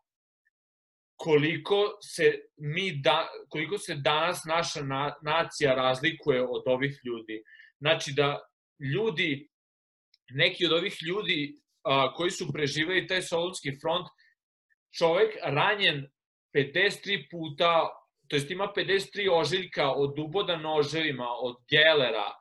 koliko 1.17 1.99
se 2.15 2.33
mi 2.57 3.01
da, 3.01 3.29
koliko 3.49 3.79
se 3.79 3.95
danas 3.95 4.45
naša 4.45 4.83
na, 4.83 5.15
nacija 5.23 5.75
razlikuje 5.75 6.43
od 6.43 6.63
ovih 6.67 7.01
ljudi. 7.05 7.43
Znači 7.79 8.13
da 8.17 8.41
ljudi, 8.95 9.49
neki 10.31 10.67
od 10.67 10.73
ovih 10.73 10.97
ljudi 11.03 11.61
a, 11.83 12.15
koji 12.15 12.31
su 12.31 12.53
preživali 12.53 13.07
taj 13.07 13.23
Solunski 13.23 13.71
front, 13.81 14.07
čovek 14.99 15.37
ranjen 15.43 16.07
53 16.57 17.29
puta, 17.31 17.89
to 18.29 18.37
jest 18.37 18.51
ima 18.51 18.73
53 18.77 19.31
ožiljka 19.33 19.93
od 19.93 20.19
uboda 20.19 20.57
noževima, 20.57 21.29
od 21.41 21.57
gelera, 21.71 22.33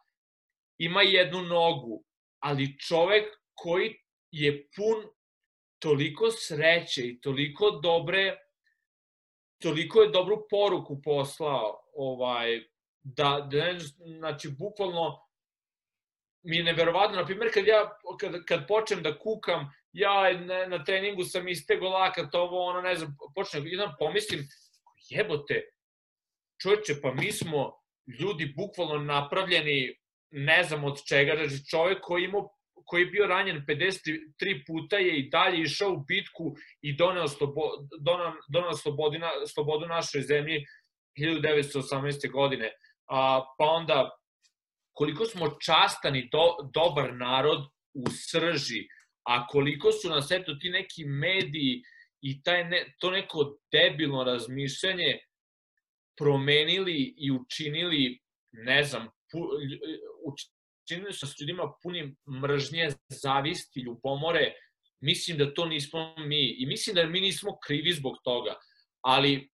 ima 0.78 1.02
jednu 1.02 1.42
nogu, 1.42 2.04
ali 2.40 2.80
čovek 2.80 3.26
koji 3.54 3.96
je 4.32 4.68
pun 4.76 5.04
toliko 5.80 6.32
sreće 6.32 7.08
i 7.08 7.20
toliko 7.22 7.72
dobre, 7.72 8.38
toliko 9.62 10.02
je 10.02 10.10
dobru 10.10 10.48
poruku 10.50 11.02
poslao, 11.02 11.82
ovaj, 11.94 12.64
da, 13.04 13.48
da 13.52 13.80
znači, 14.20 14.50
bukvalno, 14.50 15.28
mi 16.44 16.58
je 16.58 16.64
neverovatno, 16.64 17.18
na 17.18 17.26
primjer, 17.26 17.54
kad 17.54 17.68
ja, 17.68 17.98
kad, 18.20 18.46
kad 18.46 18.68
počnem 18.68 19.04
da 19.04 19.20
kukam, 19.20 19.72
ja 19.96 20.40
na, 20.40 20.66
na 20.66 20.84
treningu 20.84 21.24
sam 21.24 21.48
istego 21.48 21.90
lakat, 21.90 22.36
ovo, 22.36 22.66
ono, 22.66 22.82
ne 22.82 22.96
znam, 22.96 23.16
počnem, 23.36 23.68
jedan 23.68 23.96
pomislim, 24.00 24.48
jebote, 25.10 25.62
čovječe, 26.62 26.94
pa 27.02 27.14
mi 27.14 27.32
smo 27.32 27.74
ljudi 28.20 28.54
bukvalno 28.58 29.04
napravljeni, 29.04 30.00
ne 30.32 30.64
znam 30.64 30.84
od 30.84 31.04
čega, 31.08 31.36
znači 31.36 31.70
čovjek 31.70 32.02
koji 32.02 32.24
imao 32.24 32.50
koji 32.86 33.02
je 33.02 33.06
bio 33.06 33.28
ranjen 33.28 33.66
53 33.68 34.66
puta 34.68 34.98
je 34.98 35.20
i 35.20 35.30
dalje 35.30 35.62
išao 35.62 35.90
u 35.94 36.04
bitku 36.08 36.56
i 36.82 36.96
doneo, 36.96 37.28
slobo, 37.28 37.62
doneo, 38.00 38.34
doneo 38.50 38.74
slobodina, 38.74 39.30
slobodu 39.48 39.88
našoj 39.88 40.22
zemlji 40.22 40.66
1918. 41.20 42.32
godine. 42.32 42.72
A, 43.06 43.42
pa 43.58 43.66
onda, 43.66 44.18
koliko 44.94 45.26
smo 45.26 45.58
častani 45.66 46.30
do, 46.32 46.70
dobar 46.74 47.14
narod 47.14 47.60
u 47.94 48.04
srži, 48.10 48.88
a 49.26 49.48
koliko 49.48 49.92
su 49.92 50.10
nas 50.10 50.32
eto 50.32 50.56
ti 50.56 50.70
neki 50.70 51.06
mediji 51.06 51.84
i 52.22 52.44
taj 52.44 52.64
ne, 52.64 52.96
to 53.00 53.12
neko 53.12 53.58
debilno 53.72 54.24
razmišljanje 54.24 55.20
promenili 56.18 57.16
i 57.18 57.32
učinili, 57.32 58.20
ne 58.52 58.84
znam, 58.84 59.08
pu, 59.32 59.50
učinili 60.84 61.14
su 61.14 61.28
s 61.28 61.40
ljudima 61.42 61.74
punim 61.84 62.16
mržnje, 62.42 62.90
zavisti, 63.10 63.80
ljubomore, 63.80 64.54
mislim 65.00 65.38
da 65.38 65.54
to 65.54 65.66
nismo 65.66 66.16
mi 66.18 66.56
i 66.58 66.66
mislim 66.66 66.96
da 66.96 67.06
mi 67.06 67.20
nismo 67.22 67.58
krivi 67.66 67.94
zbog 67.94 68.14
toga, 68.24 68.56
ali 69.02 69.50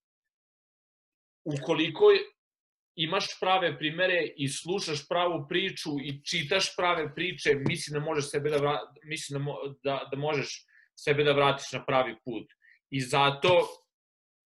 ukoliko 1.43 2.06
imaš 3.03 3.40
prave 3.40 3.78
primere 3.78 4.34
i 4.38 4.48
slušaš 4.48 5.07
pravu 5.10 5.45
priču 5.49 5.90
i 6.03 6.22
čitaš 6.26 6.76
prave 6.76 7.15
priče, 7.15 7.56
mislim 7.68 7.99
da 7.99 8.06
možeš 8.06 8.32
sebe 8.32 8.49
da, 8.49 8.80
mislim 9.03 9.45
da, 9.45 9.52
da, 9.84 10.10
da 10.11 10.18
možeš 10.18 10.65
sebe 10.95 11.23
da 11.23 11.32
vratiš 11.32 11.72
na 11.72 11.86
pravi 11.86 12.15
put. 12.26 12.48
I 12.90 13.02
zato 13.02 13.68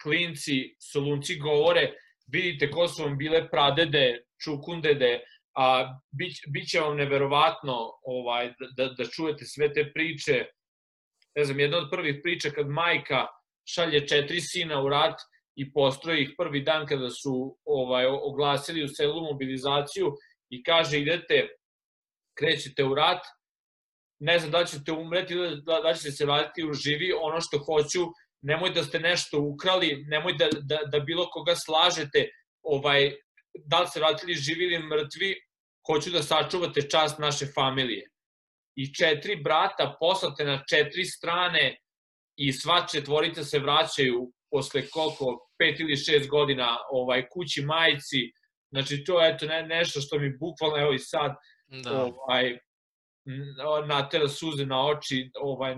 klinci, 0.03 0.75
solunci 0.79 1.39
govore, 1.39 1.91
vidite 2.27 2.71
ko 2.71 2.87
su 2.87 3.03
vam 3.03 3.17
bile 3.17 3.49
pradede, 3.49 4.23
čukundede, 4.43 5.19
a 5.55 5.99
bić, 6.11 6.41
biće 6.47 6.79
vam 6.79 6.97
neverovatno 6.97 7.75
ovaj, 8.03 8.53
da, 8.59 8.67
da, 8.77 8.93
da 8.93 9.05
čujete 9.05 9.45
sve 9.45 9.73
te 9.73 9.91
priče. 9.93 10.45
Ne 11.35 11.45
znam, 11.45 11.59
jedna 11.59 11.77
od 11.77 11.89
prvih 11.91 12.19
priča 12.23 12.49
kad 12.49 12.69
majka 12.69 13.25
šalje 13.65 14.07
četiri 14.07 14.41
sina 14.41 14.81
u 14.83 14.89
rat 14.89 15.19
i 15.55 15.73
postroji 15.73 16.23
ih 16.23 16.33
prvi 16.37 16.61
dan 16.63 16.87
kada 16.87 17.09
su 17.09 17.57
ovaj 17.65 18.05
oglasili 18.05 18.83
u 18.83 18.87
celu 18.87 19.21
mobilizaciju 19.21 20.11
i 20.49 20.63
kaže 20.63 20.99
idete, 20.99 21.47
krećete 22.37 22.83
u 22.83 22.95
rat, 22.95 23.21
ne 24.19 24.39
znam 24.39 24.51
da 24.51 24.65
ćete 24.65 24.91
umreti 24.91 25.33
ili 25.33 25.61
da, 25.61 25.79
da 25.79 25.93
ćete 25.93 26.11
se 26.11 26.25
vratiti 26.25 26.67
u 26.67 26.73
živi, 26.73 27.13
ono 27.21 27.41
što 27.41 27.57
hoću, 27.57 27.99
nemoj 28.41 28.69
da 28.69 28.83
ste 28.83 28.99
nešto 28.99 29.41
ukrali, 29.41 30.05
nemoj 30.07 30.33
da, 30.33 30.49
da, 30.61 30.79
da 30.91 30.99
bilo 30.99 31.29
koga 31.31 31.55
slažete, 31.55 32.29
ovaj, 32.63 33.11
da 33.65 33.79
li 33.81 33.87
se 33.87 33.99
vratili 33.99 34.33
živi 34.33 34.65
ili 34.65 34.83
mrtvi, 34.87 35.35
hoću 35.87 36.09
da 36.09 36.23
sačuvate 36.23 36.89
čast 36.89 37.19
naše 37.19 37.45
familije. 37.55 38.09
I 38.75 38.93
četiri 38.93 39.35
brata 39.35 39.95
poslate 39.99 40.45
na 40.45 40.63
četiri 40.69 41.05
strane 41.05 41.77
i 42.37 42.53
sva 42.53 42.85
četvorica 42.91 43.43
se 43.43 43.59
vraćaju 43.59 44.31
posle 44.51 44.89
koliko, 44.89 45.44
pet 45.57 45.79
ili 45.79 45.97
šest 45.97 46.29
godina 46.29 46.77
ovaj, 46.91 47.27
kući 47.29 47.61
majici. 47.61 48.31
Znači, 48.71 49.03
to 49.03 49.21
je 49.21 49.33
eto, 49.33 49.45
ne, 49.45 49.63
nešto 49.63 50.01
što 50.01 50.19
mi 50.19 50.37
bukvalno, 50.37 50.77
evo 50.77 50.93
i 50.93 50.99
sad, 50.99 51.35
da. 51.67 52.03
ovaj, 52.03 52.59
natera 53.85 54.27
suze 54.27 54.65
na 54.65 54.85
oči, 54.87 55.31
ovaj, 55.41 55.75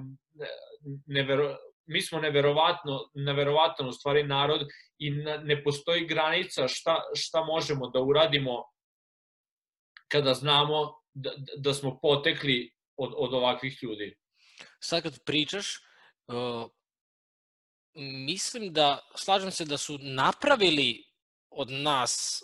nevero, 1.06 1.58
mi 1.86 2.02
smo 2.02 2.20
neverovatno, 2.20 3.10
neverovatan 3.14 3.88
u 3.88 3.92
stvari 3.92 4.24
narod 4.24 4.68
i 5.00 5.12
ne 5.44 5.64
postoji 5.64 6.08
granica 6.08 6.68
šta, 6.68 7.02
šta 7.16 7.44
možemo 7.44 7.90
da 7.90 8.00
uradimo 8.00 8.64
kada 10.08 10.34
znamo 10.34 11.02
da, 11.14 11.32
da 11.58 11.74
smo 11.74 12.00
potekli 12.02 12.72
od, 12.98 13.14
od 13.16 13.34
ovakvih 13.34 13.80
ljudi. 13.84 14.16
Sad 14.80 15.04
kad 15.04 15.24
pričaš, 15.26 15.76
uh, 16.28 16.72
mislim 17.98 18.74
da, 18.74 19.10
slažem 19.16 19.52
se 19.52 19.66
da 19.66 19.78
su 19.78 19.98
napravili 20.02 21.04
od 21.50 21.72
nas 21.72 22.44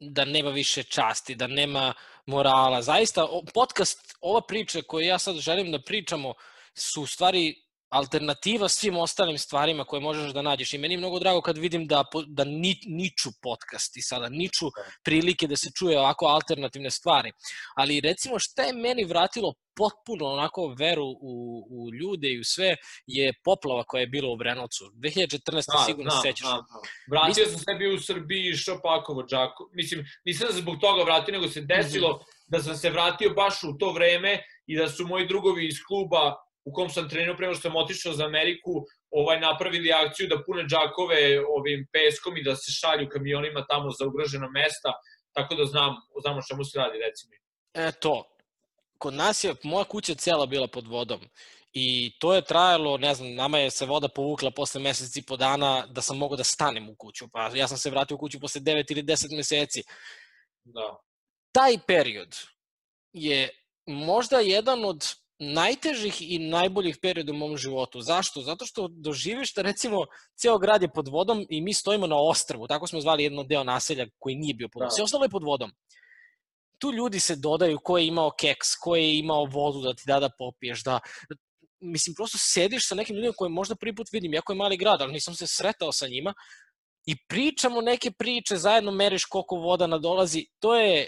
da 0.00 0.24
nema 0.24 0.50
više 0.50 0.82
časti, 0.82 1.34
da 1.34 1.46
nema 1.46 1.94
morala. 2.26 2.82
Zaista, 2.82 3.26
podcast, 3.54 4.16
ova 4.20 4.40
priča 4.40 4.82
koju 4.82 5.06
ja 5.06 5.18
sad 5.18 5.36
želim 5.36 5.72
da 5.72 5.82
pričamo, 5.82 6.34
su 6.74 7.02
u 7.02 7.06
stvari 7.06 7.65
alternativa 7.88 8.68
svim 8.68 8.96
ostalim 8.96 9.38
stvarima 9.38 9.84
koje 9.84 10.00
možeš 10.00 10.32
da 10.32 10.42
nađeš. 10.42 10.74
I 10.74 10.78
meni 10.78 10.94
je 10.94 10.98
mnogo 10.98 11.18
drago 11.18 11.40
kad 11.40 11.58
vidim 11.58 11.86
da, 11.86 12.04
da 12.26 12.44
ni, 12.44 12.80
niču 12.86 13.30
podcast 13.42 13.96
i 13.96 14.02
sada, 14.02 14.28
niču 14.28 14.64
da. 14.64 14.82
prilike 15.04 15.46
da 15.46 15.56
se 15.56 15.70
čuje 15.78 15.98
ovako 15.98 16.26
alternativne 16.26 16.90
stvari. 16.90 17.32
Ali 17.76 18.00
recimo 18.00 18.38
šta 18.38 18.62
je 18.62 18.72
meni 18.72 19.04
vratilo 19.04 19.54
potpuno 19.76 20.26
onako 20.26 20.74
veru 20.78 21.06
u, 21.20 21.66
u 21.70 21.94
ljude 21.94 22.28
i 22.28 22.40
u 22.40 22.44
sve 22.44 22.76
je 23.06 23.32
poplava 23.44 23.84
koja 23.84 24.00
je 24.00 24.06
bila 24.06 24.32
u 24.32 24.36
Brenovcu. 24.36 24.84
2014. 24.84 25.52
Da, 25.52 25.84
sigurno 25.86 26.10
da, 26.10 26.20
sećaš. 26.22 26.48
Da, 26.48 26.54
da. 26.54 26.80
Vratio 27.10 27.28
Mislim... 27.28 27.46
sam 27.46 27.58
sebi 27.58 27.94
u 27.94 28.00
Srbiji 28.00 28.48
i 28.50 28.56
Šopakovo 28.56 29.22
džaku. 29.22 29.68
Mislim, 29.72 30.04
nisam 30.24 30.48
se 30.48 30.58
zbog 30.58 30.76
toga 30.80 31.02
vratio, 31.02 31.32
nego 31.32 31.48
se 31.48 31.60
desilo 31.60 32.10
mm 32.12 32.18
-hmm. 32.18 32.44
da 32.46 32.62
sam 32.62 32.76
se 32.76 32.90
vratio 32.90 33.30
baš 33.30 33.64
u 33.64 33.78
to 33.78 33.92
vreme 33.92 34.42
i 34.66 34.76
da 34.76 34.88
su 34.88 35.06
moji 35.06 35.26
drugovi 35.26 35.66
iz 35.66 35.76
kluba 35.88 36.45
u 36.66 36.72
kom 36.72 36.90
sam 36.90 37.08
trenirao 37.08 37.36
prema 37.36 37.54
što 37.54 37.62
sam 37.62 37.76
otišao 37.76 38.12
za 38.12 38.24
Ameriku, 38.24 38.84
ovaj 39.10 39.40
napravili 39.40 39.92
akciju 39.92 40.28
da 40.28 40.42
pune 40.46 40.62
džakove 40.62 41.20
ovim 41.56 41.86
peskom 41.92 42.36
i 42.36 42.44
da 42.44 42.56
se 42.56 42.72
šalju 42.72 43.08
kamionima 43.08 43.66
tamo 43.68 43.90
za 43.90 44.06
ugrožena 44.06 44.48
mesta, 44.50 44.92
tako 45.32 45.54
da 45.54 45.64
znam, 45.64 45.94
znam 46.22 46.38
o 46.38 46.46
čemu 46.48 46.64
se 46.64 46.78
radi, 46.78 46.98
recimo. 47.06 47.32
E 47.74 47.92
to, 48.00 48.24
kod 48.98 49.14
nas 49.14 49.44
je 49.44 49.54
moja 49.62 49.84
kuća 49.84 50.14
cela 50.14 50.46
bila 50.46 50.68
pod 50.68 50.86
vodom 50.86 51.20
i 51.72 52.12
to 52.18 52.34
je 52.34 52.44
trajalo, 52.44 52.98
ne 52.98 53.14
znam, 53.14 53.34
nama 53.34 53.58
je 53.58 53.70
se 53.70 53.86
voda 53.86 54.08
povukla 54.08 54.50
posle 54.50 54.80
meseci 54.80 55.20
i 55.20 55.22
po 55.22 55.36
dana 55.36 55.86
da 55.86 56.00
sam 56.00 56.18
mogao 56.18 56.36
da 56.36 56.44
stanem 56.44 56.88
u 56.88 56.94
kuću, 56.94 57.28
pa 57.28 57.50
ja 57.54 57.68
sam 57.68 57.78
se 57.78 57.90
vratio 57.90 58.14
u 58.14 58.18
kuću 58.18 58.40
posle 58.40 58.60
9 58.60 58.92
ili 58.92 59.02
10 59.02 59.36
meseci. 59.36 59.82
Da. 60.64 60.96
Taj 61.52 61.78
period 61.86 62.36
je 63.12 63.48
možda 63.86 64.40
jedan 64.40 64.84
od 64.84 65.25
najtežih 65.38 66.22
i 66.22 66.38
najboljih 66.38 66.98
perioda 67.02 67.32
u 67.32 67.36
mom 67.36 67.56
životu. 67.56 68.00
Zašto? 68.00 68.40
Zato 68.40 68.66
što 68.66 68.88
doživiš 68.88 69.54
da 69.54 69.62
recimo 69.62 70.06
ceo 70.36 70.58
grad 70.58 70.82
je 70.82 70.92
pod 70.92 71.08
vodom 71.08 71.46
i 71.50 71.60
mi 71.60 71.74
stojimo 71.74 72.06
na 72.06 72.16
ostrvu, 72.16 72.66
tako 72.66 72.86
smo 72.86 73.00
zvali 73.00 73.22
jedno 73.22 73.44
deo 73.44 73.64
naselja 73.64 74.06
koji 74.18 74.36
nije 74.36 74.54
bio 74.54 74.68
pod 74.72 74.80
vodom. 74.80 74.88
Da. 74.88 74.94
Sve 74.94 75.04
ostalo 75.04 75.24
je 75.24 75.30
pod 75.30 75.42
vodom. 75.44 75.70
Tu 76.78 76.92
ljudi 76.92 77.20
se 77.20 77.36
dodaju 77.36 77.78
ko 77.84 77.98
je 77.98 78.06
imao 78.06 78.30
keks, 78.30 78.74
ko 78.80 78.96
je 78.96 79.18
imao 79.18 79.44
vodu 79.44 79.80
da 79.80 79.94
ti 79.94 80.02
da 80.06 80.20
da 80.20 80.30
popiješ, 80.38 80.84
da 80.84 81.00
mislim, 81.80 82.14
prosto 82.14 82.38
sediš 82.38 82.88
sa 82.88 82.94
nekim 82.94 83.16
ljudima 83.16 83.34
koje 83.36 83.48
možda 83.48 83.76
prvi 83.76 83.94
put 83.94 84.08
vidim, 84.12 84.34
jako 84.34 84.52
je 84.52 84.56
mali 84.56 84.76
grad, 84.76 85.02
ali 85.02 85.12
nisam 85.12 85.34
se 85.34 85.46
sretao 85.46 85.92
sa 85.92 86.08
njima, 86.08 86.34
i 87.06 87.16
pričamo 87.28 87.80
neke 87.80 88.10
priče, 88.10 88.56
zajedno 88.56 88.92
meriš 88.92 89.24
koliko 89.24 89.56
voda 89.56 89.86
nadolazi, 89.86 90.46
to 90.58 90.76
je 90.76 91.06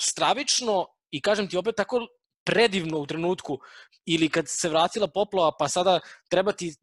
stravično 0.00 0.86
i 1.10 1.20
kažem 1.20 1.48
ti 1.48 1.56
opet 1.56 1.74
tako 1.76 2.06
predivno 2.48 2.98
u 2.98 3.06
trenutku 3.06 3.58
ili 4.06 4.28
kad 4.28 4.44
se 4.48 4.68
vratila 4.68 5.06
poplava 5.08 5.52
pa 5.58 5.68
sada 5.68 6.00
treba 6.30 6.52
ti 6.52 6.74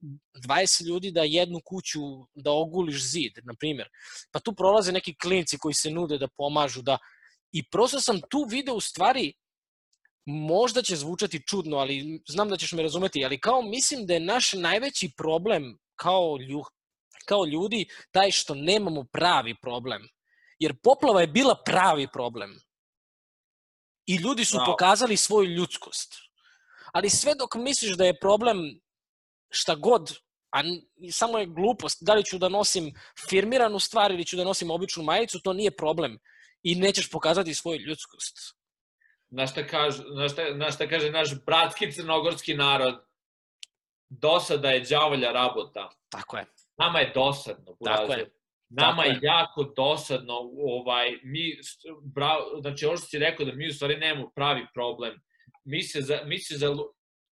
20 0.45 0.85
ljudi 0.87 1.11
da 1.11 1.23
jednu 1.23 1.61
kuću 1.65 1.99
da 2.35 2.51
oguliš 2.51 3.01
zid, 3.03 3.39
na 3.43 3.53
primjer. 3.59 3.89
Pa 4.31 4.39
tu 4.39 4.53
prolaze 4.53 4.91
neki 4.91 5.15
klinci 5.17 5.57
koji 5.57 5.73
se 5.73 5.89
nude 5.89 6.17
da 6.17 6.27
pomažu, 6.27 6.81
da 6.81 6.97
i 7.51 7.63
prosto 7.69 8.01
sam 8.01 8.21
tu 8.29 8.45
video 8.49 8.75
u 8.75 8.81
stvari 8.81 9.33
možda 10.25 10.81
će 10.81 10.95
zvučati 10.95 11.43
čudno, 11.47 11.77
ali 11.77 12.21
znam 12.27 12.49
da 12.49 12.57
ćeš 12.57 12.73
me 12.73 12.83
razumeti, 12.83 13.25
ali 13.25 13.39
kao 13.39 13.61
mislim 13.61 14.05
da 14.05 14.13
je 14.13 14.19
naš 14.19 14.53
najveći 14.53 15.11
problem 15.17 15.77
kao, 15.95 16.37
lju, 16.37 16.61
kao 17.25 17.45
ljudi 17.45 17.85
taj 18.11 18.31
što 18.31 18.55
nemamo 18.55 19.03
pravi 19.03 19.55
problem. 19.61 20.07
Jer 20.59 20.75
poplava 20.83 21.21
je 21.21 21.27
bila 21.27 21.55
pravi 21.65 22.07
problem. 22.13 22.64
I 24.05 24.15
ljudi 24.15 24.45
su 24.45 24.57
pokazali 24.65 25.17
svoju 25.17 25.49
ljudskost. 25.49 26.15
Ali 26.93 27.09
sve 27.09 27.35
dok 27.35 27.55
misliš 27.55 27.97
da 27.97 28.05
je 28.05 28.19
problem 28.19 28.79
šta 29.49 29.75
god, 29.75 30.17
a 30.51 30.61
samo 31.11 31.37
je 31.37 31.45
glupost, 31.45 31.97
da 32.01 32.13
li 32.13 32.23
ću 32.23 32.37
da 32.37 32.49
nosim 32.49 32.93
firmiranu 33.29 33.79
stvar 33.79 34.11
ili 34.11 34.25
ću 34.25 34.37
da 34.37 34.43
nosim 34.43 34.71
običnu 34.71 35.03
majicu, 35.03 35.39
to 35.39 35.53
nije 35.53 35.75
problem. 35.75 36.17
I 36.63 36.75
nećeš 36.75 37.11
pokazati 37.11 37.53
svoju 37.53 37.79
ljudskost. 37.79 38.37
Na 39.29 39.47
šta, 39.47 39.67
kaže, 39.67 40.03
na 40.15 40.29
šta, 40.29 40.43
na 40.53 40.71
šta 40.71 40.87
kaže 40.87 41.11
naš 41.11 41.29
bratski 41.45 41.91
crnogorski 41.91 42.53
narod, 42.53 42.95
dosada 44.09 44.69
je 44.69 44.79
đavolja 44.79 45.31
rabota. 45.31 45.89
Tako 46.09 46.37
je. 46.37 46.45
Nama 46.77 46.99
je 46.99 47.11
dosadno. 47.15 47.77
Tako 47.85 48.13
je. 48.13 48.31
Nama 48.75 49.03
je. 49.03 49.09
je 49.09 49.19
jako 49.21 49.63
dosadno, 49.75 50.33
ovaj, 50.57 51.19
mi, 51.23 51.57
bra, 52.03 52.37
znači 52.61 52.85
ovo 52.85 52.97
što 52.97 53.07
si 53.07 53.19
rekao 53.19 53.45
da 53.45 53.51
mi 53.53 53.67
u 53.67 53.73
stvari 53.73 53.97
nemamo 53.97 54.31
pravi 54.35 54.65
problem. 54.73 55.13
Mi 55.63 55.83
se 55.83 56.01
za, 56.01 56.19
mi 56.25 56.39
se 56.39 56.57
za, 56.57 56.75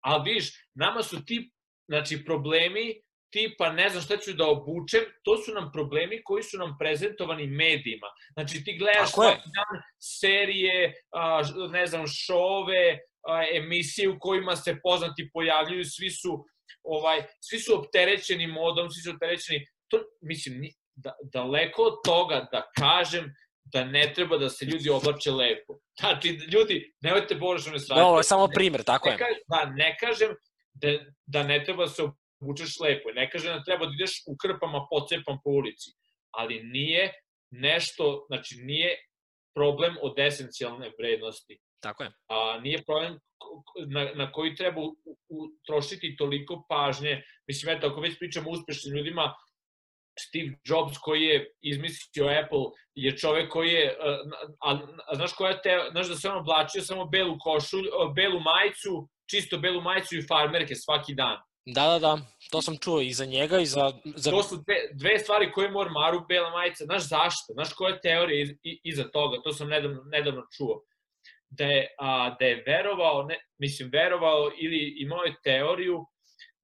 ali 0.00 0.30
vidiš, 0.30 0.52
nama 0.74 1.02
su 1.02 1.24
ti, 1.24 1.52
znači 1.88 2.24
problemi 2.24 3.02
tipa 3.32 3.72
ne 3.72 3.88
znam 3.88 4.02
šta 4.02 4.16
ću 4.16 4.32
da 4.32 4.46
obučem, 4.46 5.00
to 5.22 5.36
su 5.36 5.54
nam 5.54 5.70
problemi 5.72 6.22
koji 6.24 6.42
su 6.42 6.58
nam 6.58 6.76
prezentovani 6.78 7.46
medijima. 7.46 8.06
Znači 8.32 8.64
ti 8.64 8.76
gledaš 8.78 9.10
svaki 9.12 9.48
dan 9.56 9.82
serije, 9.98 10.94
a, 11.12 11.42
ne 11.70 11.86
znam, 11.86 12.06
šove, 12.06 12.98
a, 13.28 13.44
emisije 13.54 14.08
u 14.08 14.18
kojima 14.18 14.56
se 14.56 14.80
poznati 14.82 15.30
pojavljuju, 15.32 15.84
svi 15.84 16.10
su 16.10 16.44
ovaj 16.82 17.22
svi 17.40 17.58
su 17.58 17.78
opterećeni 17.78 18.46
modom, 18.46 18.90
svi 18.90 19.02
su 19.02 19.10
opterećeni 19.10 19.66
to 19.88 19.98
mislim 20.20 20.60
da, 20.94 21.14
daleko 21.32 21.82
od 21.82 21.94
toga 22.04 22.48
da 22.52 22.70
kažem 22.78 23.34
da 23.64 23.84
ne 23.84 24.12
treba 24.14 24.38
da 24.38 24.48
se 24.48 24.64
ljudi 24.64 24.90
oblače 24.90 25.30
lepo. 25.30 25.78
Ti, 26.20 26.28
ljudi, 26.28 26.94
nemojte 27.00 27.38
pogrešno 27.38 27.72
ne 27.72 27.78
shvatiti. 27.78 28.04
Ovo 28.04 28.18
je 28.18 28.24
samo 28.24 28.48
primer, 28.54 28.84
tako 28.84 29.08
ne, 29.08 29.14
je. 29.14 29.18
Da, 29.48 29.64
ne 29.64 29.96
kažem 30.00 30.34
da, 30.74 30.88
da 31.26 31.42
ne 31.42 31.64
treba 31.64 31.84
da 31.84 31.90
se 31.90 32.02
obučeš 32.40 32.80
lepo. 32.80 33.12
Ne 33.14 33.30
kažem 33.30 33.58
da 33.58 33.64
treba 33.64 33.86
da 33.86 33.92
ideš 33.94 34.22
u 34.26 34.36
krpama 34.36 34.86
pocepam 34.90 35.38
po 35.44 35.50
ulici. 35.50 35.90
Ali 36.30 36.62
nije 36.62 37.12
nešto, 37.50 38.24
znači 38.28 38.56
nije 38.56 38.96
problem 39.54 39.96
od 40.02 40.18
esencijalne 40.18 40.90
vrednosti. 40.98 41.58
Tako 41.80 42.02
je. 42.04 42.10
A, 42.28 42.60
nije 42.60 42.84
problem 42.84 43.18
na, 43.86 44.10
na 44.14 44.32
koji 44.32 44.54
treba 44.54 44.80
utrošiti 45.28 46.16
toliko 46.16 46.66
pažnje. 46.68 47.22
Mislim, 47.48 47.76
eto, 47.76 47.86
ako 47.86 48.00
već 48.00 48.18
pričamo 48.18 48.50
o 48.50 48.52
uspešnim 48.52 48.96
ljudima, 48.96 49.34
Steve 50.18 50.56
Jobs 50.64 50.98
koji 50.98 51.22
je 51.22 51.54
izmislio 51.62 52.26
Apple 52.26 52.64
je 52.94 53.16
čovek 53.16 53.50
koji 53.52 53.70
je 53.70 53.96
a, 54.00 54.18
a, 54.60 54.78
a 55.06 55.14
znaš 55.14 55.32
koja 55.32 55.62
te 55.62 55.78
znaš 55.90 56.08
da 56.08 56.14
se 56.14 56.28
on 56.28 56.38
oblačio 56.38 56.82
samo 56.82 57.04
belu 57.04 57.36
košulju, 57.40 57.90
belu 58.14 58.40
majicu, 58.40 59.08
čisto 59.30 59.58
belu 59.58 59.80
majicu 59.80 60.16
i 60.16 60.26
farmerke 60.28 60.74
svaki 60.74 61.14
dan. 61.14 61.38
Da, 61.66 61.86
da, 61.88 61.98
da, 61.98 62.18
to 62.50 62.62
sam 62.62 62.76
čuo 62.78 63.00
i 63.00 63.12
za 63.12 63.24
njega 63.24 63.58
i 63.58 63.66
za... 63.66 63.92
za... 64.16 64.30
To 64.30 64.42
su 64.42 64.56
dve, 64.56 64.74
dve 64.92 65.18
stvari 65.18 65.52
koje 65.52 65.70
mora 65.70 65.90
Maru 65.90 66.24
Bela 66.28 66.50
majica. 66.50 66.84
Znaš 66.84 67.08
zašto? 67.08 67.52
Znaš 67.52 67.72
koja 67.72 67.94
je 67.94 68.00
teorija 68.00 68.42
iz, 68.42 68.50
iza 68.84 69.04
toga? 69.08 69.42
To 69.42 69.52
sam 69.52 69.68
nedavno, 69.68 70.02
nedavno 70.04 70.42
čuo. 70.56 70.82
Da 71.50 71.64
je, 71.64 71.88
a, 71.98 72.36
da 72.38 72.44
je 72.44 72.64
verovao, 72.66 73.22
ne, 73.22 73.38
mislim, 73.58 73.90
verovao 73.92 74.50
ili 74.58 74.94
imao 74.98 75.24
je 75.24 75.36
teoriju 75.44 76.06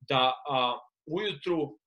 da 0.00 0.32
a, 0.50 0.78
ujutru 1.06 1.77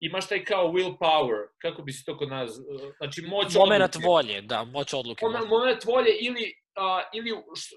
imaš 0.00 0.28
taj 0.28 0.44
kao 0.44 0.72
willpower, 0.72 1.46
kako 1.58 1.82
bi 1.82 1.92
se 1.92 2.04
to 2.04 2.16
kod 2.16 2.28
nas, 2.28 2.50
znači 2.96 3.22
moć 3.22 3.54
Moment 3.54 3.82
odluke. 3.84 4.06
volje, 4.06 4.40
da, 4.40 4.64
moć 4.64 4.92
odluke. 4.92 5.24
Moment, 5.24 5.44
da. 5.44 5.48
moment 5.48 5.84
volje 5.84 6.16
ili, 6.20 6.54
a, 6.74 7.02
ili 7.14 7.30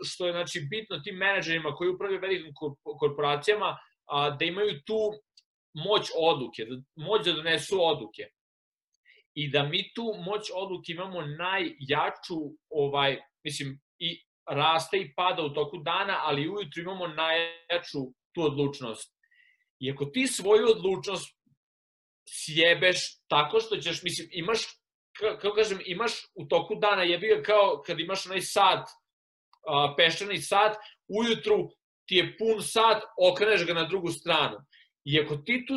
što 0.05 0.27
je 0.27 0.31
znači, 0.31 0.67
bitno 0.69 0.99
tim 0.99 1.15
menadžerima 1.15 1.75
koji 1.75 1.89
upravljaju 1.89 2.21
velikim 2.21 2.53
korporacijama, 2.99 3.77
a, 4.05 4.29
da 4.29 4.45
imaju 4.45 4.81
tu 4.85 4.99
moć 5.73 6.07
odluke, 6.17 6.65
da, 6.65 6.75
moć 6.95 7.25
da 7.25 7.33
donesu 7.33 7.83
odluke. 7.85 8.23
I 9.33 9.49
da 9.49 9.63
mi 9.63 9.93
tu 9.93 10.03
moć 10.25 10.41
odluke 10.55 10.91
imamo 10.91 11.21
najjaču, 11.21 12.39
ovaj, 12.69 13.19
mislim, 13.43 13.79
i 13.99 14.23
raste 14.49 14.97
i 14.97 15.13
pada 15.15 15.43
u 15.43 15.53
toku 15.53 15.77
dana, 15.77 16.19
ali 16.23 16.49
ujutru 16.49 16.81
imamo 16.81 17.07
najjaču 17.07 17.99
tu 18.35 18.41
odlučnost. 18.41 19.13
I 19.79 19.91
ako 19.91 20.05
ti 20.05 20.27
svoju 20.27 20.67
odlučnost 20.69 21.42
sjebeš 22.29 22.97
tako 23.27 23.59
što 23.59 23.77
ćeš, 23.77 24.03
mislim, 24.03 24.27
imaš, 24.31 24.59
kako 25.19 25.55
kažem, 25.55 25.79
imaš 25.85 26.11
u 26.35 26.45
toku 26.45 26.75
dana, 26.75 27.03
jebi 27.03 27.27
ga 27.27 27.41
kao 27.41 27.81
kad 27.85 27.99
imaš 27.99 28.25
onaj 28.25 28.41
sat, 28.41 28.89
a, 29.67 29.93
peščani 29.97 30.37
sat, 30.41 30.77
ujutru 31.07 31.69
ti 32.07 32.15
je 32.15 32.37
pun 32.37 32.61
sat, 32.61 33.03
okreneš 33.17 33.65
ga 33.65 33.73
na 33.73 33.83
drugu 33.83 34.11
stranu. 34.11 34.57
I 35.05 35.19
ako 35.19 35.37
ti 35.37 35.65
tu 35.67 35.75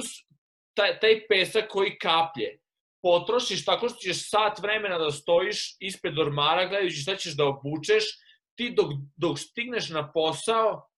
taj, 0.74 0.98
taj 1.00 1.26
pesak 1.28 1.68
koji 1.68 1.98
kaplje, 1.98 2.58
potrošiš 3.02 3.64
tako 3.64 3.88
što 3.88 3.98
ćeš 3.98 4.30
sat 4.30 4.58
vremena 4.58 4.98
da 4.98 5.10
stojiš 5.10 5.76
ispred 5.80 6.18
ormara 6.18 6.68
gledajući 6.68 7.02
šta 7.02 7.16
ćeš 7.16 7.36
da 7.36 7.46
obučeš, 7.46 8.04
ti 8.56 8.72
dok, 8.76 8.92
dok 9.16 9.38
stigneš 9.38 9.88
na 9.88 10.12
posao, 10.12 10.88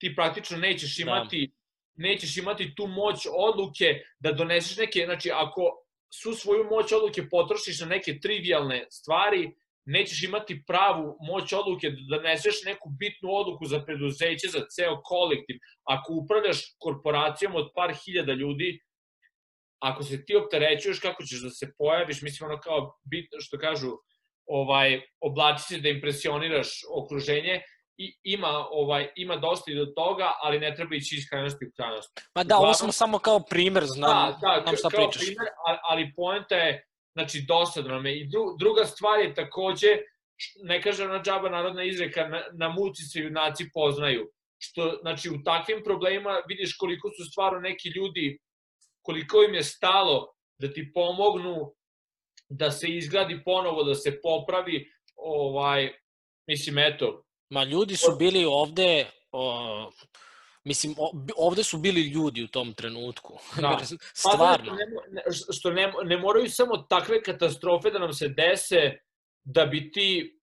ti 0.00 0.14
praktično 0.16 0.58
nećeš 0.58 0.96
da. 0.96 1.02
imati 1.02 1.46
da 1.46 1.59
nećeš 2.00 2.36
imati 2.36 2.74
tu 2.74 2.86
moć 2.86 3.26
odluke 3.36 3.94
da 4.18 4.32
doneseš 4.32 4.76
neke, 4.76 5.04
znači 5.04 5.30
ako 5.34 5.62
su 6.22 6.34
svoju 6.34 6.64
moć 6.64 6.92
odluke 6.92 7.28
potrošiš 7.30 7.80
na 7.80 7.86
neke 7.86 8.18
trivialne 8.22 8.86
stvari, 8.90 9.50
nećeš 9.84 10.22
imati 10.22 10.62
pravu 10.66 11.16
moć 11.20 11.52
odluke 11.52 11.90
da 11.90 12.16
doneseš 12.16 12.62
neku 12.64 12.88
bitnu 12.98 13.28
odluku 13.32 13.66
za 13.66 13.82
preduzeće, 13.84 14.48
za 14.48 14.66
ceo 14.70 15.00
kolektiv. 15.02 15.56
Ako 15.84 16.12
upravljaš 16.12 16.58
korporacijom 16.78 17.54
od 17.54 17.70
par 17.74 17.94
hiljada 18.04 18.32
ljudi, 18.32 18.80
ako 19.82 20.02
se 20.02 20.24
ti 20.24 20.36
opterećuješ 20.36 21.00
kako 21.00 21.22
ćeš 21.24 21.42
da 21.42 21.50
se 21.50 21.72
pojaviš, 21.78 22.22
mislim 22.22 22.50
ono 22.50 22.60
kao 22.60 22.98
bitno 23.10 23.40
što 23.40 23.58
kažu, 23.58 23.90
ovaj, 24.46 25.00
oblači 25.20 25.62
se 25.62 25.80
da 25.80 25.88
impresioniraš 25.88 26.68
okruženje, 26.96 27.60
i, 28.04 28.14
ima, 28.22 28.66
ovaj, 28.70 29.08
ima 29.16 29.36
dosta 29.36 29.72
i 29.72 29.74
do 29.74 29.86
toga, 29.86 30.32
ali 30.42 30.60
ne 30.60 30.74
treba 30.74 30.94
ići 30.94 31.16
iz 31.16 31.24
krajnosti 31.30 31.66
u 31.66 31.72
krajnost. 31.76 32.20
Pa 32.32 32.44
da, 32.44 32.58
ovo 32.58 32.74
smo 32.74 32.92
samo 32.92 33.18
kao 33.18 33.40
primer, 33.40 33.84
znam, 33.86 34.10
da, 34.10 34.38
da, 34.40 34.62
znam 34.62 34.76
šta 34.76 34.88
kao 34.88 34.98
pričaš. 34.98 35.22
Primer, 35.26 35.48
ali 35.90 36.12
poenta 36.16 36.54
je, 36.54 36.84
znači, 37.12 37.44
dosadno 37.48 38.08
je. 38.08 38.20
I 38.20 38.28
dru, 38.28 38.44
druga 38.58 38.84
stvar 38.84 39.20
je 39.20 39.34
takođe, 39.34 39.88
ne 40.62 40.82
kaže 40.82 41.04
ona 41.04 41.22
džaba 41.22 41.48
narodna 41.48 41.84
izreka, 41.84 42.28
na, 42.28 42.40
na 42.52 42.68
muci 42.68 43.02
se 43.02 43.18
junaci 43.18 43.70
poznaju. 43.74 44.30
Što, 44.62 44.98
znači, 45.00 45.28
u 45.30 45.42
takvim 45.44 45.82
problemima 45.84 46.40
vidiš 46.48 46.76
koliko 46.76 47.10
su 47.16 47.30
stvarno 47.30 47.60
neki 47.60 47.88
ljudi, 47.88 48.38
koliko 49.02 49.42
im 49.42 49.54
je 49.54 49.62
stalo 49.62 50.34
da 50.60 50.72
ti 50.72 50.90
pomognu 50.94 51.74
da 52.48 52.70
se 52.70 52.88
izgradi 52.88 53.42
ponovo, 53.44 53.84
da 53.84 53.94
se 53.94 54.20
popravi, 54.22 54.92
ovaj, 55.16 55.92
mislim, 56.48 56.78
eto, 56.78 57.24
Ma 57.50 57.64
ljudi 57.64 57.96
su 57.96 58.16
bili 58.18 58.44
ovde, 58.44 59.06
o, 59.32 59.90
mislim, 60.64 60.94
ovde 61.36 61.64
su 61.64 61.78
bili 61.78 62.00
ljudi 62.00 62.42
u 62.42 62.48
tom 62.48 62.74
trenutku. 62.74 63.38
Da. 63.60 63.78
Stvarno. 64.14 64.70
Pa, 64.70 64.76
ne, 65.10 65.22
što 65.52 65.70
ne, 65.70 65.92
ne 66.04 66.18
moraju 66.18 66.50
samo 66.50 66.76
takve 66.76 67.22
katastrofe 67.22 67.90
da 67.90 67.98
nam 67.98 68.12
se 68.12 68.28
dese 68.28 68.98
da 69.44 69.66
bi 69.66 69.90
ti 69.92 70.40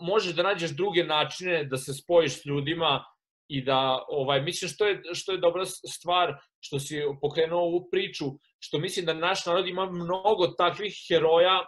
možeš 0.00 0.34
da 0.34 0.42
nađeš 0.42 0.70
druge 0.70 1.04
načine 1.04 1.64
da 1.64 1.76
se 1.76 1.94
spojiš 1.94 2.42
s 2.42 2.46
ljudima 2.46 3.04
i 3.48 3.64
da 3.64 4.04
ovaj 4.08 4.42
mislim 4.42 4.68
što 4.68 4.86
je 4.86 5.02
što 5.14 5.32
je 5.32 5.38
dobra 5.38 5.66
stvar 5.66 6.34
što 6.60 6.80
si 6.80 7.02
pokrenuo 7.20 7.60
ovu 7.60 7.88
priču 7.90 8.24
što 8.58 8.78
mislim 8.78 9.06
da 9.06 9.14
naš 9.14 9.46
narod 9.46 9.68
ima 9.68 9.90
mnogo 9.90 10.46
takvih 10.46 10.94
heroja 11.08 11.60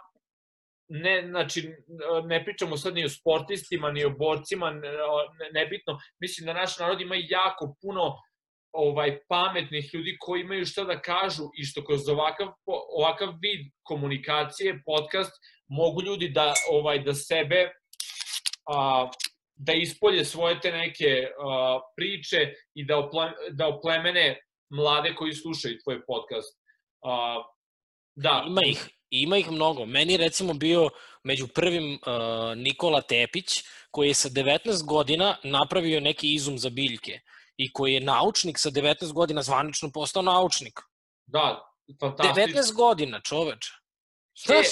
ne, 0.89 1.27
znači, 1.29 1.73
ne 2.25 2.45
pričamo 2.45 2.77
sad 2.77 2.95
ni 2.95 3.05
o 3.05 3.09
sportistima, 3.09 3.91
ni 3.91 4.05
o 4.05 4.09
borcima, 4.09 4.71
nebitno. 5.53 5.99
Mislim 6.19 6.45
da 6.45 6.53
naš 6.53 6.79
narod 6.79 7.01
ima 7.01 7.15
jako 7.29 7.75
puno 7.81 8.15
ovaj 8.71 9.19
pametnih 9.27 9.93
ljudi 9.93 10.17
koji 10.19 10.41
imaju 10.41 10.65
šta 10.65 10.83
da 10.83 11.01
kažu 11.01 11.43
i 11.57 11.63
što 11.65 11.85
kroz 11.85 12.09
ovakav 12.09 12.47
ovakav 12.97 13.33
vid 13.41 13.71
komunikacije 13.83 14.81
podcast 14.85 15.31
mogu 15.67 16.01
ljudi 16.01 16.29
da 16.29 16.53
ovaj 16.71 16.99
da 16.99 17.13
sebe 17.13 17.71
a, 18.67 19.09
da 19.55 19.73
ispolje 19.73 20.25
svoje 20.25 20.59
te 20.59 20.71
neke 20.71 21.27
a, 21.39 21.79
priče 21.95 22.53
i 22.75 22.85
da 22.85 22.97
ople, 22.97 23.31
da 23.51 23.67
oplemene 23.67 24.39
mlade 24.69 25.15
koji 25.15 25.33
slušaju 25.33 25.79
tvoj 25.83 26.05
podcast. 26.05 26.59
A, 27.03 27.43
da. 28.15 28.43
Ima 28.47 28.61
ih, 28.65 28.96
Ima 29.09 29.37
ih 29.37 29.51
mnogo. 29.51 29.85
Meni 29.85 30.17
recimo 30.17 30.53
bio 30.53 30.89
među 31.23 31.47
prvim 31.47 31.93
uh, 31.93 32.57
Nikola 32.57 33.01
Tepić, 33.01 33.63
koji 33.91 34.07
je 34.07 34.13
sa 34.13 34.29
19 34.29 34.85
godina 34.85 35.37
napravio 35.43 35.99
neki 35.99 36.33
izum 36.33 36.57
za 36.57 36.69
biljke 36.69 37.19
i 37.57 37.71
koji 37.73 37.93
je 37.93 38.01
naučnik 38.01 38.57
sa 38.59 38.69
19 38.69 39.13
godina 39.13 39.41
zvanično 39.41 39.91
postao 39.93 40.21
naučnik. 40.21 40.79
Da, 41.25 41.73
fantastično. 41.99 42.61
19 42.61 42.75
godina, 42.75 43.21
čoveče. 43.21 43.69
Znaš? 44.45 44.67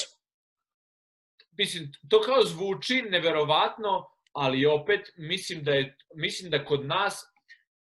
Mislim, 1.57 1.91
to 2.09 2.21
kao 2.21 2.43
zvuči 2.43 3.01
neverovatno, 3.01 4.03
ali 4.33 4.65
opet 4.65 5.01
mislim 5.17 5.63
da 5.63 5.71
je 5.71 5.97
mislim 6.15 6.51
da 6.51 6.65
kod 6.65 6.85
nas 6.85 7.23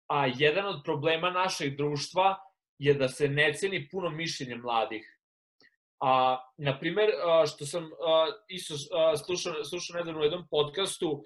a 0.08 0.26
jedan 0.26 0.66
od 0.66 0.80
problema 0.84 1.30
našeg 1.30 1.76
društva 1.76 2.36
je 2.78 2.94
da 2.94 3.08
se 3.08 3.28
ne 3.28 3.54
ceni 3.54 3.88
puno 3.88 4.10
mišljenje 4.10 4.56
mladih 4.56 5.17
A, 6.00 6.38
na 6.56 6.78
primer, 6.78 7.10
što 7.54 7.66
sam 7.66 7.84
a, 7.84 8.26
isto 8.48 8.74
a, 8.74 9.16
slušao, 9.16 9.64
slušao 9.64 9.98
nedavno 9.98 10.20
u 10.20 10.24
jednom 10.24 10.46
podcastu 10.50 11.22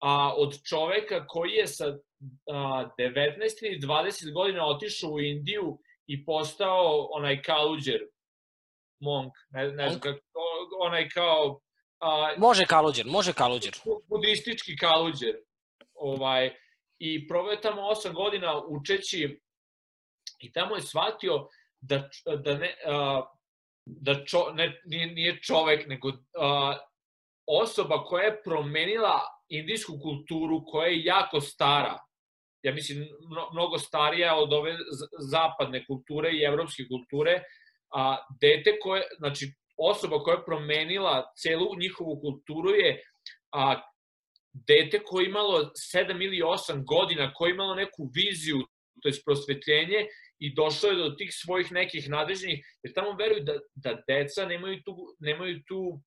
a, 0.00 0.34
od 0.36 0.62
čoveka 0.68 1.26
koji 1.26 1.50
je 1.50 1.66
sa 1.66 1.86
a, 1.86 2.88
19 2.98 3.66
ili 3.66 3.80
20 3.80 4.32
godina 4.32 4.66
otišao 4.66 5.10
u 5.10 5.20
Indiju 5.20 5.78
i 6.06 6.24
postao 6.24 7.08
onaj 7.12 7.42
kaluđer, 7.42 8.00
monk, 9.00 9.32
ne, 9.50 9.72
ne 9.72 9.88
znam 9.88 10.00
kako, 10.00 10.20
onaj 10.80 11.08
kao... 11.08 11.60
A, 12.00 12.34
može 12.38 12.66
kaluđer, 12.66 13.06
može 13.06 13.32
kaluđer. 13.32 13.72
Budistički 14.08 14.76
kaluđer. 14.76 15.36
Ovaj, 15.94 16.54
I 16.98 17.28
proveo 17.28 17.56
tamo 17.56 17.82
8 17.82 18.14
godina 18.14 18.62
učeći 18.68 19.40
i 20.38 20.52
tamo 20.52 20.74
je 20.74 20.82
shvatio 20.82 21.48
da, 21.80 22.08
da 22.44 22.58
ne, 22.58 22.74
a, 22.86 23.22
da 24.00 24.24
čo, 24.24 24.52
ne, 24.54 24.80
nije 24.86 25.38
čovek, 25.42 25.88
nego 25.88 26.08
uh, 26.08 26.14
osoba 27.46 28.04
koja 28.04 28.24
je 28.24 28.42
promenila 28.42 29.20
indijsku 29.48 29.98
kulturu, 30.02 30.64
koja 30.64 30.88
je 30.88 31.04
jako 31.04 31.40
stara, 31.40 31.98
ja 32.62 32.74
mislim 32.74 33.08
mnogo 33.52 33.78
starija 33.78 34.36
od 34.36 34.52
ove 34.52 34.76
zapadne 35.30 35.86
kulture 35.86 36.30
i 36.32 36.44
evropske 36.44 36.82
kulture, 36.88 37.42
a 37.94 38.16
dete 38.40 38.78
koje, 38.80 39.02
znači 39.18 39.52
osoba 39.76 40.18
koja 40.18 40.34
je 40.34 40.44
promenila 40.44 41.32
celu 41.42 41.76
njihovu 41.78 42.20
kulturu 42.20 42.70
je 42.70 43.02
a, 43.52 43.80
dete 44.52 45.02
koje 45.04 45.24
je 45.24 45.28
imalo 45.28 45.70
7 45.94 46.24
ili 46.24 46.42
8 46.42 46.84
godina, 46.84 47.32
koje 47.34 47.48
je 47.48 47.54
imalo 47.54 47.74
neku 47.74 48.10
viziju, 48.14 48.58
to 49.02 49.08
je 49.08 49.22
prosvetljenje 49.24 50.06
i 50.40 50.54
došlo 50.54 50.88
je 50.88 50.96
do 50.96 51.10
tih 51.10 51.30
svojih 51.32 51.72
nekih 51.72 52.08
nadređenih, 52.08 52.64
jer 52.82 52.94
tamo 52.94 53.12
veruju 53.12 53.44
da, 53.44 53.58
da 53.74 54.02
deca 54.08 54.46
nemaju 54.46 54.82
tu, 54.84 54.96
nemaju 55.18 55.60
tu 55.68 56.00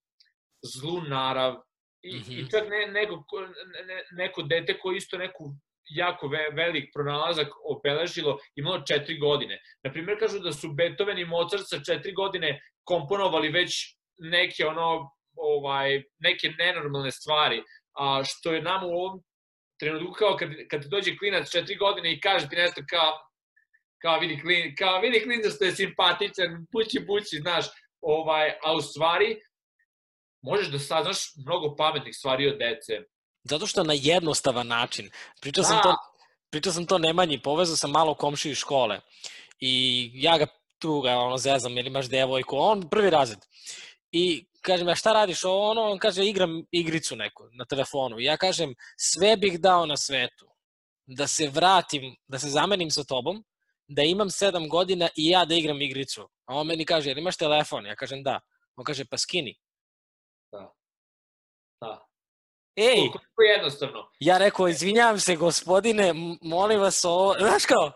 zlu 0.76 1.01
narav 1.01 1.55
i, 2.03 2.15
mm 2.15 2.19
-hmm. 2.19 2.39
i 2.39 2.49
čak 2.49 2.69
ne, 2.69 2.88
neko, 2.88 3.41
ne, 3.88 4.03
neko 4.11 4.41
dete 4.41 4.80
koje 4.80 4.97
isto 4.97 5.18
neku 5.18 5.55
jako 5.89 6.27
ve, 6.27 6.47
velik 6.53 6.89
pronalazak 6.93 7.47
obeležilo, 7.65 8.38
imalo 8.55 8.81
četiri 8.81 9.18
godine. 9.18 9.60
Naprimer, 9.84 10.19
kažu 10.19 10.39
da 10.39 10.51
su 10.51 10.73
Beethoven 10.73 11.19
i 11.19 11.26
Mozart 11.26 11.64
sa 11.68 11.80
četiri 11.84 12.14
godine 12.14 12.61
komponovali 12.84 13.49
već 13.49 13.97
neke 14.19 14.65
ono 14.65 15.11
ovaj 15.35 16.03
neke 16.19 16.49
nenormalne 16.49 17.11
stvari, 17.11 17.64
a 17.97 18.23
što 18.23 18.53
je 18.53 18.61
nam 18.61 18.84
u 18.84 18.89
ovom 18.89 19.23
trenutku 19.80 20.14
kao 20.14 20.35
kad, 20.38 20.49
kad 20.69 20.85
dođe 20.85 21.18
klinac 21.18 21.51
četiri 21.51 21.76
godine 21.76 22.14
i 22.14 22.19
kaže 22.19 22.49
ti 22.49 22.55
nešto 22.55 22.81
kao 22.89 23.19
kao 24.04 24.20
vidi 24.20 24.42
klin, 24.42 24.76
kao 24.76 25.00
vidi 25.00 25.24
klin 25.24 25.42
što 25.56 25.66
je 25.66 25.76
simpatičan, 25.76 26.50
bući, 26.72 27.00
bući, 27.08 27.36
znaš, 27.42 27.66
ovaj, 28.02 28.48
a 28.64 28.74
u 28.74 28.82
stvari 28.82 29.30
možeš 30.42 30.68
da 30.68 30.80
saznaš 30.80 31.18
mnogo 31.46 31.76
pametnih 31.76 32.16
stvari 32.16 32.48
od 32.48 32.58
dece. 32.58 32.94
Zato 33.44 33.68
što 33.68 33.84
na 33.84 33.94
jednostavan 33.98 34.68
način. 34.68 35.10
Pričao 35.42 35.64
sam 35.64 35.76
Da. 35.78 35.82
to, 35.84 35.96
pričao 36.52 36.74
sam 36.74 36.86
to 36.86 36.98
Nemanji, 36.98 37.42
povezao 37.42 37.76
sam 37.76 37.92
malo 37.92 38.16
komšiju 38.16 38.52
iz 38.52 38.58
škole. 38.58 39.00
I 39.60 40.12
ja 40.14 40.38
ga 40.38 40.48
tu 40.80 41.02
ga 41.02 41.12
ono 41.12 41.38
zezam, 41.38 41.78
jer 41.78 41.88
imaš 41.88 42.10
devojku, 42.10 42.56
on 42.58 42.90
prvi 42.90 43.10
razred. 43.10 43.40
I 44.12 44.46
kažem, 44.62 44.88
ja 44.88 44.96
šta 44.96 45.14
radiš 45.14 45.44
ovo, 45.44 45.70
ono, 45.70 45.82
on 45.82 46.00
kaže, 46.00 46.26
igram 46.26 46.66
igricu 46.72 47.16
neku 47.16 47.44
na 47.52 47.66
telefonu. 47.66 48.20
I 48.20 48.24
ja 48.24 48.38
kažem, 48.38 48.76
sve 48.98 49.38
bih 49.38 49.60
dao 49.60 49.86
na 49.86 49.98
svetu 49.98 50.48
da 51.06 51.28
se 51.28 51.50
vratim, 51.50 52.16
da 52.28 52.40
se 52.40 52.50
zamenim 52.50 52.92
sa 52.92 53.04
tobom, 53.04 53.44
da 53.88 54.01
imam 54.03 54.30
sedam 54.30 54.69
godina 54.69 55.10
i 55.15 55.30
ja 55.30 55.45
da 55.45 55.55
igram 55.55 55.81
igricu. 55.81 56.30
A 56.45 56.55
on 56.55 56.68
meni 56.68 56.85
kaže, 56.85 57.10
jel 57.10 57.18
imaš 57.18 57.38
telefon? 57.38 57.85
Ja 57.85 57.95
kažem, 57.95 58.23
da. 58.23 58.39
On 58.76 58.85
kaže, 58.85 59.05
pa 59.05 59.18
skini. 59.18 59.55
Da. 60.51 60.73
Ej, 62.76 62.95
Koliko 62.95 63.41
je 63.41 63.51
jednostavno. 63.51 64.10
ja 64.19 64.38
rekao, 64.38 64.68
izvinjavam 64.68 65.19
se 65.19 65.35
gospodine, 65.35 66.14
molim 66.41 66.80
vas 66.80 67.05
ovo, 67.05 67.35
znaš 67.39 67.65
kao, 67.65 67.91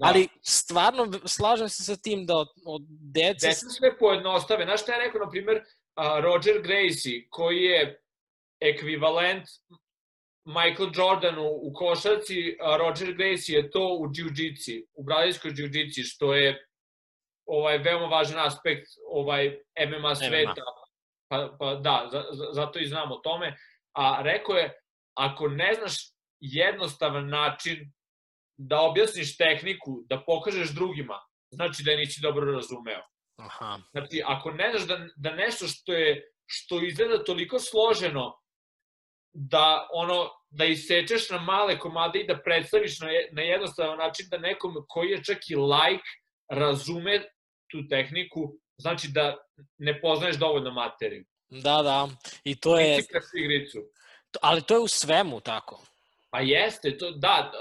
Da. 0.00 0.06
ali 0.06 0.28
stvarno 0.42 1.12
slažem 1.26 1.68
se 1.68 1.84
sa 1.84 1.96
tim 1.96 2.26
da 2.26 2.36
od, 2.36 2.48
od 2.66 2.82
dece... 2.88 3.46
Deca 3.48 3.68
sve 3.68 3.98
pojednostave. 3.98 4.64
Znaš 4.64 4.82
šta 4.82 4.92
je 4.92 4.98
rekao, 5.06 5.20
na 5.24 5.30
primjer, 5.30 5.62
a, 5.94 6.20
Roger 6.20 6.62
Gracie, 6.62 7.26
koji 7.30 7.56
je 7.62 8.02
ekvivalent 8.60 9.48
Michael 10.44 10.90
Jordanu 10.94 11.46
u 11.46 11.72
košarci, 11.74 12.56
a 12.60 12.76
Roger 12.76 13.14
Gracie 13.14 13.56
je 13.56 13.70
to 13.70 13.96
u 14.00 14.06
jiu-jitsi, 14.06 14.84
u 14.94 15.04
brazilskoj 15.04 15.50
jiu-jitsi, 15.50 16.02
što 16.04 16.34
je 16.34 16.66
ovaj 17.46 17.78
veoma 17.78 18.06
važan 18.06 18.38
aspekt 18.46 18.86
ovaj 19.10 19.58
MMA 19.88 20.14
sveta. 20.14 20.62
Pa, 21.28 21.56
pa 21.58 21.74
da, 21.74 22.08
za, 22.12 22.24
za, 22.32 22.46
zato 22.52 22.78
i 22.78 22.86
znam 22.86 23.12
o 23.12 23.16
tome. 23.16 23.56
A 23.96 24.22
rekao 24.22 24.54
je, 24.56 24.80
ako 25.18 25.48
ne 25.48 25.74
znaš 25.74 25.94
jednostavan 26.40 27.28
način 27.28 27.92
da 28.56 28.80
objasniš 28.80 29.36
tehniku, 29.36 30.02
da 30.08 30.22
pokažeš 30.26 30.74
drugima, 30.74 31.18
znači 31.50 31.82
da 31.82 31.90
je 31.90 31.96
nisi 31.96 32.20
dobro 32.20 32.52
razumeo. 32.52 33.02
Aha. 33.38 33.78
Znači, 33.90 34.22
ako 34.24 34.50
ne 34.50 34.70
znaš 34.70 34.88
da, 34.88 35.06
da 35.16 35.36
nešto 35.36 35.66
što 35.66 35.92
je 35.92 36.32
što 36.46 36.80
izgleda 36.82 37.24
toliko 37.24 37.58
složeno 37.58 38.39
da 39.32 39.88
ono 39.92 40.30
da 40.50 40.64
isečeš 40.64 41.30
na 41.30 41.38
male 41.38 41.78
komade 41.78 42.18
i 42.18 42.26
da 42.26 42.42
predstaviš 42.42 43.00
na, 43.00 43.06
na 43.32 43.42
jednostavan 43.42 43.98
način 43.98 44.26
da 44.30 44.38
nekom 44.38 44.74
koji 44.88 45.10
je 45.10 45.24
čak 45.24 45.50
i 45.50 45.56
like 45.56 46.10
razume 46.50 47.22
tu 47.70 47.88
tehniku, 47.88 48.40
znači 48.78 49.08
da 49.08 49.36
ne 49.78 50.00
poznaješ 50.00 50.36
dovoljno 50.36 50.70
materiju. 50.70 51.24
Da, 51.48 51.82
da. 51.82 52.08
I 52.44 52.60
to 52.60 52.78
je, 52.78 52.98
igricu. 53.44 53.78
ali 54.42 54.62
to 54.62 54.74
je 54.74 54.80
u 54.80 54.88
svemu 54.88 55.40
tako. 55.40 55.82
Pa 56.30 56.40
jeste, 56.40 56.98
to, 56.98 57.10
da, 57.10 57.52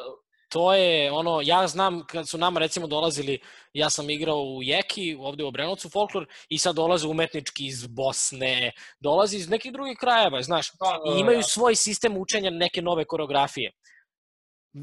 To 0.50 0.74
je 0.74 1.12
ono, 1.12 1.42
ja 1.44 1.68
znam 1.68 2.06
kad 2.08 2.30
su 2.30 2.38
nama 2.38 2.60
recimo 2.60 2.88
dolazili, 2.88 3.40
ja 3.74 3.90
sam 3.90 4.10
igrao 4.10 4.44
u 4.44 4.64
Jeki, 4.64 5.16
ovde 5.20 5.44
u 5.44 5.48
Obrenovcu 5.48 5.90
folklor, 5.90 6.26
i 6.50 6.58
sad 6.58 6.76
dolaze 6.76 7.08
umetnički 7.08 7.66
iz 7.66 7.88
Bosne, 7.88 8.72
dolazi 9.00 9.38
iz 9.38 9.50
nekih 9.50 9.72
drugih 9.72 9.98
krajeva, 10.00 10.42
znaš, 10.42 10.72
da, 10.72 11.16
i 11.16 11.20
imaju 11.20 11.44
svoj 11.44 11.76
sistem 11.76 12.18
učenja 12.18 12.50
neke 12.50 12.82
nove 12.82 13.06
koreografije. 13.06 13.72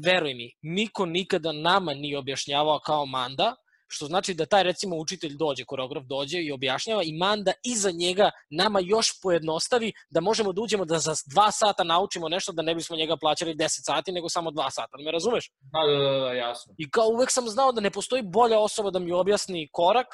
Veruj 0.05 0.33
mi, 0.33 0.53
niko 0.61 1.05
nikada 1.05 1.51
nama 1.51 1.93
nije 1.93 2.17
objašnjavao 2.17 2.79
kao 2.79 3.05
Manda, 3.05 3.55
što 3.87 4.05
znači 4.05 4.33
da 4.33 4.45
taj 4.45 4.63
recimo 4.63 4.95
učitelj 4.97 5.35
dođe, 5.37 5.65
koreograf 5.65 6.03
dođe 6.03 6.41
i 6.41 6.51
objašnjava 6.51 7.03
i 7.03 7.17
Manda 7.17 7.53
iza 7.63 7.91
njega 7.91 8.31
nama 8.49 8.79
još 8.83 9.21
pojednostavi 9.21 9.93
da 10.09 10.21
možemo 10.21 10.53
da 10.53 10.61
uđemo 10.61 10.85
da 10.85 10.99
za 10.99 11.15
dva 11.25 11.51
sata 11.51 11.83
naučimo 11.83 12.29
nešto 12.29 12.51
da 12.51 12.61
ne 12.61 12.75
bismo 12.75 12.95
njega 12.95 13.17
plaćali 13.17 13.55
10 13.55 13.67
sati 13.67 14.11
nego 14.11 14.29
samo 14.29 14.51
dva 14.51 14.71
sata, 14.71 14.97
me 15.05 15.11
razumeš? 15.11 15.51
Da, 15.59 15.79
da, 15.91 16.09
da, 16.09 16.19
da, 16.19 16.33
jasno. 16.33 16.73
I 16.77 16.89
kao 16.89 17.07
uvek 17.07 17.31
sam 17.31 17.49
znao 17.49 17.71
da 17.71 17.81
ne 17.81 17.91
postoji 17.91 18.21
bolja 18.21 18.59
osoba 18.59 18.91
da 18.91 18.99
mi 18.99 19.11
objasni 19.11 19.69
korak, 19.71 20.07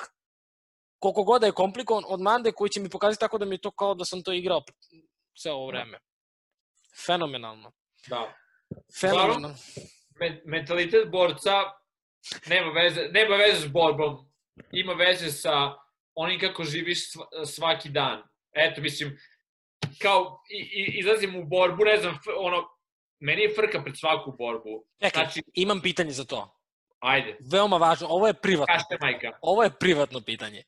koliko 0.99 1.23
god 1.23 1.41
da 1.41 1.47
je 1.47 1.51
komplikovan, 1.51 2.03
od 2.07 2.21
Mande 2.21 2.51
koji 2.51 2.69
će 2.69 2.79
mi 2.79 2.89
pokazati 2.89 3.19
tako 3.19 3.37
da 3.37 3.45
mi 3.45 3.55
je 3.55 3.61
to 3.61 3.71
kao 3.71 3.95
da 3.95 4.05
sam 4.05 4.23
to 4.23 4.33
igrao 4.33 4.61
sve 5.37 5.51
ovo 5.51 5.67
vreme. 5.67 5.99
Fenomenalno. 7.05 7.71
Da. 8.07 8.33
Fenomenalno. 8.99 9.55
Me, 10.19 10.41
mentalitet 10.45 11.11
borca 11.11 11.51
nema 12.47 12.71
veze, 12.71 13.01
nema 13.03 13.35
veze 13.35 13.59
s 13.59 13.67
borbom, 13.67 14.29
ima 14.71 14.93
veze 14.93 15.31
sa 15.31 15.73
onim 16.15 16.39
kako 16.39 16.63
živiš 16.63 17.11
sva- 17.11 17.45
svaki 17.45 17.89
dan. 17.89 18.23
Eto, 18.53 18.81
mislim, 18.81 19.17
kao 20.01 20.41
i, 20.49 20.57
i, 20.57 20.99
izlazim 20.99 21.35
u 21.35 21.45
borbu, 21.45 21.83
ne 21.85 21.97
znam, 21.97 22.19
ono, 22.37 22.63
meni 23.19 23.41
je 23.41 23.53
frka 23.55 23.83
pred 23.83 23.95
svaku 23.97 24.31
borbu. 24.31 24.85
Čekaj, 24.99 25.23
Znači, 25.23 25.43
imam 25.53 25.81
pitanje 25.81 26.11
za 26.11 26.23
to. 26.23 26.59
ajde, 26.99 27.37
Veoma 27.51 27.77
važno, 27.77 28.07
ovo 28.07 28.27
je 28.27 28.33
privatno. 28.33 28.73
kažete 28.75 28.97
majka, 29.01 29.31
Ovo 29.41 29.63
je 29.63 29.79
privatno 29.79 30.21
pitanje. 30.21 30.63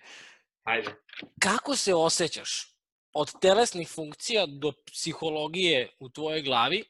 ajde. 0.64 0.96
Kako 1.40 1.76
se 1.76 1.94
osjećaš 1.94 2.76
od 3.14 3.40
telesnih 3.42 3.90
funkcija 3.90 4.46
do 4.46 4.74
psihologije 4.86 5.90
u 6.00 6.10
tvojoj 6.10 6.42
glavi 6.42 6.84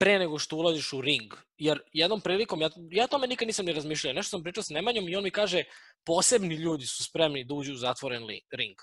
pre 0.00 0.18
nego 0.18 0.38
što 0.38 0.56
ulaziš 0.56 0.92
u 0.92 1.00
ring? 1.00 1.34
Jer 1.56 1.80
jednom 1.92 2.20
prilikom, 2.20 2.60
ja, 2.62 2.70
ja 2.90 3.06
tome 3.06 3.26
nikad 3.26 3.46
nisam 3.46 3.66
ni 3.66 3.72
razmišljao, 3.72 4.12
nešto 4.12 4.30
sam 4.30 4.42
pričao 4.42 4.62
sa 4.62 4.74
Nemanjom 4.74 5.08
i 5.08 5.16
on 5.16 5.24
mi 5.24 5.30
kaže 5.30 5.64
posebni 6.06 6.54
ljudi 6.54 6.86
su 6.86 7.04
spremni 7.04 7.44
da 7.44 7.54
uđu 7.54 7.72
u 7.72 7.76
zatvoren 7.76 8.24
li, 8.24 8.40
ring. 8.52 8.76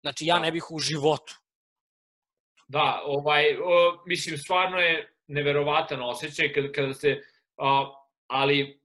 Znači 0.00 0.26
ja 0.26 0.34
Da. 0.34 0.40
ne 0.40 0.52
bih 0.52 0.70
u 0.70 0.78
životu. 0.78 1.34
Da, 2.68 3.02
ovaj, 3.04 3.56
o, 3.56 4.02
mislim, 4.06 4.38
stvarno 4.38 4.78
je 4.78 5.14
neverovatan 5.26 6.02
osjećaj 6.02 6.52
kada, 6.52 6.72
kada 6.72 6.94
se, 6.94 7.20
a, 7.56 7.92
ali... 8.26 8.80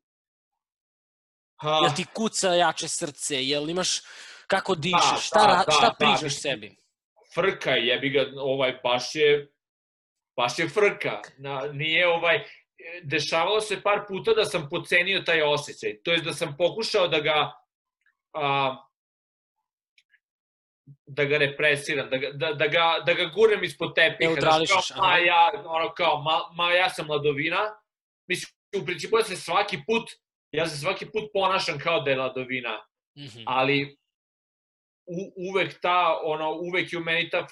A, 1.57 1.79
Jel 1.83 1.95
ti 1.95 2.05
kuca 2.13 2.53
jače 2.53 2.87
srce, 2.87 3.43
jel 3.45 3.69
imaš 3.69 4.01
kako 4.47 4.75
dišeš, 4.75 5.27
šta, 5.27 5.39
da, 5.39 5.45
ra- 5.47 5.65
da, 5.65 5.71
šta 5.71 5.87
da, 5.89 5.95
pričaš 5.99 6.21
mislim, 6.21 6.41
sebi? 6.51 6.75
frka, 7.35 7.71
jebi 7.71 8.09
ga, 8.09 8.25
ovaj, 8.37 8.79
baš 8.83 9.15
je, 9.15 9.52
baš 10.35 10.59
je 10.59 10.69
frka. 10.69 11.21
Na, 11.37 11.61
nije 11.73 12.07
ovaj, 12.07 12.43
dešavalo 13.03 13.61
se 13.61 13.81
par 13.81 13.99
puta 14.07 14.33
da 14.33 14.45
sam 14.45 14.67
pocenio 14.69 15.21
taj 15.21 15.41
osjećaj. 15.41 16.01
To 16.03 16.11
je 16.11 16.21
da 16.21 16.33
sam 16.33 16.55
pokušao 16.57 17.07
da 17.07 17.19
ga, 17.19 17.51
a, 18.33 18.75
da 21.05 21.23
ga 21.25 21.37
represiram, 21.37 22.09
da 22.09 22.17
ga, 22.17 22.31
da, 22.31 22.53
da 22.53 22.67
ga, 22.67 23.03
da 23.05 23.13
ga 23.13 23.25
gurnem 23.25 23.63
ispod 23.63 23.95
tepiha. 23.95 24.31
Znaš, 24.31 24.41
Neutrališeš, 24.43 24.87
kao, 24.95 25.07
ma, 25.07 25.17
ja, 25.17 25.51
ono 25.65 25.93
kao, 25.93 26.21
ma, 26.21 26.39
ma 26.55 26.71
ja 26.71 26.89
sam 26.89 27.09
ladovina. 27.09 27.59
Mislim, 28.27 28.53
u 28.81 28.85
principu 28.85 29.17
ja 29.17 29.23
se 29.23 29.35
svaki 29.35 29.77
put, 29.87 30.09
ja 30.51 30.67
se 30.67 30.77
svaki 30.77 31.05
put 31.05 31.23
ponašam 31.33 31.79
kao 31.79 31.99
da 32.01 32.11
je 32.11 32.17
ladovina 32.17 32.79
Mhm. 33.17 33.43
ali 33.45 33.97
u, 35.05 35.49
uvek 35.49 35.81
ta, 35.81 36.19
ono, 36.23 36.51
uvek 36.51 36.93
je 36.93 36.99
u 36.99 37.03
meni 37.03 37.29
ta, 37.29 37.47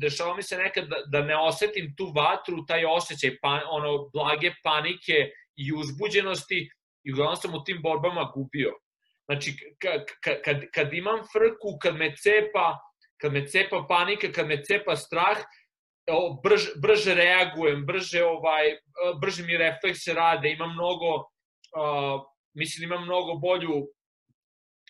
dešava 0.00 0.36
mi 0.36 0.42
se 0.42 0.56
nekad 0.56 0.88
da, 0.88 0.96
da 1.06 1.22
ne 1.26 1.36
osetim 1.38 1.94
tu 1.96 2.12
vatru, 2.16 2.66
taj 2.66 2.84
osjećaj, 2.84 3.38
pa, 3.42 3.60
ono, 3.70 4.08
blage 4.12 4.50
panike 4.62 5.30
i 5.56 5.72
uzbuđenosti 5.72 6.70
i 7.04 7.12
uglavnom 7.12 7.36
sam 7.36 7.54
u 7.54 7.64
tim 7.64 7.82
borbama 7.82 8.32
gubio. 8.34 8.72
Znači, 9.24 9.56
ka, 9.78 10.04
ka, 10.20 10.42
kad, 10.44 10.60
kad 10.74 10.92
imam 10.94 11.18
frku, 11.32 11.78
kad 11.82 11.96
me 11.96 12.14
cepa, 12.16 12.78
kad 13.20 13.32
me 13.32 13.46
cepa 13.46 13.86
panika, 13.88 14.32
kad 14.32 14.46
me 14.46 14.62
cepa 14.64 14.96
strah, 14.96 15.38
o, 16.10 16.40
brž, 16.42 16.62
brže 16.82 17.14
reagujem, 17.14 17.86
brže, 17.86 18.24
ovaj, 18.24 18.76
brže 19.20 19.44
mi 19.44 19.56
reflekse 19.56 20.14
rade, 20.14 20.50
imam 20.50 20.72
mnogo, 20.72 21.14
uh, 21.16 22.22
mislim, 22.54 22.92
imam 22.92 23.04
mnogo 23.04 23.34
bolju 23.34 23.86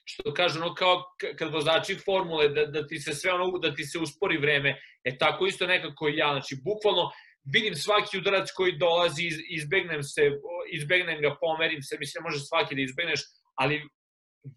što 0.09 0.35
kaže 0.35 0.61
ono 0.61 0.75
kao 0.75 1.03
kad 1.39 1.53
vozači 1.53 1.95
formule 2.05 2.49
da, 2.49 2.67
da 2.67 2.87
ti 2.87 2.99
se 2.99 3.15
sve 3.15 3.33
ono 3.33 3.59
da 3.59 3.75
ti 3.75 3.85
se 3.85 3.99
uspori 3.99 4.39
vreme. 4.39 4.81
E 5.05 5.19
tako 5.19 5.47
isto 5.47 5.67
nekako 5.67 6.09
i 6.09 6.17
ja. 6.17 6.29
Znači 6.33 6.57
bukvalno 6.65 7.11
vidim 7.55 7.75
svaki 7.75 8.19
udarac 8.19 8.51
koji 8.51 8.79
dolazi 8.79 9.27
iz, 9.27 9.37
izbegnem 9.49 10.03
se 10.03 10.31
izbegnem 10.73 11.21
ga 11.21 11.37
pomerim 11.41 11.83
se 11.83 11.97
mislim 11.99 12.23
može 12.23 12.39
svaki 12.41 12.75
da 12.75 12.81
izbegneš 12.83 13.21
ali 13.55 13.83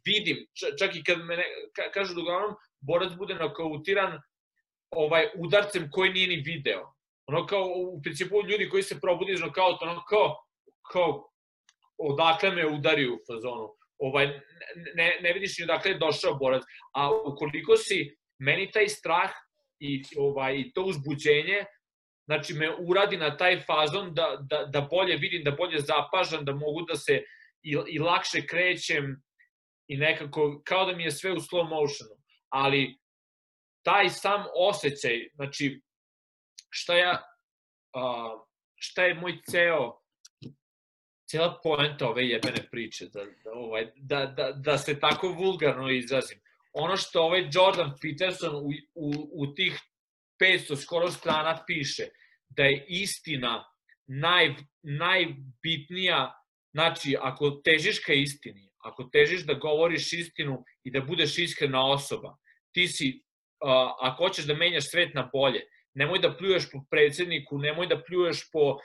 vidim 0.06 0.38
čak 0.80 0.96
i 0.96 1.04
kad 1.04 1.18
me 1.26 1.38
ne, 1.38 1.46
ka, 1.76 1.92
kažu 1.92 2.14
da 2.14 2.22
uglavnom 2.22 2.56
borac 2.82 3.14
bude 3.14 3.36
nokautiran 3.36 4.20
ovaj 4.92 5.28
udarcem 5.36 5.90
koji 5.92 6.14
nije 6.14 6.28
ni 6.28 6.44
video. 6.46 6.94
Ono 7.26 7.46
kao 7.46 7.64
u 7.64 8.02
principu 8.02 8.42
ljudi 8.50 8.70
koji 8.70 8.84
se 8.84 9.00
probudi 9.02 9.34
iz 9.34 9.42
nokauta 9.42 9.86
ono 9.86 10.04
kao 10.10 10.36
kao 10.92 11.30
odakle 11.98 12.52
me 12.52 12.68
udario 12.68 13.14
u 13.14 13.20
fazonu 13.28 13.79
ovaj, 14.00 14.28
ne, 14.96 15.18
ne 15.22 15.34
vidiš 15.34 15.58
ni 15.58 15.64
odakle 15.64 15.92
je 15.92 15.98
došao 15.98 16.36
borac, 16.36 16.64
a 16.94 17.12
ukoliko 17.12 17.78
si, 17.78 18.16
meni 18.40 18.72
taj 18.72 18.88
strah 18.88 19.32
i, 19.80 20.04
ovaj, 20.18 20.64
to 20.76 20.82
uzbuđenje, 20.82 21.66
znači 22.26 22.54
me 22.54 22.76
uradi 22.88 23.18
na 23.18 23.38
taj 23.38 23.60
fazon 23.60 24.14
da, 24.14 24.38
da, 24.50 24.66
da 24.66 24.82
bolje 24.82 25.18
vidim, 25.18 25.44
da 25.44 25.52
bolje 25.52 25.80
zapažam, 25.80 26.46
da 26.46 26.54
mogu 26.54 26.82
da 26.82 26.96
se 26.96 27.24
i, 27.64 27.78
i 27.88 28.00
lakše 28.00 28.46
krećem 28.48 29.22
i 29.88 29.98
nekako, 29.98 30.62
kao 30.66 30.86
da 30.86 30.96
mi 30.96 31.04
je 31.04 31.12
sve 31.12 31.32
u 31.32 31.36
slow 31.36 31.70
motionu, 31.70 32.16
ali 32.50 32.98
taj 33.84 34.10
sam 34.10 34.46
osjećaj, 34.56 35.30
znači, 35.36 35.82
šta 36.70 36.98
ja, 36.98 37.12
uh, 37.96 38.46
šta 38.76 39.04
je 39.04 39.14
moj 39.14 39.40
ceo, 39.52 40.00
cijela 41.30 41.60
poenta 41.64 42.10
ove 42.10 42.28
jebene 42.28 42.68
priče, 42.72 43.06
da, 43.14 43.26
da, 43.44 43.52
ovaj, 43.54 43.88
da, 43.96 44.26
da, 44.26 44.52
da 44.52 44.78
se 44.78 45.00
tako 45.00 45.28
vulgarno 45.28 45.90
izrazim. 45.90 46.40
Ono 46.74 46.98
što 46.98 47.22
ovaj 47.22 47.50
Jordan 47.54 47.92
Peterson 48.02 48.56
u, 48.56 48.70
u, 48.96 49.12
u 49.34 49.54
tih 49.54 49.80
500 50.42 50.76
skoro 50.76 51.12
strana 51.12 51.64
piše, 51.68 52.08
da 52.50 52.64
je 52.64 52.86
istina 52.88 53.66
naj, 54.08 54.56
najbitnija, 54.82 56.34
znači 56.72 57.16
ako 57.22 57.50
težiš 57.52 58.00
ka 58.00 58.14
istini, 58.14 58.70
ako 58.78 59.04
težiš 59.04 59.46
da 59.46 59.54
govoriš 59.54 60.14
istinu 60.14 60.64
i 60.84 60.92
da 60.92 61.02
budeš 61.02 61.38
iskrena 61.38 61.86
osoba, 61.92 62.38
ti 62.72 62.88
si, 62.88 63.24
uh, 63.64 63.70
ako 64.00 64.24
hoćeš 64.24 64.46
da 64.46 64.54
menjaš 64.54 64.90
svet 64.92 65.14
na 65.14 65.30
bolje, 65.34 65.62
nemoj 65.94 66.20
da 66.20 66.36
pljuješ 66.38 66.72
po 66.72 66.84
predsedniku, 66.92 67.58
nemoj 67.58 67.88
da 67.88 68.02
pljuješ 68.04 68.50
po, 68.52 68.78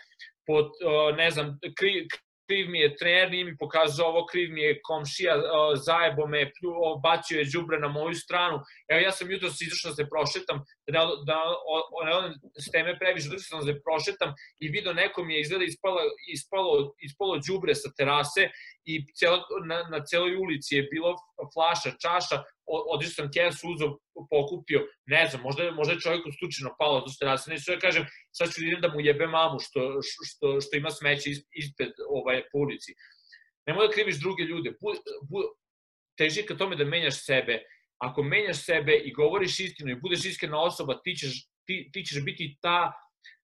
po 0.47 0.71
ne 1.17 1.31
znam, 1.31 1.59
kri, 1.79 2.09
kriv 2.47 2.71
mi 2.71 2.81
je 2.81 2.97
trener, 2.97 3.31
nije 3.31 3.45
mi 3.45 3.57
pokazao 3.57 4.09
ovo, 4.09 4.27
kriv 4.27 4.53
mi 4.53 4.63
je 4.63 4.81
komšija, 4.83 5.35
zajebo 5.87 6.27
me, 6.27 6.51
plju, 6.55 6.73
bacio 7.03 7.39
je 7.39 7.45
džubre 7.45 7.79
na 7.79 7.89
moju 7.89 8.15
stranu. 8.15 8.61
Evo 8.89 9.01
ja 9.01 9.13
sam 9.13 9.31
jutro 9.31 9.49
izašao 9.49 9.91
da 9.91 9.97
se 9.97 10.09
prošetam, 10.13 10.59
da, 10.95 11.01
da 11.29 11.39
ne 12.07 12.17
odem 12.17 12.35
s 12.65 12.71
teme 12.71 12.99
previše, 12.99 13.29
da 13.29 13.39
sam 13.39 13.61
da 13.61 13.73
se 13.73 13.81
prošetam 13.87 14.35
i 14.61 14.69
video 14.69 14.93
neko 14.93 15.25
mi 15.25 15.35
je 15.35 15.41
izgleda 15.41 15.65
ispalo, 15.65 16.01
ispalo, 16.33 16.95
ispalo 17.01 17.41
džubre 17.45 17.75
sa 17.75 17.89
terase 17.99 18.49
i 18.85 18.95
celo, 19.19 19.39
na, 19.67 19.79
na 19.93 20.05
celoj 20.05 20.37
ulici 20.37 20.77
je 20.77 20.89
bilo 20.93 21.17
flaša, 21.55 21.91
čaša, 22.03 22.37
odišao 22.67 23.13
sam 23.13 23.31
kesu, 23.33 23.69
uzao, 23.73 23.99
pokupio, 24.31 24.81
ne 25.07 25.27
znam, 25.29 25.43
možda, 25.43 25.71
možda 25.71 25.93
je 25.93 26.01
čovjeku 26.01 26.31
slučajno 26.39 26.77
palo 26.79 27.01
do 27.01 27.13
terase, 27.21 27.51
neću 27.51 27.73
da 27.73 27.79
kažem, 27.79 28.05
sad 28.33 28.53
ću 28.53 28.61
da 28.61 28.67
idem 28.67 28.81
da 28.81 28.89
mu 28.89 29.01
jebe 29.01 29.27
mamu 29.27 29.59
što, 29.59 29.81
što, 30.29 30.61
što 30.61 30.77
ima 30.77 30.91
smeće 30.91 31.31
ispred 31.53 31.93
ovaj, 32.09 32.43
po 32.53 32.59
ulici. 32.59 32.93
Nemoj 33.67 33.87
da 33.87 33.93
kriviš 33.93 34.21
druge 34.21 34.43
ljude, 34.43 34.71
bu, 34.81 34.95
bu, 35.31 35.39
teži 36.19 36.47
ka 36.47 36.57
tome 36.57 36.77
da 36.77 36.85
menjaš 36.85 37.25
sebe, 37.25 37.63
ako 37.99 38.23
menjaš 38.23 38.65
sebe 38.65 38.95
i 38.97 39.13
govoriš 39.13 39.61
istinu 39.61 39.91
i 39.91 40.01
budeš 40.01 40.25
iskrena 40.25 40.61
osoba, 40.61 41.01
ti 41.05 41.17
ćeš, 41.17 41.49
ti, 41.67 41.91
ti 41.93 42.05
ćeš 42.05 42.25
biti 42.25 42.57
ta, 42.61 42.93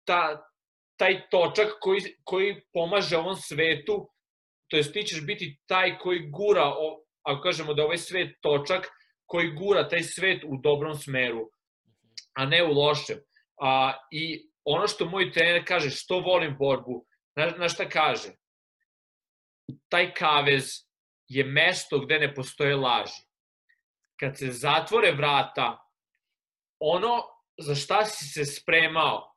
ta, 0.04 0.50
taj 0.96 1.28
točak 1.30 1.68
koji, 1.80 2.00
koji 2.24 2.62
pomaže 2.72 3.16
ovom 3.16 3.36
svetu, 3.36 4.10
to 4.68 4.76
jest 4.76 4.92
ti 4.92 5.02
ćeš 5.02 5.26
biti 5.26 5.58
taj 5.66 5.98
koji 5.98 6.30
gura, 6.30 6.66
o, 6.66 7.04
ako 7.22 7.42
kažemo 7.42 7.74
da 7.74 7.84
ovaj 7.84 7.98
svet 7.98 8.36
točak, 8.40 8.88
koji 9.30 9.52
gura 9.54 9.88
taj 9.88 10.02
svet 10.02 10.44
u 10.44 10.56
dobrom 10.62 10.94
smeru, 10.98 11.50
a 12.34 12.46
ne 12.46 12.64
u 12.64 12.72
lošem. 12.72 13.20
A, 13.62 13.94
I 14.10 14.50
ono 14.64 14.88
što 14.88 15.06
moj 15.06 15.30
trener 15.32 15.62
kaže, 15.66 15.90
što 15.90 16.18
volim 16.20 16.56
borbu, 16.58 17.04
na, 17.36 17.68
šta 17.68 17.88
kaže? 17.88 18.32
Taj 19.88 20.14
kavez 20.14 20.72
je 21.28 21.44
mesto 21.44 22.00
gde 22.00 22.18
ne 22.18 22.34
postoje 22.34 22.76
laži. 22.76 23.22
Kad 24.20 24.38
se 24.38 24.50
zatvore 24.50 25.12
vrata, 25.12 25.78
ono 26.80 27.22
za 27.58 27.74
šta 27.74 28.04
si 28.04 28.24
se 28.24 28.44
spremao, 28.44 29.34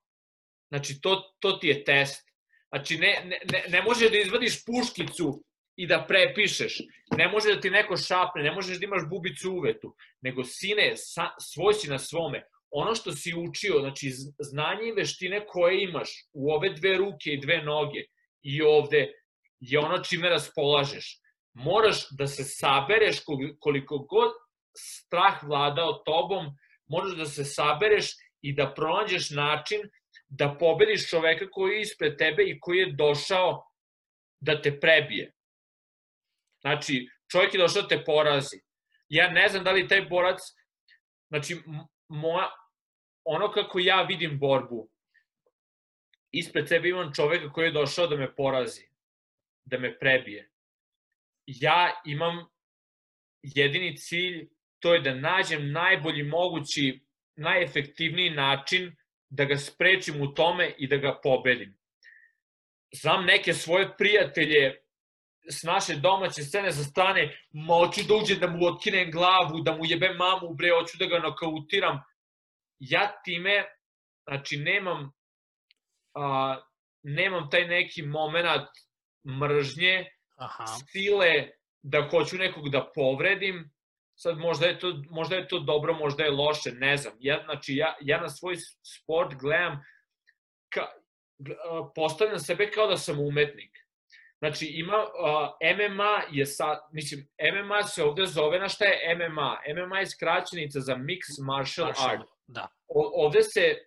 znači 0.72 1.02
to, 1.02 1.22
to 1.40 1.52
ti 1.52 1.68
je 1.68 1.84
test. 1.84 2.30
Znači 2.70 2.98
ne, 2.98 3.40
ne, 3.52 3.66
ne 3.70 3.82
može 3.82 4.10
da 4.10 4.18
izvadiš 4.18 4.66
puškicu 4.66 5.44
i 5.76 5.88
da 5.88 6.06
prepišeš. 6.08 6.82
Ne 7.18 7.28
može 7.28 7.56
da 7.56 7.62
ti 7.62 7.70
neko 7.70 7.98
šapne, 7.98 8.44
ne 8.44 8.52
možeš 8.52 8.80
da 8.80 8.86
imaš 8.86 9.10
bubicu 9.10 9.52
uvetu, 9.52 9.96
nego 10.22 10.44
sine, 10.44 10.94
sa, 10.96 11.30
svoj 11.40 11.74
si 11.74 11.90
na 11.90 12.00
svome. 12.00 12.44
Ono 12.70 12.96
što 12.96 13.12
si 13.12 13.34
učio, 13.36 13.80
znači 13.80 14.12
znanje 14.40 14.88
i 14.88 14.92
veštine 14.92 15.46
koje 15.48 15.84
imaš 15.84 16.10
u 16.34 16.52
ove 16.52 16.70
dve 16.70 16.98
ruke 16.98 17.30
i 17.30 17.42
dve 17.42 17.62
noge 17.64 18.04
i 18.44 18.62
ovde 18.62 19.12
je 19.60 19.80
ono 19.80 19.98
čime 19.98 20.30
raspolažeš. 20.30 21.20
Moraš 21.54 22.08
da 22.12 22.28
se 22.28 22.44
sabereš 22.44 23.22
koliko 23.60 23.98
god 23.98 24.32
strah 24.78 25.44
vladao 25.44 25.94
tobom, 25.94 26.46
moraš 26.88 27.16
da 27.18 27.26
se 27.26 27.46
sabereš 27.46 28.12
i 28.42 28.54
da 28.54 28.74
pronađeš 28.76 29.30
način 29.30 29.82
da 30.28 30.56
pobediš 30.60 31.10
čoveka 31.10 31.50
koji 31.52 31.74
je 31.74 31.82
ispred 31.82 32.18
tebe 32.18 32.44
i 32.44 32.60
koji 32.60 32.78
je 32.78 32.96
došao 32.98 33.64
da 34.40 34.62
te 34.62 34.80
prebije. 34.80 35.33
Znači, 36.64 37.10
čovjek 37.32 37.54
je 37.54 37.58
došao 37.58 37.82
da 37.82 37.88
te 37.88 38.04
porazi. 38.04 38.62
Ja 39.10 39.30
ne 39.30 39.48
znam 39.48 39.64
da 39.64 39.72
li 39.72 39.88
taj 39.88 40.02
borac, 40.02 40.40
znači, 41.28 41.58
moja, 42.08 42.50
ono 43.24 43.52
kako 43.52 43.80
ja 43.80 44.02
vidim 44.02 44.40
borbu, 44.40 44.90
ispred 46.32 46.68
sebe 46.68 46.90
imam 46.90 47.14
čoveka 47.14 47.52
koji 47.52 47.66
je 47.66 47.72
došao 47.72 48.08
da 48.08 48.16
me 48.18 48.36
porazi, 48.36 48.88
da 49.66 49.78
me 49.78 50.00
prebije. 50.00 50.50
Ja 51.46 52.02
imam 52.06 52.46
jedini 53.42 53.98
cilj, 53.98 54.50
to 54.80 54.94
je 54.94 55.02
da 55.02 55.14
nađem 55.16 55.72
najbolji 55.72 56.24
mogući, 56.24 57.00
najefektivniji 57.36 58.30
način 58.30 58.96
da 59.30 59.46
ga 59.46 59.58
sprečim 59.58 60.22
u 60.22 60.34
tome 60.34 60.74
i 60.78 60.88
da 60.88 60.98
ga 60.98 61.20
pobedim. 61.24 61.78
Znam 62.94 63.26
neke 63.26 63.54
svoje 63.54 63.98
prijatelje 63.98 64.84
s 65.50 65.64
naše 65.64 65.96
domaće 65.96 66.44
scene 66.44 66.72
sa 66.72 66.84
strane, 66.84 67.38
moću 67.52 68.02
da 68.08 68.16
uđem 68.16 68.40
da 68.40 68.48
mu 68.48 68.66
otkinem 68.66 69.12
glavu, 69.12 69.62
da 69.62 69.76
mu 69.78 69.86
jebem 69.86 70.18
mamu, 70.18 70.54
bre, 70.54 70.70
hoću 70.80 70.98
da 70.98 71.06
ga 71.06 71.20
nokautiram. 71.20 72.02
Ja 72.80 73.22
time, 73.26 73.66
znači, 74.28 74.58
nemam, 74.58 75.12
a, 76.14 76.58
nemam 77.04 77.50
taj 77.50 77.68
neki 77.68 78.02
moment 78.02 78.70
mržnje, 79.42 80.06
Aha. 80.36 80.66
sile, 80.66 81.48
da 81.82 82.08
hoću 82.12 82.38
nekog 82.38 82.70
da 82.70 82.92
povredim, 82.96 83.72
sad 84.16 84.38
možda 84.38 84.66
je 84.66 84.80
to, 84.80 84.94
možda 85.10 85.36
je 85.36 85.48
to 85.48 85.60
dobro, 85.60 85.94
možda 85.94 86.24
je 86.24 86.32
loše, 86.32 86.72
ne 86.72 86.98
znam. 86.98 87.14
Ja, 87.20 87.44
znači, 87.46 87.76
ja, 87.76 87.96
ja 88.02 88.22
na 88.22 88.30
svoj 88.30 88.56
sport 88.82 89.34
gledam, 89.40 89.84
ka, 90.70 90.88
postavljam 91.96 92.40
sebe 92.40 92.72
kao 92.72 92.88
da 92.88 92.98
sam 92.98 93.20
umetnik. 93.20 93.83
Znači, 94.44 94.66
ima, 94.66 94.98
uh, 94.98 95.50
MMA 95.78 96.22
je 96.32 96.46
sa, 96.46 96.66
mislim, 96.92 97.28
MMA 97.54 97.84
se 97.84 98.04
ovde 98.04 98.26
zove, 98.26 98.60
na 98.60 98.70
šta 98.70 98.86
je 98.86 99.16
MMA? 99.16 99.58
MMA 99.76 100.00
je 100.00 100.06
skraćenica 100.06 100.80
za 100.80 100.96
Mixed 100.96 101.46
Martial, 101.46 101.88
martial 101.88 102.10
Art. 102.10 102.30
Da. 102.48 102.68
O, 102.88 103.26
ovde 103.26 103.44
se 103.44 103.78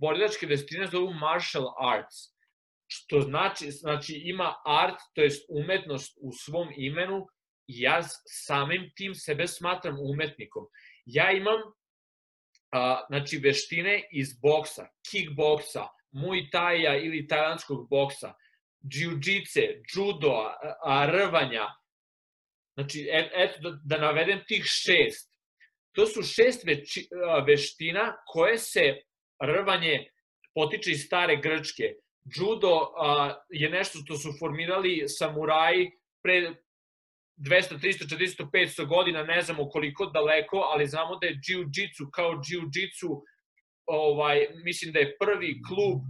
borilačke 0.00 0.46
veštine 0.46 0.86
zovu 0.86 1.14
Martial 1.14 1.64
Arts, 1.80 2.16
što 2.86 3.20
znači, 3.20 3.70
znači 3.70 4.14
ima 4.24 4.54
art, 4.64 5.00
to 5.14 5.22
jest 5.22 5.46
umetnost 5.48 6.18
u 6.20 6.32
svom 6.32 6.68
imenu, 6.76 7.26
i 7.66 7.80
ja 7.80 8.02
samim 8.26 8.92
tim 8.96 9.14
sebe 9.14 9.46
smatram 9.46 9.96
umetnikom. 10.00 10.64
Ja 11.04 11.30
imam 11.32 11.60
a, 12.70 13.06
znači 13.08 13.38
veštine 13.38 14.08
iz 14.12 14.28
boksa, 14.42 14.86
kickboksa, 15.10 15.88
muay 16.12 16.50
thaia 16.50 16.96
ili 16.96 17.28
tajlandskog 17.28 17.88
boksa, 17.90 18.34
džiuđice, 18.88 19.60
judo, 19.94 20.50
rvanja. 21.06 21.66
Znači, 22.74 23.08
et, 23.10 23.30
eto, 23.34 23.58
da, 23.60 23.78
da 23.84 23.98
navedem 23.98 24.40
tih 24.48 24.64
šest. 24.64 25.34
To 25.94 26.06
su 26.06 26.22
šest 26.22 26.64
veči, 26.64 27.08
veština 27.46 28.16
koje 28.26 28.58
se 28.58 28.96
rvanje 29.42 30.10
potiče 30.54 30.90
iz 30.90 31.04
stare 31.06 31.36
Grčke. 31.36 31.94
Judo 32.36 32.92
a, 32.96 33.34
je 33.48 33.70
nešto 33.70 33.98
što 33.98 34.16
su 34.16 34.32
formirali 34.38 35.04
samuraji 35.08 35.90
pre 36.22 36.54
200, 37.36 37.78
300, 37.78 38.06
400, 38.16 38.50
500 38.50 38.86
godina, 38.86 39.22
ne 39.22 39.42
znamo 39.42 39.68
koliko 39.68 40.06
daleko, 40.06 40.56
ali 40.56 40.86
znamo 40.86 41.18
da 41.18 41.26
je 41.26 41.40
jiu-jitsu 41.48 42.10
kao 42.12 42.30
jiu-jitsu, 42.32 43.22
ovaj, 43.86 44.46
mislim 44.64 44.92
da 44.92 44.98
je 44.98 45.16
prvi 45.18 45.60
klub 45.68 46.00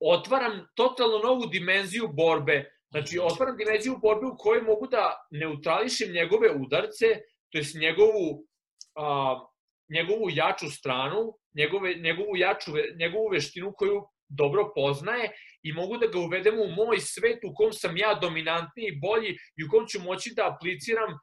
otvaram 0.00 0.66
totalno 0.74 1.18
novu 1.18 1.46
dimenziju 1.46 2.08
borbe, 2.08 2.64
znači 2.90 3.18
otvaram 3.18 3.56
dimenziju 3.56 3.96
borbe 4.02 4.26
u 4.26 4.36
kojoj 4.38 4.62
mogu 4.62 4.86
da 4.86 5.26
neutrališem 5.30 6.12
njegove 6.12 6.50
udarce, 6.50 7.06
to 7.50 7.58
je 7.58 7.64
njegovu, 7.80 8.46
a, 8.94 9.40
njegovu 9.88 10.30
jaču 10.30 10.70
stranu, 10.70 11.34
njegove, 11.54 11.94
njegovu, 11.94 12.36
jaču, 12.36 12.70
njegovu 12.98 13.28
veštinu 13.28 13.72
koju 13.76 14.02
dobro 14.28 14.72
poznaje 14.74 15.30
i 15.62 15.72
mogu 15.72 15.98
da 15.98 16.06
ga 16.06 16.18
uvedem 16.18 16.58
u 16.58 16.68
moj 16.68 17.00
svet 17.00 17.44
u 17.44 17.54
kom 17.54 17.72
sam 17.72 17.96
ja 17.96 18.14
dominantniji 18.14 18.86
i 18.88 18.98
bolji 19.00 19.36
i 19.56 19.64
u 19.64 19.68
kom 19.70 19.86
ću 19.86 20.00
moći 20.00 20.32
da 20.36 20.54
apliciram 20.54 21.18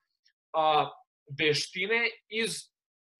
a, 0.53 0.89
veštine 1.39 2.09
iz 2.29 2.51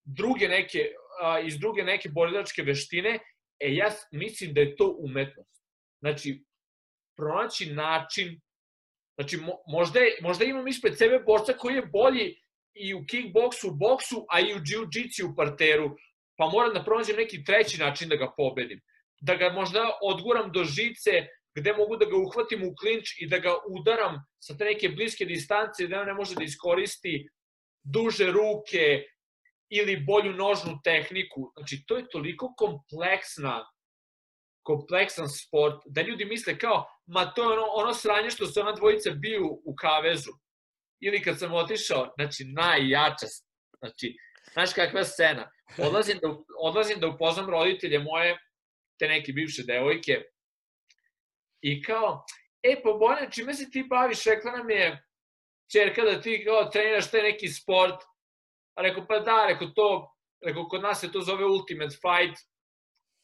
druge 0.04 0.48
neke, 0.48 0.80
a, 1.22 1.40
iz 1.40 1.60
druge 1.60 1.84
neke 1.84 2.10
borilačke 2.10 2.62
veštine, 2.62 3.20
e 3.60 3.74
ja 3.74 3.92
mislim 4.12 4.54
da 4.54 4.62
je 4.62 4.76
to 4.76 4.96
umetnost. 5.00 5.64
Znači, 6.00 6.44
pronaći 7.18 7.74
način, 7.74 8.42
znači 9.16 9.40
možda, 9.68 10.00
je, 10.00 10.18
možda 10.22 10.46
imam 10.46 10.68
ispred 10.68 10.98
sebe 10.98 11.20
borca 11.20 11.54
koji 11.54 11.76
je 11.76 11.86
bolji 11.86 12.36
i 12.74 12.94
u 12.94 13.06
kickboksu, 13.06 13.70
u 13.70 13.76
boksu, 13.76 14.26
a 14.30 14.40
i 14.40 14.54
u 14.54 14.58
jiu-jitsu 14.58 15.32
u 15.32 15.36
parteru, 15.36 15.96
pa 16.38 16.50
moram 16.50 16.74
da 16.74 16.84
pronađem 16.84 17.16
neki 17.16 17.44
treći 17.44 17.80
način 17.80 18.10
da 18.10 18.16
ga 18.16 18.34
pobedim. 18.38 18.82
Da 19.22 19.36
ga 19.36 19.50
možda 19.50 19.98
odguram 20.02 20.52
do 20.52 20.64
žice, 20.64 21.12
gde 21.56 21.74
mogu 21.74 21.98
da 21.98 22.06
ga 22.06 22.18
uhvatim 22.18 22.64
u 22.64 22.76
klinč 22.76 23.22
i 23.22 23.28
da 23.28 23.40
ga 23.40 23.56
udaram 23.70 24.20
sa 24.40 24.58
te 24.58 24.66
neke 24.66 24.90
bliske 24.90 25.26
distance, 25.26 25.88
da 25.88 26.02
on 26.02 26.08
ne 26.08 26.14
može 26.14 26.36
da 26.36 26.44
iskoristi 26.44 27.28
duže 27.94 28.32
ruke 28.32 29.04
ili 29.70 30.04
bolju 30.06 30.34
nožnu 30.34 30.80
tehniku. 30.84 31.52
Znači, 31.58 31.84
to 31.88 31.98
je 31.98 32.10
toliko 32.10 32.54
kompleksna 32.58 33.66
kompleksan 34.68 35.30
sport, 35.30 35.82
da 35.86 36.02
ljudi 36.02 36.26
misle 36.26 36.58
kao, 36.60 36.86
ma 37.06 37.26
to 37.34 37.44
je 37.44 37.58
ono, 37.58 37.68
ono 37.74 37.94
sranje 37.94 38.30
što 38.30 38.46
se 38.46 38.62
ona 38.62 38.72
dvojica 38.72 39.12
biju 39.12 39.62
u 39.66 39.76
kavezu. 39.76 40.32
Ili 41.00 41.22
kad 41.22 41.40
sam 41.40 41.54
otišao, 41.54 42.14
znači 42.18 42.46
najjača, 42.46 43.28
znači, 43.80 44.16
znaš 44.54 44.74
kakva 44.74 45.04
scena. 45.04 45.52
Odlazim 45.78 46.20
da, 46.22 46.28
odlazim 46.60 47.00
da 47.00 47.08
upoznam 47.08 47.50
roditelje 47.50 48.00
moje, 48.00 48.38
te 49.00 49.08
neke 49.08 49.32
bivše 49.32 49.64
devojke, 49.64 50.22
i 51.62 51.82
kao, 51.84 52.26
e 52.64 52.82
pa 52.84 52.92
Bojana, 53.00 53.30
čime 53.30 53.54
se 53.54 53.70
ti 53.72 53.84
baviš? 53.90 54.26
Rekla 54.26 54.52
nam 54.52 54.70
je 54.70 55.07
čerka 55.72 56.04
da 56.04 56.22
ti 56.22 56.44
kao 56.46 56.66
treniraš 56.66 57.12
taj 57.12 57.22
neki 57.22 57.48
sport. 57.48 58.04
A 58.78 58.82
rekao, 58.82 59.06
pa 59.08 59.20
da, 59.20 59.46
rekao 59.48 59.68
to, 59.68 60.12
rekao, 60.46 60.68
kod 60.68 60.82
nas 60.82 61.00
se 61.00 61.12
to 61.12 61.22
zove 61.22 61.46
Ultimate 61.46 61.96
Fight, 61.96 62.38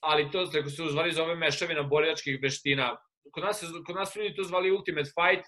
ali 0.04 0.32
to 0.32 0.50
rekao, 0.54 0.70
se 0.70 0.84
uzvali 0.84 1.12
zove 1.12 1.36
mešavina 1.36 1.84
borilačkih 1.84 2.40
veština. 2.42 2.96
Kod 3.32 3.44
nas, 3.44 3.64
kod 3.86 3.96
nas 3.96 4.14
su 4.14 4.20
ljudi 4.20 4.36
to 4.36 4.44
zvali 4.44 4.72
Ultimate 4.72 5.10
Fight, 5.16 5.46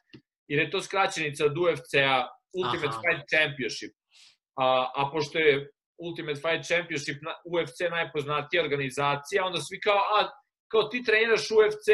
jer 0.48 0.60
je 0.60 0.70
to 0.70 0.82
skraćenica 0.82 1.46
od 1.46 1.58
UFC-a, 1.58 2.28
Ultimate 2.54 2.96
Aha. 2.98 3.02
Fight 3.04 3.26
Championship. 3.36 3.94
A, 4.56 4.92
a 4.96 5.10
pošto 5.12 5.40
je 5.40 5.72
Ultimate 5.98 6.40
Fight 6.44 6.68
Championship 6.68 7.18
UFC 7.46 7.80
najpoznatija 7.92 8.64
organizacija, 8.64 9.46
onda 9.46 9.62
svi 9.62 9.80
kao, 9.80 10.02
a, 10.18 10.30
kao 10.72 10.84
ti 10.84 11.04
treniraš 11.04 11.52
UFC, 11.52 11.88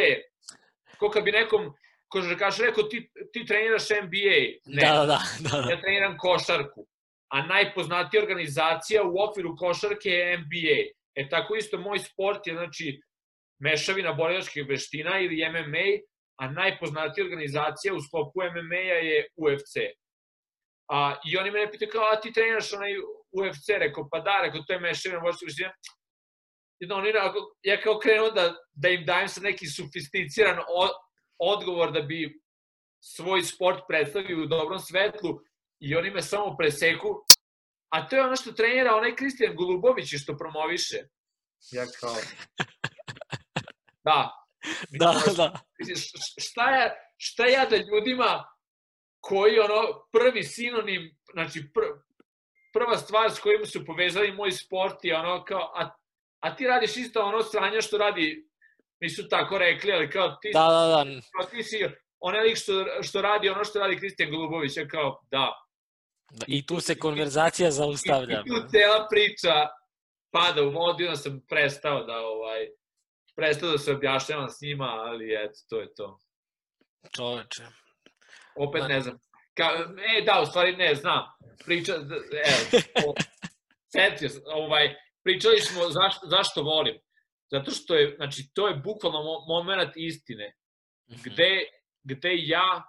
ko 1.00 1.10
kad 1.10 1.24
bi 1.24 1.32
nekom 1.32 1.74
ko 2.12 2.22
že 2.22 2.38
kažeš, 2.38 2.66
rekao, 2.68 2.84
ti, 2.84 3.10
ti 3.34 3.46
treniraš 3.46 3.90
NBA. 4.04 4.40
Ne, 4.66 4.82
da, 4.82 5.06
da, 5.06 5.20
da, 5.40 5.62
da. 5.62 5.72
Ja 5.72 5.82
treniram 5.82 6.18
košarku. 6.18 6.86
A 7.32 7.46
najpoznatija 7.48 8.24
organizacija 8.24 9.04
u 9.04 9.14
okviru 9.24 9.56
košarke 9.56 10.10
je 10.10 10.38
NBA. 10.38 10.80
E 11.16 11.30
tako 11.30 11.56
isto 11.56 11.80
moj 11.80 12.00
sport 12.00 12.48
je, 12.48 12.54
znači, 12.54 13.00
mešavina 13.60 14.14
borilačkih 14.14 14.66
veština 14.70 15.20
ili 15.20 15.50
MMA, 15.50 15.88
a 16.42 16.52
najpoznatija 16.52 17.26
organizacija 17.26 17.94
u 17.94 18.02
sklopu 18.02 18.40
MMA-a 18.56 19.00
je 19.10 19.28
UFC. 19.36 19.76
A, 20.90 21.16
I 21.26 21.38
oni 21.38 21.52
mene 21.52 21.72
pitaju 21.72 21.92
kao, 21.92 22.04
a 22.14 22.22
ti 22.22 22.34
treniraš 22.34 22.74
onaj 22.74 22.94
UFC? 23.32 23.68
Rekao, 23.80 24.08
pa 24.12 24.20
da, 24.20 24.40
rekao, 24.42 24.62
to 24.68 24.74
je 24.74 24.80
mešavina 24.80 25.22
borilačkih 25.22 25.48
veština. 25.48 25.72
Jedno, 26.80 26.96
oni, 26.96 27.14
ja 27.64 27.82
kao 27.82 28.00
krenuo 28.00 28.32
da, 28.32 28.56
da 28.72 28.90
im 28.90 29.06
dajem 29.06 29.28
sa 29.28 29.42
neki 29.42 29.68
sofisticiran 29.68 30.58
odgovor 31.42 31.92
da 31.92 32.02
bi 32.02 32.42
svoj 33.00 33.44
sport 33.44 33.84
predstavio 33.88 34.44
u 34.44 34.46
dobrom 34.46 34.80
svetlu 34.80 35.40
i 35.80 35.96
oni 35.96 36.10
me 36.10 36.22
samo 36.22 36.56
preseku. 36.58 37.08
A 37.90 38.08
to 38.08 38.16
je 38.16 38.24
ono 38.24 38.36
što 38.36 38.52
trenira 38.52 38.96
onaj 38.96 39.16
Kristijan 39.16 39.56
Golubović 39.56 40.14
i 40.14 40.18
što 40.18 40.38
promoviše. 40.38 40.98
Ja 41.72 41.86
kao... 42.00 42.16
Da. 44.04 44.32
Da, 44.90 45.22
da. 45.38 45.60
Šta 46.38 46.76
ja, 46.76 46.92
šta 47.18 47.46
ja 47.46 47.66
da 47.66 47.78
ljudima 47.78 48.46
koji 49.20 49.60
ono 49.60 50.08
prvi 50.12 50.44
sinonim, 50.44 51.18
znači 51.34 51.64
pr, 51.74 51.82
prva 52.74 52.98
stvar 52.98 53.32
s 53.32 53.40
kojim 53.40 53.66
su 53.66 53.86
povezali 53.86 54.32
moj 54.32 54.52
sport 54.52 55.06
je 55.06 55.18
ono 55.18 55.44
kao, 55.46 55.72
a, 55.76 55.90
a 56.40 56.56
ti 56.56 56.68
radiš 56.68 56.98
isto 56.98 57.22
ono 57.22 57.42
stranje 57.42 57.82
što 57.82 57.98
radi 57.98 58.51
nisu 59.02 59.30
tako 59.30 59.58
rekli, 59.58 59.92
ali 59.92 60.10
kao 60.10 60.38
ti, 60.42 60.50
da, 60.54 60.60
da, 60.60 60.88
da. 60.88 61.22
Kao 61.32 61.50
ti 61.50 61.64
si 61.64 61.78
onaj 62.20 62.44
lik 62.44 62.58
što, 62.58 62.86
što 63.02 63.22
radi 63.22 63.50
ono 63.50 63.64
što 63.64 63.80
radi 63.80 63.98
Kristijan 63.98 64.32
Golubović, 64.32 64.78
ja 64.78 64.88
kao, 64.88 65.22
da. 65.32 65.54
I 66.48 66.66
tu 66.66 66.80
se 66.80 67.00
konverzacija 67.00 67.72
zaustavlja. 67.72 68.38
I, 68.38 68.42
i 68.42 68.50
tu 68.50 68.68
cela 68.72 69.08
priča 69.10 69.68
pada 70.32 70.64
u 70.64 70.70
vodu, 70.70 71.04
onda 71.04 71.16
sam 71.16 71.42
prestao 71.50 72.04
da, 72.04 72.18
ovaj, 72.18 72.68
prestao 73.36 73.72
da 73.72 73.78
se 73.78 73.92
objašnjavam 73.92 74.50
s 74.50 74.62
njima, 74.62 74.86
ali 74.86 75.34
eto, 75.34 75.60
to 75.70 75.80
je 75.80 75.94
to. 75.94 76.20
Čoveče. 77.16 77.64
Opet 78.56 78.84
ne 78.88 79.02
znam. 79.02 79.18
Ka, 79.54 79.64
e, 80.18 80.22
da, 80.26 80.42
u 80.42 80.46
stvari 80.46 80.76
ne, 80.76 80.96
znam. 80.96 81.24
Priča, 81.66 81.94
evo, 83.00 83.14
setio, 83.92 84.30
ovaj, 84.46 84.96
pričali 85.24 85.60
smo 85.60 85.90
zašto, 85.90 86.28
zašto 86.28 86.64
volim. 86.64 86.96
Zato 87.52 87.72
što 87.72 87.96
je, 87.96 88.16
znači, 88.16 88.52
to 88.54 88.68
je 88.68 88.76
bukvalno 88.76 89.46
moment 89.48 89.92
istine. 89.96 90.56
Mhm. 91.12 91.22
Gde, 91.24 91.64
gde 92.04 92.30
ja, 92.34 92.84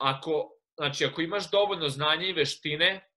ako, 0.00 0.50
znači, 0.76 1.04
ako 1.04 1.22
imaš 1.22 1.50
dovoljno 1.50 1.88
znanja 1.88 2.26
i 2.26 2.32
veštine, 2.32 3.08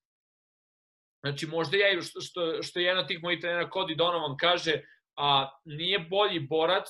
znači, 1.25 1.47
možda 1.47 1.77
ja, 1.77 2.01
što, 2.01 2.21
što, 2.21 2.63
što 2.63 2.79
jedan 2.79 2.99
od 2.99 3.07
tih 3.07 3.23
mojih 3.23 3.39
trenera, 3.39 3.69
Cody 3.69 3.95
Donovan, 3.97 4.37
kaže, 4.37 4.81
a 5.15 5.49
nije 5.65 5.99
bolji 5.99 6.39
borac 6.39 6.87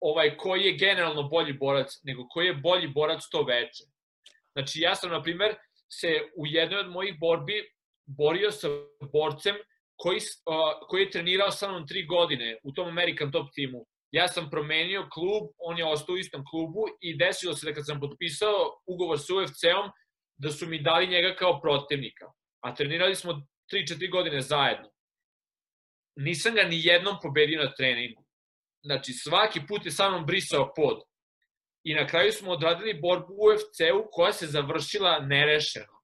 ovaj 0.00 0.36
koji 0.36 0.62
je 0.62 0.76
generalno 0.76 1.22
bolji 1.22 1.52
borac, 1.52 2.00
nego 2.02 2.28
koji 2.28 2.46
je 2.46 2.54
bolji 2.54 2.88
borac 2.88 3.22
to 3.30 3.42
veče. 3.42 3.84
Znači, 4.52 4.80
ja 4.80 4.94
sam, 4.94 5.10
na 5.10 5.22
primer, 5.22 5.54
se 5.90 6.30
u 6.36 6.46
jednoj 6.46 6.80
od 6.80 6.90
mojih 6.90 7.18
borbi 7.18 7.72
borio 8.06 8.50
sa 8.50 8.68
borcem 9.12 9.56
koji, 9.96 10.16
uh, 10.16 10.88
koji 10.88 11.02
je 11.02 11.10
trenirao 11.10 11.50
sa 11.50 11.68
mnom 11.68 11.86
tri 11.86 12.06
godine 12.06 12.58
u 12.62 12.72
tom 12.72 12.88
American 12.88 13.32
Top 13.32 13.46
timu. 13.54 13.86
Ja 14.10 14.28
sam 14.28 14.50
promenio 14.50 15.08
klub, 15.12 15.50
on 15.58 15.78
je 15.78 15.84
ostao 15.84 16.14
u 16.14 16.18
istom 16.18 16.44
klubu 16.50 16.84
i 17.00 17.16
desilo 17.16 17.54
se 17.54 17.66
da 17.66 17.74
kad 17.74 17.86
sam 17.86 18.00
potpisao 18.00 18.80
ugovor 18.86 19.18
sa 19.18 19.34
UFC-om, 19.34 19.90
da 20.36 20.50
su 20.50 20.66
mi 20.66 20.82
dali 20.82 21.06
njega 21.06 21.34
kao 21.38 21.60
protivnika. 21.60 22.26
A 22.60 22.74
trenirali 22.74 23.14
smo 23.14 23.32
3-4 23.72 24.10
godine 24.10 24.40
zajedno. 24.40 24.90
Nisam 26.16 26.54
ga 26.54 26.62
ni 26.62 26.80
jednom 26.84 27.16
pobedio 27.22 27.62
na 27.64 27.74
treningu. 27.74 28.24
Znači, 28.82 29.12
svaki 29.12 29.60
put 29.68 29.86
je 29.86 29.90
sa 29.90 30.08
mnom 30.08 30.26
brisao 30.26 30.72
pod. 30.76 31.02
I 31.84 31.94
na 31.94 32.06
kraju 32.06 32.32
smo 32.32 32.50
odradili 32.52 33.00
borbu 33.00 33.32
u 33.32 33.46
UFC-u 33.54 34.08
koja 34.10 34.32
se 34.32 34.46
završila 34.46 35.20
nerešeno. 35.20 36.02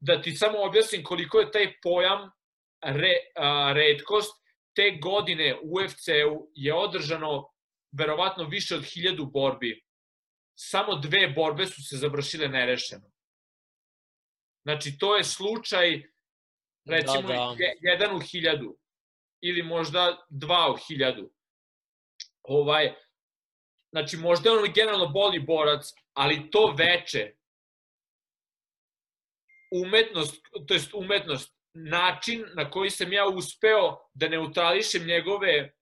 Da 0.00 0.22
ti 0.22 0.32
samo 0.32 0.58
objasnim 0.58 1.04
koliko 1.04 1.38
je 1.38 1.50
taj 1.50 1.74
pojam 1.82 2.30
re, 2.84 3.14
a, 3.36 3.72
redkost, 3.72 4.44
te 4.74 4.98
godine 5.02 5.54
u 5.62 5.74
UFC-u 5.74 6.50
je 6.54 6.74
održano 6.74 7.50
verovatno 7.92 8.44
više 8.44 8.74
od 8.74 8.84
hiljadu 8.84 9.26
borbi. 9.26 9.84
Samo 10.58 10.94
dve 10.94 11.28
borbe 11.28 11.66
su 11.66 11.82
se 11.82 11.96
završile 11.96 12.48
nerešeno. 12.48 13.10
Znači, 14.62 14.98
to 14.98 15.16
je 15.16 15.24
slučaj, 15.24 16.02
recimo, 16.84 17.22
da, 17.22 17.54
da. 17.58 17.90
jedan 17.92 18.16
u 18.16 18.20
hiljadu. 18.20 18.78
Ili 19.40 19.62
možda 19.62 20.26
dva 20.30 20.72
u 20.72 20.76
hiljadu. 20.88 21.30
Ovaj, 22.42 22.94
znači, 23.90 24.16
možda 24.16 24.50
je 24.50 24.58
on 24.58 24.72
generalno 24.74 25.08
boli 25.08 25.40
borac, 25.40 25.92
ali 26.12 26.50
to 26.50 26.74
veče, 26.78 27.34
umetnost, 29.70 30.42
to 30.68 30.74
jest 30.74 30.94
umetnost, 30.94 31.53
način 31.74 32.44
na 32.56 32.70
koji 32.70 32.90
sam 32.90 33.12
ja 33.12 33.26
uspeo 33.26 33.96
da 34.14 34.28
neutrališem 34.28 35.06
njegove, 35.06 35.72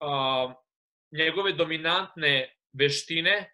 uh, 0.00 0.52
njegove 1.12 1.52
dominantne 1.52 2.56
veštine 2.72 3.52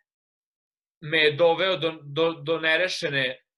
me 1.00 1.18
je 1.18 1.32
doveo 1.32 1.76
do, 1.76 1.98
do, 2.02 2.32
do 2.32 2.58
nerešene 2.58 3.48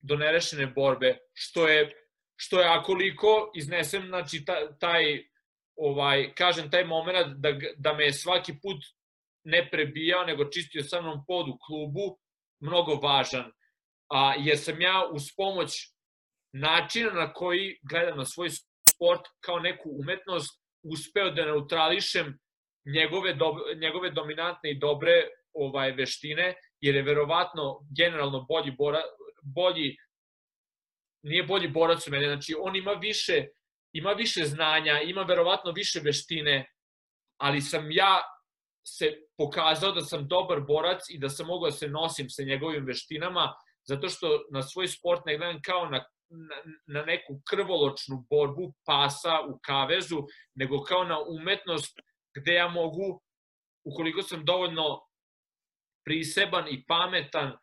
do 0.00 0.16
nerešene 0.16 0.66
borbe, 0.66 1.18
što 1.32 1.68
je, 1.68 2.08
što 2.36 2.60
je 2.60 2.68
akoliko 2.68 3.52
iznesem, 3.54 4.06
znači, 4.06 4.44
taj, 4.80 5.24
ovaj, 5.76 6.34
kažem, 6.34 6.70
taj 6.70 6.84
moment 6.84 7.36
da, 7.36 7.52
da 7.76 7.92
me 7.94 8.12
svaki 8.12 8.54
put 8.62 8.84
ne 9.44 9.70
prebijao, 9.70 10.24
nego 10.24 10.44
čistio 10.44 10.82
sa 10.82 11.00
mnom 11.00 11.24
pod 11.26 11.48
u 11.48 11.58
klubu, 11.66 12.18
mnogo 12.60 12.94
važan. 12.94 13.52
A, 14.08 14.34
jer 14.38 14.58
sam 14.58 14.80
ja 14.80 15.08
uz 15.12 15.22
pomoć 15.36 15.97
načina 16.52 17.10
na 17.12 17.32
koji 17.32 17.78
gledam 17.90 18.18
na 18.18 18.24
svoj 18.24 18.48
sport 18.90 19.20
kao 19.40 19.58
neku 19.58 19.90
umetnost 20.00 20.62
uspeo 20.82 21.30
da 21.30 21.44
neutrališem 21.44 22.38
njegove, 22.94 23.34
do, 23.34 23.54
njegove 23.80 24.10
dominantne 24.10 24.70
i 24.70 24.78
dobre 24.78 25.28
ovaj 25.52 25.92
veštine, 25.92 26.54
jer 26.80 26.94
je 26.94 27.02
verovatno 27.02 27.80
generalno 27.98 28.46
bolji, 28.48 28.70
bora, 28.70 29.00
bolji 29.42 29.96
nije 31.22 31.42
bolji 31.42 31.68
borac 31.68 32.06
u 32.06 32.10
mene, 32.10 32.26
znači 32.26 32.54
on 32.58 32.76
ima 32.76 32.92
više 32.92 33.46
ima 33.92 34.12
više 34.12 34.44
znanja, 34.44 35.00
ima 35.00 35.22
verovatno 35.22 35.72
više 35.72 36.00
veštine, 36.04 36.66
ali 37.40 37.60
sam 37.60 37.90
ja 37.90 38.22
se 38.86 39.12
pokazao 39.36 39.92
da 39.92 40.00
sam 40.00 40.28
dobar 40.28 40.60
borac 40.60 41.10
i 41.10 41.18
da 41.18 41.28
sam 41.28 41.46
mogao 41.46 41.70
da 41.70 41.76
se 41.76 41.88
nosim 41.88 42.30
sa 42.30 42.42
njegovim 42.42 42.84
veštinama, 42.86 43.54
zato 43.88 44.08
što 44.08 44.44
na 44.50 44.62
svoj 44.62 44.88
sport 44.88 45.26
ne 45.26 45.36
gledam 45.36 45.60
kao 45.62 45.88
na, 45.88 46.04
na, 46.86 47.02
neku 47.04 47.40
krvoločnu 47.44 48.24
borbu 48.30 48.72
pasa 48.84 49.40
u 49.48 49.58
kavezu, 49.64 50.22
nego 50.54 50.82
kao 50.84 51.04
na 51.04 51.18
umetnost 51.20 52.00
gde 52.34 52.54
ja 52.54 52.68
mogu, 52.68 53.22
ukoliko 53.84 54.22
sam 54.22 54.44
dovoljno 54.44 55.00
priseban 56.04 56.68
i 56.68 56.84
pametan, 56.86 57.56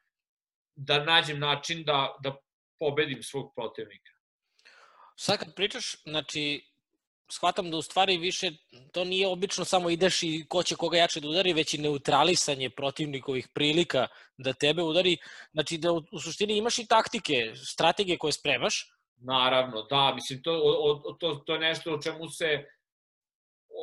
da 0.75 1.03
nađem 1.03 1.39
način 1.39 1.83
da, 1.83 2.15
da 2.23 2.35
pobedim 2.79 3.23
svog 3.23 3.53
protivnika. 3.55 4.11
Sad 5.15 5.39
kad 5.39 5.55
pričaš, 5.55 6.03
znači, 6.03 6.65
shvatam 7.35 7.71
da 7.71 7.77
u 7.77 7.81
stvari 7.81 8.17
više 8.17 8.51
to 8.91 9.03
nije 9.03 9.27
obično 9.27 9.65
samo 9.65 9.89
ideš 9.89 10.23
i 10.23 10.45
ko 10.49 10.63
će 10.63 10.75
koga 10.75 10.97
jače 10.97 11.19
da 11.19 11.27
udari, 11.27 11.53
već 11.53 11.73
i 11.73 11.77
neutralisanje 11.77 12.69
protivnikovih 12.69 13.47
prilika 13.53 14.07
da 14.37 14.53
tebe 14.53 14.83
udari. 14.83 15.17
Znači 15.51 15.77
da 15.77 15.91
u, 15.91 16.19
suštini 16.19 16.57
imaš 16.57 16.79
i 16.79 16.87
taktike, 16.87 17.51
strategije 17.55 18.17
koje 18.17 18.31
spremaš. 18.31 18.91
Naravno, 19.17 19.81
da, 19.89 20.11
mislim, 20.15 20.41
to, 20.43 20.61
o, 20.63 21.13
to, 21.19 21.35
to 21.45 21.53
je 21.53 21.59
nešto 21.59 21.93
o 21.93 22.01
čemu 22.01 22.29
se 22.29 22.65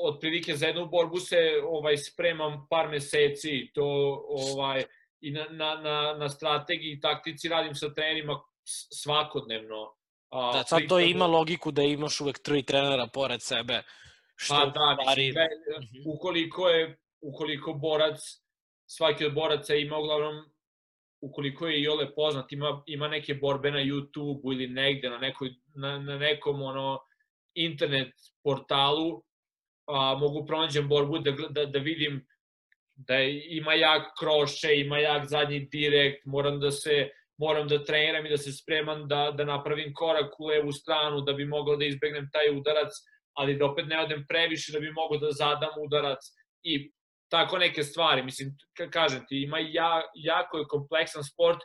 otprilike 0.05 0.57
za 0.57 0.67
jednu 0.67 0.87
borbu 0.87 1.19
se 1.19 1.37
ovaj 1.65 1.97
spremam 1.97 2.67
par 2.71 2.89
meseci, 2.89 3.71
to 3.75 3.85
ovaj 4.29 4.85
i 5.21 5.31
na, 5.31 5.47
na, 5.51 5.75
na, 5.75 6.15
na 6.19 6.29
strategiji 6.29 6.93
i 6.93 7.01
taktici 7.01 7.49
radim 7.49 7.75
sa 7.75 7.95
trenerima 7.95 8.41
svakodnevno 9.03 9.95
A, 10.33 10.53
da, 10.53 10.63
sad 10.65 10.83
to 10.89 11.01
ima 11.01 11.27
logiku 11.27 11.71
da 11.71 11.83
imaš 11.83 12.21
uvek 12.21 12.39
tri 12.39 12.63
trenera 12.63 13.07
pored 13.07 13.43
sebe. 13.43 13.83
Što 14.37 14.55
pa 14.55 14.65
da, 14.67 14.97
stvari... 15.01 15.33
da, 15.33 15.49
mhm. 15.81 16.11
ukoliko 16.15 16.69
je, 16.69 16.99
ukoliko 17.21 17.73
borac, 17.73 18.19
svaki 18.87 19.27
od 19.27 19.35
boraca 19.35 19.75
ima 19.75 19.99
uglavnom, 19.99 20.45
ukoliko 21.21 21.67
je 21.67 21.81
i 21.81 21.89
ole 21.89 22.15
poznat, 22.15 22.53
ima, 22.53 22.83
ima 22.87 23.09
neke 23.09 23.35
borbe 23.35 23.71
na 23.71 23.79
YouTube-u 23.79 24.53
ili 24.53 24.67
negde, 24.67 25.11
na, 25.11 25.19
nekoj, 25.19 25.51
na, 25.75 25.99
na 25.99 26.19
nekom 26.19 26.63
ono, 26.63 26.99
internet 27.55 28.15
portalu, 28.43 29.23
a, 29.87 30.15
mogu 30.15 30.47
pronađem 30.47 30.89
borbu 30.89 31.19
da, 31.19 31.31
da, 31.51 31.67
da 31.67 31.79
vidim 31.79 32.27
da 32.95 33.21
ima 33.49 33.75
jak 33.75 34.03
kroše, 34.19 34.77
ima 34.77 34.99
jak 34.99 35.29
zadnji 35.29 35.61
direkt, 35.61 36.25
moram 36.25 36.61
da 36.61 36.71
se 36.71 37.09
moram 37.39 37.69
da 37.69 37.85
treniram 37.85 38.27
i 38.27 38.31
da 38.31 38.37
se 38.37 38.53
spremam 38.53 39.09
da, 39.09 39.31
da 39.37 39.45
napravim 39.45 39.93
korak 39.95 40.41
u 40.41 40.47
levu 40.47 40.73
stranu 40.73 41.21
da 41.21 41.33
bi 41.33 41.45
mogao 41.45 41.77
da 41.77 41.85
izbegnem 41.85 42.29
taj 42.33 42.57
udarac, 42.59 42.93
ali 43.37 43.57
da 43.57 43.67
opet 43.67 43.87
ne 43.87 44.01
odem 44.01 44.25
previše 44.29 44.73
da 44.73 44.81
bi 44.81 44.93
mogao 44.93 45.19
da 45.19 45.33
zadam 45.33 45.75
udarac 45.87 46.19
i 46.63 46.93
tako 47.29 47.59
neke 47.59 47.83
stvari. 47.83 48.23
Mislim, 48.23 48.57
kažem 48.91 49.25
ti, 49.29 49.43
ima 49.43 49.59
ja, 49.59 50.03
jako 50.15 50.59
je 50.59 50.69
kompleksan 50.69 51.25
sport 51.25 51.59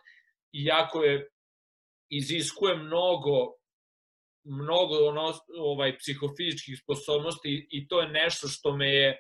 i 0.54 0.66
jako 0.66 1.04
je 1.04 1.28
iziskuje 2.10 2.76
mnogo 2.76 3.58
mnogo 4.50 4.96
ono, 5.08 5.34
ovaj 5.60 5.98
psihofizičkih 5.98 6.80
sposobnosti 6.84 7.68
i 7.72 7.88
to 7.88 8.02
je 8.02 8.08
nešto 8.08 8.48
što 8.48 8.78
me 8.78 8.88
je 8.88 9.18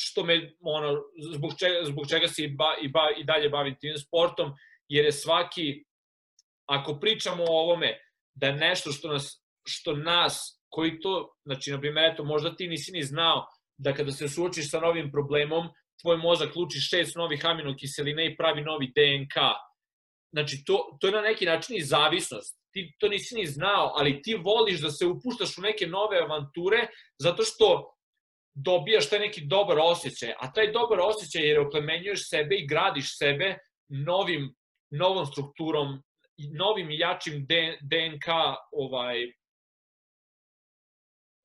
što 0.00 0.24
me 0.24 0.34
ono 0.60 1.02
zbog 1.34 1.52
čega 1.58 1.84
zbog 1.84 2.08
čega 2.08 2.28
se 2.28 2.44
i, 2.44 2.48
ba, 2.48 2.70
i, 2.82 2.88
ba, 2.88 3.08
i 3.18 3.24
dalje 3.24 3.48
bavim 3.48 3.76
tim 3.80 3.96
sportom 3.98 4.52
jer 4.88 5.04
je 5.04 5.12
svaki, 5.12 5.84
ako 6.68 7.00
pričamo 7.00 7.44
o 7.44 7.60
ovome, 7.62 7.98
da 8.34 8.46
je 8.46 8.52
nešto 8.52 8.92
što 8.92 9.08
nas, 9.08 9.44
što 9.66 9.96
nas 9.96 10.60
koji 10.68 11.00
to, 11.00 11.34
znači, 11.44 11.70
na 11.70 11.80
primjer, 11.80 12.12
eto, 12.12 12.24
možda 12.24 12.56
ti 12.56 12.68
nisi 12.68 12.92
ni 12.92 13.02
znao 13.02 13.46
da 13.78 13.94
kada 13.94 14.12
se 14.12 14.28
suočiš 14.28 14.70
sa 14.70 14.80
novim 14.80 15.10
problemom, 15.12 15.68
tvoj 16.02 16.16
mozak 16.16 16.56
luči 16.56 16.80
šest 16.80 17.16
novih 17.16 17.46
aminokiselina 17.46 18.22
i 18.22 18.36
pravi 18.36 18.62
novi 18.62 18.86
DNK. 18.86 19.36
Znači, 20.32 20.62
to, 20.66 20.96
to 21.00 21.06
je 21.06 21.12
na 21.12 21.20
neki 21.20 21.46
način 21.46 21.76
i 21.76 21.84
zavisnost. 21.84 22.58
Ti 22.72 22.94
to 22.98 23.08
nisi 23.08 23.34
ni 23.34 23.46
znao, 23.46 23.92
ali 23.96 24.22
ti 24.22 24.34
voliš 24.34 24.80
da 24.80 24.90
se 24.90 25.06
upuštaš 25.06 25.58
u 25.58 25.62
neke 25.62 25.86
nove 25.86 26.18
avanture 26.18 26.86
zato 27.18 27.42
što 27.42 27.94
dobijaš 28.54 29.10
taj 29.10 29.18
neki 29.18 29.40
dobar 29.46 29.78
osjećaj. 29.80 30.32
A 30.40 30.52
taj 30.52 30.72
dobar 30.72 31.00
osjećaj 31.00 31.48
jer 31.48 31.60
oplemenjuješ 31.60 32.28
sebe 32.28 32.56
i 32.56 32.66
gradiš 32.66 33.18
sebe 33.18 33.58
novim 33.88 34.54
novom 34.90 35.26
strukturom, 35.26 36.02
novim 36.58 36.90
i 36.90 36.98
jačim 36.98 37.46
DNK 37.80 38.26
ovaj 38.72 39.24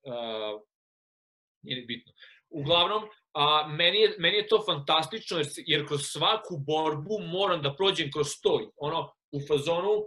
uh, 0.06 0.60
nije 1.62 1.86
bitno. 1.86 2.12
Uglavnom, 2.50 3.02
a, 3.32 3.66
meni, 3.68 3.98
je, 3.98 4.14
meni 4.18 4.36
je 4.36 4.46
to 4.46 4.62
fantastično 4.66 5.38
jer, 5.38 5.46
jer 5.66 5.86
kroz 5.86 6.00
svaku 6.02 6.58
borbu 6.58 7.18
moram 7.20 7.62
da 7.62 7.74
prođem 7.74 8.10
kroz 8.12 8.28
to. 8.42 8.72
Ono, 8.76 9.12
u 9.32 9.40
fazonu 9.48 10.04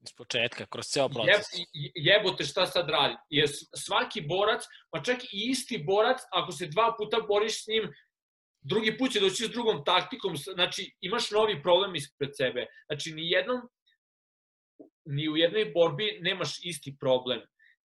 Iz 0.00 0.12
početka, 0.16 0.66
kroz 0.66 0.86
ceo 0.86 1.08
proces. 1.08 1.46
Je, 1.72 1.92
jebote 1.94 2.44
šta 2.44 2.66
sad 2.66 2.88
radi. 2.88 3.14
Jer 3.30 3.48
svaki 3.76 4.20
borac, 4.20 4.62
pa 4.90 5.02
čak 5.02 5.24
i 5.24 5.50
isti 5.50 5.84
borac, 5.86 6.20
ako 6.32 6.52
se 6.52 6.66
dva 6.66 6.94
puta 6.98 7.16
boriš 7.28 7.64
s 7.64 7.66
njim, 7.66 7.92
drugi 8.60 8.98
put 8.98 9.12
će 9.12 9.20
doći 9.20 9.44
s 9.44 9.50
drugom 9.50 9.84
taktikom, 9.84 10.36
znači 10.36 10.92
imaš 11.00 11.30
novi 11.30 11.62
problem 11.62 11.94
ispred 11.94 12.30
sebe. 12.36 12.66
Znači 12.86 13.12
ni 13.12 13.30
jednom, 13.30 13.60
ni 15.04 15.28
u 15.28 15.36
jednoj 15.36 15.70
borbi 15.74 16.18
nemaš 16.20 16.58
isti 16.64 16.96
problem. 17.00 17.40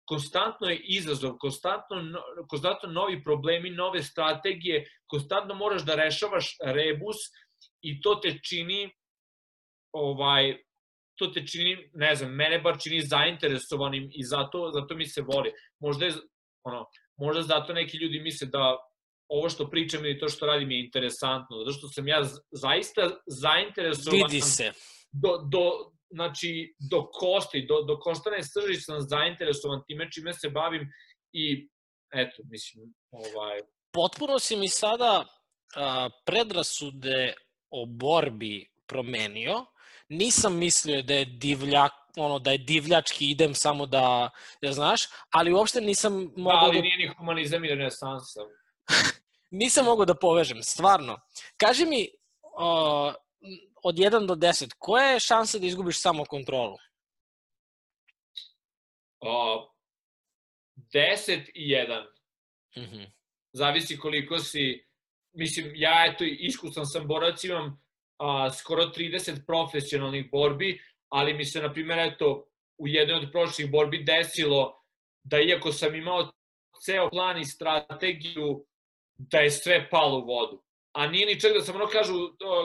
Konstantno 0.05 0.69
je 0.69 0.79
izazov, 0.79 1.37
konstantno, 1.39 1.97
konstantno 2.49 2.89
novi 2.89 3.25
problemi, 3.25 3.71
nove 3.71 4.03
strategije, 4.03 4.87
konstantno 5.07 5.55
moraš 5.55 5.85
da 5.85 5.95
rešavaš 5.95 6.57
rebus 6.65 7.17
i 7.83 8.01
to 8.01 8.15
te 8.15 8.39
čini 8.43 8.91
ovaj 9.93 10.57
to 11.21 11.27
te 11.27 11.47
čini, 11.47 11.91
ne 11.95 12.15
znam, 12.15 12.31
mene 12.35 12.59
bar 12.65 12.79
čini 12.81 13.01
zainteresovanim 13.01 14.09
i 14.13 14.25
zato, 14.25 14.71
zato 14.75 14.95
mi 14.95 15.07
se 15.07 15.23
voli. 15.23 15.53
Možda 15.79 16.07
je, 16.07 16.13
ono, 16.65 16.87
možda 17.17 17.43
zato 17.43 17.73
neki 17.73 17.97
ljudi 17.97 18.21
misle 18.21 18.47
da 18.47 18.77
ovo 19.31 19.49
što 19.49 19.71
pričam 19.71 20.07
i 20.07 20.19
to 20.19 20.29
što 20.29 20.47
radim 20.47 20.71
je 20.71 20.85
interesantno, 20.85 21.59
zato 21.59 21.73
što 21.73 21.89
sam 21.89 22.09
ja 22.09 22.23
zaista 22.51 23.11
zainteresovan. 23.27 24.21
Vidi 24.31 24.41
se. 24.41 24.73
Do, 25.13 25.29
do, 25.53 25.93
znači, 26.11 26.75
do 26.91 27.11
kosti, 27.13 27.67
do, 27.67 27.83
do 27.83 27.99
kostane 27.99 28.43
srži 28.43 28.81
sam 28.81 29.01
zainteresovan 29.01 29.83
time 29.87 30.11
čime 30.13 30.35
se 30.35 30.51
bavim 30.51 30.89
i 31.33 31.69
eto, 32.15 32.43
mislim, 32.51 32.95
ovaj... 33.11 33.61
Potpuno 33.93 34.39
si 34.39 34.57
mi 34.57 34.69
sada 34.69 35.25
a, 35.77 36.09
predrasude 36.27 37.35
o 37.71 37.87
borbi 37.87 38.67
promenio. 38.87 39.67
Nisam 40.09 40.57
mislio 40.57 41.03
da 41.03 41.15
je 41.15 41.25
divljak 41.25 41.93
ono 42.17 42.39
da 42.39 42.51
je 42.51 42.59
divljački 42.59 43.31
idem 43.31 43.55
samo 43.55 43.87
da, 43.87 44.31
da 44.63 44.73
znaš, 44.73 45.03
ali 45.31 45.53
uopšte 45.53 45.81
nisam 45.81 46.33
mogao 46.37 46.61
da... 46.61 46.67
Ali 46.67 46.77
da... 46.77 46.83
nije 46.83 46.97
ni 46.99 47.15
humanizam 47.19 47.65
i 47.65 47.69
renesansa. 47.69 48.41
Nisam 49.51 49.85
mogao 49.85 50.05
da 50.05 50.15
povežem, 50.15 50.63
stvarno. 50.63 51.21
Kaži 51.57 51.87
mi, 51.87 52.09
uh, 52.43 53.15
od 53.83 53.95
1 53.95 54.27
do 54.27 54.35
10, 54.35 54.75
koja 54.79 55.05
je 55.05 55.21
šansa 55.21 55.59
da 55.59 55.67
izgubiš 55.67 56.01
samo 56.01 56.25
kontrolu? 56.25 56.77
Uh, 59.21 59.71
10 60.95 61.51
i 61.55 61.75
1. 61.75 62.07
Mm 62.77 62.81
-hmm. 62.81 63.11
Zavisi 63.53 63.99
koliko 63.99 64.39
si, 64.39 64.87
mislim, 65.33 65.73
ja 65.75 66.05
eto 66.07 66.25
iskusan 66.25 66.87
sam 66.87 67.07
borac, 67.07 67.45
imam 67.45 67.67
uh, 67.67 68.55
skoro 68.55 68.83
30 68.83 69.47
profesionalnih 69.47 70.31
borbi, 70.31 70.81
ali 71.09 71.35
mi 71.35 71.45
se, 71.45 71.61
na 71.61 71.73
primjer, 71.73 71.99
eto, 71.99 72.47
u 72.79 72.89
jednoj 72.89 73.17
od 73.17 73.33
prošlih 73.33 73.71
borbi 73.71 74.05
desilo 74.05 74.83
da 75.23 75.41
iako 75.41 75.73
sam 75.73 75.95
imao 75.95 76.31
ceo 76.85 77.11
plan 77.11 77.39
i 77.39 77.45
strategiju 77.45 78.67
da 79.29 79.39
je 79.39 79.51
sve 79.51 79.91
palo 79.91 80.19
u 80.19 80.27
vodu. 80.27 80.63
A 80.93 81.07
nije 81.07 81.27
ni 81.27 81.41
čak 81.41 81.53
da 81.53 81.61
sam 81.61 81.77
ono 81.77 81.87
kažu, 81.87 82.15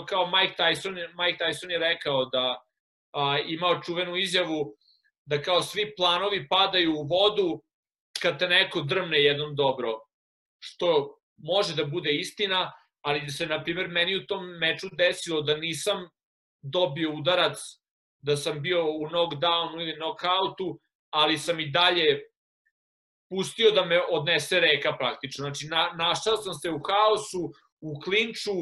kao 0.07 0.25
Mike 0.25 0.55
Tyson, 0.57 0.93
Mike 0.93 1.43
Tyson 1.43 1.71
je 1.71 1.79
rekao 1.79 2.25
da 2.25 2.61
a, 3.13 3.39
imao 3.39 3.81
čuvenu 3.81 4.15
izjavu 4.15 4.75
da 5.25 5.41
kao 5.41 5.61
svi 5.61 5.93
planovi 5.97 6.47
padaju 6.47 6.93
u 6.93 7.07
vodu 7.07 7.61
kad 8.21 8.39
te 8.39 8.47
neko 8.47 8.81
drmne 8.81 9.23
jednom 9.23 9.55
dobro, 9.55 9.99
što 10.59 11.17
može 11.37 11.75
da 11.75 11.85
bude 11.85 12.11
istina, 12.11 12.71
ali 13.01 13.21
da 13.21 13.31
se, 13.31 13.45
na 13.45 13.63
primjer, 13.63 13.87
meni 13.87 14.15
u 14.15 14.25
tom 14.25 14.45
meču 14.45 14.87
desilo 14.97 15.41
da 15.41 15.57
nisam 15.57 16.07
dobio 16.61 17.11
udarac, 17.13 17.57
da 18.21 18.37
sam 18.37 18.61
bio 18.61 18.85
u 18.85 19.07
knockdownu 19.09 19.81
ili 19.81 19.95
knockoutu, 19.95 20.79
ali 21.09 21.37
sam 21.37 21.59
i 21.59 21.69
dalje 21.69 22.21
pustio 23.29 23.71
da 23.71 23.85
me 23.85 24.01
odnese 24.09 24.59
reka 24.59 24.97
praktično. 24.97 25.43
Znači, 25.43 25.67
na, 25.67 25.93
našao 25.97 26.37
sam 26.37 26.53
se 26.53 26.69
u 26.69 26.79
haosu, 26.79 27.51
u 27.81 27.99
klinču, 27.99 28.57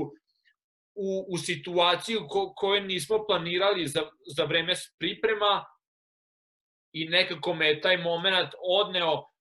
u, 0.95 1.25
u 1.29 1.37
situaciju 1.37 2.27
ko, 2.27 2.53
koje 2.55 2.81
nismo 2.81 3.25
planirali 3.27 3.87
za, 3.87 4.01
za 4.37 4.43
vreme 4.43 4.73
priprema 4.99 5.65
i 6.93 7.05
nekako 7.05 7.53
me 7.53 7.67
je 7.67 7.81
taj 7.81 7.97
moment 7.97 8.49
odneo 8.81 9.33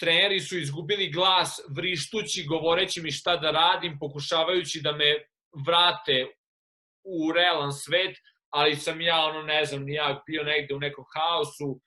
treneri 0.00 0.40
su 0.40 0.58
izgubili 0.58 1.10
glas 1.10 1.60
vrištući, 1.76 2.44
govoreći 2.44 3.00
mi 3.00 3.10
šta 3.10 3.36
da 3.36 3.50
radim, 3.50 3.98
pokušavajući 3.98 4.80
da 4.82 4.92
me 4.92 5.14
vrate 5.66 6.26
u 7.04 7.32
realan 7.32 7.72
svet, 7.72 8.16
ali 8.50 8.76
sam 8.76 9.00
ja, 9.00 9.24
ono, 9.24 9.42
ne 9.42 9.64
znam, 9.64 9.84
ni 9.84 9.94
ja 9.94 10.22
bio 10.26 10.42
negde 10.42 10.74
u 10.74 10.78
nekom 10.78 11.04
haosu, 11.14 11.80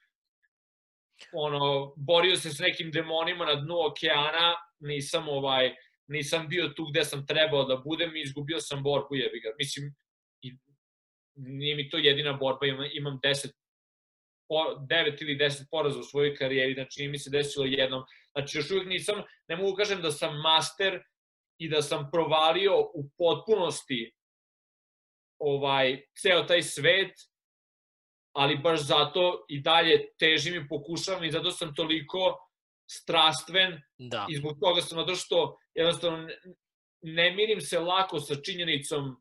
ono, 1.34 1.94
borio 1.98 2.36
se 2.36 2.50
s 2.50 2.60
nekim 2.60 2.92
demonima 2.92 3.46
na 3.46 3.56
dnu 3.56 3.76
okeana, 3.86 4.56
nisam 4.80 5.30
ovaj, 5.30 5.76
nisam 6.08 6.48
bio 6.48 6.70
tu 6.76 6.86
gde 6.86 7.04
sam 7.06 7.26
trebao 7.26 7.64
da 7.64 7.78
budem 7.78 8.16
i 8.16 8.22
izgubio 8.22 8.60
sam 8.60 8.84
borbu, 8.84 9.16
jebi 9.16 9.40
ga. 9.40 9.50
Mislim, 9.58 9.96
nije 11.36 11.76
mi 11.76 11.90
to 11.90 11.98
jedina 11.98 12.34
borba, 12.34 12.66
imam, 12.66 12.90
imam 12.94 13.20
10 13.24 13.52
9 14.50 15.22
ili 15.22 15.38
10 15.38 15.66
poraza 15.72 16.00
u 16.00 16.04
svojoj 16.04 16.36
karijeri, 16.36 16.74
znači 16.74 17.08
mi 17.08 17.18
se 17.18 17.30
desilo 17.30 17.66
jednom. 17.66 18.04
Znači 18.32 18.58
još 18.58 18.72
uvijek 18.72 18.88
nisam, 18.88 19.16
ne 19.48 19.56
mogu 19.56 19.76
kažem 19.76 20.02
da 20.02 20.12
sam 20.12 20.42
master 20.42 21.04
i 21.58 21.70
da 21.70 21.82
sam 21.82 22.10
provalio 22.12 22.80
u 22.94 23.10
potpunosti 23.18 24.14
ovaj 25.40 26.02
ceo 26.22 26.44
taj 26.44 26.62
svet, 26.62 27.12
ali 28.40 28.58
baš 28.58 28.80
zato 28.80 29.46
i 29.50 29.62
dalje 29.62 30.16
težim 30.20 30.56
i 30.56 30.68
pokušavam 30.68 31.24
i 31.24 31.32
zato 31.32 31.52
sam 31.52 31.76
toliko 31.76 32.38
strastven 32.92 33.82
da. 33.98 34.26
i 34.30 34.36
zbog 34.36 34.58
toga 34.62 34.82
sam 34.82 34.98
zato 34.98 35.16
što 35.16 35.58
jednostavno 35.76 36.28
ne, 37.02 37.32
mirim 37.32 37.62
se 37.62 37.80
lako 37.80 38.20
sa 38.20 38.36
činjenicom 38.36 39.16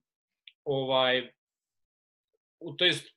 ovaj 0.64 1.32
u 2.60 2.72
to 2.72 2.84
jest 2.84 3.08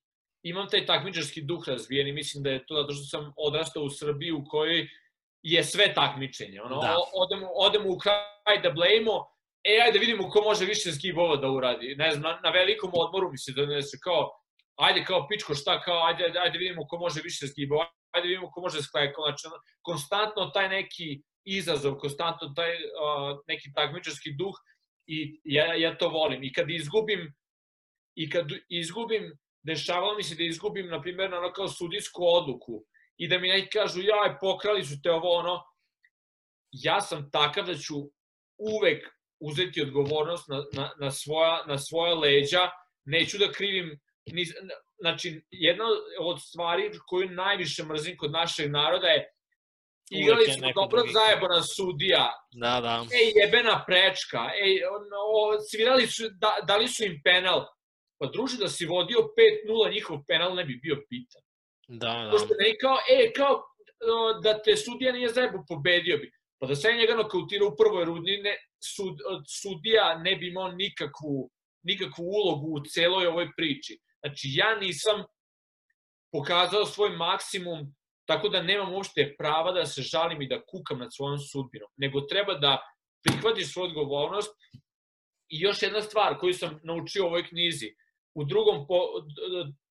imam 0.43 0.69
taj 0.69 0.85
takmičarski 0.85 1.41
duh 1.41 1.67
razvijen 1.67 2.07
i 2.07 2.13
mislim 2.13 2.43
da 2.43 2.49
je 2.49 2.65
to 2.65 2.75
zato 2.75 2.93
što 2.93 3.03
sam 3.03 3.33
odrastao 3.37 3.83
u 3.83 3.89
Srbiji 3.89 4.31
u 4.31 4.45
kojoj 4.45 4.87
je 5.43 5.63
sve 5.63 5.93
takmičenje. 5.93 6.61
Ono, 6.61 6.81
da. 6.81 6.95
odemo, 7.13 7.47
odemo 7.53 7.89
u 7.89 7.97
kraj 7.97 8.61
da 8.63 8.71
blejmo, 8.71 9.25
e, 9.63 9.79
ajde 9.85 9.99
da 9.99 10.01
vidimo 10.01 10.29
ko 10.29 10.41
može 10.41 10.65
više 10.65 10.91
skibova 10.91 11.35
da 11.35 11.49
uradi. 11.49 11.95
Ne 11.95 12.11
znam, 12.11 12.23
na, 12.23 12.39
na 12.43 12.49
velikom 12.49 12.91
odmoru 12.93 13.31
mi 13.31 13.37
se 13.37 13.53
donese 13.55 13.97
kao, 14.03 14.40
ajde 14.81 15.03
kao 15.05 15.27
pičko 15.27 15.55
šta, 15.55 15.81
kao, 15.81 16.05
ajde, 16.05 16.23
ajde, 16.39 16.57
vidimo 16.57 16.87
ko 16.87 16.97
može 16.97 17.21
više 17.23 17.47
skibova, 17.47 17.85
ajde 18.11 18.27
vidimo 18.27 18.51
ko 18.51 18.61
može 18.61 18.81
skleko. 18.81 19.21
Znači, 19.21 19.47
konstantno 19.81 20.49
taj 20.53 20.69
neki 20.69 21.21
izazov, 21.43 21.95
konstantno 21.95 22.53
taj 22.55 22.73
uh, 22.75 23.39
neki 23.47 23.73
takmičarski 23.75 24.33
duh 24.39 24.55
i 25.07 25.41
ja, 25.43 25.73
ja 25.73 25.97
to 25.97 26.09
volim. 26.09 26.43
I 26.43 26.53
kad 26.53 26.69
izgubim 26.69 27.33
i 28.15 28.29
kad 28.29 28.47
izgubim 28.69 29.37
dešavalo 29.63 30.15
mi 30.15 30.23
se 30.23 30.35
da 30.35 30.43
izgubim, 30.43 30.87
na 30.87 31.01
primjer, 31.01 31.29
na 31.31 31.37
ono 31.37 31.53
kao 31.53 31.67
sudijsku 31.67 32.23
odluku 32.25 32.85
i 33.17 33.27
da 33.27 33.39
mi 33.39 33.47
neki 33.47 33.69
kažu, 33.69 34.01
jaj, 34.01 34.37
pokrali 34.41 34.83
su 34.83 35.01
te 35.03 35.11
ovo, 35.11 35.31
ono, 35.39 35.63
ja 36.71 37.01
sam 37.01 37.29
takav 37.31 37.65
da 37.65 37.75
ću 37.75 37.95
uvek 38.57 39.07
uzeti 39.39 39.81
odgovornost 39.81 40.47
na, 40.47 40.63
na, 40.73 40.91
na, 40.99 41.11
svoja, 41.11 41.65
na 41.67 41.77
svoja 41.77 42.13
leđa, 42.15 42.69
neću 43.05 43.37
da 43.37 43.51
krivim, 43.51 43.99
znači, 44.99 45.41
jedna 45.51 45.85
od 46.19 46.41
stvari 46.41 46.91
koju 47.07 47.29
najviše 47.29 47.83
mrzim 47.83 48.17
kod 48.17 48.31
našeg 48.31 48.71
naroda 48.71 49.07
je 49.07 49.31
igrali 50.11 50.45
smo 50.45 50.71
dobro 50.75 51.01
zajebana 51.13 51.61
sudija. 51.61 52.31
Da, 52.51 52.81
da. 52.81 53.05
Ej, 53.17 53.27
jebena 53.41 53.83
prečka. 53.87 54.41
Ej, 54.63 54.73
ono, 54.97 55.19
svirali 55.69 56.07
su, 56.07 56.23
da, 56.29 56.51
dali 56.67 56.87
su 56.87 57.03
im 57.03 57.21
penal. 57.23 57.65
Pa 58.19 58.27
druže, 58.27 58.57
da 58.57 58.67
si 58.67 58.85
vodio 58.85 59.19
5-0, 59.67 59.93
njihov 59.93 60.17
penal 60.27 60.55
ne 60.55 60.65
bi 60.65 60.75
bio 60.83 60.97
pitan. 61.09 61.41
Da, 61.87 62.13
da. 62.25 62.31
Pošto 62.31 62.53
ne 62.59 62.77
kao, 62.81 62.97
e, 63.09 63.33
kao 63.33 63.63
da 64.43 64.61
te 64.61 64.75
sudija 64.75 65.11
nije 65.11 65.29
zajebu, 65.29 65.63
pobedio 65.67 66.17
bi. 66.17 66.31
Pa 66.59 66.67
da 66.67 66.75
se 66.75 66.93
njega 66.93 67.15
nokautirao 67.15 67.67
u 67.67 67.75
prvoj 67.77 68.05
rudni, 68.05 68.37
ne, 68.37 68.57
sud, 68.95 69.17
sudija 69.61 70.17
ne 70.17 70.35
bi 70.35 70.47
imao 70.47 70.71
nikakvu, 70.71 71.49
nikakvu 71.83 72.23
ulogu 72.23 72.67
u 72.77 72.83
celoj 72.85 73.27
ovoj 73.27 73.47
priči. 73.57 73.97
Znači, 74.25 74.47
ja 74.51 74.75
nisam 74.75 75.23
pokazao 76.31 76.85
svoj 76.85 77.09
maksimum, 77.09 77.95
tako 78.25 78.49
da 78.49 78.63
nemam 78.63 78.93
uopšte 78.93 79.35
prava 79.37 79.71
da 79.71 79.85
se 79.85 80.01
žalim 80.01 80.41
i 80.41 80.47
da 80.47 80.61
kukam 80.65 80.99
nad 80.99 81.09
svojom 81.11 81.39
sudbinom, 81.39 81.89
nego 81.97 82.21
treba 82.21 82.53
da 82.53 82.79
prihvatiš 83.23 83.73
svoju 83.73 83.87
odgovornost 83.89 84.51
I 85.51 85.59
još 85.59 85.81
jedna 85.81 86.01
stvar 86.01 86.37
koju 86.39 86.53
sam 86.53 86.79
naučio 86.83 87.23
u 87.23 87.27
ovoj 87.27 87.47
knjizi, 87.47 87.95
u 88.33 88.43
drugom, 88.43 88.87
po, 88.87 88.99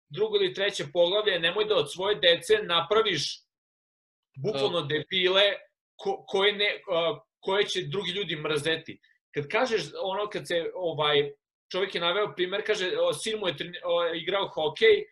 drugo 0.08 0.36
ili 0.36 0.54
treće 0.54 0.84
poglavlje, 0.92 1.40
nemoj 1.40 1.64
da 1.64 1.76
od 1.76 1.92
svoje 1.92 2.14
dece 2.16 2.62
napraviš 2.62 3.42
bukvalno 4.36 4.80
debile 4.80 5.52
ko, 5.96 6.24
koje, 6.26 6.52
ne, 6.52 6.80
koje 7.40 7.66
će 7.66 7.82
drugi 7.82 8.10
ljudi 8.10 8.36
mrzeti. 8.36 9.00
Kad 9.34 9.48
kažeš 9.48 9.82
ono, 10.02 10.28
kad 10.28 10.48
se 10.48 10.70
ovaj, 10.74 11.32
čovjek 11.72 11.94
je 11.94 12.00
naveo 12.00 12.34
primer, 12.36 12.62
kaže, 12.66 12.90
o, 12.98 13.12
sin 13.12 13.38
mu 13.38 13.48
je 13.48 13.54
o, 13.84 14.14
igrao 14.14 14.48
hokej 14.48 15.04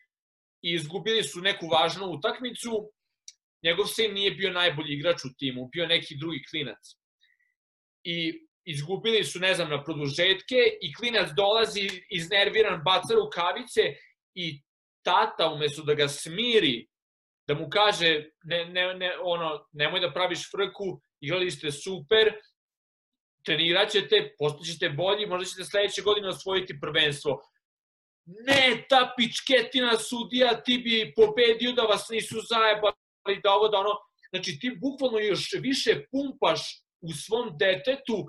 i 0.62 0.74
izgubili 0.74 1.22
su 1.22 1.40
neku 1.40 1.66
važnu 1.66 2.06
utakmicu, 2.06 2.90
njegov 3.62 3.86
sin 3.86 4.14
nije 4.14 4.30
bio 4.30 4.52
najbolji 4.52 4.94
igrač 4.94 5.24
u 5.24 5.34
timu, 5.38 5.68
bio 5.72 5.86
neki 5.86 6.16
drugi 6.16 6.44
klinac. 6.50 6.78
I 8.04 8.48
izgubili 8.64 9.24
su, 9.24 9.40
ne 9.40 9.54
znam, 9.54 9.70
na 9.70 9.84
produžetke 9.84 10.56
i 10.80 10.94
klinac 10.94 11.30
dolazi 11.36 11.88
iznerviran, 12.10 12.82
baca 12.84 13.14
rukavice 13.14 13.82
i 14.34 14.62
tata 15.02 15.48
umesto 15.48 15.82
da 15.82 15.94
ga 15.94 16.08
smiri, 16.08 16.86
da 17.48 17.54
mu 17.54 17.68
kaže 17.70 18.30
ne, 18.44 18.64
ne, 18.64 18.94
ne, 18.94 19.12
ono, 19.22 19.66
nemoj 19.72 20.00
da 20.00 20.12
praviš 20.12 20.50
frku, 20.50 21.00
igrali 21.20 21.50
ste 21.50 21.72
super, 21.72 22.32
trenirat 23.48 23.90
ćete, 23.90 24.34
postaćete 24.38 24.88
bolji, 24.90 25.26
možda 25.26 25.44
ćete 25.50 25.64
sledeće 25.64 26.02
godine 26.02 26.28
osvojiti 26.28 26.80
prvenstvo. 26.80 27.40
Ne, 28.46 28.84
ta 28.88 29.14
pičketina 29.16 29.96
sudija, 29.96 30.62
ti 30.62 30.78
bi 30.78 31.12
pobedio 31.16 31.72
da 31.72 31.82
vas 31.82 32.08
nisu 32.08 32.36
zajebali, 32.50 33.40
da 33.42 33.52
ovo, 33.52 33.68
da 33.68 33.78
ono. 33.78 33.94
Znači, 34.30 34.58
ti 34.60 34.76
bukvalno 34.80 35.18
još 35.18 35.54
više 35.60 36.04
pumpaš 36.10 36.60
u 37.00 37.12
svom 37.12 37.56
detetu 37.58 38.26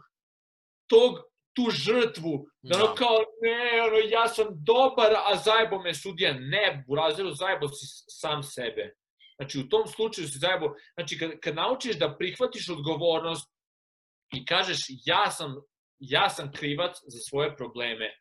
tog 0.87 1.19
tu 1.55 1.69
žrtvu, 1.71 2.45
da 2.61 2.77
ono 2.77 2.87
da. 2.87 2.95
kao, 2.95 3.17
ne, 3.41 3.81
ono, 3.81 3.97
ja 3.97 4.27
sam 4.27 4.47
dobar, 4.51 5.13
a 5.13 5.35
zajebo 5.35 5.79
me 5.79 5.93
sudija. 5.93 6.33
Ne, 6.39 6.83
Burazeru, 6.87 7.33
zajebo 7.33 7.67
si 7.67 7.85
sam 8.21 8.43
sebe. 8.43 8.93
Znači, 9.35 9.59
u 9.59 9.69
tom 9.69 9.87
slučaju 9.87 10.27
si 10.27 10.39
zajebo, 10.39 10.75
znači, 10.93 11.19
kad, 11.19 11.39
kad 11.39 11.55
naučiš 11.55 11.99
da 11.99 12.15
prihvatiš 12.17 12.69
odgovornost 12.69 13.58
i 14.33 14.45
kažeš, 14.45 14.77
ja 15.05 15.31
sam, 15.31 15.55
ja 15.99 16.29
sam 16.29 16.51
krivac 16.51 16.97
za 17.07 17.19
svoje 17.29 17.55
probleme, 17.55 18.13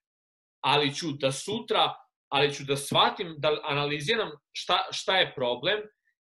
ali 0.60 0.94
ću 0.94 1.12
da 1.12 1.32
sutra, 1.32 1.94
ali 2.28 2.54
ću 2.54 2.64
da 2.64 2.76
shvatim, 2.76 3.34
da 3.38 3.60
analiziram 3.64 4.30
šta, 4.52 4.88
šta 4.92 5.16
je 5.16 5.34
problem 5.34 5.78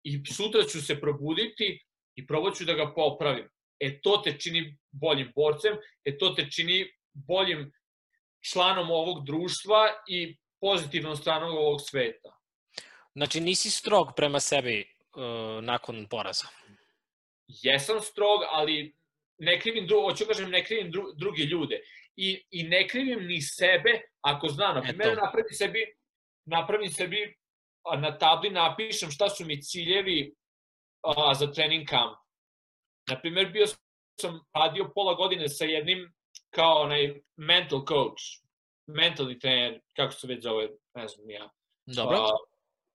i 0.03 0.23
sutra 0.32 0.62
ću 0.62 0.82
se 0.82 1.01
probuditi 1.01 1.85
i 2.15 2.27
probat 2.27 2.55
ću 2.55 2.65
da 2.65 2.73
ga 2.73 2.93
popravim 2.94 3.48
e 3.81 4.01
to 4.01 4.16
te 4.24 4.39
čini 4.39 4.78
boljim 4.90 5.32
borcem, 5.35 5.77
e 6.05 6.19
to 6.19 6.31
te 6.31 6.51
čini 6.51 6.93
boljim 7.12 7.73
članom 8.53 8.90
ovog 8.90 9.27
društva 9.27 9.89
i 10.09 10.36
pozitivnom 10.61 11.16
stranom 11.16 11.57
ovog 11.57 11.81
sveta. 11.89 12.28
Znači 13.15 13.40
nisi 13.40 13.70
strog 13.70 14.09
prema 14.16 14.40
sebi 14.40 14.85
uh, 14.85 15.65
nakon 15.65 16.07
poraza? 16.11 16.47
Jesam 17.48 18.01
strog, 18.01 18.40
ali 18.51 18.97
ne 19.39 19.61
krivim, 19.61 19.87
dru, 19.87 20.01
hoću 20.03 20.25
da 20.25 20.29
kažem, 20.29 20.51
ne 20.51 20.65
krivim 20.65 20.91
dru, 20.91 21.13
drugi 21.17 21.43
ljude. 21.43 21.81
I, 22.17 22.45
I 22.51 22.63
ne 22.63 22.89
krivim 22.89 23.27
ni 23.27 23.41
sebe, 23.41 24.01
ako 24.21 24.49
znam, 24.49 24.75
na 24.75 24.83
primjer, 24.83 25.17
napravim 25.17 25.53
sebi, 25.53 25.95
napravim 26.45 26.91
sebi, 26.91 27.37
na 27.99 28.19
tabli 28.19 28.51
napišem 28.51 29.11
šta 29.11 29.29
su 29.29 29.45
mi 29.45 29.63
ciljevi 29.63 30.35
a, 31.03 31.35
za 31.35 31.53
trening 31.53 31.89
kamp 31.89 32.17
Na 33.09 33.21
primjer, 33.21 33.53
bio 33.53 33.67
sam 34.21 34.41
radio 34.55 34.91
pola 34.95 35.15
godine 35.15 35.49
sa 35.49 35.65
jednim 35.65 36.13
kao 36.51 36.75
onaj 36.75 37.21
mental 37.37 37.85
coach, 37.89 38.23
mentalni 38.87 39.39
trener, 39.39 39.81
kako 39.97 40.13
se 40.13 40.27
već 40.27 40.43
zove, 40.43 40.69
ne 40.95 41.09
znam 41.09 41.31
ja. 41.31 41.51
Dobro. 41.87 42.17
A, 42.17 42.31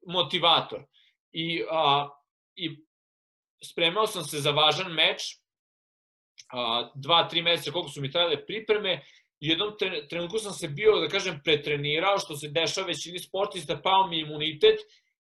motivator. 0.07 0.83
I, 1.31 1.63
a, 1.71 2.09
I 2.55 2.77
spremao 3.63 4.07
sam 4.07 4.23
se 4.23 4.39
za 4.39 4.51
važan 4.51 4.93
meč, 4.93 5.37
a, 6.51 6.91
dva, 6.95 7.27
tri 7.27 7.41
meseca 7.41 7.71
koliko 7.71 7.89
su 7.89 8.01
mi 8.01 8.11
trajale 8.11 8.45
pripreme, 8.45 9.01
i 9.41 9.47
jednom 9.47 9.73
trenutku 10.09 10.37
sam 10.37 10.53
se 10.53 10.67
bio, 10.67 10.99
da 10.99 11.07
kažem, 11.07 11.41
pretrenirao, 11.43 12.19
što 12.19 12.35
se 12.35 12.47
dešava 12.47 12.87
većini 12.87 13.19
sportista, 13.19 13.79
pao 13.83 14.07
mi 14.07 14.19
imunitet 14.19 14.79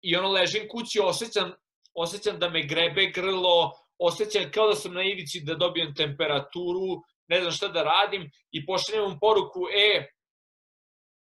i 0.02 0.16
ono 0.16 0.28
ležim 0.28 0.68
kući, 0.68 1.00
osjećam, 1.02 1.52
osjećam 1.94 2.38
da 2.38 2.48
me 2.48 2.66
grebe 2.66 3.06
grlo, 3.14 3.72
osjećam 3.98 4.50
kao 4.54 4.68
da 4.68 4.74
sam 4.74 4.94
na 4.94 5.02
ivici 5.02 5.44
da 5.44 5.54
dobijem 5.54 5.94
temperaturu, 5.94 7.02
ne 7.28 7.40
znam 7.40 7.52
šta 7.52 7.68
da 7.68 7.82
radim 7.82 8.30
i 8.50 8.66
pošaljem 8.66 9.10
mu 9.10 9.18
poruku, 9.20 9.60
e, 9.74 10.12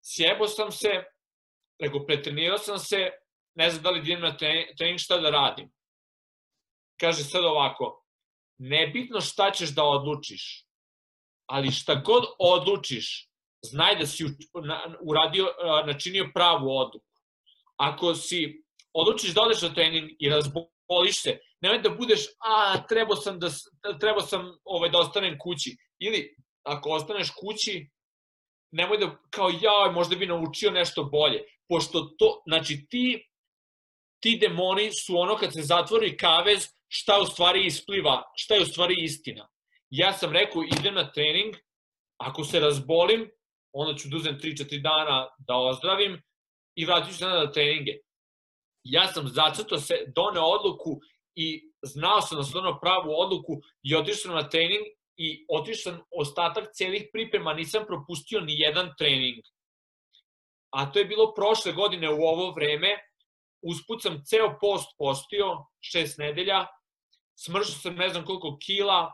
sjebo 0.02 0.48
sam 0.48 0.72
se, 0.72 1.04
preko 1.80 2.06
pretrenirao 2.06 2.58
sam 2.58 2.80
se, 2.80 3.10
ne 3.56 3.70
znam 3.70 3.84
da 3.84 3.90
li 3.90 4.00
idem 4.00 4.22
na 4.22 4.38
trening, 4.78 5.00
šta 5.00 5.18
da 5.18 5.30
radim. 5.30 5.72
Kaže 7.00 7.24
sad 7.24 7.46
ovako, 7.46 8.03
nebitno 8.58 9.22
šta 9.22 9.52
ćeš 9.52 9.70
da 9.70 9.84
odlučiš, 9.84 10.66
ali 11.46 11.72
šta 11.72 11.96
god 11.96 12.24
odlučiš, 12.40 13.30
znaj 13.66 13.96
da 13.96 14.06
si 14.06 14.26
uradio, 15.02 15.48
načinio 15.86 16.32
pravu 16.34 16.78
odluku. 16.78 17.14
Ako 17.78 18.16
si 18.16 18.64
odlučiš 18.94 19.34
da 19.34 19.42
odeš 19.42 19.62
na 19.62 19.74
trening 19.74 20.10
i 20.20 20.30
razboliš 20.30 21.22
se, 21.22 21.40
nemoj 21.62 21.82
da 21.82 21.90
budeš, 21.90 22.20
a, 22.40 22.88
trebao 22.88 23.16
sam 23.16 23.40
da, 23.40 23.50
trebao 24.00 24.22
sam 24.22 24.58
ovaj, 24.64 24.90
da 24.90 25.00
ostanem 25.00 25.38
kući. 25.40 25.78
Ili, 26.00 26.36
ako 26.64 26.90
ostaneš 26.90 27.30
kući, 27.30 27.90
nemoj 28.72 28.98
da, 28.98 29.18
kao 29.30 29.50
ja, 29.50 29.92
možda 29.92 30.16
bi 30.16 30.28
naučio 30.28 30.72
nešto 30.72 31.04
bolje. 31.04 31.44
Pošto 31.70 32.02
to, 32.02 32.42
znači 32.48 32.86
ti, 32.90 33.30
ti 34.20 34.38
demoni 34.42 34.92
su 34.92 35.18
ono 35.18 35.38
kad 35.38 35.54
se 35.54 35.62
zatvori 35.62 36.18
kavez, 36.18 36.68
šta 36.96 37.20
u 37.22 37.26
stvari 37.26 37.66
ispliva, 37.66 38.24
šta 38.36 38.56
je 38.56 38.62
u 38.62 38.66
stvari 38.66 38.96
istina. 39.00 39.48
Ja 39.90 40.14
sam 40.14 40.34
rekao, 40.34 40.64
idem 40.80 40.94
na 40.94 41.12
trening, 41.12 41.56
ako 42.18 42.44
se 42.44 42.60
razbolim, 42.60 43.30
onda 43.74 43.96
ću 43.98 44.10
da 44.10 44.18
uzem 44.18 44.38
3-4 44.40 44.82
dana 44.82 45.28
da 45.38 45.56
ozdravim 45.56 46.22
i 46.76 46.86
vratit 46.86 47.12
ću 47.12 47.18
se 47.18 47.26
na 47.26 47.52
treninge. 47.52 47.92
Ja 48.84 49.08
sam 49.08 49.28
zacrto 49.28 49.78
se, 49.78 49.96
doneo 50.16 50.44
odluku 50.44 51.00
i 51.36 51.72
znao 51.82 52.22
sam 52.22 52.38
da 52.38 52.44
sam 52.44 52.54
donao 52.54 52.80
pravu 52.80 53.16
odluku 53.18 53.62
i 53.84 53.96
otišao 53.96 54.22
sam 54.22 54.36
na 54.36 54.50
trening 54.50 54.86
i 55.18 55.46
otišao 55.50 55.92
sam 55.92 56.02
ostatak 56.12 56.70
celih 56.74 57.10
priprema, 57.14 57.54
nisam 57.54 57.86
propustio 57.88 58.42
ni 58.42 58.60
jedan 58.60 58.94
trening. 58.98 59.42
A 60.70 60.92
to 60.92 61.00
je 61.00 61.06
bilo 61.06 61.34
prošle 61.34 61.74
godine 61.74 62.10
u 62.10 62.22
ovo 62.22 62.52
vreme, 62.52 62.98
usput 63.62 64.02
sam 64.02 64.22
ceo 64.26 64.58
post 64.62 64.96
postio, 64.98 65.66
šest 65.82 66.18
nedelja, 66.18 66.66
smršao 67.36 67.76
sam 67.76 67.96
ne 67.96 68.10
znam 68.10 68.26
koliko 68.26 68.58
kila, 68.66 69.12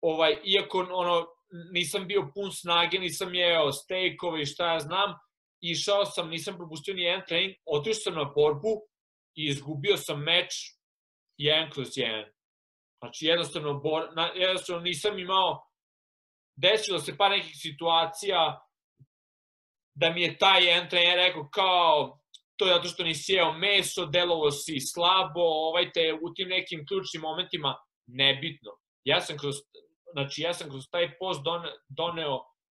ovaj, 0.00 0.36
iako 0.44 0.88
ono, 0.90 1.26
nisam 1.72 2.06
bio 2.06 2.30
pun 2.34 2.52
snage, 2.52 2.98
nisam 2.98 3.34
jeo 3.34 3.72
stejkove 3.72 4.42
i 4.42 4.46
šta 4.46 4.72
ja 4.72 4.80
znam, 4.80 5.14
išao 5.60 6.04
sam, 6.04 6.28
nisam 6.28 6.56
propustio 6.56 6.94
ni 6.94 7.02
jedan 7.02 7.22
trening, 7.28 7.54
otišao 7.66 8.00
sam 8.00 8.14
na 8.14 8.24
borbu 8.24 8.82
i 9.34 9.46
izgubio 9.46 9.96
sam 9.96 10.22
meč 10.22 10.54
1 11.38 11.72
kroz 11.72 11.88
1. 11.88 12.24
Znači, 12.98 13.26
jednostavno, 13.26 13.74
bor, 13.74 14.08
na, 14.16 14.26
jednostavno 14.34 14.82
nisam 14.82 15.18
imao, 15.18 15.66
desilo 16.56 16.98
se 16.98 17.16
par 17.16 17.30
nekih 17.30 17.56
situacija 17.56 18.60
da 19.94 20.10
mi 20.10 20.22
je 20.22 20.38
taj 20.38 20.64
jedan 20.64 20.88
trener 20.88 21.16
rekao 21.16 21.48
kao, 21.48 22.20
to 22.56 22.66
je 22.66 22.74
zato 22.74 22.88
što 22.88 23.04
nisi 23.04 23.32
jeo 23.32 23.52
meso, 23.52 24.06
delovo 24.06 24.50
si 24.50 24.80
slabo, 24.80 25.42
ovaj 25.42 25.92
te 25.92 26.18
u 26.22 26.34
tim 26.34 26.48
nekim 26.48 26.86
ključnim 26.86 27.20
momentima, 27.22 27.74
nebitno. 28.06 28.70
Ja 29.04 29.20
sam 29.20 29.38
kroz, 29.38 29.54
znači 30.12 30.42
ja 30.42 30.54
sam 30.54 30.70
kroz 30.70 30.84
taj 30.90 31.18
post 31.18 31.40
doneo, 31.88 32.38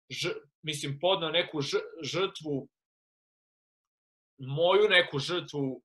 ž, 0.09 0.31
mislim, 0.62 0.98
podneo 1.01 1.31
neku 1.31 1.61
ž, 1.61 1.78
žrtvu, 2.03 2.69
moju 4.39 4.89
neku 4.89 5.19
žrtvu 5.19 5.82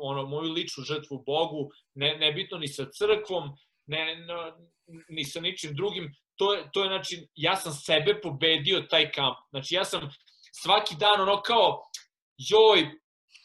ono, 0.00 0.26
moju 0.26 0.52
ličnu 0.52 0.84
žrtvu 0.84 1.22
Bogu, 1.26 1.70
ne, 1.94 2.16
nebitno 2.16 2.58
ni 2.58 2.68
sa 2.68 2.86
crkvom, 2.92 3.50
ne, 3.86 4.04
ne, 4.16 4.52
ni 5.08 5.24
sa 5.24 5.40
ničim 5.40 5.74
drugim, 5.74 6.12
to 6.36 6.54
je, 6.54 6.70
to 6.72 6.82
je, 6.84 6.88
znači, 6.88 7.28
ja 7.34 7.56
sam 7.56 7.72
sebe 7.72 8.20
pobedio 8.22 8.86
taj 8.90 9.10
kamp. 9.12 9.36
Znači, 9.50 9.74
ja 9.74 9.84
sam 9.84 10.08
svaki 10.62 10.94
dan 10.98 11.20
ono 11.20 11.42
kao, 11.42 11.82
joj, 12.48 12.86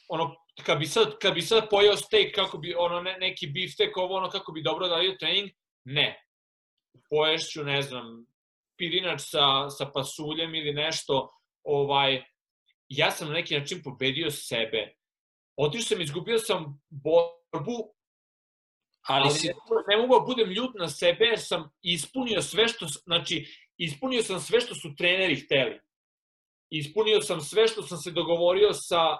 ono, 0.09 0.35
kad 0.63 0.79
bi 0.79 0.85
sad, 0.85 1.17
kad 1.21 1.33
bi 1.33 1.41
sad 1.41 1.69
pojeo 1.69 1.97
steak, 1.97 2.35
kako 2.35 2.57
bi, 2.57 2.75
ono, 2.77 3.01
ne, 3.01 3.17
neki 3.19 3.47
biftek, 3.47 3.97
ovo, 3.97 4.15
ono, 4.15 4.29
kako 4.29 4.51
bi 4.51 4.63
dobro 4.63 4.87
radio 4.87 5.15
trening, 5.19 5.49
ne. 5.83 6.21
Poješću, 7.09 7.63
ne 7.63 7.81
znam, 7.81 8.25
pirinač 8.77 9.21
sa, 9.21 9.69
sa 9.69 9.85
pasuljem 9.93 10.55
ili 10.55 10.73
nešto, 10.73 11.29
ovaj, 11.63 12.23
ja 12.87 13.11
sam 13.11 13.27
na 13.27 13.33
neki 13.33 13.59
način 13.59 13.81
pobedio 13.83 14.31
sebe 14.31 14.95
otišao 15.55 15.85
sam, 15.85 16.01
izgubio 16.01 16.39
sam 16.39 16.81
borbu, 16.89 17.93
ali, 19.07 19.23
ali 19.23 19.31
si... 19.31 19.47
ne, 19.47 19.53
ne 19.87 20.01
mogu 20.01 20.19
da 20.19 20.25
budem 20.25 20.49
ljut 20.49 20.75
na 20.75 20.89
sebe 20.89 21.25
jer 21.25 21.39
sam 21.39 21.69
ispunio 21.81 22.41
sve 22.41 22.67
što, 22.67 22.85
znači, 22.87 23.45
ispunio 23.77 24.23
sam 24.23 24.39
sve 24.39 24.61
što 24.61 24.75
su 24.75 24.95
treneri 24.95 25.35
hteli. 25.35 25.79
Ispunio 26.77 27.21
sam 27.21 27.41
sve 27.41 27.67
što 27.67 27.83
sam 27.83 27.97
se 27.97 28.11
dogovorio 28.11 28.73
sa 28.73 29.17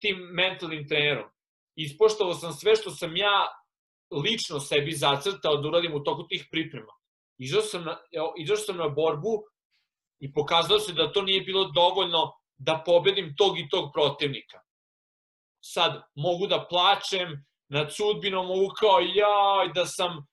tim 0.00 0.16
mentalnim 0.32 0.88
trenerom. 0.88 1.30
Ispoštovao 1.76 2.34
sam 2.34 2.52
sve 2.52 2.76
što 2.76 2.90
sam 2.90 3.16
ja 3.16 3.46
lično 4.24 4.60
sebi 4.60 4.92
zacrtao 4.92 5.56
da 5.56 5.68
uradim 5.68 5.94
u 5.94 6.02
toku 6.04 6.26
tih 6.28 6.48
priprema. 6.50 6.92
Izašao 7.38 7.62
sam 7.62 7.84
na, 7.84 7.96
izašao 8.38 8.64
sam 8.64 8.76
na 8.76 8.88
borbu 8.88 9.34
i 10.20 10.32
pokazao 10.32 10.78
se 10.78 10.92
da 10.92 11.12
to 11.12 11.22
nije 11.22 11.40
bilo 11.40 11.70
dovoljno 11.74 12.32
da 12.58 12.82
pobedim 12.86 13.34
tog 13.36 13.58
i 13.58 13.68
tog 13.68 13.90
protivnika 13.94 14.66
sad 15.74 16.02
mogu 16.14 16.46
da 16.46 16.66
plačem 16.70 17.28
nad 17.68 17.94
sudbinom, 17.96 18.46
mogu 18.46 18.68
kao 18.80 18.98
jaj 19.00 19.72
da 19.74 19.86
sam 19.86 20.26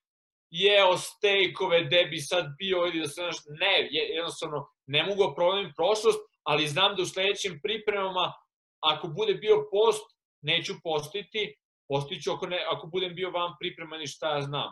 jeo 0.50 0.98
stejkove, 0.98 1.86
gde 1.86 2.06
bi 2.12 2.20
sad 2.20 2.46
bio 2.58 2.78
ili 2.78 3.00
da 3.00 3.08
sam 3.08 3.26
ne, 3.60 3.74
jednostavno 4.18 4.68
ne 4.86 5.04
mogu 5.04 5.24
da 5.24 5.36
promenim 5.36 5.72
prošlost, 5.76 6.22
ali 6.44 6.68
znam 6.68 6.96
da 6.96 7.02
u 7.02 7.06
sledećim 7.06 7.60
pripremama, 7.64 8.34
ako 8.80 9.08
bude 9.08 9.34
bio 9.34 9.68
post, 9.72 10.04
neću 10.42 10.74
postiti, 10.84 11.56
postiću 11.88 12.32
ako, 12.32 12.48
ne, 12.48 12.66
ako 12.70 12.88
budem 12.88 13.16
bio 13.16 13.32
vam 13.32 13.56
pripreman 13.60 14.02
i 14.02 14.08
šta 14.08 14.36
ja 14.36 14.42
znam. 14.42 14.72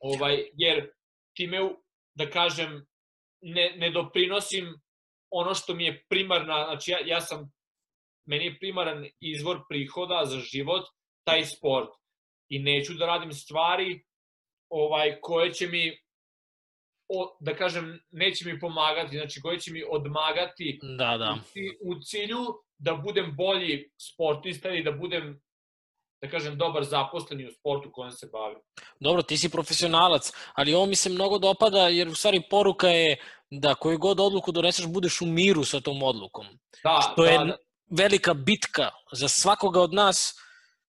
Ovaj, 0.00 0.50
jer 0.52 0.90
time, 1.36 1.58
da 2.14 2.30
kažem, 2.30 2.86
ne, 3.42 3.74
ne 3.76 3.90
doprinosim 3.90 4.74
ono 5.30 5.54
što 5.54 5.74
mi 5.74 5.84
je 5.84 6.04
primarna, 6.08 6.64
znači 6.64 6.90
ja, 6.90 6.98
ja 7.06 7.20
sam 7.20 7.52
meni 8.26 8.44
je 8.44 8.58
primaran 8.58 9.06
izvor 9.20 9.60
prihoda 9.68 10.22
za 10.24 10.40
život 10.40 10.86
taj 11.24 11.44
sport 11.44 11.88
i 12.48 12.58
neću 12.58 12.94
da 12.94 13.06
radim 13.06 13.32
stvari 13.32 14.04
ovaj 14.68 15.20
koje 15.20 15.52
će 15.52 15.66
mi 15.66 15.98
o, 17.08 17.36
da 17.40 17.56
kažem 17.56 18.00
neće 18.10 18.44
mi 18.44 18.60
pomagati, 18.60 19.16
znači 19.16 19.40
koje 19.40 19.60
će 19.60 19.72
mi 19.72 19.82
odmagati 19.90 20.80
da, 20.98 21.16
da. 21.16 21.38
U 21.80 22.00
cilju 22.02 22.44
da 22.78 22.94
budem 22.94 23.36
bolji 23.36 23.90
sportista 23.98 24.70
i 24.70 24.82
da 24.82 24.92
budem 24.92 25.40
da 26.22 26.28
kažem, 26.28 26.58
dobar 26.58 26.84
zaposleni 26.84 27.46
u 27.46 27.50
sportu 27.50 27.90
kojem 27.92 28.10
se 28.10 28.28
bavim. 28.32 28.58
Dobro, 29.00 29.22
ti 29.22 29.36
si 29.36 29.48
profesionalac, 29.48 30.32
ali 30.54 30.74
ovo 30.74 30.86
mi 30.86 30.94
se 30.94 31.10
mnogo 31.10 31.38
dopada, 31.38 31.88
jer 31.88 32.08
u 32.08 32.14
stvari 32.14 32.42
poruka 32.50 32.88
je 32.88 33.16
da 33.50 33.74
koju 33.74 33.98
god 33.98 34.20
odluku 34.20 34.52
doneseš, 34.52 34.86
budeš 34.86 35.20
u 35.20 35.26
miru 35.26 35.64
sa 35.64 35.80
tom 35.80 36.02
odlukom. 36.02 36.46
Da, 36.84 37.00
što 37.12 37.22
da, 37.22 37.30
je 37.30 37.38
da 37.38 37.56
velika 37.90 38.34
bitka 38.34 38.90
za 39.12 39.28
svakoga 39.28 39.80
od 39.80 39.94
nas, 39.94 40.34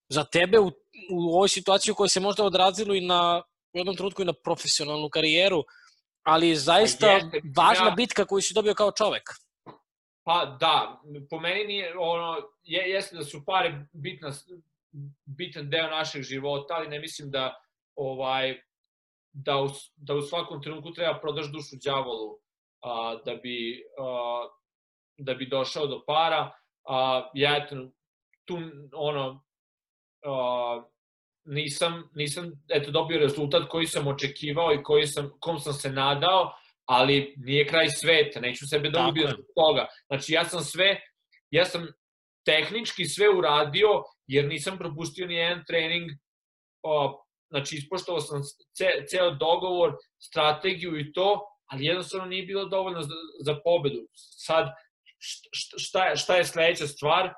za 0.10 0.24
tebe 0.24 0.60
u, 0.60 0.68
u 1.12 1.36
ovoj 1.36 1.50
situaciji 1.50 1.94
koja 1.94 2.08
se 2.08 2.20
možda 2.20 2.44
odrazilo 2.44 2.96
i 2.96 3.02
na 3.02 3.44
u 3.74 3.78
jednom 3.78 3.96
trenutku 3.96 4.22
i 4.22 4.26
na 4.26 4.34
profesionalnu 4.34 5.10
karijeru, 5.10 5.64
ali 6.24 6.56
zaista 6.56 7.12
jeste, 7.12 7.42
važna 7.56 7.88
ja, 7.88 7.96
bitka 7.96 8.26
koju 8.26 8.42
si 8.42 8.54
dobio 8.54 8.74
kao 8.74 8.92
čovek. 8.92 9.30
Pa 10.24 10.58
da, 10.60 11.02
po 11.30 11.40
meni 11.40 11.64
nije, 11.66 11.98
ono, 11.98 12.38
je, 12.64 12.90
jeste 12.90 13.16
da 13.16 13.24
su 13.24 13.46
pare 13.46 13.86
bitna, 13.94 14.32
bitan 15.26 15.70
deo 15.70 15.90
našeg 15.90 16.24
života, 16.24 16.74
ali 16.74 16.88
ne 16.88 17.00
mislim 17.00 17.32
da 17.32 17.62
ovaj 17.96 18.62
da 19.32 19.58
u, 19.58 19.68
da 19.96 20.16
u 20.16 20.22
svakom 20.22 20.62
trenutku 20.62 20.92
treba 20.92 21.20
prodaš 21.20 21.52
dušu 21.52 21.76
đavolu 21.86 22.40
a, 22.82 23.16
da 23.26 23.36
bi 23.36 23.84
a, 23.98 24.48
da 25.18 25.34
bi 25.34 25.46
došao 25.46 25.88
do 25.88 26.04
para. 26.08 26.52
A, 26.88 27.30
ja 27.34 27.58
eto, 27.58 27.76
tu 28.46 28.58
ono, 28.94 29.44
a, 30.26 30.84
nisam, 31.50 32.10
nisam 32.16 32.52
eto, 32.70 32.92
dobio 32.92 33.20
rezultat 33.20 33.70
koji 33.70 33.86
sam 33.86 34.08
očekivao 34.08 34.74
i 34.74 34.84
koji 34.84 35.08
sam, 35.08 35.32
kom 35.40 35.60
sam 35.60 35.74
se 35.74 35.92
nadao, 35.92 36.52
ali 36.86 37.34
nije 37.38 37.68
kraj 37.68 37.88
sveta, 37.90 38.40
neću 38.40 38.68
sebe 38.68 38.90
da 38.90 39.08
ubio 39.10 39.28
zbog 39.28 39.46
toga. 39.56 39.88
Znači, 40.08 40.34
ja 40.34 40.46
sam 40.46 40.64
sve, 40.64 41.02
ja 41.52 41.66
sam 41.66 41.88
tehnički 42.46 43.06
sve 43.06 43.30
uradio, 43.30 43.88
jer 44.28 44.48
nisam 44.48 44.78
propustio 44.78 45.28
ni 45.28 45.36
jedan 45.36 45.64
trening, 45.68 46.12
o, 46.84 47.24
znači 47.50 47.76
ispoštovao 47.76 48.22
sam 48.22 48.42
ce, 48.74 48.86
ceo 49.10 49.32
dogovor, 49.32 49.94
strategiju 50.20 51.00
i 51.00 51.14
to, 51.14 51.46
ali 51.66 51.86
jednostavno 51.86 52.26
nije 52.26 52.46
bilo 52.46 52.66
dovoljno 52.66 53.02
za, 53.02 53.16
za 53.46 53.60
pobedu. 53.64 54.08
Sad, 54.46 54.66
šta 55.78 56.06
je, 56.06 56.16
šta 56.16 56.36
je 56.36 56.46
sledeća 56.46 56.88
stvar? 56.88 57.34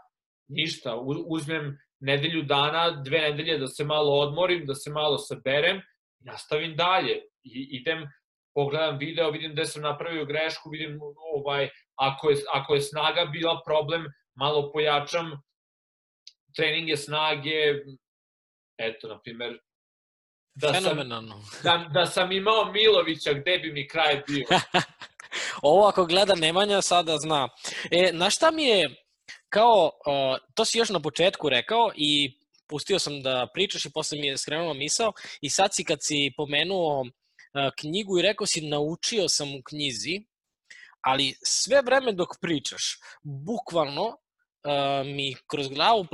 Ništa, 0.47 0.95
uzmem 1.27 1.77
nedelju 2.01 2.43
dana, 2.43 2.91
dve 2.91 3.19
nedelje 3.19 3.57
da 3.57 3.67
se 3.67 3.83
malo 3.83 4.19
odmorim, 4.19 4.65
da 4.65 4.75
se 4.75 4.89
malo 4.89 5.17
saberem, 5.17 5.81
nastavim 6.19 6.75
dalje. 6.75 7.21
I, 7.43 7.67
idem, 7.71 8.09
pogledam 8.53 8.97
video, 8.97 9.31
vidim 9.31 9.51
gde 9.51 9.65
sam 9.65 9.81
napravio 9.81 10.25
grešku, 10.25 10.69
vidim 10.69 10.99
ovaj, 11.35 11.69
ako, 11.95 12.29
je, 12.29 12.37
ako 12.53 12.75
je 12.75 12.81
snaga 12.81 13.25
bila 13.25 13.61
problem, 13.65 14.05
malo 14.35 14.71
pojačam 14.71 15.31
treninge 16.55 16.97
snage, 16.97 17.59
eto, 18.77 19.07
na 19.07 19.19
primer, 19.19 19.57
da 20.55 20.73
sam, 20.73 21.09
da, 21.63 21.89
da 21.93 22.05
sam 22.05 22.31
imao 22.31 22.71
Milovića, 22.71 23.33
gde 23.33 23.57
bi 23.57 23.71
mi 23.73 23.87
kraj 23.87 24.23
bio? 24.27 24.45
Ovo 25.61 25.87
ako 25.87 26.05
gleda 26.05 26.35
Nemanja 26.35 26.81
sada 26.81 27.17
zna. 27.17 27.49
E, 27.91 28.11
na 28.13 28.29
šta 28.29 28.51
mi 28.51 28.63
je, 28.63 28.89
kao, 29.51 29.85
uh, 29.85 30.37
to 30.55 30.65
si 30.65 30.77
još 30.77 30.89
na 30.89 30.99
početku 30.99 31.49
rekao 31.49 31.91
i 31.95 32.37
pustio 32.67 32.99
sam 32.99 33.21
da 33.21 33.47
pričaš 33.53 33.85
i 33.85 33.91
posle 33.91 34.19
mi 34.19 34.27
je 34.27 34.37
skrenula 34.37 34.73
misao 34.73 35.13
i 35.41 35.49
sad 35.49 35.69
si 35.73 35.83
kad 35.83 35.99
si 36.01 36.33
pomenuo 36.37 37.01
uh, 37.01 37.07
knjigu 37.79 38.19
i 38.19 38.21
rekao 38.21 38.47
si 38.47 38.61
naučio 38.61 39.29
sam 39.29 39.55
u 39.55 39.61
knjizi, 39.63 40.21
ali 41.01 41.35
sve 41.43 41.81
vreme 41.81 42.13
dok 42.13 42.29
pričaš, 42.41 42.99
bukvalno 43.23 44.07
uh, 44.07 45.05
mi 45.05 45.35
kroz 45.47 45.67
glavu 45.67 46.05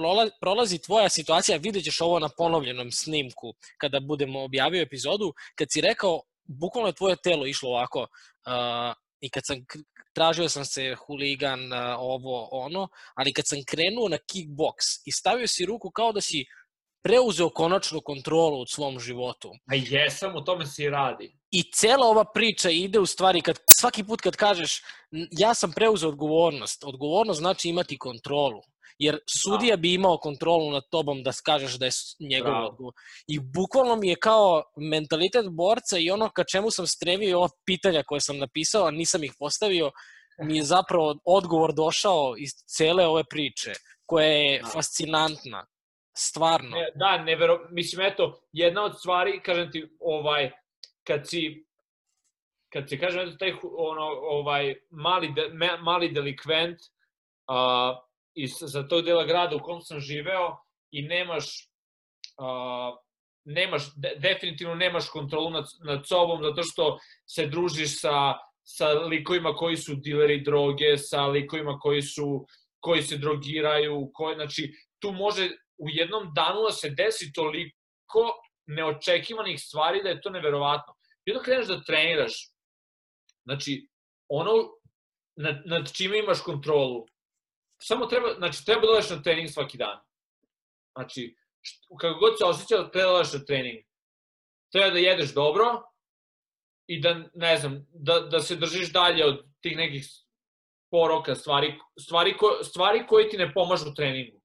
prolazi 0.42 0.82
tvoja 0.82 1.10
situacija, 1.10 1.58
vidjet 1.58 1.84
ćeš 1.84 2.02
ovo 2.02 2.20
na 2.20 2.30
ponovljenom 2.38 2.92
snimku 2.92 3.54
kada 3.78 4.00
budemo 4.00 4.44
objavio 4.44 4.82
epizodu, 4.82 5.34
kad 5.56 5.68
si 5.72 5.82
rekao, 5.82 6.22
bukvalno 6.44 6.90
je 6.90 6.96
tvoje 6.96 7.16
telo 7.24 7.46
išlo 7.46 7.70
ovako, 7.70 8.00
uh, 8.02 9.07
i 9.22 9.30
kad 9.30 9.44
sam 9.46 9.58
tražio 10.14 10.50
sam 10.50 10.66
se 10.66 10.96
huligan, 10.96 11.60
ovo, 11.98 12.50
ono, 12.52 12.88
ali 13.16 13.34
kad 13.34 13.48
sam 13.48 13.60
krenuo 13.68 14.10
na 14.10 14.18
kickbox 14.18 15.02
i 15.06 15.12
stavio 15.12 15.48
si 15.48 15.66
ruku 15.66 15.92
kao 15.92 16.12
da 16.12 16.22
si 16.22 16.46
preuzeo 17.04 17.50
konačnu 17.50 18.02
kontrolu 18.02 18.62
u 18.62 18.66
svom 18.66 19.00
životu. 19.00 19.52
A 19.72 19.76
jesam, 19.76 20.36
o 20.36 20.42
tome 20.42 20.66
se 20.66 20.84
i 20.84 20.90
radi. 20.90 21.38
I 21.52 21.72
cela 21.72 22.08
ova 22.08 22.26
priča 22.34 22.70
ide 22.70 23.00
u 23.00 23.06
stvari, 23.06 23.42
kad, 23.42 23.60
svaki 23.80 24.04
put 24.04 24.22
kad 24.22 24.36
kažeš 24.36 24.82
ja 25.32 25.54
sam 25.54 25.72
preuzeo 25.72 26.10
odgovornost, 26.10 26.84
odgovornost 26.84 27.40
znači 27.40 27.70
imati 27.70 27.98
kontrolu. 27.98 28.62
Jer 29.00 29.20
sudija 29.44 29.76
da. 29.76 29.82
bi 29.82 29.94
imao 29.94 30.18
kontrolu 30.18 30.72
nad 30.72 30.84
tobom 30.92 31.24
da 31.24 31.32
skažeš 31.32 31.74
da 31.74 31.86
je 31.86 31.92
njegov 32.20 32.66
odgovor. 32.66 32.94
I 33.28 33.40
bukvalno 33.40 33.96
mi 33.96 34.10
je 34.10 34.16
kao 34.16 34.64
mentalitet 34.78 35.46
borca 35.50 35.98
i 35.98 36.12
ono 36.12 36.30
ka 36.30 36.44
čemu 36.44 36.72
sam 36.72 36.88
strevio 36.88 37.38
ova 37.38 37.50
pitanja 37.66 38.04
koje 38.06 38.22
sam 38.22 38.38
napisao, 38.38 38.86
a 38.86 38.92
nisam 38.92 39.24
ih 39.24 39.34
postavio, 39.40 39.92
mi 40.44 40.58
je 40.58 40.64
zapravo 40.64 41.16
odgovor 41.26 41.74
došao 41.74 42.36
iz 42.38 42.50
cele 42.78 43.08
ove 43.08 43.24
priče, 43.30 43.74
koja 44.06 44.28
je 44.28 44.60
da. 44.62 44.68
fascinantna. 44.68 45.66
Stvarno. 46.20 46.70
Ne, 46.70 46.88
da, 46.96 47.18
nevero, 47.24 47.68
mislim, 47.72 48.06
eto, 48.06 48.42
jedna 48.52 48.84
od 48.84 49.00
stvari, 49.00 49.42
kažem 49.44 49.72
ti, 49.72 49.98
ovaj, 50.00 50.52
kad 51.04 51.28
si, 51.30 51.66
kad 52.74 52.90
se 52.90 53.00
kažem, 53.00 53.28
eto, 53.28 53.38
taj, 53.38 53.54
ono, 53.64 54.06
ovaj, 54.22 54.76
mali, 54.90 55.34
de, 55.36 55.50
mali 55.82 56.10
delikvent, 56.12 56.80
uh, 57.52 58.07
iz, 58.38 58.52
za 58.62 58.88
tog 58.88 59.06
dela 59.06 59.26
grada 59.26 59.56
u 59.56 59.60
kom 59.60 59.82
sam 59.82 60.00
živeo 60.00 60.58
i 60.92 61.02
nemaš, 61.02 61.70
uh, 62.38 62.98
nemaš, 63.46 63.96
de, 63.96 64.16
definitivno 64.20 64.76
nemaš 64.76 65.10
kontrolu 65.10 65.50
nad, 65.50 65.66
nad 65.86 66.08
sobom, 66.08 66.44
zato 66.44 66.64
što 66.64 67.00
se 67.26 67.48
družiš 67.48 68.02
sa, 68.02 68.34
sa 68.64 68.90
likovima 68.90 69.54
koji 69.54 69.78
su 69.78 69.96
dileri 69.96 70.44
droge, 70.44 70.98
sa 70.98 71.26
likovima 71.28 71.80
koji 71.80 72.02
su 72.02 72.46
koji 72.80 73.02
se 73.02 73.18
drogiraju, 73.18 74.12
koji, 74.14 74.36
znači, 74.36 74.74
tu 75.00 75.12
može 75.12 75.50
u 75.78 75.90
jednom 75.90 76.32
danu 76.34 76.62
da 76.66 76.72
se 76.72 76.90
desi 76.90 77.32
toliko 77.34 78.24
neočekivanih 78.66 79.60
stvari 79.60 80.04
da 80.04 80.10
je 80.10 80.22
to 80.22 80.30
neverovatno. 80.30 80.94
I 81.26 81.32
onda 81.32 81.44
kreneš 81.44 81.68
da 81.68 81.84
treniraš, 81.84 82.52
znači, 83.44 83.88
ono 84.30 84.54
nad, 85.36 85.62
nad 85.66 85.92
čime 85.94 86.20
imaš 86.20 86.42
kontrolu, 86.42 87.06
samo 87.80 88.06
treba, 88.06 88.34
znači, 88.38 88.66
treba 88.66 88.82
da 88.82 88.92
odeš 88.92 89.10
na 89.10 89.22
trening 89.22 89.50
svaki 89.50 89.78
dan. 89.78 90.00
Znači, 90.96 91.36
kako 92.00 92.20
god 92.20 92.38
se 92.38 92.46
osjeća, 92.46 92.90
treba 92.90 93.12
da 93.12 93.16
odeš 93.16 93.34
na 93.34 93.46
trening. 93.46 93.86
Treba 94.72 94.90
da 94.90 95.00
jedeš 95.00 95.34
dobro 95.34 95.84
i 96.88 97.02
da, 97.02 97.24
ne 97.34 97.58
znam, 97.58 97.88
da, 97.90 98.20
da 98.20 98.40
se 98.40 98.56
držiš 98.56 98.94
dalje 98.94 99.26
od 99.26 99.46
tih 99.62 99.78
nekih 99.78 100.06
poroka, 100.92 101.36
stvari, 101.36 101.80
stvari, 102.00 102.38
ko, 102.38 102.60
stvari 102.64 103.08
koje 103.08 103.30
ti 103.30 103.38
ne 103.38 103.54
pomažu 103.54 103.90
u 103.90 103.94
treningu 103.94 104.38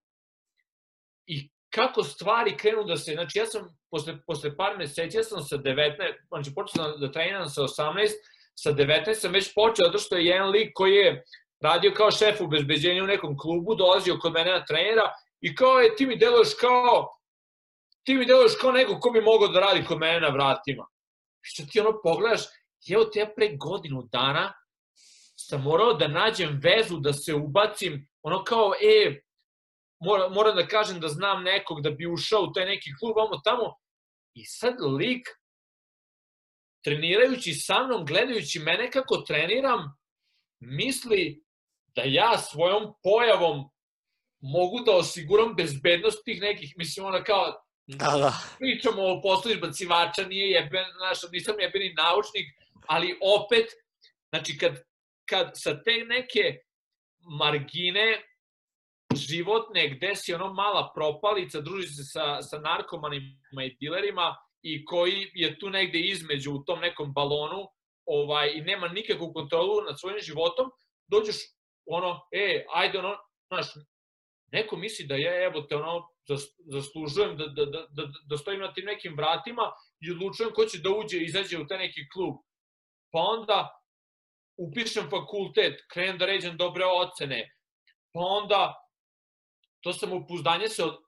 i 1.27 1.51
kako 1.71 2.03
stvari 2.03 2.57
krenu 2.57 2.85
da 2.85 2.97
se, 2.97 3.13
znači 3.13 3.39
ja 3.39 3.47
sam 3.47 3.79
posle, 3.91 4.19
posle 4.27 4.57
par 4.57 4.79
meseci, 4.79 5.17
ja 5.17 5.23
sam 5.23 5.43
sa 5.43 5.57
19, 5.57 5.97
znači 6.29 6.55
počeo 6.55 6.85
sam 6.85 7.01
da 7.01 7.13
treniram 7.13 7.49
sa 7.49 7.63
18, 7.63 8.09
sa 8.55 8.73
19 8.73 9.15
sam 9.15 9.33
već 9.33 9.55
počeo, 9.55 9.87
zato 9.87 9.99
što 9.99 10.17
je 10.17 10.25
jedan 10.25 10.51
lik 10.51 10.71
koji 10.75 10.95
je 10.95 11.25
radio 11.63 11.93
kao 11.97 12.11
šef 12.11 12.41
u 12.41 12.47
bezbeđenju 12.47 13.05
u 13.05 13.07
nekom 13.07 13.39
klubu, 13.39 13.75
dolazio 13.75 14.19
kod 14.19 14.33
mene 14.33 14.53
na 14.53 14.65
trenera 14.65 15.13
i 15.41 15.55
kao 15.55 15.81
je, 15.81 15.97
ti 15.97 16.07
mi 16.07 16.17
deluješ 16.17 16.55
kao, 16.61 17.19
ti 18.05 18.15
mi 18.15 18.27
deluješ 18.27 18.53
kao 18.61 18.73
neko 18.73 19.01
ko 19.01 19.11
bi 19.11 19.21
mogao 19.21 19.49
da 19.49 19.61
radi 19.61 19.85
kod 19.85 19.99
mene 19.99 20.21
na 20.21 20.29
vratima. 20.29 20.87
Što 21.41 21.63
ti 21.67 21.81
ono 21.81 22.01
pogledaš, 22.03 22.41
evo 22.91 23.05
te 23.05 23.19
ja 23.19 23.33
pre 23.37 23.57
godinu 23.57 24.09
dana 24.13 24.53
sam 25.37 25.63
morao 25.63 25.95
da 25.95 26.09
nađem 26.09 26.61
vezu, 26.63 26.97
da 26.97 27.13
se 27.13 27.35
ubacim, 27.35 28.09
ono 28.23 28.45
kao, 28.45 28.73
e, 28.81 29.21
mora, 30.01 30.29
moram 30.29 30.57
da 30.57 30.67
kažem 30.67 31.01
da 31.01 31.09
znam 31.09 31.43
nekog 31.43 31.81
da 31.81 31.91
bi 31.91 32.07
ušao 32.07 32.43
u 32.43 32.53
taj 32.53 32.67
neki 32.67 32.91
klub, 33.01 33.17
vamo 33.17 33.41
tamo, 33.45 33.75
i 34.35 34.45
sad 34.45 34.75
lik, 34.99 35.29
trenirajući 36.85 37.55
sa 37.55 37.87
mnom, 37.87 38.07
gledajući 38.07 38.59
mene 38.59 38.91
kako 38.91 39.17
treniram, 39.17 39.97
misli 40.61 41.42
da 41.97 42.03
ja 42.05 42.39
svojom 42.39 42.95
pojavom 43.03 43.71
mogu 44.41 44.81
da 44.81 44.93
osiguram 44.93 45.55
bezbednost 45.57 46.25
tih 46.25 46.41
nekih, 46.41 46.75
mislim, 46.77 47.07
ona 47.07 47.25
kao, 47.25 47.65
da, 47.87 48.17
da. 48.19 48.33
pričamo 48.59 49.03
o 49.03 49.21
poslu 49.23 49.51
izbacivača, 49.51 50.27
nije 50.27 50.51
jeben, 50.51 50.85
znaš, 50.97 51.33
nisam 51.33 51.55
jebeni 51.61 51.95
naučnik, 51.95 52.47
ali 52.87 53.19
opet, 53.21 53.67
znači, 54.29 54.59
kad, 54.59 54.83
kad 55.29 55.51
sa 55.55 55.83
te 55.83 56.05
neke 56.09 56.59
margine 57.39 58.23
životne 59.15 59.89
gde 59.89 60.17
si 60.17 60.35
ono 60.35 60.53
mala 60.53 60.93
propalica, 60.95 61.61
druži 61.61 61.89
se 61.89 62.05
sa, 62.05 62.43
sa 62.43 62.59
narkomanima 62.59 63.65
i 63.65 63.77
dilerima 63.81 64.37
i 64.63 64.85
koji 64.85 65.31
je 65.35 65.59
tu 65.59 65.71
negde 65.71 65.99
između 65.99 66.53
u 66.53 66.65
tom 66.65 66.81
nekom 66.81 67.13
balonu 67.13 67.69
ovaj, 68.07 68.53
i 68.55 68.61
nema 68.61 68.89
nikakvu 68.89 69.33
kontrolu 69.33 69.83
nad 69.83 70.01
svojim 70.01 70.19
životom, 70.21 70.71
dođeš 71.07 71.37
ono, 71.87 72.21
e, 72.33 72.65
ajde 72.75 72.99
ono, 72.99 73.17
znaš, 73.49 73.67
neko 74.53 74.77
misli 74.77 75.07
da 75.07 75.17
ja, 75.17 75.45
evo 75.45 75.63
te 75.63 75.77
ono, 75.77 76.09
zaslužujem 76.73 77.37
da, 77.37 77.47
da, 77.47 77.65
da, 77.65 77.87
da, 77.91 78.03
da 78.29 78.37
stojim 78.37 78.61
na 78.61 78.73
tim 78.73 78.85
nekim 78.85 79.17
vratima 79.17 79.73
i 80.01 80.11
odlučujem 80.13 80.53
ko 80.55 80.65
će 80.65 80.79
da 80.79 80.91
uđe 80.91 81.19
i 81.19 81.25
izađe 81.25 81.59
u 81.59 81.67
taj 81.67 81.79
neki 81.79 82.09
klub. 82.15 82.35
Pa 83.13 83.19
onda 83.19 83.83
upišem 84.57 85.11
fakultet, 85.11 85.81
krenem 85.93 86.19
da 86.19 86.27
ređem 86.27 86.57
dobre 86.57 86.85
ocene, 86.85 87.51
pa 88.13 88.21
onda 88.21 88.75
to 89.81 89.93
samopouzdanje 89.93 90.69
se 90.69 90.85
od, 90.85 91.03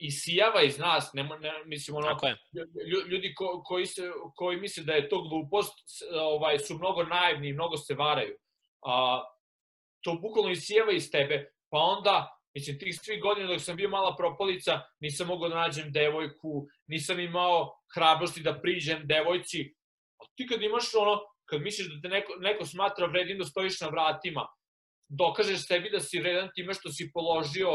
isijava 0.00 0.62
iz 0.62 0.78
nas, 0.78 1.12
ne, 1.12 1.22
ne, 1.22 1.52
mislim, 1.64 1.96
ono, 1.96 2.06
Tako 2.06 2.26
je. 2.26 2.36
ljudi 3.10 3.34
ko, 3.34 3.62
koji, 3.64 3.86
se, 3.86 4.10
koji 4.34 4.56
misle 4.56 4.84
da 4.84 4.92
je 4.92 5.08
to 5.08 5.22
glupost, 5.28 5.74
ovaj, 6.20 6.58
su 6.58 6.74
mnogo 6.74 7.04
naivni 7.04 7.48
i 7.48 7.52
mnogo 7.52 7.76
se 7.76 7.94
varaju. 7.94 8.36
A, 8.86 9.24
to 10.04 10.14
bukvalno 10.14 10.50
isijava 10.50 10.92
iz 10.92 11.10
tebe, 11.10 11.50
pa 11.70 11.78
onda, 11.78 12.38
mislim, 12.54 12.78
tih 12.78 12.98
svih 13.00 13.20
godina 13.22 13.48
dok 13.48 13.60
sam 13.60 13.76
bio 13.76 13.88
mala 13.88 14.16
propalica, 14.16 14.80
nisam 15.00 15.26
mogao 15.26 15.48
da 15.48 15.60
nađem 15.60 15.92
devojku, 15.92 16.66
nisam 16.86 17.20
imao 17.20 17.72
hrabrosti 17.94 18.42
da 18.42 18.60
priđem 18.60 19.02
devojci. 19.04 19.74
A 20.20 20.24
ti 20.36 20.46
kad 20.46 20.62
imaš 20.62 20.94
ono, 20.94 21.20
kad 21.48 21.62
misliš 21.62 21.88
da 21.88 22.00
te 22.00 22.08
neko, 22.08 22.32
neko 22.40 22.64
smatra 22.64 23.06
vredim 23.06 23.38
da 23.38 23.44
stojiš 23.44 23.80
na 23.80 23.88
vratima, 23.88 24.46
dokažeš 25.08 25.66
sebi 25.66 25.90
da 25.90 26.00
si 26.00 26.20
vredan 26.20 26.50
time 26.54 26.74
što 26.74 26.92
si 26.92 27.10
položio 27.14 27.70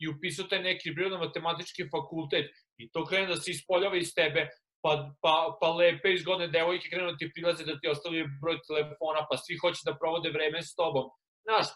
i 0.00 0.08
upisao 0.08 0.46
taj 0.46 0.62
neki 0.62 0.94
prirodno-matematički 0.94 1.90
fakultet 1.90 2.50
i 2.78 2.90
to 2.90 3.04
krene 3.06 3.26
da 3.26 3.36
se 3.36 3.50
ispoljava 3.50 3.96
iz 3.96 4.14
tebe, 4.14 4.48
pa, 4.82 4.90
pa, 5.22 5.34
pa 5.60 5.68
lepe 5.72 6.12
iz 6.12 6.24
godine 6.24 6.48
devojke 6.48 6.88
krenu 6.90 7.10
da 7.10 7.16
ti 7.16 7.30
prilaze 7.34 7.64
da 7.64 7.78
ti 7.80 7.88
ostavljaju 7.88 8.26
broj 8.42 8.58
telefona, 8.68 9.26
pa 9.30 9.36
svi 9.36 9.56
hoće 9.62 9.80
da 9.84 9.98
provode 10.00 10.30
vreme 10.30 10.62
s 10.62 10.74
tobom. 10.74 11.10
Znaš, 11.44 11.66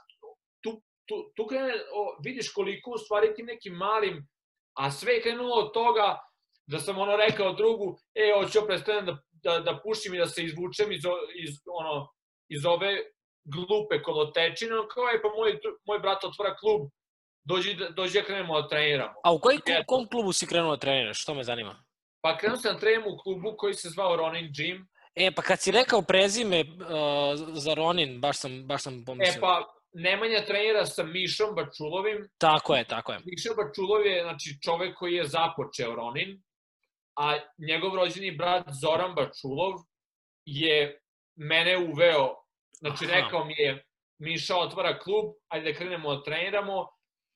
tu 0.63 0.83
tu, 1.09 1.33
tu 1.37 1.47
krene, 1.47 1.75
o, 1.93 2.17
vidiš 2.25 2.53
koliko 2.53 2.91
u 2.91 2.99
stvari 2.99 3.35
tim 3.35 3.47
nekim 3.47 3.73
malim, 3.73 4.29
a 4.75 4.91
sve 4.91 5.15
je 5.15 5.23
krenulo 5.23 5.57
od 5.57 5.73
toga 5.73 6.19
da 6.67 6.79
sam 6.79 6.99
ono 6.99 7.17
rekao 7.17 7.53
drugu, 7.53 7.99
e, 8.15 8.33
hoću 8.39 8.67
prestanem 8.67 9.07
da, 9.07 9.19
da, 9.31 9.61
da 9.61 9.81
pušim 9.83 10.15
i 10.15 10.19
da 10.19 10.27
se 10.27 10.45
izvučem 10.45 10.93
iz, 10.93 11.03
iz, 11.45 11.51
ono, 11.67 12.09
iz 12.49 12.67
ove 12.67 12.93
glupe 13.45 14.03
kolotečine, 14.03 14.75
kao 14.95 15.05
je 15.05 15.23
pa 15.23 15.29
moj, 15.29 15.59
moj 15.87 15.99
brat 15.99 16.25
otvara 16.25 16.57
klub, 16.57 16.81
dođi, 17.45 17.75
da, 17.75 17.91
dođi 17.91 18.19
da 18.19 18.25
krenemo 18.25 18.61
da 18.61 18.69
treniramo. 18.69 19.15
A 19.25 19.33
u 19.33 19.39
koji, 19.39 19.59
kom, 19.59 19.75
kom 19.87 20.09
klubu 20.09 20.33
si 20.33 20.47
krenuo 20.47 20.77
da 20.77 20.81
treniraš? 20.81 21.23
Što 21.23 21.35
me 21.35 21.45
zanima? 21.45 21.85
Pa 22.21 22.39
krenuo 22.39 22.57
sam 22.57 22.73
da 22.73 22.79
treniram 22.79 23.07
u 23.07 23.19
klubu 23.23 23.55
koji 23.57 23.75
se 23.75 23.89
zvao 23.89 24.17
Ronin 24.17 24.49
Gym. 24.49 24.87
E, 25.17 25.31
pa 25.31 25.43
kad 25.43 25.61
si 25.61 25.71
rekao 25.71 26.03
prezime 26.03 26.61
uh, 26.61 26.67
za 27.53 27.75
Ronin, 27.75 28.21
baš 28.21 28.39
sam, 28.39 28.67
baš 28.67 28.83
sam 28.83 29.05
pomislio. 29.05 29.39
E, 29.39 29.41
pa 29.41 29.77
Nemanja 29.93 30.45
trenira 30.45 30.87
sa 30.87 31.03
Mišom 31.03 31.55
Bačulovim. 31.55 32.29
Tako 32.39 32.75
je, 32.77 32.85
tako 32.85 33.13
je. 33.13 33.19
Miša 33.25 33.55
Bačulov 33.57 34.07
je 34.07 34.23
znači, 34.23 34.59
čovek 34.65 34.97
koji 34.99 35.15
je 35.15 35.27
započeo 35.27 35.95
Ronin, 35.95 36.43
a 37.19 37.39
njegov 37.69 37.95
rođeni 37.95 38.37
brat 38.37 38.67
Zoran 38.81 39.15
Bačulov 39.15 39.73
je 40.45 41.01
mene 41.37 41.79
uveo, 41.79 42.35
znači 42.73 43.05
Aha. 43.05 43.15
rekao 43.15 43.45
mi 43.45 43.55
je 43.59 43.85
Miša 44.19 44.57
otvara 44.57 44.99
klub, 44.99 45.25
ajde 45.49 45.73
da 45.73 45.79
krenemo 45.79 46.15
da 46.15 46.23
treniramo. 46.23 46.89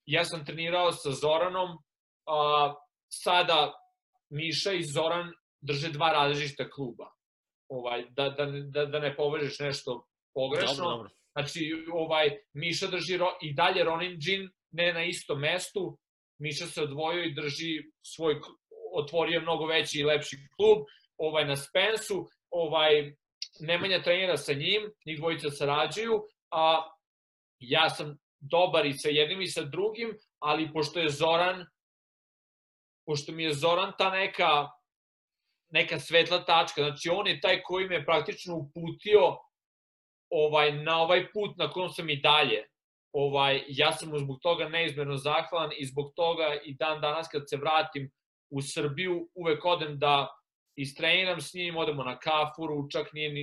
Ja 0.06 0.24
sam 0.24 0.44
trenirao 0.44 0.92
sa 0.92 1.10
Zoranom, 1.10 1.78
a, 2.26 2.74
sada 3.08 3.72
Miša 4.30 4.72
i 4.72 4.84
Zoran 4.84 5.32
drže 5.60 5.88
dva 5.88 6.12
različita 6.12 6.70
kluba. 6.70 7.10
Ovaj, 7.70 8.04
da, 8.10 8.28
da, 8.28 8.46
da, 8.46 8.86
da 8.86 8.98
ne 8.98 9.16
povežeš 9.16 9.58
nešto 9.58 10.06
pogrešno. 10.34 10.74
Dobro, 10.76 10.96
dobro. 10.96 11.10
Znači, 11.32 11.84
ovaj, 11.92 12.30
Miša 12.52 12.86
drži 12.86 13.16
ro, 13.16 13.38
i 13.42 13.52
dalje 13.54 13.84
Ronin 13.84 14.18
Džin, 14.18 14.50
ne 14.70 14.92
na 14.92 15.04
istom 15.04 15.40
mestu, 15.40 15.98
Miša 16.38 16.66
se 16.66 16.82
odvojio 16.82 17.24
i 17.24 17.34
drži 17.34 17.82
svoj, 18.02 18.40
otvorio 18.94 19.40
mnogo 19.40 19.66
veći 19.66 19.98
i 19.98 20.04
lepši 20.04 20.36
klub, 20.56 20.78
ovaj, 21.16 21.44
na 21.44 21.56
Spensu, 21.56 22.26
ovaj, 22.50 23.14
Nemanja 23.60 24.02
trenira 24.02 24.36
sa 24.36 24.52
njim, 24.52 24.82
njih 25.06 25.18
dvojica 25.18 25.50
sarađuju, 25.50 26.22
a 26.50 26.90
ja 27.58 27.90
sam 27.90 28.18
dobar 28.40 28.86
i 28.86 28.92
sa 28.92 29.08
jednim 29.08 29.40
i 29.40 29.46
sa 29.46 29.62
drugim, 29.62 30.18
ali 30.38 30.72
pošto 30.72 31.00
je 31.00 31.10
Zoran, 31.10 31.66
pošto 33.06 33.32
mi 33.32 33.42
je 33.44 33.54
Zoran 33.54 33.92
ta 33.98 34.10
neka, 34.10 34.68
neka 35.70 35.98
svetla 35.98 36.44
tačka, 36.44 36.82
znači 36.82 37.08
on 37.08 37.26
je 37.26 37.40
taj 37.40 37.62
koji 37.62 37.88
me 37.88 38.04
praktično 38.04 38.56
uputio 38.56 39.36
ovaj, 40.30 40.72
na 40.72 41.02
ovaj 41.02 41.32
put 41.32 41.56
na 41.56 41.70
kom 41.70 41.90
sam 41.90 42.10
i 42.10 42.20
dalje. 42.20 42.64
Ovaj, 43.12 43.62
ja 43.68 43.92
sam 43.92 44.08
mu 44.08 44.18
zbog 44.18 44.38
toga 44.42 44.68
neizmerno 44.68 45.16
zahvalan 45.16 45.70
i 45.78 45.86
zbog 45.86 46.12
toga 46.16 46.54
i 46.64 46.74
dan 46.74 47.00
danas 47.00 47.28
kad 47.28 47.42
se 47.46 47.56
vratim 47.56 48.10
u 48.50 48.62
Srbiju 48.62 49.28
uvek 49.34 49.64
odem 49.64 49.98
da 49.98 50.28
istreniram 50.76 51.40
s 51.40 51.54
njim, 51.54 51.76
odemo 51.76 52.04
na 52.04 52.18
kafu, 52.18 52.66
ručak, 52.66 53.12
nije 53.12 53.32
ni, 53.32 53.42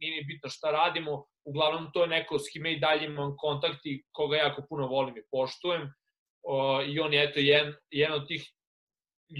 nije 0.00 0.16
ni 0.16 0.24
bitno 0.24 0.48
šta 0.50 0.70
radimo, 0.70 1.24
uglavnom 1.44 1.90
to 1.92 2.02
je 2.02 2.08
neko 2.08 2.38
s 2.38 2.42
kime 2.52 2.72
i 2.72 2.80
dalje 2.80 3.06
imam 3.06 3.34
kontakti, 3.36 4.04
koga 4.12 4.36
jako 4.36 4.62
puno 4.68 4.86
volim 4.86 5.16
i 5.16 5.26
poštujem, 5.30 5.92
o, 6.42 6.82
i 6.82 7.00
on 7.00 7.14
je 7.14 7.24
eto 7.24 7.40
jedan, 7.40 7.74
jedan 7.90 8.20
od 8.20 8.28
tih 8.28 8.52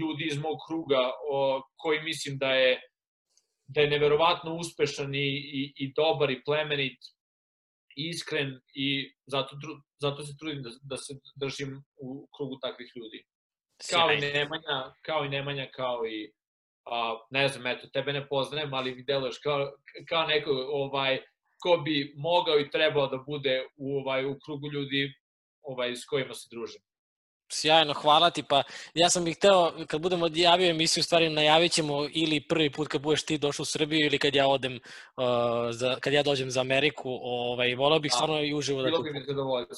ljudi 0.00 0.24
iz 0.26 0.38
mog 0.38 0.58
kruga 0.68 1.10
o, 1.30 1.62
koji 1.76 2.02
mislim 2.02 2.38
da 2.38 2.50
je 2.50 2.80
da 3.66 3.80
je 3.80 3.90
neverovatno 3.90 4.54
uspešan 4.54 5.14
i, 5.14 5.28
i, 5.58 5.72
i 5.76 5.92
dobar 5.92 6.30
i 6.30 6.42
plemenit, 6.44 6.98
iskren 7.96 8.60
i 8.74 9.14
zato, 9.26 9.56
zato 10.00 10.22
se 10.22 10.36
trudim 10.38 10.62
da, 10.62 10.70
da 10.82 10.96
se 10.96 11.14
držim 11.36 11.84
u 11.96 12.28
krugu 12.36 12.58
takvih 12.58 12.92
ljudi. 12.96 13.24
Kao 13.90 14.12
i 14.12 14.20
Nemanja, 14.20 14.94
kao 15.02 15.24
i 15.24 15.28
Nemanja, 15.28 15.66
kao 15.74 16.06
i 16.06 16.32
a, 16.84 17.18
ne 17.30 17.48
znam, 17.48 17.66
eto, 17.66 17.88
tebe 17.92 18.12
ne 18.12 18.28
poznajem, 18.28 18.74
ali 18.74 18.94
mi 18.94 19.02
deluješ 19.02 19.38
kao, 19.38 19.72
kao 20.08 20.26
neko 20.26 20.50
ovaj, 20.68 21.22
ko 21.62 21.76
bi 21.84 22.14
mogao 22.16 22.60
i 22.60 22.70
trebao 22.70 23.06
da 23.06 23.16
bude 23.16 23.66
u, 23.76 23.98
ovaj, 23.98 24.26
u 24.26 24.38
krugu 24.44 24.72
ljudi 24.72 25.14
ovaj, 25.62 25.96
s 25.96 26.04
kojima 26.04 26.34
se 26.34 26.48
družim. 26.50 26.82
Sjajno, 27.52 27.94
hvala 27.94 28.30
ti. 28.30 28.42
Pa 28.42 28.62
ja 28.94 29.10
sam 29.10 29.24
bih 29.24 29.36
hteo, 29.36 29.72
kad 29.86 30.00
budemo 30.00 30.24
odjavio 30.24 30.70
emisiju, 30.70 31.02
stvari 31.02 31.30
najavit 31.30 31.72
ćemo 31.72 32.08
ili 32.14 32.46
prvi 32.48 32.70
put 32.72 32.88
kad 32.88 33.02
budeš 33.02 33.22
ti 33.22 33.38
došao 33.38 33.62
u 33.62 33.66
Srbiju 33.66 34.06
ili 34.06 34.18
kad 34.18 34.34
ja 34.34 34.48
odem, 34.48 34.74
uh, 34.74 35.24
za, 35.70 35.96
kad 36.00 36.12
ja 36.12 36.22
dođem 36.22 36.50
za 36.50 36.60
Ameriku. 36.60 37.10
Ovaj, 37.22 37.74
volao 37.74 37.98
bih 37.98 38.12
stvarno 38.12 38.42
i 38.42 38.54
uživo 38.54 38.82
da 38.82 38.90
te 38.90 38.96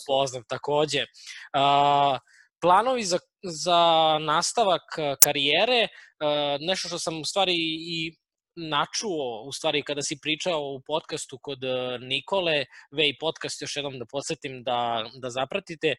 poznam 0.06 0.44
takođe. 0.48 1.00
Uh, 1.02 2.18
planovi 2.60 3.04
za, 3.04 3.18
za 3.42 3.82
nastavak 4.20 4.82
karijere, 5.22 5.88
uh, 5.88 6.66
nešto 6.66 6.88
što 6.88 6.98
sam 6.98 7.20
u 7.20 7.24
stvari 7.24 7.54
i 7.78 8.16
načuo, 8.56 9.42
u 9.42 9.52
stvari 9.52 9.82
kada 9.82 10.02
si 10.02 10.18
pričao 10.22 10.60
u 10.60 10.80
podcastu 10.86 11.38
kod 11.42 11.58
Nikole, 12.00 12.64
Vej 12.90 13.16
podcast, 13.20 13.62
još 13.62 13.76
jednom 13.76 13.98
da 13.98 14.06
podsjetim 14.10 14.62
da, 14.62 15.04
da 15.14 15.30
zapratite, 15.30 15.94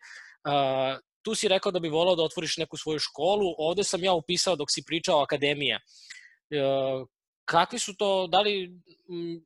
uh, 0.47 0.99
tu 1.25 1.35
si 1.35 1.47
rekao 1.47 1.71
da 1.71 1.79
bi 1.79 1.89
volao 1.89 2.15
da 2.15 2.23
otvoriš 2.23 2.57
neku 2.57 2.77
svoju 2.77 2.99
školu, 2.99 3.55
ovde 3.57 3.83
sam 3.83 4.03
ja 4.03 4.13
upisao 4.13 4.55
dok 4.55 4.67
si 4.71 4.83
pričao 4.87 5.21
akademija. 5.21 5.79
E, 6.49 6.59
kakvi 7.45 7.79
su 7.79 7.95
to, 7.97 8.27
da 8.27 8.41
li 8.41 8.63
m, 9.09 9.41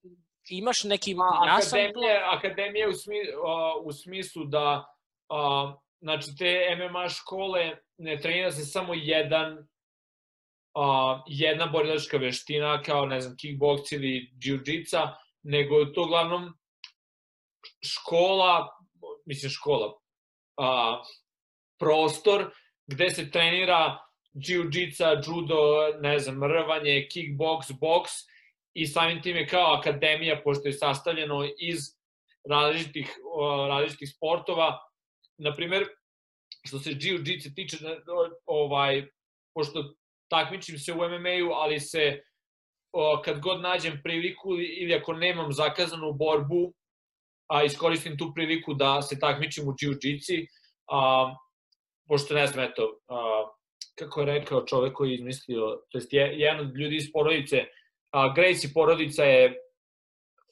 imaš 0.49 0.83
neki 0.83 1.15
A, 1.15 1.47
jasan 1.47 1.79
akademije, 1.79 2.23
akademije 2.25 2.89
u, 2.89 2.93
smi, 2.93 3.15
uh, 3.15 3.85
u 3.85 3.93
smislu 3.93 4.45
da 4.45 4.85
uh, 5.29 5.73
znači 6.01 6.35
te 6.37 6.75
MMA 6.75 7.09
škole 7.09 7.77
ne 7.97 8.19
trenira 8.19 8.51
se 8.51 8.65
samo 8.65 8.93
jedan 8.93 9.57
uh, 10.77 11.21
jedna 11.27 11.65
borilačka 11.65 12.17
veština 12.17 12.81
kao 12.81 13.05
ne 13.05 13.21
znam 13.21 13.35
kickbox 13.35 13.93
ili 13.95 14.31
jiu-jitsa, 14.43 15.15
nego 15.43 15.75
je 15.75 15.93
to 15.93 16.03
uglavnom 16.03 16.53
škola, 17.83 18.67
mislim 19.25 19.49
škola, 19.49 19.87
uh, 20.57 21.05
prostor 21.79 22.51
gde 22.87 23.09
se 23.09 23.31
trenira 23.31 23.97
jiu-jitsa, 24.33 25.21
judo, 25.25 25.99
ne 26.01 26.19
znam, 26.19 26.43
rvanje, 26.43 27.07
kickbox, 27.11 27.73
boks 27.79 28.11
i 28.73 28.87
samim 28.87 29.21
tim 29.21 29.35
je 29.35 29.47
kao 29.47 29.73
akademija, 29.73 30.41
pošto 30.43 30.67
je 30.67 30.73
sastavljeno 30.73 31.49
iz 31.57 31.79
različitih, 32.49 33.15
različitih 33.69 34.09
sportova. 34.09 34.79
Naprimer, 35.37 35.85
što 36.65 36.79
se 36.79 36.89
jiu-jitsa 36.89 37.55
tiče, 37.55 37.77
ovaj, 38.45 39.07
pošto 39.53 39.93
takmičim 40.29 40.77
se 40.77 40.93
u 40.93 40.95
MMA-u, 40.95 41.53
ali 41.53 41.79
se 41.79 42.21
kad 43.23 43.39
god 43.39 43.61
nađem 43.61 43.99
priliku 44.03 44.55
ili 44.57 44.93
ako 44.93 45.13
nemam 45.13 45.53
zakazanu 45.53 46.13
borbu, 46.13 46.73
a 47.47 47.63
iskoristim 47.63 48.17
tu 48.17 48.31
priliku 48.35 48.73
da 48.73 49.01
se 49.01 49.19
takmičim 49.19 49.67
u 49.67 49.71
jiu-jitsi, 49.71 50.45
pošto 52.09 52.33
ne 52.33 52.47
znam, 52.47 52.65
eto, 52.65 52.99
a, 53.07 53.47
kako 53.95 54.21
je 54.21 54.25
rekao 54.25 54.65
čovek 54.65 54.93
koji 54.93 55.09
je 55.09 55.15
izmislio, 55.15 55.81
to 55.89 55.97
jest 55.97 56.13
je, 56.13 56.33
jedan 56.37 56.59
od 56.59 56.77
ljudi 56.77 56.95
iz 56.95 57.11
porodice, 57.13 57.65
a, 58.11 58.33
Gracie 58.33 58.69
porodica 58.73 59.23
je 59.23 59.53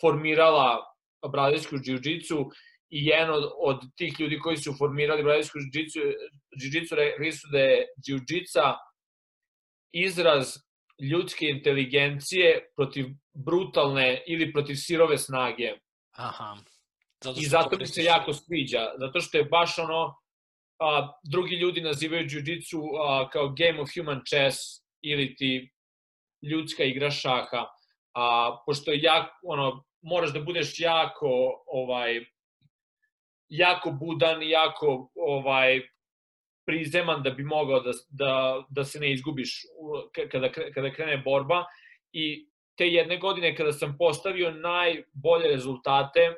formirala 0.02 0.94
brazilsku 1.32 1.76
jiu-jitsu 1.76 2.46
i 2.90 3.06
jedan 3.06 3.30
od, 3.30 3.52
od 3.58 3.82
tih 3.96 4.20
ljudi 4.20 4.40
koji 4.40 4.58
su 4.58 4.74
formirali 4.78 5.24
brazilsku 5.24 5.58
jiu-jitsu, 5.58 6.14
jiu-jitsu 6.62 6.96
rekli 6.96 7.32
su 7.32 7.48
da 7.52 7.60
je 7.60 7.88
jiu-jitsa 8.08 8.76
izraz 9.92 10.54
ljudske 11.12 11.46
inteligencije 11.46 12.70
protiv 12.76 13.06
brutalne 13.34 14.24
ili 14.28 14.54
protiv 14.54 14.76
sirove 14.76 15.18
snage. 15.18 15.74
Aha. 16.12 16.58
Zato 17.24 17.40
I 17.40 17.46
zato 17.46 17.78
mi 17.78 17.88
se 17.88 18.04
jako 18.04 18.34
sviđa, 18.34 18.92
zato 19.00 19.22
što 19.22 19.38
je 19.38 19.44
baš 19.44 19.80
ono, 19.80 20.16
a, 20.80 21.20
drugi 21.32 21.56
ljudi 21.56 21.82
nazivaju 21.82 22.24
jiu-jitsu 22.30 22.82
kao 23.32 23.50
game 23.50 23.82
of 23.82 23.90
human 23.98 24.22
chess 24.26 24.58
ili 25.02 25.36
ti 25.36 25.72
ljudska 26.52 26.84
igra 26.84 27.12
šaha. 27.12 27.66
A, 28.14 28.58
pošto 28.66 28.92
je 28.92 29.02
jak, 29.02 29.30
ono, 29.44 29.84
moraš 30.02 30.34
da 30.34 30.42
budeš 30.42 30.80
jako 30.80 31.64
ovaj 31.68 32.26
jako 33.50 33.92
budan 33.92 34.44
i 34.44 34.50
jako 34.50 35.12
ovaj 35.16 35.82
prizeman 36.68 37.24
da 37.24 37.30
bi 37.30 37.44
mogao 37.44 37.80
da, 37.80 37.92
da, 38.10 38.64
da 38.70 38.84
se 38.84 39.00
ne 39.00 39.14
izgubiš 39.14 39.62
kada, 40.32 40.52
kada 40.52 40.92
krene 40.92 41.18
borba 41.18 41.66
i 42.12 42.50
te 42.78 42.88
jedne 42.88 43.18
godine 43.18 43.56
kada 43.56 43.72
sam 43.72 43.96
postavio 43.98 44.52
najbolje 44.52 45.48
rezultate, 45.48 46.34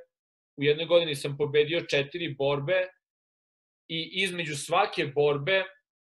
u 0.58 0.64
jednoj 0.64 0.86
godini 0.86 1.16
sam 1.16 1.38
pobedio 1.38 1.82
četiri 1.82 2.36
borbe, 2.38 2.88
i 3.90 4.10
između 4.24 4.56
svake 4.56 5.06
borbe 5.06 5.64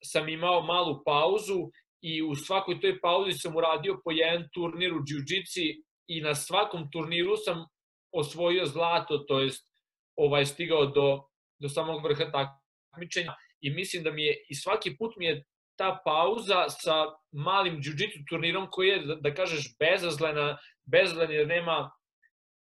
sam 0.04 0.30
imao 0.30 0.62
malu 0.62 1.04
pauzu 1.06 1.70
i 2.02 2.22
u 2.22 2.36
svakoj 2.36 2.80
toj 2.82 3.00
pauzi 3.02 3.32
sam 3.32 3.56
uradio 3.56 4.02
po 4.04 4.12
jedan 4.12 4.50
turnir 4.54 4.94
u 4.94 5.04
jiu 5.08 5.22
i 6.08 6.22
na 6.22 6.36
svakom 6.36 6.92
turniru 6.92 7.38
sam 7.38 7.66
osvojio 8.12 8.66
zlato, 8.66 9.18
to 9.18 9.40
jest 9.40 9.72
ovaj, 10.16 10.46
stigao 10.46 10.86
do, 10.86 11.24
do 11.60 11.70
samog 11.70 12.04
vrha 12.04 12.26
takmičenja 12.32 13.36
i 13.62 13.70
mislim 13.70 14.04
da 14.04 14.12
mi 14.12 14.24
je 14.24 14.46
i 14.50 14.56
svaki 14.56 14.98
put 14.98 15.16
mi 15.18 15.26
je 15.26 15.44
ta 15.78 16.02
pauza 16.06 16.70
sa 16.70 17.06
malim 17.32 17.82
jiu-jitsu 17.82 18.24
turnirom 18.30 18.68
koji 18.72 18.88
je, 18.88 19.00
da, 19.00 19.16
da 19.16 19.34
kažeš, 19.34 19.76
bezazlena, 19.80 20.58
bezazlen 20.86 21.32
jer 21.32 21.48
nema, 21.48 21.92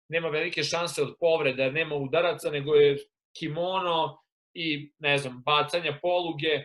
nema 0.08 0.28
velike 0.28 0.62
šanse 0.62 1.02
od 1.02 1.16
povreda, 1.20 1.70
nema 1.70 1.94
udaraca, 1.94 2.50
nego 2.50 2.74
je 2.74 2.96
kimono 3.38 4.18
i, 4.58 4.92
ne 4.98 5.18
znam, 5.18 5.42
bacanja 5.46 5.98
poluge. 6.02 6.64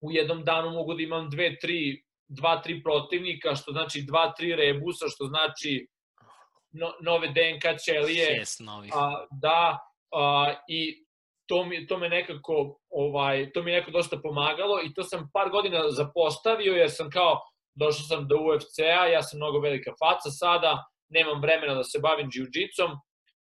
U 0.00 0.12
jednom 0.12 0.44
danu 0.44 0.70
mogu 0.70 0.94
da 0.94 1.02
imam 1.02 1.30
dve, 1.30 1.58
tri, 1.58 2.02
dva, 2.28 2.62
tri 2.62 2.82
protivnika, 2.82 3.54
što 3.54 3.72
znači 3.72 4.02
dva, 4.02 4.32
tri 4.36 4.54
rebusa, 4.54 5.06
što 5.08 5.24
znači 5.24 5.86
no, 6.70 6.92
nove 7.00 7.28
DNK 7.28 7.80
ćelije. 7.84 8.38
Šest 8.38 8.60
novih. 8.60 8.92
A, 8.94 9.26
da, 9.30 9.78
a, 10.12 10.54
i 10.68 11.06
to 11.46 11.64
mi, 11.64 11.86
to 11.86 11.98
me 11.98 12.08
nekako, 12.08 12.78
ovaj, 12.90 13.52
to 13.52 13.62
mi 13.62 13.70
je 13.70 13.78
neko 13.78 13.90
dosta 13.90 14.18
pomagalo 14.22 14.80
i 14.84 14.94
to 14.94 15.02
sam 15.02 15.30
par 15.32 15.50
godina 15.50 15.90
zapostavio 15.90 16.72
jer 16.72 16.90
sam 16.90 17.10
kao, 17.10 17.40
došao 17.74 18.06
sam 18.06 18.28
do 18.28 18.36
UFC-a, 18.36 19.06
ja 19.06 19.22
sam 19.22 19.38
mnogo 19.38 19.60
velika 19.60 19.92
faca 19.98 20.30
sada, 20.30 20.84
nemam 21.08 21.40
vremena 21.40 21.74
da 21.74 21.84
se 21.84 21.98
bavim 21.98 22.30
jiu-jitsom, 22.30 22.98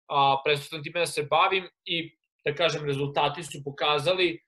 a 0.09 0.41
prestao 0.45 0.77
sam 0.77 0.83
time 0.83 0.99
da 0.99 1.05
se 1.05 1.23
bavim 1.23 1.69
i 1.85 2.16
da 2.47 2.55
kažem 2.55 2.85
rezultati 2.85 3.43
su 3.43 3.59
pokazali 3.63 4.39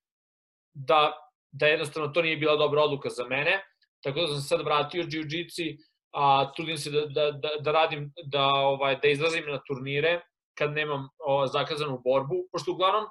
da, 0.74 1.14
da 1.52 1.68
jednostavno 1.68 2.10
to 2.14 2.22
nije 2.22 2.38
bila 2.38 2.56
dobra 2.56 2.84
odluka 2.84 3.10
za 3.10 3.26
mene, 3.28 3.62
tako 4.04 4.22
da 4.22 4.28
sam 4.28 4.42
sad 4.42 4.66
vratio 4.66 5.04
jiu-jitsi, 5.04 5.78
a 6.14 6.52
trudim 6.56 6.78
se 6.78 6.92
da, 6.92 7.06
da, 7.06 7.32
da, 7.32 7.50
da 7.60 7.72
radim, 7.72 8.12
da, 8.26 8.46
ovaj, 8.46 9.00
da 9.02 9.08
izlazim 9.08 9.46
na 9.48 9.60
turnire 9.68 10.22
kad 10.58 10.74
nemam 10.74 11.10
o, 11.26 11.48
zakazanu 11.48 12.02
borbu, 12.04 12.36
pošto 12.52 12.72
uglavnom 12.72 13.06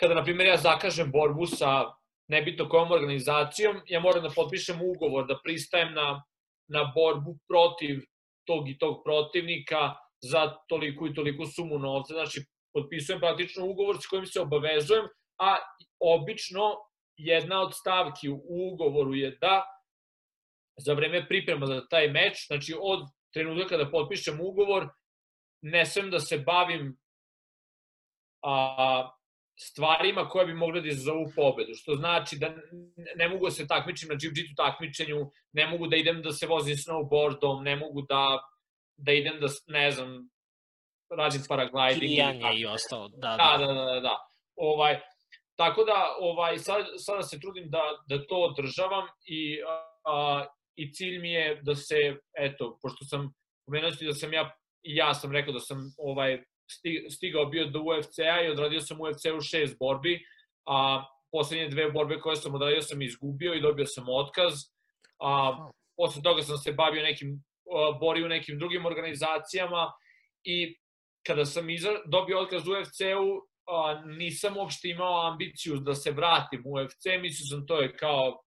kada, 0.00 0.14
na 0.14 0.24
primjer, 0.24 0.48
ja 0.48 0.56
zakažem 0.56 1.10
borbu 1.12 1.46
sa 1.46 1.92
nebitno 2.28 2.68
kojom 2.68 2.92
organizacijom, 2.92 3.80
ja 3.86 4.00
moram 4.00 4.22
da 4.22 4.30
potpišem 4.34 4.78
ugovor, 4.82 5.26
da 5.26 5.38
pristajem 5.44 5.94
na, 5.94 6.22
na 6.68 6.92
borbu 6.94 7.38
protiv 7.48 8.04
tog 8.46 8.68
i 8.68 8.78
tog 8.78 9.02
protivnika 9.04 9.94
za 10.20 10.46
toliko 10.68 11.06
i 11.06 11.14
toliko 11.14 11.46
sumu 11.46 11.78
novca. 11.78 12.14
Znači, 12.14 12.44
potpisujem 12.72 13.20
praktično 13.20 13.66
ugovor 13.66 13.96
s 14.00 14.06
kojim 14.06 14.26
se 14.26 14.40
obavezujem, 14.40 15.08
a 15.38 15.56
obično 16.00 16.74
jedna 17.16 17.62
od 17.62 17.74
stavki 17.74 18.28
u 18.28 18.40
ugovoru 18.72 19.14
je 19.14 19.30
da 19.40 19.64
za 20.78 20.94
vreme 20.94 21.28
priprema 21.28 21.66
za 21.66 21.86
taj 21.88 22.08
meč, 22.08 22.46
znači 22.46 22.74
od 22.80 23.00
trenutka 23.32 23.68
kada 23.68 23.90
potpišem 23.90 24.40
ugovor, 24.40 24.88
ne 25.62 25.86
smem 25.86 26.10
da 26.10 26.20
se 26.20 26.38
bavim 26.38 26.96
a, 28.42 29.10
stvarima 29.60 30.28
koje 30.28 30.46
bi 30.46 30.54
mogle 30.54 30.80
da 30.80 30.88
izazovu 30.88 31.32
pobedu, 31.36 31.74
što 31.74 31.94
znači 31.94 32.38
da 32.38 32.54
ne 33.16 33.28
mogu 33.28 33.46
da 33.46 33.50
se 33.50 33.66
takmičim 33.66 34.08
na 34.08 34.14
jiu-jitsu 34.14 34.56
takmičenju, 34.56 35.30
ne 35.52 35.66
mogu 35.66 35.86
da 35.86 35.96
idem 35.96 36.22
da 36.22 36.32
se 36.32 36.46
vozim 36.46 36.76
snowboardom, 36.76 37.62
ne 37.62 37.76
mogu 37.76 38.02
da, 38.02 38.38
da 38.96 39.12
idem 39.12 39.40
da, 39.40 39.46
ne 39.66 39.90
znam, 39.90 40.28
radim 41.10 41.42
paragliding. 41.48 42.12
Kijanje 42.12 42.50
i 42.56 42.66
ostalo, 42.66 43.08
da, 43.08 43.36
da. 43.36 43.66
Da, 43.66 43.72
da, 43.72 43.84
da, 43.84 44.00
da. 44.00 44.16
Ovaj, 44.56 45.00
tako 45.56 45.84
da, 45.84 46.16
ovaj, 46.20 46.58
sad, 46.58 46.86
sada 46.96 47.22
se 47.22 47.40
trudim 47.40 47.70
da, 47.70 47.82
da 48.08 48.26
to 48.26 48.36
održavam 48.36 49.06
i, 49.24 49.58
a, 50.04 50.46
i 50.76 50.92
cilj 50.92 51.18
mi 51.18 51.32
je 51.32 51.60
da 51.62 51.74
se, 51.74 52.16
eto, 52.38 52.78
pošto 52.82 53.04
sam, 53.04 53.34
pomenuo 53.66 53.90
da 53.90 54.14
sam 54.14 54.32
ja, 54.32 54.50
i 54.82 54.96
ja 54.96 55.14
sam 55.14 55.32
rekao 55.32 55.52
da 55.52 55.60
sam 55.60 55.78
ovaj, 55.98 56.42
stigao 57.10 57.46
bio 57.46 57.66
do 57.66 57.80
UFC-a 57.80 58.42
i 58.42 58.50
odradio 58.50 58.80
sam 58.80 59.00
UFC-u 59.00 59.40
šest 59.40 59.78
borbi, 59.78 60.20
a 60.66 61.04
poslednje 61.32 61.68
dve 61.68 61.90
borbe 61.90 62.20
koje 62.20 62.36
sam 62.36 62.54
odradio 62.54 62.82
sam 62.82 63.02
izgubio 63.02 63.54
i 63.54 63.60
dobio 63.60 63.86
sam 63.86 64.04
otkaz. 64.08 64.54
A, 65.18 65.56
posle 65.96 66.22
toga 66.22 66.42
sam 66.42 66.58
se 66.58 66.72
bavio 66.72 67.02
nekim, 67.02 67.44
borio 68.00 68.26
u 68.26 68.28
nekim 68.28 68.58
drugim 68.58 68.86
organizacijama 68.86 69.92
i 70.44 70.76
kada 71.26 71.44
sam 71.44 71.70
iza, 71.70 71.90
dobio 72.06 72.40
otkaz 72.40 72.68
u 72.68 72.72
UFC-u, 72.72 73.48
nisam 74.06 74.56
uopšte 74.56 74.88
imao 74.88 75.30
ambiciju 75.30 75.76
da 75.76 75.94
se 75.94 76.10
vratim 76.10 76.62
u 76.66 76.74
UFC, 76.74 77.04
mislio 77.20 77.46
sam 77.50 77.66
to 77.66 77.80
je 77.80 77.96
kao 77.96 78.42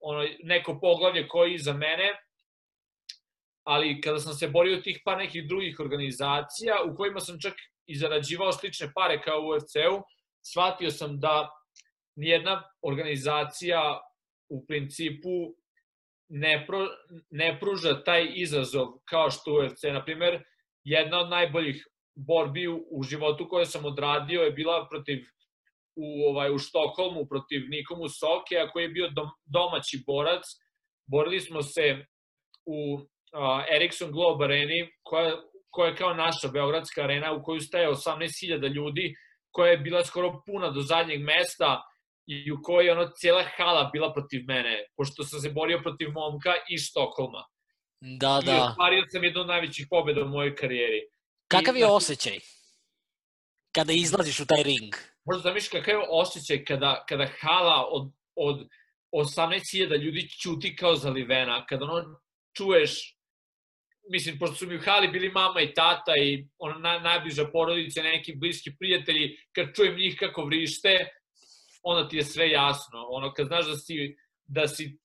ono, 0.00 0.28
neko 0.42 0.78
poglavlje 0.80 1.28
koje 1.28 1.50
je 1.50 1.54
iza 1.54 1.72
mene, 1.72 2.12
ali 3.64 4.00
kada 4.00 4.18
sam 4.18 4.34
se 4.34 4.48
borio 4.48 4.80
tih 4.80 5.00
par 5.04 5.18
nekih 5.18 5.48
drugih 5.48 5.80
organizacija 5.80 6.74
u 6.84 6.96
kojima 6.96 7.20
sam 7.20 7.40
čak 7.40 7.54
i 7.86 7.96
zarađivao 7.96 8.52
slične 8.52 8.92
pare 8.94 9.22
kao 9.22 9.40
u 9.40 9.48
UFC-u, 9.48 10.02
shvatio 10.42 10.90
sam 10.90 11.20
da 11.20 11.50
nijedna 12.16 12.62
organizacija 12.82 14.00
u 14.48 14.66
principu 14.66 15.54
ne, 16.28 16.66
pro, 16.66 16.88
ne 17.30 17.58
pruža 17.60 18.04
taj 18.04 18.30
izazov 18.34 18.88
kao 19.04 19.30
što 19.30 19.52
UFC. 19.52 19.82
Naprimer, 19.82 20.44
jedna 20.84 21.20
od 21.20 21.30
najboljih 21.30 21.86
borbi 22.14 22.68
u, 22.68 22.84
u 22.90 23.02
životu 23.02 23.48
koje 23.48 23.66
sam 23.66 23.84
odradio 23.84 24.40
je 24.40 24.50
bila 24.50 24.86
protiv 24.90 25.18
u 25.96 26.28
ovaj 26.28 26.54
u 26.54 26.58
Štokholmu 26.58 27.26
protiv 27.26 27.62
Nikomu 27.68 28.08
Soke, 28.08 28.56
a 28.58 28.70
koji 28.70 28.82
je 28.82 28.88
bio 28.88 29.08
dom, 29.08 29.28
domaći 29.44 30.02
borac. 30.06 30.42
Borili 31.06 31.40
smo 31.40 31.62
se 31.62 32.06
u 32.66 32.94
uh, 32.94 33.74
Ericsson 33.76 34.12
Globe 34.12 34.44
areni, 34.44 34.88
koja, 35.02 35.36
koja 35.70 35.88
je 35.88 35.96
kao 35.96 36.14
naša 36.14 36.48
Beogradska 36.48 37.02
arena 37.02 37.32
u 37.32 37.42
koju 37.42 37.60
staje 37.60 37.88
18.000 37.88 38.74
ljudi, 38.74 39.14
koja 39.50 39.70
je 39.70 39.78
bila 39.78 40.04
skoro 40.04 40.42
puna 40.46 40.70
do 40.70 40.80
zadnjeg 40.80 41.22
mesta 41.22 41.82
i 42.26 42.52
u 42.52 42.56
kojoj 42.62 42.86
je 42.86 42.92
ono 42.92 43.08
cijela 43.14 43.42
hala 43.56 43.90
bila 43.92 44.12
protiv 44.12 44.44
mene, 44.46 44.84
pošto 44.96 45.24
sam 45.24 45.40
se 45.40 45.50
borio 45.50 45.80
protiv 45.82 46.08
momka 46.12 46.54
iz 46.68 46.80
Stokholma. 46.90 47.44
Da, 48.00 48.40
da. 48.44 48.52
I 48.52 48.60
ostvario 48.60 49.04
sam 49.08 49.24
jednu 49.24 49.40
od 49.40 49.46
najvećih 49.46 49.86
pobjeda 49.90 50.24
u 50.24 50.28
mojoj 50.28 50.54
karijeri. 50.54 51.00
Kakav 51.52 51.76
je 51.76 51.86
osjećaj 51.86 52.38
kada 53.72 53.92
izlaziš 53.92 54.40
u 54.40 54.46
taj 54.46 54.62
ring? 54.62 54.94
Možda 55.24 55.42
zamišljaš 55.42 55.70
kakav 55.70 55.94
je 55.94 56.06
osjećaj 56.10 56.64
kada, 56.64 57.04
kada 57.08 57.26
hala 57.40 57.86
od, 57.90 58.12
od 58.34 58.68
18.000 59.12 60.02
ljudi 60.02 60.28
ćuti 60.28 60.76
kao 60.76 60.96
zalivena, 60.96 61.66
kada 61.66 61.84
ono 61.84 62.20
čuješ 62.56 63.16
mislim, 64.08 64.38
pošto 64.38 64.56
su 64.56 64.66
mi 64.66 64.76
u 64.76 64.80
hali 64.84 65.08
bili 65.08 65.30
mama 65.30 65.60
i 65.60 65.74
tata 65.74 66.12
i 66.16 66.46
ona 66.58 66.78
naj, 66.78 67.00
najbliža 67.00 67.44
porodica, 67.52 68.02
neki 68.02 68.34
bliski 68.36 68.76
prijatelji, 68.78 69.36
kad 69.52 69.74
čujem 69.74 69.96
njih 69.96 70.16
kako 70.18 70.44
vrište, 70.44 71.08
onda 71.82 72.08
ti 72.08 72.16
je 72.16 72.24
sve 72.24 72.50
jasno. 72.50 73.06
Ono, 73.08 73.32
kad 73.32 73.46
znaš 73.46 73.66
da 73.66 73.76
si, 73.76 74.16
da 74.44 74.68
si 74.68 74.98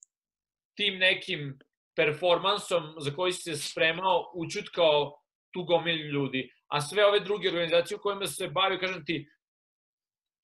tim 0.75 0.97
nekim 0.97 1.59
performansom 1.95 2.95
za 2.99 3.11
koji 3.11 3.33
si 3.33 3.41
se 3.41 3.69
spremao 3.71 4.31
učutkao 4.35 5.21
tu 5.57 5.63
gomilju 5.63 6.11
ljudi. 6.11 6.49
A 6.67 6.81
sve 6.81 7.05
ove 7.05 7.19
druge 7.19 7.49
organizacije 7.49 7.97
u 7.97 8.01
kojima 8.01 8.27
se 8.27 8.47
bavio, 8.47 8.79
kažem 8.79 9.05
ti, 9.05 9.27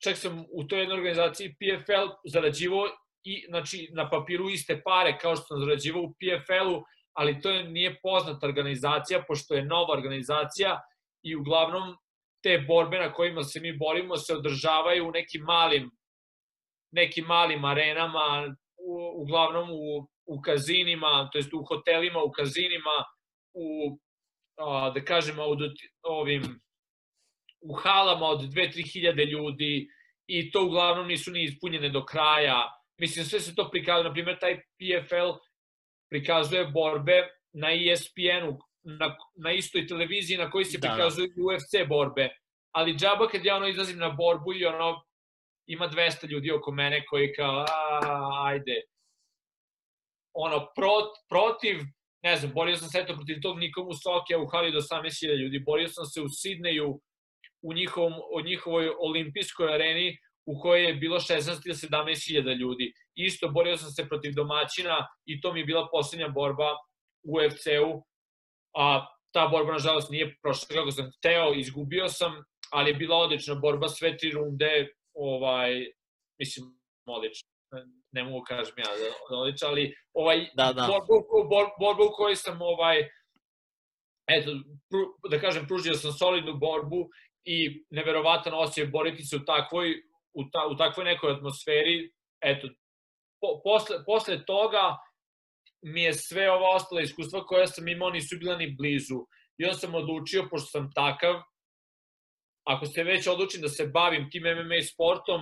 čak 0.03 0.17
sam 0.17 0.45
u 0.51 0.63
toj 0.67 0.79
jednoj 0.79 0.97
organizaciji 0.97 1.55
PFL 1.59 2.09
zarađivao 2.33 2.87
i, 3.23 3.45
znači, 3.47 3.89
na 3.93 4.09
papiru 4.09 4.49
iste 4.49 4.81
pare 4.85 5.17
kao 5.21 5.35
što 5.35 5.45
sam 5.45 5.59
zarađivao 5.59 6.03
u 6.03 6.13
PFL-u, 6.13 6.83
ali 7.13 7.41
to 7.41 7.51
nije 7.63 7.99
poznata 8.01 8.47
organizacija, 8.47 9.23
pošto 9.27 9.55
je 9.55 9.65
nova 9.65 9.93
organizacija 9.93 10.79
i 11.23 11.35
uglavnom 11.35 11.95
te 12.43 12.65
borbe 12.67 12.97
na 12.99 13.13
kojima 13.13 13.43
se 13.43 13.59
mi 13.59 13.77
borimo 13.77 14.17
se 14.17 14.33
održavaju 14.33 15.07
u 15.07 15.11
nekim 15.11 15.41
malim 15.41 15.91
nekim 16.93 17.25
malim 17.25 17.65
arenama, 17.65 18.55
u, 18.77 19.21
uglavnom 19.21 19.69
u, 19.71 20.07
u 20.25 20.41
kazinima, 20.41 21.29
to 21.31 21.37
jest 21.37 21.53
u 21.53 21.63
hotelima, 21.63 22.23
u 22.23 22.31
kazinima, 22.31 22.95
u, 23.53 23.97
a, 24.63 24.89
da 24.89 25.05
kažemo, 25.05 25.43
u 25.43 25.57
ovim, 26.03 26.61
u 27.61 27.73
halama 27.73 28.25
od 28.25 28.41
2-3 28.41 28.93
hiljade 28.93 29.25
ljudi 29.25 29.87
i 30.27 30.51
to 30.51 30.65
uglavnom 30.65 31.07
nisu 31.07 31.31
ni 31.31 31.43
ispunjene 31.43 31.89
do 31.89 32.05
kraja. 32.05 32.71
Mislim, 32.97 33.25
sve 33.25 33.39
se 33.39 33.55
to 33.55 33.69
prikazuje, 33.71 34.03
na 34.03 34.13
primjer, 34.13 34.39
taj 34.39 34.57
PFL 34.57 35.31
prikazuje 36.09 36.65
borbe 36.65 37.27
na 37.53 37.67
ESPN-u, 37.71 38.59
na, 38.83 39.17
na 39.35 39.51
istoj 39.51 39.87
televiziji 39.87 40.37
na 40.37 40.49
kojoj 40.51 40.65
se 40.65 40.77
da. 40.77 40.87
prikazuju 40.87 41.27
UFC 41.27 41.87
borbe. 41.89 42.29
Ali 42.71 42.95
džaba 42.95 43.27
kad 43.27 43.45
ja 43.45 43.55
ono 43.55 43.67
izlazim 43.67 43.97
na 43.97 44.09
borbu 44.09 44.53
i 44.53 44.65
ono 44.65 45.03
ima 45.65 45.89
200 45.89 46.29
ljudi 46.29 46.51
oko 46.51 46.71
mene 46.71 47.05
koji 47.05 47.33
kao, 47.33 47.65
a, 47.69 48.45
ajde, 48.45 48.81
ono, 50.33 50.67
prot, 50.75 51.09
protiv, 51.29 51.77
ne 52.23 52.35
znam, 52.35 52.53
borio 52.53 52.75
sam 52.75 52.89
se 52.89 52.99
eto 52.99 53.15
protiv 53.15 53.37
tog 53.41 53.59
Nikomu 53.59 53.93
Sokija 53.93 54.39
u 54.39 54.47
hali 54.47 54.71
do 54.71 54.79
18.000 54.79 55.41
ljudi, 55.41 55.59
borio 55.59 55.87
sam 55.87 56.05
se 56.05 56.21
u 56.21 56.29
Sidneju, 56.29 57.01
u 57.61 57.73
njihovom, 57.73 58.13
u 58.13 58.41
njihovoj 58.41 58.89
olimpijskoj 58.99 59.73
areni 59.73 60.17
u 60.45 60.59
kojoj 60.59 60.85
je 60.85 60.93
bilo 60.93 61.19
16 61.19 61.61
ili 61.65 61.75
17 61.75 62.59
ljudi. 62.59 62.93
Isto 63.15 63.49
borio 63.49 63.77
sam 63.77 63.89
se 63.91 64.07
protiv 64.07 64.33
domaćina 64.33 65.07
i 65.25 65.41
to 65.41 65.53
mi 65.53 65.59
je 65.59 65.65
bila 65.65 65.87
poslednja 65.91 66.27
borba 66.27 66.69
u 67.23 67.37
UFC-u, 67.37 68.03
a 68.75 69.05
ta 69.33 69.47
borba 69.47 69.71
nažalost 69.71 70.11
nije 70.11 70.35
prošla 70.41 70.75
kako 70.75 70.91
sam 70.91 71.11
hteo, 71.17 71.53
izgubio 71.55 72.07
sam, 72.07 72.43
ali 72.71 72.89
je 72.89 72.95
bila 72.95 73.17
odlična 73.17 73.55
borba 73.55 73.87
sve 73.87 74.17
tri 74.17 74.31
runde, 74.31 74.87
ovaj, 75.13 75.91
mislim, 76.39 76.65
odlična 77.05 77.49
ne 78.13 78.23
mogu 78.23 78.43
kažem 78.47 78.73
ja 78.77 78.85
da, 78.85 79.35
da 79.35 79.67
ali 79.67 79.95
ovaj, 80.13 80.47
da, 80.53 80.73
da. 80.73 80.87
Borba, 80.87 81.49
bor, 81.49 81.65
borba 81.79 82.03
u 82.03 82.15
kojoj 82.15 82.35
sam 82.35 82.61
ovaj, 82.61 83.09
eto, 84.27 84.51
pru, 84.89 85.29
da 85.29 85.39
kažem, 85.39 85.67
pružio 85.67 85.93
sam 85.93 86.11
solidnu 86.11 86.53
borbu 86.57 87.09
i 87.43 87.85
neverovatan 87.89 88.53
osjećaj 88.53 88.91
boriti 88.91 89.23
se 89.23 89.35
u 89.35 89.45
takvoj, 89.45 89.93
u, 90.33 90.49
ta, 90.51 90.67
u 90.67 90.77
takvoj 90.77 91.05
nekoj 91.05 91.33
atmosferi, 91.33 92.11
eto, 92.41 92.67
po, 93.41 93.61
posle, 93.63 94.05
posle 94.05 94.45
toga 94.45 94.97
mi 95.81 96.03
je 96.03 96.13
sve 96.13 96.51
ova 96.51 96.75
ostala 96.75 97.01
iskustva 97.01 97.45
koja 97.45 97.67
sam 97.67 97.87
imao 97.87 98.09
nisu 98.09 98.37
bila 98.39 98.57
ni 98.57 98.75
blizu. 98.77 99.25
I 99.57 99.65
onda 99.65 99.77
sam 99.77 99.95
odlučio, 99.95 100.47
pošto 100.49 100.67
sam 100.67 100.91
takav, 100.95 101.41
ako 102.63 102.85
se 102.85 103.03
već 103.03 103.27
odlučim 103.27 103.61
da 103.61 103.69
se 103.69 103.87
bavim 103.87 104.29
tim 104.31 104.43
MMA 104.43 104.81
sportom, 104.93 105.41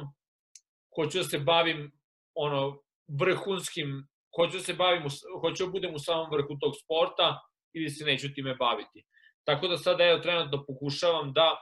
hoću 0.95 1.17
da 1.17 1.23
se 1.23 1.39
bavim 1.39 1.91
ono 2.35 2.81
vrhunskim, 3.19 4.07
hoću 4.35 4.57
da 4.57 4.63
se 4.63 4.73
bavim, 4.73 5.03
hoću 5.41 5.65
da 5.65 5.71
budem 5.71 5.95
u 5.95 5.99
samom 5.99 6.31
vrhu 6.31 6.57
tog 6.59 6.73
sporta 6.83 7.39
ili 7.73 7.89
se 7.89 8.05
neću 8.05 8.33
time 8.33 8.55
baviti. 8.55 9.05
Tako 9.43 9.67
da 9.67 9.77
sada 9.77 10.03
evo 10.05 10.19
trenutno 10.19 10.65
pokušavam 10.65 11.33
da 11.33 11.57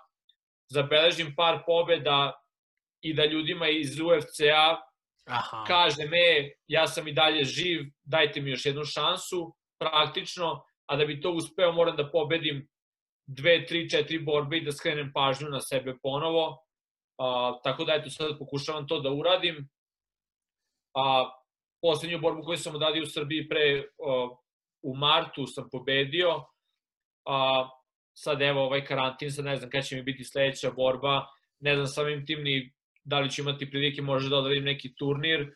zabeležim 0.70 1.34
par 1.36 1.64
pobeda 1.66 2.34
i 3.02 3.14
da 3.14 3.26
ljudima 3.26 3.70
iz 3.70 4.00
UFC-a 4.00 4.78
Aha. 5.28 5.64
kaže 5.68 6.06
me, 6.06 6.52
ja 6.68 6.88
sam 6.88 7.08
i 7.08 7.14
dalje 7.14 7.44
živ, 7.44 7.82
dajte 8.04 8.41
mi 8.41 8.50
još 8.50 8.66
jednu 8.66 8.86
šansu, 8.86 9.56
praktično, 9.80 10.64
a 10.86 10.96
da 10.96 11.06
bi 11.06 11.22
to 11.22 11.32
uspeo 11.32 11.72
moram 11.72 11.96
da 11.96 12.12
pobedim 12.12 12.68
dve, 13.28 13.66
tri, 13.66 13.90
četiri 13.90 14.20
borbe 14.20 14.58
i 14.58 14.66
da 14.66 14.72
skrenem 14.72 15.12
pažnju 15.14 15.50
na 15.50 15.62
sebe 15.62 15.96
ponovo. 16.02 16.58
A, 17.18 17.60
tako 17.64 17.86
da 17.86 17.94
eto 17.94 18.10
sad 18.10 18.38
pokušavam 18.40 18.88
to 18.88 19.00
da 19.00 19.12
uradim. 19.12 19.70
A, 20.95 21.30
poslednju 21.82 22.20
borbu 22.20 22.44
koju 22.44 22.57
sam 22.57 22.76
odradio 22.76 23.03
u 23.03 23.06
Srbiji 23.06 23.48
pre 23.49 23.84
a, 23.84 24.30
u 24.82 24.95
martu 24.95 25.48
sam 25.48 25.70
pobedio. 25.72 26.44
A, 27.26 27.70
sad 28.14 28.41
evo 28.41 28.66
ovaj 28.66 28.86
karantin, 28.86 29.32
sad 29.32 29.45
ne 29.45 29.56
znam 29.56 29.70
kada 29.70 29.82
će 29.82 29.95
mi 29.95 30.03
biti 30.03 30.24
sledeća 30.24 30.72
borba, 30.72 31.26
ne 31.60 31.76
znam 31.76 31.88
samim 31.88 32.26
tim 32.26 32.44
ni 32.44 32.74
da 33.03 33.20
li 33.20 33.32
ću 33.32 33.41
imati 33.41 33.70
prilike 33.70 34.02
možda 34.02 34.30
da 34.30 34.38
odradim 34.38 34.64
neki 34.64 34.95
turnir 34.95 35.48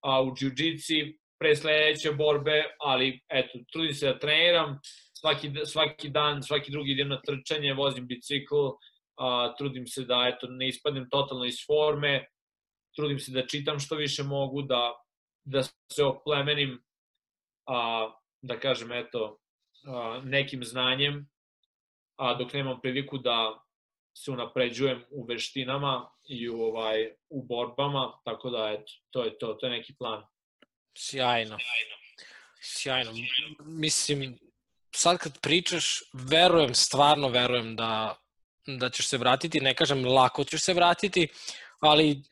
a, 0.00 0.22
u 0.22 0.26
jiu-jitsi 0.26 1.16
pre 1.38 1.56
sledeće 1.56 2.12
borbe, 2.12 2.64
ali 2.80 3.20
eto, 3.28 3.58
trudim 3.72 3.94
se 3.94 4.06
da 4.06 4.18
treniram, 4.18 4.78
svaki, 5.20 5.50
svaki 5.64 6.08
dan, 6.08 6.42
svaki 6.42 6.70
drugi 6.70 6.92
idem 6.92 7.08
na 7.08 7.20
trčanje, 7.20 7.74
vozim 7.74 8.06
bicikl, 8.06 8.70
a, 9.16 9.54
trudim 9.58 9.86
se 9.86 10.04
da 10.04 10.24
eto, 10.34 10.46
ne 10.50 10.68
ispadnem 10.68 11.08
totalno 11.10 11.44
iz 11.44 11.56
forme, 11.66 12.24
trudim 12.96 13.18
se 13.18 13.32
da 13.32 13.46
čitam 13.46 13.78
što 13.78 13.96
više 13.96 14.22
mogu, 14.22 14.62
da, 14.62 14.94
da 15.44 15.62
se 15.92 16.04
oplemenim, 16.04 16.82
a, 17.66 18.10
da 18.42 18.60
kažem, 18.60 18.92
eto, 18.92 19.38
a, 19.84 20.20
nekim 20.24 20.64
znanjem, 20.64 21.28
a 22.16 22.34
dok 22.34 22.52
nemam 22.52 22.80
priliku 22.80 23.18
da 23.18 23.62
se 24.16 24.30
unapređujem 24.30 25.04
u 25.10 25.26
veštinama 25.26 26.10
i 26.28 26.48
u, 26.48 26.62
ovaj, 26.62 27.10
u 27.28 27.42
borbama, 27.42 28.20
tako 28.24 28.50
da 28.50 28.70
eto, 28.78 28.92
to 29.10 29.24
je 29.24 29.38
to, 29.38 29.54
to 29.54 29.66
je 29.66 29.70
neki 29.70 29.94
plan. 29.94 30.24
Sjajno. 30.98 31.58
Sjajno. 32.62 33.12
Mislim, 33.64 34.38
sad 34.94 35.18
kad 35.18 35.40
pričaš, 35.40 36.02
verujem, 36.12 36.74
stvarno 36.74 37.28
verujem 37.28 37.76
da, 37.76 38.16
da 38.66 38.90
ćeš 38.90 39.06
se 39.06 39.18
vratiti, 39.18 39.60
ne 39.60 39.74
kažem 39.74 40.04
lako 40.04 40.44
ćeš 40.44 40.62
se 40.62 40.74
vratiti, 40.74 41.28
ali 41.80 42.22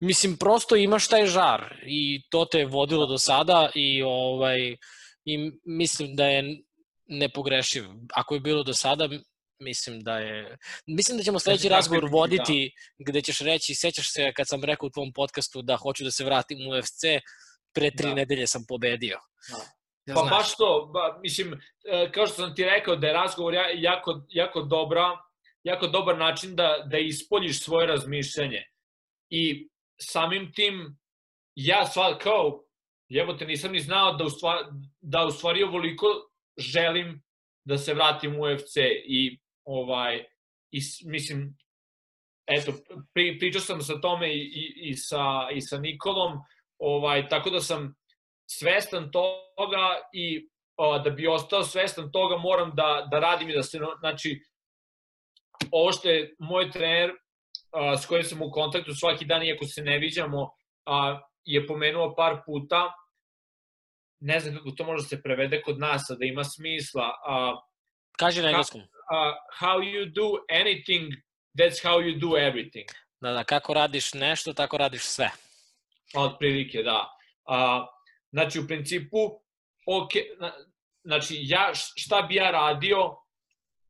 mislim 0.00 0.36
prosto 0.36 0.76
imaš 0.76 1.08
taj 1.08 1.26
žar 1.26 1.74
i 1.86 2.22
to 2.30 2.44
te 2.44 2.58
je 2.58 2.66
vodilo 2.66 3.06
do 3.06 3.18
sada 3.18 3.70
i 3.74 4.02
ovaj 4.02 4.76
i 5.24 5.50
mislim 5.64 6.16
da 6.16 6.26
je 6.26 6.58
nepogrešiv. 7.06 7.84
Ako 8.14 8.34
je 8.34 8.40
bilo 8.40 8.62
do 8.62 8.74
sada, 8.74 9.08
mislim 9.58 10.00
da 10.00 10.18
je... 10.18 10.56
Mislim 10.86 11.18
da 11.18 11.24
ćemo 11.24 11.38
sledeći 11.38 11.68
razgovor 11.68 12.04
da. 12.04 12.10
voditi 12.10 12.72
gde 12.98 13.22
ćeš 13.22 13.38
reći, 13.38 13.74
sećaš 13.74 14.12
se 14.12 14.32
kad 14.32 14.48
sam 14.48 14.64
rekao 14.64 14.86
u 14.86 14.90
tvom 14.90 15.12
podcastu 15.12 15.62
da 15.62 15.76
hoću 15.76 16.04
da 16.04 16.10
se 16.10 16.24
vratim 16.24 16.58
u 16.68 16.70
UFC, 16.70 17.02
pre 17.74 17.90
tri 17.90 18.08
da. 18.08 18.14
nedelje 18.14 18.46
sam 18.46 18.64
pobedio. 18.68 19.18
Da. 19.50 19.78
Ja 20.06 20.14
pa 20.14 20.20
znaš. 20.20 20.30
baš 20.30 20.56
to, 20.56 20.90
ba, 20.92 21.18
mislim, 21.22 21.52
e, 21.84 22.12
kao 22.12 22.26
što 22.26 22.36
sam 22.36 22.54
ti 22.54 22.64
rekao 22.64 22.96
da 22.96 23.06
je 23.06 23.12
razgovor 23.12 23.54
jako, 23.74 24.26
jako 24.28 24.62
dobra, 24.62 25.08
jako 25.62 25.86
dobar 25.86 26.18
način 26.18 26.56
da, 26.56 26.86
da 26.90 26.98
ispoljiš 26.98 27.62
svoje 27.62 27.86
razmišljanje. 27.86 28.64
I 29.30 29.68
samim 30.00 30.52
tim, 30.52 30.98
ja 31.54 31.86
sva, 31.86 32.18
kao, 32.18 32.64
te 33.38 33.46
nisam 33.46 33.72
ni 33.72 33.80
znao 33.80 34.12
da 34.12 34.24
u, 34.24 34.30
stvari, 34.30 34.64
da 35.00 35.26
u 35.26 35.30
stvari 35.30 35.62
ovoliko 35.62 36.06
želim 36.58 37.22
da 37.64 37.78
se 37.78 37.94
vratim 37.94 38.40
u 38.40 38.42
UFC 38.42 38.76
i 39.04 39.38
ovaj 39.64 40.24
i 40.70 40.80
mislim 41.04 41.56
eto 42.46 42.72
pri, 43.14 43.38
pričao 43.38 43.60
sam 43.60 43.82
sa 43.82 44.00
tome 44.00 44.34
i, 44.34 44.40
i, 44.40 44.90
i 44.90 44.94
sa 44.96 45.48
i 45.52 45.60
sa 45.60 45.78
Nikolom 45.78 46.38
ovaj 46.78 47.28
tako 47.28 47.50
da 47.50 47.60
sam 47.60 47.94
svestan 48.50 49.10
toga 49.10 50.00
i 50.12 50.48
o, 50.76 50.98
da 50.98 51.10
bi 51.10 51.26
ostao 51.26 51.62
svestan 51.62 52.12
toga 52.12 52.36
moram 52.36 52.72
da 52.74 53.08
da 53.10 53.18
radim 53.18 53.50
i 53.50 53.54
da 53.54 53.62
se 53.62 53.78
znači 53.98 54.44
ovo 55.70 55.92
što 55.92 56.08
je 56.08 56.34
moj 56.38 56.70
trener 56.70 57.10
a, 57.72 57.96
s 57.96 58.06
kojim 58.06 58.24
sam 58.24 58.42
u 58.42 58.50
kontaktu 58.50 58.94
svaki 58.94 59.24
dan 59.24 59.42
iako 59.42 59.64
se 59.64 59.82
ne 59.82 59.98
viđamo 59.98 60.50
a, 60.86 61.20
je 61.44 61.66
pomenuo 61.66 62.14
par 62.14 62.42
puta 62.46 62.92
ne 64.20 64.40
znam 64.40 64.56
kako 64.56 64.70
to 64.70 64.84
može 64.84 65.02
da 65.02 65.08
se 65.08 65.22
prevede 65.22 65.62
kod 65.62 65.78
nas, 65.78 66.02
da 66.18 66.26
ima 66.26 66.44
smisla. 66.44 67.10
A, 67.26 67.60
Kaže 68.18 68.42
na 68.42 68.48
engleskom. 68.48 68.80
Uh, 68.80 68.86
how 69.60 69.78
you 69.80 70.12
do 70.12 70.28
anything, 70.50 71.12
that's 71.58 71.82
how 71.84 72.00
you 72.00 72.18
do 72.20 72.36
everything. 72.36 72.86
Da, 73.20 73.32
da, 73.32 73.44
kako 73.44 73.74
radiš 73.74 74.14
nešto, 74.14 74.52
tako 74.52 74.76
radiš 74.76 75.02
sve. 75.02 75.30
Od 76.14 76.36
prilike, 76.38 76.82
da. 76.82 77.08
A, 77.44 77.86
znači, 78.30 78.60
u 78.60 78.66
principu, 78.66 79.18
ok, 79.86 80.10
znači, 81.04 81.36
ja, 81.40 81.70
šta 81.74 82.22
bi 82.22 82.34
ja 82.34 82.50
radio 82.50 83.16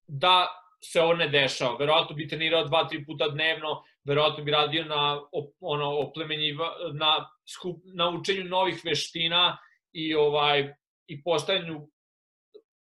da 0.06 0.48
se 0.84 1.00
ovo 1.02 1.14
ne 1.14 1.28
dešava? 1.28 1.76
Verovatno 1.76 2.16
bi 2.16 2.28
trenirao 2.28 2.64
dva, 2.64 2.88
tri 2.88 3.04
puta 3.04 3.28
dnevno, 3.28 3.82
verovatno 4.04 4.44
bi 4.44 4.50
radio 4.50 4.84
na 4.84 5.20
ono, 5.60 5.90
oplemenjiva, 5.98 6.70
na, 6.92 7.28
skup, 7.46 7.82
na 7.94 8.10
učenju 8.10 8.44
novih 8.44 8.80
veština 8.84 9.58
i 9.92 10.14
ovaj 10.14 10.74
i 11.06 11.22
postajanju 11.22 11.88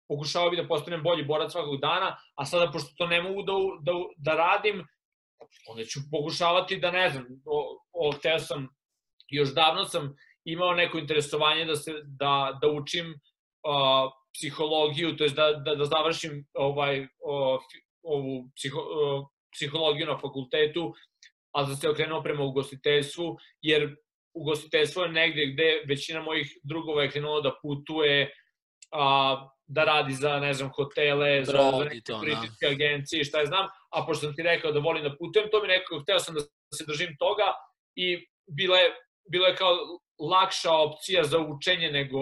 pokušavao 0.07 0.49
bi 0.49 0.57
da 0.57 0.67
postanem 0.67 1.03
bolji 1.03 1.23
borac 1.23 1.51
svakog 1.51 1.79
dana, 1.79 2.15
a 2.35 2.45
sada 2.45 2.71
pošto 2.71 2.89
to 2.97 3.07
ne 3.07 3.21
mogu 3.21 3.43
da, 3.43 3.53
da, 3.81 3.91
da 4.17 4.35
radim, 4.35 4.85
onda 5.69 5.83
ću 5.83 5.99
pokušavati 6.11 6.79
da 6.79 6.91
ne 6.91 7.09
znam, 7.09 7.25
o, 7.45 7.79
o 7.93 8.13
teo 8.13 8.39
sam, 8.39 8.67
još 9.27 9.53
davno 9.53 9.85
sam 9.85 10.15
imao 10.45 10.73
neko 10.73 10.97
interesovanje 10.97 11.65
da 11.65 11.75
se 11.75 11.93
da, 12.05 12.57
da 12.61 12.67
učim 12.67 13.07
uh, 13.07 14.11
psihologiju, 14.33 15.17
to 15.17 15.23
jest 15.23 15.35
da, 15.35 15.53
da, 15.53 15.75
da 15.75 15.85
završim 15.85 16.45
ovaj, 16.53 17.01
uh, 17.01 17.61
ovu 18.07 18.49
psiho, 18.55 18.81
uh, 18.81 19.27
psihologiju 19.55 20.07
na 20.07 20.17
fakultetu, 20.17 20.93
a 21.55 21.63
da 21.63 21.75
se 21.75 21.89
okrenuo 21.89 22.23
prema 22.23 22.43
ugostiteljstvu, 22.43 23.37
jer 23.61 23.95
ugostiteljstvo 24.33 25.03
je 25.03 25.11
negde 25.11 25.45
gde 25.45 25.83
većina 25.87 26.21
mojih 26.21 26.57
drugova 26.63 27.03
je 27.03 27.11
krenulo 27.11 27.41
da 27.41 27.55
putuje, 27.61 28.31
a, 28.91 29.47
da 29.67 29.83
radi 29.83 30.13
za, 30.13 30.39
ne 30.39 30.53
znam, 30.53 30.69
hotele, 30.75 31.45
za, 31.45 31.51
za 31.51 31.83
neke 31.83 32.01
da. 32.07 32.19
turističke 32.19 32.65
da. 32.65 32.71
agencije, 32.71 33.23
šta 33.23 33.39
je 33.39 33.45
znam, 33.45 33.65
a 33.91 34.05
pošto 34.05 34.25
sam 34.25 34.35
ti 34.35 34.43
rekao 34.43 34.71
da 34.71 34.79
volim 34.79 35.03
da 35.03 35.15
putujem, 35.19 35.49
to 35.51 35.61
mi 35.61 35.67
nekako, 35.67 35.99
hteo 35.99 36.19
sam 36.19 36.35
da 36.35 36.41
se 36.75 36.85
držim 36.87 37.15
toga 37.19 37.53
i 37.95 38.27
bila 38.47 38.77
je, 38.77 38.93
bila 39.31 39.47
je 39.47 39.55
kao 39.55 39.75
lakša 40.19 40.71
opcija 40.71 41.23
za 41.23 41.39
učenje 41.39 41.91
nego, 41.91 42.19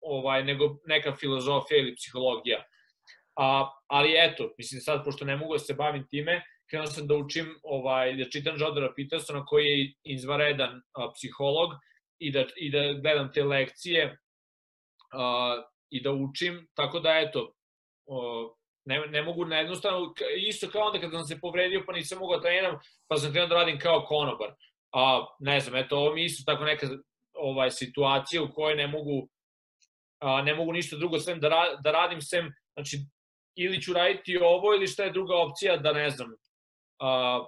ovaj, 0.00 0.44
nego 0.44 0.76
neka 0.86 1.14
filozofija 1.14 1.78
ili 1.78 1.94
psihologija. 1.94 2.64
A, 3.36 3.70
ali 3.86 4.14
eto, 4.18 4.54
mislim 4.58 4.80
sad, 4.80 5.04
pošto 5.04 5.24
ne 5.24 5.36
mogu 5.36 5.52
da 5.52 5.58
se 5.58 5.74
bavim 5.74 6.06
time, 6.08 6.42
krenuo 6.70 6.86
sam 6.86 7.06
da 7.06 7.14
učim, 7.14 7.46
ovaj, 7.62 8.16
da 8.16 8.30
čitam 8.30 8.56
Jodora 8.58 8.92
Petersona 8.96 9.44
koji 9.44 9.64
je 9.64 9.94
izvaredan 10.04 10.82
a, 10.92 11.10
psiholog 11.14 11.70
i 12.18 12.32
da, 12.32 12.44
i 12.56 12.70
da 12.70 12.92
gledam 13.02 13.32
te 13.32 13.44
lekcije 13.44 14.18
a, 15.12 15.62
i 15.90 16.02
da 16.02 16.12
učim, 16.12 16.66
tako 16.74 17.00
da 17.00 17.18
eto, 17.18 17.52
o, 18.06 18.56
ne, 18.84 19.06
ne 19.06 19.22
mogu 19.22 19.44
na 19.44 19.56
jednostavno, 19.56 20.14
isto 20.36 20.68
kao 20.70 20.86
onda 20.86 21.00
kad 21.00 21.10
sam 21.10 21.24
se 21.24 21.40
povredio 21.40 21.82
pa 21.86 21.92
nisam 21.92 22.18
mogao 22.18 22.36
da 22.36 22.42
treniram, 22.42 22.78
pa 23.08 23.16
sam 23.16 23.32
krenuo 23.32 23.48
da 23.48 23.54
radim 23.54 23.78
kao 23.78 24.04
konobar. 24.08 24.54
A, 24.92 25.26
ne 25.38 25.60
znam, 25.60 25.76
eto, 25.76 25.98
ovo 25.98 26.14
mi 26.14 26.24
isto 26.24 26.52
tako 26.52 26.64
neka 26.64 26.86
ovaj, 27.34 27.70
situacija 27.70 28.42
u 28.42 28.52
kojoj 28.52 28.76
ne 28.76 28.86
mogu 28.86 29.28
a, 30.20 30.42
ne 30.42 30.54
mogu 30.54 30.72
ništa 30.72 30.96
drugo 30.96 31.18
sem 31.18 31.40
da, 31.40 31.48
ra, 31.48 31.76
da 31.84 31.92
radim 31.92 32.20
sem, 32.20 32.52
znači 32.74 32.98
ili 33.56 33.82
ću 33.82 33.92
raditi 33.92 34.38
ovo 34.42 34.74
ili 34.74 34.86
šta 34.86 35.04
je 35.04 35.12
druga 35.12 35.36
opcija 35.36 35.76
da 35.76 35.92
ne 35.92 36.10
znam, 36.10 36.28
a, 37.00 37.40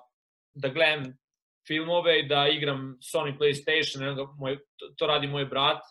da 0.54 0.68
gledam 0.68 1.18
filmove 1.66 2.20
i 2.20 2.28
da 2.28 2.48
igram 2.48 2.98
Sony 3.12 3.38
PlayStation, 3.38 4.00
ne, 4.00 4.26
moj, 4.38 4.58
to, 4.76 4.88
to 4.96 5.06
radi 5.06 5.26
moj 5.26 5.44
brat. 5.44 5.82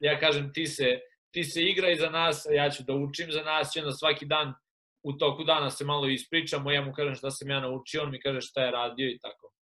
Ja 0.00 0.20
kažem, 0.20 0.52
ti 0.52 0.66
se, 0.66 0.98
ti 1.30 1.44
se 1.44 1.62
igraj 1.62 1.96
za 1.96 2.10
nas, 2.10 2.46
a 2.46 2.52
ja 2.52 2.70
ću 2.70 2.82
da 2.82 2.94
učim 2.94 3.32
za 3.32 3.42
nas, 3.42 3.76
i 3.76 3.78
onda 3.78 3.92
svaki 3.92 4.26
dan 4.26 4.54
u 5.02 5.12
toku 5.12 5.44
dana 5.44 5.70
se 5.70 5.84
malo 5.84 6.08
ispričamo, 6.08 6.70
ja 6.70 6.82
mu 6.82 6.92
kažem 6.92 7.14
šta 7.14 7.30
sam 7.30 7.50
ja 7.50 7.60
naučio, 7.60 8.02
on 8.02 8.10
mi 8.10 8.20
kaže 8.20 8.40
šta 8.40 8.64
je 8.64 8.70
radio 8.70 9.08
i 9.08 9.18
tako. 9.18 9.52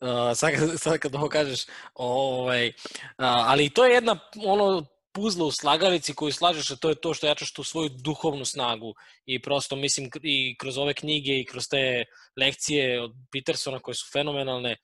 Uh, 0.00 0.08
sad, 0.34 0.52
sad 0.76 0.98
kad 0.98 1.14
ovo 1.14 1.28
kažeš, 1.28 1.66
ovaj, 1.94 2.68
uh, 2.68 2.72
ali 3.18 3.70
to 3.70 3.84
je 3.84 3.94
jedna 3.94 4.18
ono 4.46 4.86
puzla 5.16 5.46
u 5.46 5.50
slagalici 5.50 6.14
koju 6.14 6.32
slažeš, 6.32 6.70
a 6.70 6.76
to 6.76 6.88
je 6.88 7.00
to 7.00 7.14
što 7.14 7.26
jačaš 7.26 7.52
tu 7.52 7.64
svoju 7.64 7.88
duhovnu 7.88 8.44
snagu 8.44 8.94
i 9.26 9.42
prosto 9.42 9.76
mislim 9.76 10.10
i 10.22 10.56
kroz 10.58 10.78
ove 10.78 10.94
knjige 10.94 11.40
i 11.40 11.46
kroz 11.46 11.68
te 11.68 12.04
lekcije 12.36 13.02
od 13.02 13.12
Petersona 13.32 13.78
koje 13.78 13.94
su 13.94 14.06
fenomenalne. 14.12 14.76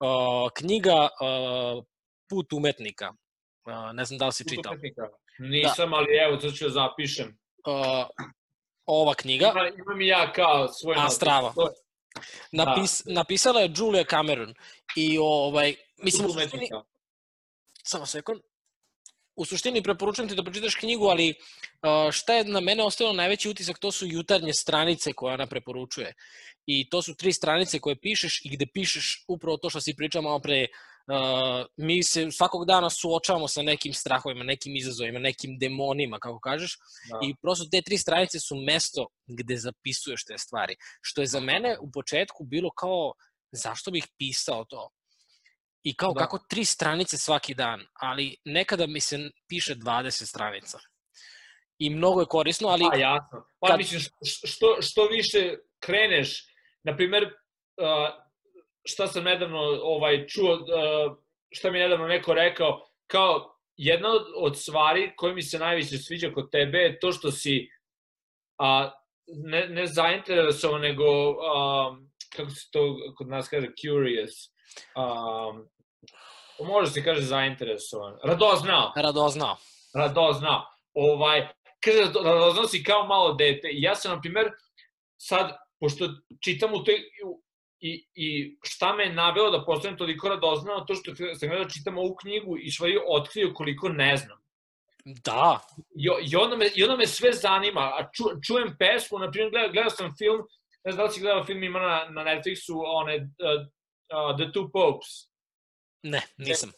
Uh, 0.00 0.50
knjiga 0.56 1.08
uh, 1.20 1.84
Put 2.28 2.52
umetnika, 2.52 3.12
uh, 3.66 3.94
ne 3.94 4.04
znam 4.04 4.18
da 4.18 4.26
li 4.26 4.32
si 4.32 4.48
čitao. 4.48 4.72
Put 4.72 4.78
umetnika? 4.78 5.02
Nisam, 5.38 5.90
da. 5.90 5.96
ali 5.96 6.16
evo, 6.26 6.36
to 6.36 6.50
ću 6.50 6.64
da 6.64 6.70
zapišem. 6.70 7.38
Uh, 7.66 8.06
ova 8.86 9.14
knjiga. 9.14 9.52
Ima, 9.54 9.68
imam 9.68 10.00
i 10.00 10.06
ja 10.06 10.32
kao 10.32 10.68
svoj... 10.68 10.96
A, 10.98 11.10
strava. 11.10 11.54
Napis, 12.52 13.02
da. 13.04 13.12
Napisala 13.12 13.60
je 13.60 13.72
Julia 13.76 14.04
Cameron 14.04 14.54
i 14.96 15.18
ovaj, 15.20 15.74
mislim, 16.02 16.26
u 16.26 16.32
suštini, 16.32 16.68
samo 17.82 18.06
sekund, 18.06 18.40
u 19.36 19.44
suštini 19.44 19.82
preporučujem 19.82 20.28
ti 20.28 20.34
da 20.34 20.42
pročitaš 20.42 20.74
knjigu, 20.74 21.06
ali 21.06 21.34
šta 22.12 22.34
je 22.34 22.44
na 22.44 22.60
mene 22.60 22.82
ostavilo 22.82 23.12
najveći 23.12 23.48
utisak, 23.48 23.78
to 23.78 23.92
su 23.92 24.06
jutarnje 24.06 24.52
stranice 24.54 25.12
koje 25.12 25.34
ona 25.34 25.46
preporučuje. 25.46 26.14
I 26.66 26.88
to 26.90 27.02
su 27.02 27.14
tri 27.14 27.32
stranice 27.32 27.78
koje 27.78 28.00
pišeš 28.00 28.40
i 28.44 28.56
gde 28.56 28.66
pišeš 28.74 29.24
upravo 29.28 29.56
to 29.56 29.70
što 29.70 29.80
si 29.80 29.94
pričao 29.96 30.22
malo 30.22 30.40
pre, 30.40 30.66
mi 31.76 32.02
se 32.02 32.30
svakog 32.30 32.64
dana 32.66 32.90
suočavamo 32.90 33.48
sa 33.48 33.62
nekim 33.62 33.92
strahovima, 33.92 34.44
nekim 34.44 34.76
izazovima, 34.76 35.18
nekim 35.18 35.58
demonima, 35.58 36.18
kako 36.18 36.40
kažeš, 36.40 36.78
da. 37.10 37.18
i 37.22 37.34
prosto 37.42 37.68
te 37.70 37.82
tri 37.82 37.98
stranice 37.98 38.40
su 38.40 38.56
mesto 38.56 39.06
gde 39.26 39.56
zapisuješ 39.56 40.24
te 40.24 40.38
stvari. 40.38 40.76
Što 41.00 41.20
je 41.20 41.26
za 41.26 41.40
mene 41.40 41.76
u 41.80 41.90
početku 41.90 42.44
bilo 42.44 42.70
kao, 42.70 43.12
zašto 43.52 43.90
bih 43.90 44.06
pisao 44.18 44.64
to? 44.64 44.90
I 45.86 45.94
kao 45.94 46.12
da. 46.12 46.20
kako 46.20 46.38
tri 46.38 46.64
stranice 46.64 47.18
svaki 47.18 47.54
dan, 47.54 47.86
ali 48.00 48.36
nekada 48.44 48.86
mi 48.86 49.00
se 49.00 49.18
piše 49.48 49.74
20 49.74 50.26
stranica. 50.26 50.78
I 51.78 51.90
mnogo 51.90 52.20
je 52.20 52.26
korisno, 52.26 52.68
ali... 52.68 52.84
Pa 52.90 52.96
jasno. 52.96 53.46
Pa 53.60 53.68
kad... 53.68 53.78
mislim, 53.78 54.00
što, 54.46 54.82
što 54.82 55.06
više 55.06 55.54
kreneš, 55.80 56.46
na 56.84 56.96
primer, 56.96 57.30
šta 58.84 59.06
sam 59.06 59.24
nedavno 59.24 59.60
ovaj, 59.82 60.26
čuo, 60.26 60.58
šta 61.50 61.70
mi 61.70 61.78
je 61.78 61.84
nedavno 61.84 62.06
neko 62.06 62.34
rekao, 62.34 62.86
kao 63.06 63.56
jedna 63.76 64.08
od, 64.08 64.26
od 64.36 64.58
stvari 64.58 65.12
koje 65.16 65.34
mi 65.34 65.42
se 65.42 65.58
najviše 65.58 65.98
sviđa 65.98 66.32
kod 66.34 66.50
tebe 66.50 66.78
je 66.78 66.98
to 66.98 67.12
što 67.12 67.30
si 67.30 67.68
a, 68.58 68.90
ne, 69.26 69.68
ne 69.68 69.86
zainteresovan, 69.86 70.80
nego, 70.80 71.30
um, 71.30 72.10
kako 72.36 72.50
se 72.50 72.70
to 72.72 72.96
kod 73.16 73.28
nas 73.28 73.48
kaže, 73.48 73.66
curious. 73.82 74.32
Um, 74.96 75.68
može 76.64 76.90
se 76.90 77.04
kaže 77.04 77.20
zainteresovan. 77.20 78.18
Radoznao. 78.24 78.92
Radoznao. 78.96 79.56
Radoznao. 79.94 80.62
Ovaj, 80.94 81.48
kaže, 81.84 81.98
radoznao 82.24 82.68
si 82.68 82.82
kao 82.82 83.06
malo 83.06 83.34
dete. 83.34 83.68
I 83.68 83.82
ja 83.82 83.94
sam, 83.94 84.14
na 84.14 84.20
primer, 84.20 84.50
sad, 85.16 85.56
pošto 85.80 86.08
čitam 86.40 86.74
u 86.74 86.84
toj, 86.84 86.94
i, 87.80 88.06
i 88.14 88.56
šta 88.62 88.96
me 88.96 89.04
je 89.04 89.12
naveo 89.12 89.50
da 89.50 89.64
postanem 89.64 89.98
toliko 89.98 90.28
radoznao, 90.28 90.80
to 90.80 90.94
što 90.94 91.14
sam 91.14 91.48
gledao 91.48 91.68
čitam 91.68 91.98
ovu 91.98 92.16
knjigu 92.20 92.56
i 92.58 92.70
svoju 92.70 93.00
otkrio 93.06 93.52
koliko 93.54 93.88
ne 93.88 94.16
znam. 94.16 94.38
Da. 95.04 95.60
I, 95.94 96.30
i, 96.30 96.36
onda, 96.36 96.56
me, 96.56 96.70
I 96.74 96.82
onda 96.82 96.96
me 96.96 97.06
sve 97.06 97.32
zanima, 97.32 97.80
a 97.80 98.10
ču, 98.12 98.24
čujem 98.46 98.76
pesmu, 98.78 99.18
na 99.18 99.30
primjer 99.30 99.50
gledao, 99.50 99.72
gledao 99.72 99.90
sam 99.90 100.16
film, 100.18 100.40
ne 100.84 100.92
znam 100.92 100.96
da 100.96 101.04
li 101.04 101.12
si 101.12 101.20
gledao 101.20 101.44
film, 101.44 101.62
ima 101.62 101.80
na, 101.80 102.06
na 102.10 102.30
Netflixu, 102.30 102.74
one, 102.86 103.16
uh, 103.16 103.66
uh, 104.16 104.36
The 104.36 104.46
Two 104.54 104.70
Popes. 104.72 105.35
Ne, 106.02 106.22
nisam. 106.36 106.72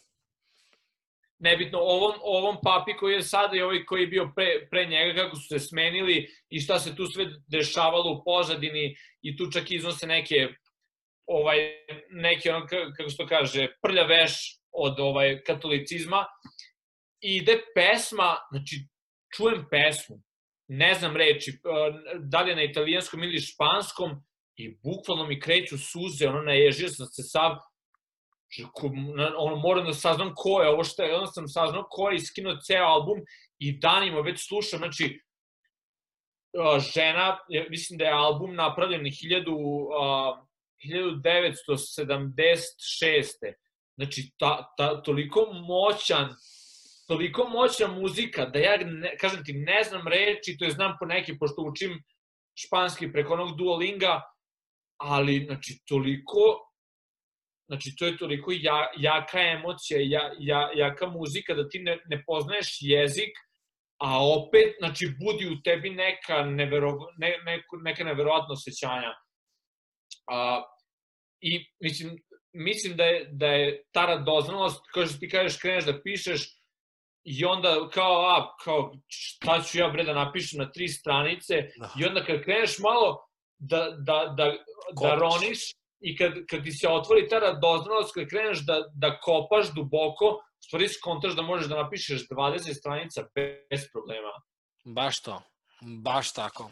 Nebitno, 1.39 1.79
ovom, 1.79 2.15
ovom 2.21 2.57
papi 2.63 2.97
koji 2.97 3.15
je 3.15 3.23
sada 3.23 3.57
i 3.57 3.63
ovaj 3.63 3.85
koji 3.85 4.01
je 4.01 4.07
bio 4.07 4.33
pre, 4.37 4.69
pre 4.71 4.87
njega, 4.87 5.23
kako 5.23 5.37
su 5.37 5.49
se 5.49 5.59
smenili 5.59 6.29
i 6.49 6.61
šta 6.61 6.79
se 6.79 6.97
tu 6.97 7.07
sve 7.07 7.27
dešavalo 7.47 8.13
u 8.13 8.25
pozadini 8.25 8.97
i 9.23 9.37
tu 9.37 9.51
čak 9.51 9.71
iznose 9.71 10.07
neke 10.07 10.49
ovaj 11.27 11.59
neki 12.11 12.51
ono 12.51 12.67
kako 12.97 13.11
se 13.11 13.17
to 13.17 13.27
kaže 13.27 13.69
prlja 13.83 14.03
veš 14.03 14.59
od 14.73 15.01
ovaj 15.01 15.43
katolicizma 15.43 16.27
i 17.21 17.37
ide 17.37 17.63
pesma, 17.75 18.37
znači 18.51 18.87
čujem 19.37 19.67
pesmu, 19.71 20.23
ne 20.69 20.95
znam 20.95 21.17
reči, 21.17 21.61
da 22.19 22.43
li 22.43 22.51
je 22.51 22.57
na 22.57 22.63
italijanskom 22.63 23.23
ili 23.23 23.41
španskom 23.41 24.11
i 24.57 24.79
bukvalno 24.83 25.27
mi 25.27 25.41
kreću 25.41 25.79
suze, 25.79 26.29
ono 26.29 26.43
naježio 26.43 26.89
sam 26.89 27.07
se 27.07 27.23
sav, 27.23 27.57
ono 29.37 29.57
moram 29.57 29.87
da 29.87 29.93
saznam 29.93 30.33
ko 30.37 30.63
je 30.63 30.69
ovo 30.69 30.85
što 30.85 31.03
je, 31.03 31.15
onda 31.15 31.27
sam 31.27 31.49
saznao 31.49 31.87
ko 31.91 32.11
je 32.11 32.17
iskinuo 32.17 32.57
ceo 32.57 32.85
album 32.85 33.19
i 33.59 33.79
danima 33.79 34.21
već 34.21 34.49
slušam, 34.49 34.79
znači 34.79 35.21
žena, 36.95 37.39
mislim 37.71 37.99
da 37.99 38.05
je 38.05 38.13
album 38.13 38.55
napravljen 38.55 39.01
1000, 39.01 40.49
1976. 40.85 43.55
Znači, 43.97 44.31
ta, 44.39 44.75
ta, 44.77 45.03
toliko 45.03 45.53
moćan, 45.53 46.35
toliko 47.07 47.49
moćna 47.49 47.87
muzika, 47.87 48.47
da 48.47 48.59
ja, 48.59 48.77
ne, 48.85 49.17
kažem 49.17 49.45
ti, 49.45 49.53
ne 49.53 49.83
znam 49.83 50.09
reči, 50.09 50.57
to 50.59 50.65
je 50.65 50.71
znam 50.71 50.97
po 51.01 51.07
neki, 51.07 51.39
pošto 51.39 51.63
učim 51.63 52.05
španski 52.55 53.13
preko 53.13 53.33
onog 53.33 53.57
Duolinga, 53.57 54.23
ali, 54.97 55.45
znači, 55.47 55.79
toliko, 55.89 56.68
znači, 57.69 57.97
to 57.99 58.07
je 58.07 58.17
toliko 58.17 58.53
ja, 58.55 58.91
jaka 58.97 59.41
emocija, 59.41 60.01
ja, 60.03 60.33
ja, 60.39 60.71
jaka 60.75 61.07
muzika, 61.07 61.55
da 61.55 61.69
ti 61.69 61.79
ne, 61.79 61.99
ne 62.07 62.23
poznaješ 62.27 62.79
jezik, 62.81 63.37
a 64.01 64.27
opet, 64.27 64.75
znači, 64.79 65.15
budi 65.21 65.49
u 65.49 65.63
tebi 65.63 65.91
neka, 65.91 66.43
nevero, 66.43 66.93
ne, 67.19 67.39
neko, 67.45 67.77
neka 67.77 68.05
neverovatna 68.05 68.53
osjećanja. 68.53 69.15
A, 70.27 70.63
I 71.41 71.67
mislim, 71.81 72.17
mislim 72.53 72.97
da 72.97 73.05
je, 73.05 73.29
da 73.33 73.47
je 73.47 73.83
ta 73.93 74.07
radoznalost, 74.07 74.81
kao 74.95 75.07
što 75.07 75.19
ti 75.19 75.29
kažeš, 75.29 75.61
kreneš 75.61 75.85
da 75.85 76.03
pišeš, 76.03 76.59
i 77.25 77.45
onda 77.45 77.89
kao, 77.93 78.27
a, 78.27 78.57
kao, 78.65 78.95
šta 79.07 79.63
ću 79.63 79.79
ja 79.79 79.89
bre 79.89 80.05
da 80.05 80.15
napišem 80.15 80.59
na 80.59 80.71
tri 80.73 80.89
stranice, 80.89 81.55
da. 81.77 81.91
i 82.01 82.05
onda 82.05 82.25
kad 82.25 82.43
kreneš 82.45 82.79
malo 82.79 83.29
da, 83.59 83.91
da, 83.91 84.35
da, 84.37 84.55
da 85.03 85.15
roniš, 85.15 85.73
i 86.01 86.17
kad, 86.17 86.33
kad 86.51 86.65
ti 86.65 86.73
se 86.73 86.89
otvori 86.89 87.29
ta 87.29 87.39
radoznalost, 87.39 88.15
kad 88.15 88.29
kreneš 88.29 88.59
da, 88.67 88.85
da 88.95 89.21
kopaš 89.21 89.75
duboko, 89.75 90.25
u 90.59 90.63
stvari 90.67 90.89
skontaš 90.89 91.33
da 91.33 91.43
možeš 91.43 91.69
da 91.69 91.83
napišeš 91.83 92.29
20 92.29 92.79
stranica 92.79 93.23
bez 93.35 93.85
problema. 93.93 94.33
Baš 94.85 95.23
to, 95.23 95.43
baš 96.03 96.33
tako. 96.33 96.71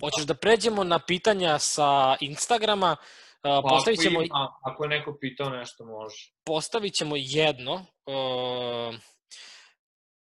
Hoćeš 0.00 0.26
da 0.26 0.34
pređemo 0.34 0.84
na 0.84 0.98
pitanja 0.98 1.58
sa 1.58 2.16
Instagrama. 2.20 2.96
Uh, 3.44 3.70
postavit 3.70 4.00
ćemo... 4.00 4.18
Ako, 4.18 4.24
ima, 4.24 4.48
ako 4.62 4.84
je 4.84 4.88
neko 4.88 5.16
pitao 5.20 5.50
nešto, 5.50 5.84
može. 5.84 6.16
Postavit 6.44 6.94
ćemo 6.94 7.14
jedno. 7.16 7.74
Uh, 7.74 8.94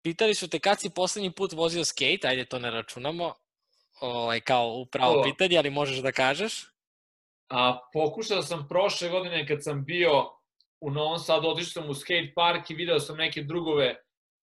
pitali 0.03 0.35
su 0.35 0.49
te 0.49 0.59
kad 0.59 0.81
si 0.81 0.89
poslednji 0.95 1.31
put 1.31 1.53
vozio 1.53 1.85
skate, 1.85 2.27
ajde 2.27 2.45
to 2.45 2.59
ne 2.59 2.71
računamo, 2.71 3.33
ovaj, 4.01 4.39
kao 4.39 4.67
upravo 4.67 5.23
pitanje, 5.23 5.57
ali 5.57 5.69
možeš 5.69 5.97
da 5.97 6.11
kažeš. 6.11 6.74
A, 7.49 7.79
pokušao 7.93 8.41
sam 8.41 8.67
prošle 8.69 9.09
godine 9.09 9.47
kad 9.47 9.63
sam 9.63 9.85
bio 9.85 10.23
u 10.81 10.91
Novom 10.91 11.19
Sadu, 11.19 11.47
otišao 11.47 11.81
sam 11.81 11.89
u 11.89 11.93
skate 11.93 12.31
park 12.35 12.69
i 12.69 12.75
video 12.75 12.99
sam 12.99 13.17
neke 13.17 13.43
drugove 13.43 13.95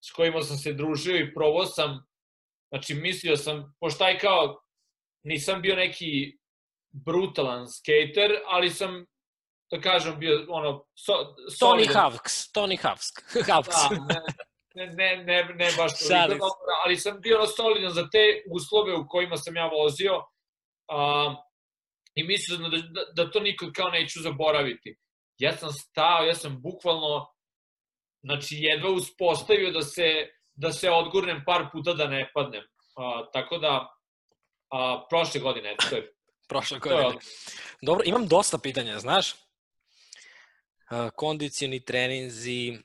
s 0.05 0.13
kojima 0.13 0.43
sam 0.43 0.57
se 0.57 0.73
družio 0.73 1.17
i 1.17 1.35
probao 1.35 1.67
sam, 1.67 2.07
znači 2.73 2.95
mislio 2.95 3.37
sam, 3.37 3.75
pošto 3.81 4.05
aj 4.05 4.19
kao 4.19 4.61
nisam 5.25 5.63
bio 5.63 5.77
neki 5.77 6.39
brutalan 6.93 7.69
skater, 7.69 8.31
ali 8.47 8.71
sam 8.71 9.07
da 9.71 9.81
kažem 9.81 10.19
bio 10.19 10.47
ono 10.49 10.85
so, 10.95 11.13
Tony 11.61 11.95
Havks, 11.95 12.53
Tony 12.53 12.83
Havks. 12.83 13.07
Havks. 13.51 13.77
Da, 14.09 14.23
ne, 14.75 14.87
ne, 14.87 15.25
ne, 15.25 15.45
ne 15.55 15.69
baš 15.77 16.09
toliko 16.09 16.47
ali 16.85 16.97
sam 16.97 17.21
bio 17.21 17.47
solidan 17.47 17.93
za 17.93 18.09
te 18.11 18.43
uslove 18.51 18.95
u 18.95 19.09
kojima 19.09 19.37
sam 19.37 19.57
ja 19.57 19.67
vozio 19.67 20.17
uh, 20.17 21.35
i 22.15 22.23
mislim 22.25 22.63
da, 22.63 22.69
da, 22.69 23.05
da 23.17 23.31
to 23.31 23.41
nikad 23.41 23.73
kao 23.73 23.89
neću 23.91 24.21
zaboraviti. 24.21 24.97
Ja 25.39 25.57
sam 25.57 25.73
stao, 25.73 26.25
ja 26.25 26.35
sam 26.35 26.63
bukvalno 26.63 27.27
znači 28.23 28.57
jedva 28.59 28.91
uspostavio 28.91 29.71
da 29.71 29.83
se 29.83 30.29
da 30.55 30.73
se 30.73 30.91
odgurnem 30.91 31.43
par 31.47 31.69
puta 31.73 31.95
da 31.95 32.07
ne 32.07 32.31
padnem. 32.35 32.63
Uh, 32.63 33.31
tako 33.33 33.59
da 33.59 33.97
a, 34.71 35.07
prošle 35.11 35.41
godine, 35.41 35.77
to 35.91 35.97
je 35.97 36.13
prošle 36.49 36.77
je 36.77 36.81
godine. 36.81 37.07
odlično. 37.07 37.31
Dobro, 37.83 38.05
imam 38.07 38.29
dosta 38.29 38.59
pitanja, 38.59 38.99
znaš? 38.99 39.35
Kondicioni 41.17 41.85
treninzi... 41.85 42.79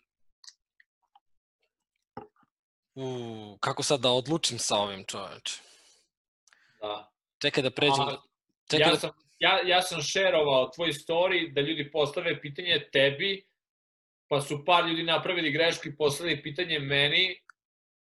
U, 2.95 3.57
kako 3.59 3.83
sad 3.83 3.99
da 3.99 4.09
odlučim 4.09 4.59
sa 4.59 4.75
ovim 4.75 5.05
čoveče? 5.05 5.61
Da. 6.81 7.11
Čekaj 7.41 7.63
da 7.63 7.71
pređem... 7.71 8.07
A, 8.07 8.21
Čekaj, 8.71 8.87
Ja 8.87 8.91
da- 8.91 8.99
sam, 8.99 9.09
ja, 9.39 9.59
ja 9.65 9.81
sam 9.81 10.01
šerovao 10.01 10.69
tvoj 10.75 10.91
story 10.91 11.53
da 11.53 11.61
ljudi 11.61 11.91
postave 11.91 12.41
pitanje 12.41 12.89
tebi, 12.93 13.45
pa 14.27 14.41
su 14.41 14.65
par 14.65 14.85
ljudi 14.85 15.03
napravili 15.03 15.51
grešku 15.51 15.87
i 15.87 15.95
poslali 15.95 16.43
pitanje 16.43 16.79
meni, 16.79 17.39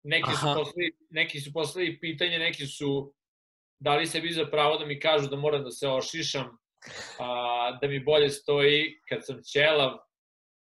neki 0.04 0.32
su, 0.32 0.46
Aha. 0.48 0.54
poslali, 0.56 0.92
neki 1.10 1.40
su 1.40 1.54
poslali 1.54 2.00
pitanje, 2.00 2.40
neki 2.40 2.66
su 2.66 3.14
dali 3.80 4.08
sebi 4.08 4.32
za 4.32 4.46
pravo 4.46 4.78
da 4.78 4.86
mi 4.86 5.00
kažu 5.00 5.30
da 5.30 5.36
moram 5.36 5.64
da 5.64 5.72
se 5.72 5.88
ošišam, 5.88 6.58
a, 7.20 7.78
da 7.82 7.88
mi 7.88 8.00
bolje 8.00 8.30
stoji 8.30 9.02
kad 9.10 9.26
sam 9.26 9.42
ćelav, 9.44 9.98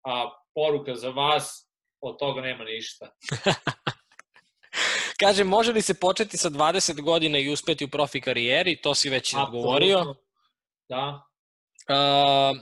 a 0.07 0.31
poruka 0.55 0.95
za 0.95 1.11
vas, 1.11 1.71
od 2.01 2.19
toga 2.19 2.41
nema 2.41 2.65
ništa. 2.65 3.11
Kaže, 5.21 5.45
može 5.45 5.73
li 5.73 5.83
se 5.83 6.01
početi 6.01 6.37
sa 6.37 6.51
20 6.51 7.03
godina 7.03 7.39
i 7.39 7.51
uspeti 7.51 7.85
u 7.85 7.89
profi 7.89 8.21
karijeri? 8.21 8.81
To 8.81 8.95
si 8.95 9.11
već 9.11 9.35
odgovorio. 9.35 9.99
Apsolutno. 9.99 10.23
Da. 10.89 11.25
Uh, 11.89 12.59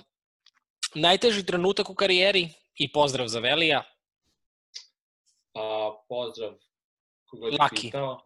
najteži 0.95 1.47
trenutak 1.47 1.91
u 1.91 1.95
karijeri 1.95 2.49
i 2.75 2.93
pozdrav 2.93 3.29
za 3.29 3.41
Velija. 3.41 3.83
A, 5.55 5.93
pozdrav 6.09 6.53
je 7.33 7.59
Laki. 7.61 7.77
pitao. 7.81 8.21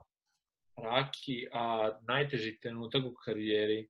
Raki, 0.77 1.47
a 1.53 1.91
najteži 2.09 2.61
trenutak 2.61 3.05
u 3.05 3.15
karijeri. 3.25 3.89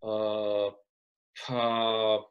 A, 0.00 0.70
pa, 1.46 2.22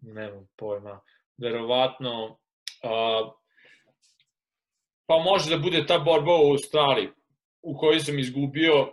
nemam 0.00 0.48
pojma. 0.56 1.00
Verovatno, 1.36 2.38
a, 2.82 3.30
pa 5.08 5.18
može 5.18 5.50
da 5.50 5.58
bude 5.58 5.86
ta 5.86 5.98
borba 5.98 6.34
u 6.36 6.50
Australiji, 6.50 7.08
u 7.62 7.76
kojoj 7.78 8.00
sam 8.00 8.18
izgubio 8.18 8.92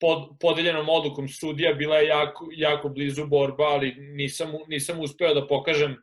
pod, 0.00 0.28
podeljenom 0.40 0.88
odlukom 0.88 1.28
sudija, 1.28 1.74
bila 1.74 1.96
je 1.96 2.06
jako, 2.06 2.48
jako 2.52 2.88
blizu 2.88 3.26
borba, 3.26 3.64
ali 3.64 3.94
nisam, 3.94 4.52
nisam 4.68 5.00
uspeo 5.00 5.34
da 5.34 5.46
pokažem 5.46 5.96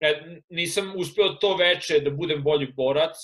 e, 0.00 0.40
nisam 0.48 0.92
uspeo 0.96 1.28
to 1.28 1.56
veče 1.56 2.00
da 2.00 2.10
budem 2.10 2.42
bolji 2.42 2.66
borac 2.66 3.16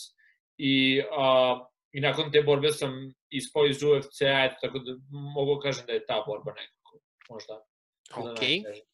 i, 0.58 1.02
a, 1.10 1.58
i 1.92 2.00
nakon 2.00 2.32
te 2.32 2.42
borbe 2.42 2.72
sam 2.72 3.14
ispao 3.30 3.66
iz 3.66 3.82
UFC-a, 3.82 4.44
eto, 4.44 4.56
tako 4.62 4.78
da 4.78 4.92
mogu 5.10 5.60
kažem 5.60 5.86
da 5.86 5.92
je 5.92 6.06
ta 6.06 6.24
borba 6.26 6.52
nekako, 6.52 6.98
možda. 7.30 7.62
Ok. 8.16 8.40
najteža. 8.40 8.91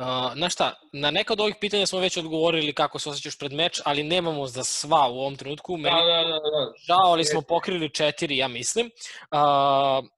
Uh, 0.00 0.06
znaš 0.34 0.52
šta, 0.52 0.74
na 0.92 1.10
neka 1.10 1.32
od 1.32 1.40
ovih 1.40 1.54
pitanja 1.60 1.86
smo 1.86 1.98
već 1.98 2.16
odgovorili 2.16 2.72
kako 2.72 2.98
se 2.98 3.10
osjećaš 3.10 3.38
pred 3.38 3.52
meč, 3.52 3.80
ali 3.84 4.02
nemamo 4.02 4.46
za 4.46 4.64
sva 4.64 5.08
u 5.08 5.18
ovom 5.18 5.36
trenutku. 5.36 5.76
Meni 5.76 5.96
Da, 5.96 6.04
da, 6.04 6.22
da, 6.22 6.32
da. 6.32 6.72
žao, 6.86 7.12
ali 7.12 7.24
smo 7.24 7.42
pokrili 7.42 7.94
četiri, 7.94 8.36
ja 8.36 8.48
mislim. 8.48 8.90
Uh, 9.30 10.08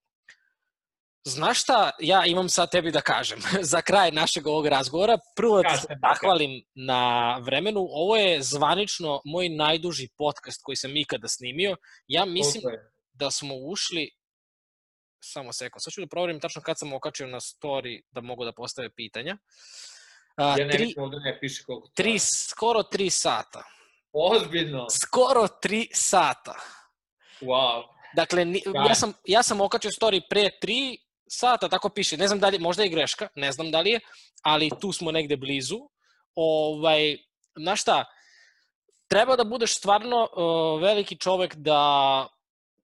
znaš 1.24 1.62
šta, 1.62 1.90
ja 2.00 2.26
imam 2.26 2.48
sad 2.48 2.70
tebi 2.70 2.90
da 2.90 3.00
kažem 3.00 3.38
za 3.72 3.82
kraj 3.82 4.10
našeg 4.10 4.46
ovog 4.46 4.66
razgovora. 4.66 5.18
Prvo 5.36 5.62
da 5.62 5.68
ti 5.68 5.80
se 5.80 5.86
kaži. 5.86 6.00
zahvalim 6.00 6.62
na 6.74 7.38
vremenu. 7.38 7.80
Ovo 7.90 8.16
je 8.16 8.42
zvanično 8.42 9.20
moj 9.24 9.48
najduži 9.48 10.08
podcast 10.18 10.62
koji 10.62 10.76
sam 10.76 10.96
ikada 10.96 11.28
snimio. 11.28 11.76
Ja 12.06 12.24
mislim 12.24 12.62
da 13.12 13.30
smo 13.30 13.54
ušli 13.54 14.10
samo 15.22 15.52
sekund, 15.52 15.82
sad 15.82 15.92
ću 15.92 16.00
da 16.00 16.06
proverim 16.06 16.40
tačno 16.40 16.62
kad 16.62 16.78
sam 16.78 16.92
okačio 16.92 17.26
na 17.26 17.40
story 17.40 18.00
da 18.10 18.20
mogu 18.20 18.44
da 18.44 18.52
postave 18.52 18.90
pitanja. 18.90 19.36
A, 20.36 20.56
Ja 20.58 20.66
ne 20.66 20.72
tri, 20.72 20.94
ovde 20.98 21.16
ne 21.16 21.38
piše 21.40 21.64
koliko 21.64 21.86
to 21.88 21.92
tri, 21.94 22.12
je. 22.12 22.18
skoro 22.18 22.82
tri 22.82 23.10
sata. 23.10 23.62
Ozbiljno, 24.12 24.86
Skoro 24.90 25.48
tri 25.48 25.88
sata. 25.94 26.54
wow. 27.40 27.82
Dakle, 28.16 28.44
ni, 28.44 28.62
Da. 28.66 28.78
ja, 28.88 28.94
sam, 28.94 29.12
ja 29.24 29.42
sam 29.42 29.60
okačio 29.60 29.90
story 29.90 30.20
pre 30.30 30.50
tri 30.60 30.98
sata, 31.30 31.68
tako 31.68 31.88
piše. 31.88 32.16
Ne 32.16 32.26
znam 32.26 32.40
da 32.40 32.48
li, 32.48 32.58
možda 32.58 32.82
je 32.82 32.88
greška, 32.88 33.28
ne 33.34 33.52
znam 33.52 33.70
da 33.70 33.80
li 33.80 33.90
je, 33.90 34.00
ali 34.42 34.70
tu 34.80 34.92
smo 34.92 35.10
negde 35.12 35.36
blizu. 35.36 35.78
Ovaj, 36.34 37.16
znaš 37.56 37.80
šta, 37.80 38.04
treba 39.08 39.36
da 39.36 39.44
budeš 39.44 39.76
stvarno 39.76 40.28
uh, 40.32 40.82
veliki 40.82 41.18
čovek 41.18 41.54
da 41.54 42.28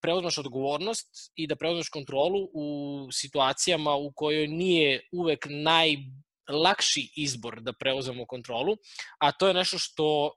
preuzmeš 0.02 0.38
odgovornost 0.38 1.32
i 1.34 1.46
da 1.46 1.56
preuzmeš 1.56 1.88
kontrolu 1.88 2.48
u 2.52 2.68
situacijama 3.12 3.94
u 3.94 4.12
kojoj 4.12 4.48
nije 4.48 5.00
uvek 5.12 5.46
najlakši 5.50 7.12
izbor 7.16 7.60
da 7.60 7.72
preuzmemo 7.72 8.26
kontrolu, 8.26 8.76
a 9.18 9.32
to 9.32 9.48
je 9.48 9.54
nešto 9.54 9.78
što 9.78 10.32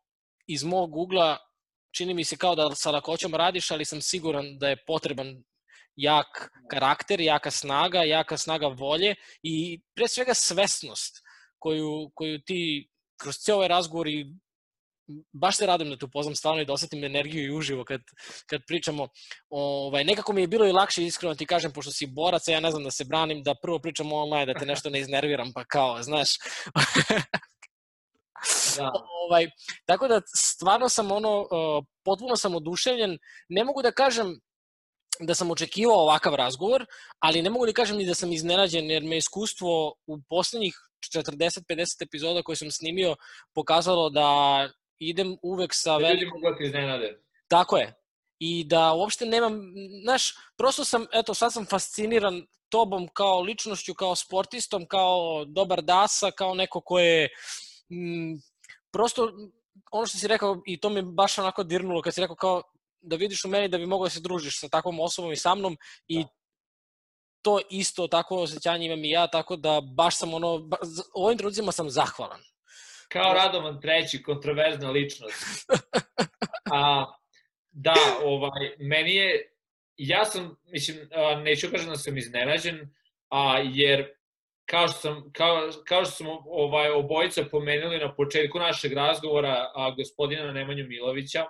iz 0.48 0.64
mog 0.64 0.95
ugla 0.95 1.38
čini 1.95 2.14
mi 2.14 2.23
se 2.23 2.38
kao 2.38 2.56
da 2.56 2.75
sa 2.75 2.91
lakoćom 2.91 3.35
radiš, 3.35 3.72
ali 3.72 3.85
sam 3.85 4.01
siguran 4.01 4.57
da 4.57 4.69
je 4.69 4.83
potreban 4.88 5.43
jak 5.95 6.51
karakter, 6.69 7.22
jaka 7.22 7.51
snaga, 7.51 8.03
jaka 8.03 8.38
snaga 8.38 8.67
volje 8.67 9.15
i 9.43 9.81
pre 9.95 10.07
svega 10.07 10.33
svesnost 10.33 11.22
koju, 11.59 12.11
koju 12.15 12.40
ti 12.41 12.90
kroz 13.22 13.35
cijel 13.35 13.57
ovaj 13.57 13.67
razgovor 13.67 14.07
i 14.07 14.25
baš 15.33 15.57
se 15.57 15.65
radim 15.65 15.89
da 15.89 15.97
te 15.97 16.05
upoznam 16.05 16.35
stvarno 16.35 16.61
i 16.61 16.65
da 16.65 16.73
osetim 16.73 17.03
energiju 17.03 17.45
i 17.45 17.57
uživo 17.57 17.83
kad, 17.83 18.01
kad 18.45 18.61
pričamo. 18.67 19.07
Ovaj, 19.49 20.03
nekako 20.03 20.33
mi 20.33 20.41
je 20.41 20.47
bilo 20.47 20.67
i 20.67 20.71
lakše 20.71 21.03
iskreno 21.03 21.35
ti 21.35 21.45
kažem, 21.45 21.71
pošto 21.71 21.91
si 21.91 22.07
borac, 22.07 22.47
ja 22.47 22.59
ne 22.59 22.71
znam 22.71 22.83
da 22.83 22.91
se 22.91 23.05
branim, 23.05 23.43
da 23.43 23.55
prvo 23.61 23.80
pričamo 23.80 24.15
online, 24.15 24.53
da 24.53 24.59
te 24.59 24.65
nešto 24.65 24.89
ne 24.89 24.99
iznerviram, 24.99 25.53
pa 25.53 25.63
kao, 25.63 26.03
znaš. 26.03 26.30
Da. 28.77 28.91
ovaj, 29.25 29.47
tako 29.85 30.07
da 30.07 30.21
stvarno 30.35 30.89
sam 30.89 31.11
ono, 31.11 31.45
potpuno 32.03 32.35
sam 32.35 32.55
oduševljen. 32.55 33.17
Ne 33.49 33.63
mogu 33.63 33.81
da 33.81 33.91
kažem 33.91 34.39
da 35.19 35.35
sam 35.35 35.51
očekivao 35.51 35.95
ovakav 35.95 36.35
razgovor, 36.35 36.85
ali 37.19 37.41
ne 37.41 37.49
mogu 37.49 37.65
da 37.65 37.73
kažem 37.73 37.97
ni 37.97 38.05
da 38.05 38.13
sam 38.13 38.31
iznenađen, 38.31 38.91
jer 38.91 39.03
me 39.03 39.17
iskustvo 39.17 39.93
u 40.07 40.21
poslednjih 40.30 40.75
40-50 41.15 42.03
epizoda 42.03 42.43
koje 42.43 42.55
sam 42.55 42.71
snimio 42.71 43.15
pokazalo 43.53 44.09
da 44.09 44.69
idem 45.09 45.38
uvek 45.41 45.73
sa 45.73 45.99
Da 45.99 46.13
ljudi 46.13 46.25
mogu 46.25 46.55
da 46.59 46.65
iznenade. 46.65 47.21
Tako 47.47 47.77
je. 47.77 47.93
I 48.39 48.63
da 48.63 48.93
uopšte 48.93 49.25
nemam, 49.25 49.61
znaš, 50.03 50.33
prosto 50.57 50.85
sam, 50.85 51.05
eto, 51.13 51.33
sad 51.33 51.53
sam 51.53 51.65
fasciniran 51.65 52.47
tobom 52.69 53.07
kao 53.13 53.41
ličnošću, 53.41 53.93
kao 53.93 54.15
sportistom, 54.15 54.85
kao 54.88 55.45
dobar 55.45 55.81
dasa, 55.81 56.31
kao 56.31 56.53
neko 56.53 56.81
ko 56.81 56.99
je 56.99 57.30
m, 57.91 58.39
prosto 58.91 59.31
ono 59.91 60.05
što 60.05 60.17
si 60.17 60.27
rekao 60.27 60.61
i 60.65 60.80
to 60.80 60.89
me 60.89 61.01
baš 61.01 61.38
onako 61.38 61.63
dirnulo 61.63 62.01
kad 62.01 62.13
si 62.13 62.21
rekao 62.21 62.35
kao 62.35 62.63
da 63.01 63.15
vidiš 63.15 63.45
u 63.45 63.49
meni 63.49 63.67
da 63.67 63.77
bi 63.77 63.85
mogao 63.85 64.05
da 64.05 64.09
se 64.09 64.19
družiš 64.19 64.59
sa 64.59 64.69
takvom 64.69 64.99
osobom 64.99 65.31
i 65.31 65.35
sa 65.35 65.55
mnom 65.55 65.77
i 66.07 66.23
Da. 66.23 66.30
to 67.41 67.59
isto 67.69 68.07
tako 68.07 68.38
osjećanje 68.38 68.85
imam 68.85 69.03
i 69.05 69.09
ja, 69.09 69.27
tako 69.27 69.55
da 69.55 69.81
baš 69.95 70.17
sam 70.17 70.33
ono, 70.33 70.57
ba, 70.57 70.77
ovim 71.13 71.38
trenucima 71.38 71.71
sam 71.71 71.89
zahvalan. 71.89 72.39
Kao 73.11 73.33
Radovan 73.33 73.81
treći, 73.81 74.23
kontroverzna 74.23 74.91
ličnost. 74.91 75.72
A, 76.72 77.06
da, 77.72 77.93
ovaj, 78.23 78.75
meni 78.80 79.15
je, 79.15 79.53
ja 79.98 80.25
sam, 80.25 80.56
mislim, 80.72 81.09
a, 81.11 81.35
neću 81.35 81.67
kažem 81.72 81.90
da 81.90 81.95
sam 81.95 82.17
iznenađen, 82.17 82.93
a, 83.30 83.57
jer 83.64 84.09
kao 84.65 84.88
što 84.88 84.98
sam, 84.98 85.31
kao, 85.33 85.69
kao 85.88 86.06
što 86.06 86.15
smo 86.15 86.43
ovaj, 86.45 86.90
obojica 86.90 87.45
pomenuli 87.51 87.98
na 87.98 88.15
početku 88.15 88.59
našeg 88.59 88.93
razgovora 88.93 89.72
a, 89.75 89.91
gospodina 89.98 90.51
Nemanju 90.51 90.88
Milovića, 90.88 91.45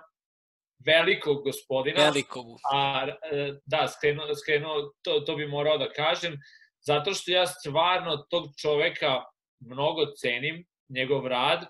velikog 0.86 1.44
gospodina, 1.44 2.04
Velikog. 2.04 2.46
a 2.72 3.06
e, 3.32 3.52
da, 3.66 3.88
skrenuo, 3.88 4.34
skrenuo 4.34 4.92
to, 5.02 5.20
to 5.20 5.36
bi 5.36 5.46
morao 5.46 5.78
da 5.78 5.92
kažem, 5.92 6.38
zato 6.80 7.14
što 7.14 7.30
ja 7.30 7.46
stvarno 7.46 8.16
tog 8.16 8.44
čoveka 8.62 9.24
mnogo 9.60 10.06
cenim, 10.16 10.66
njegov 10.94 11.26
rad, 11.26 11.66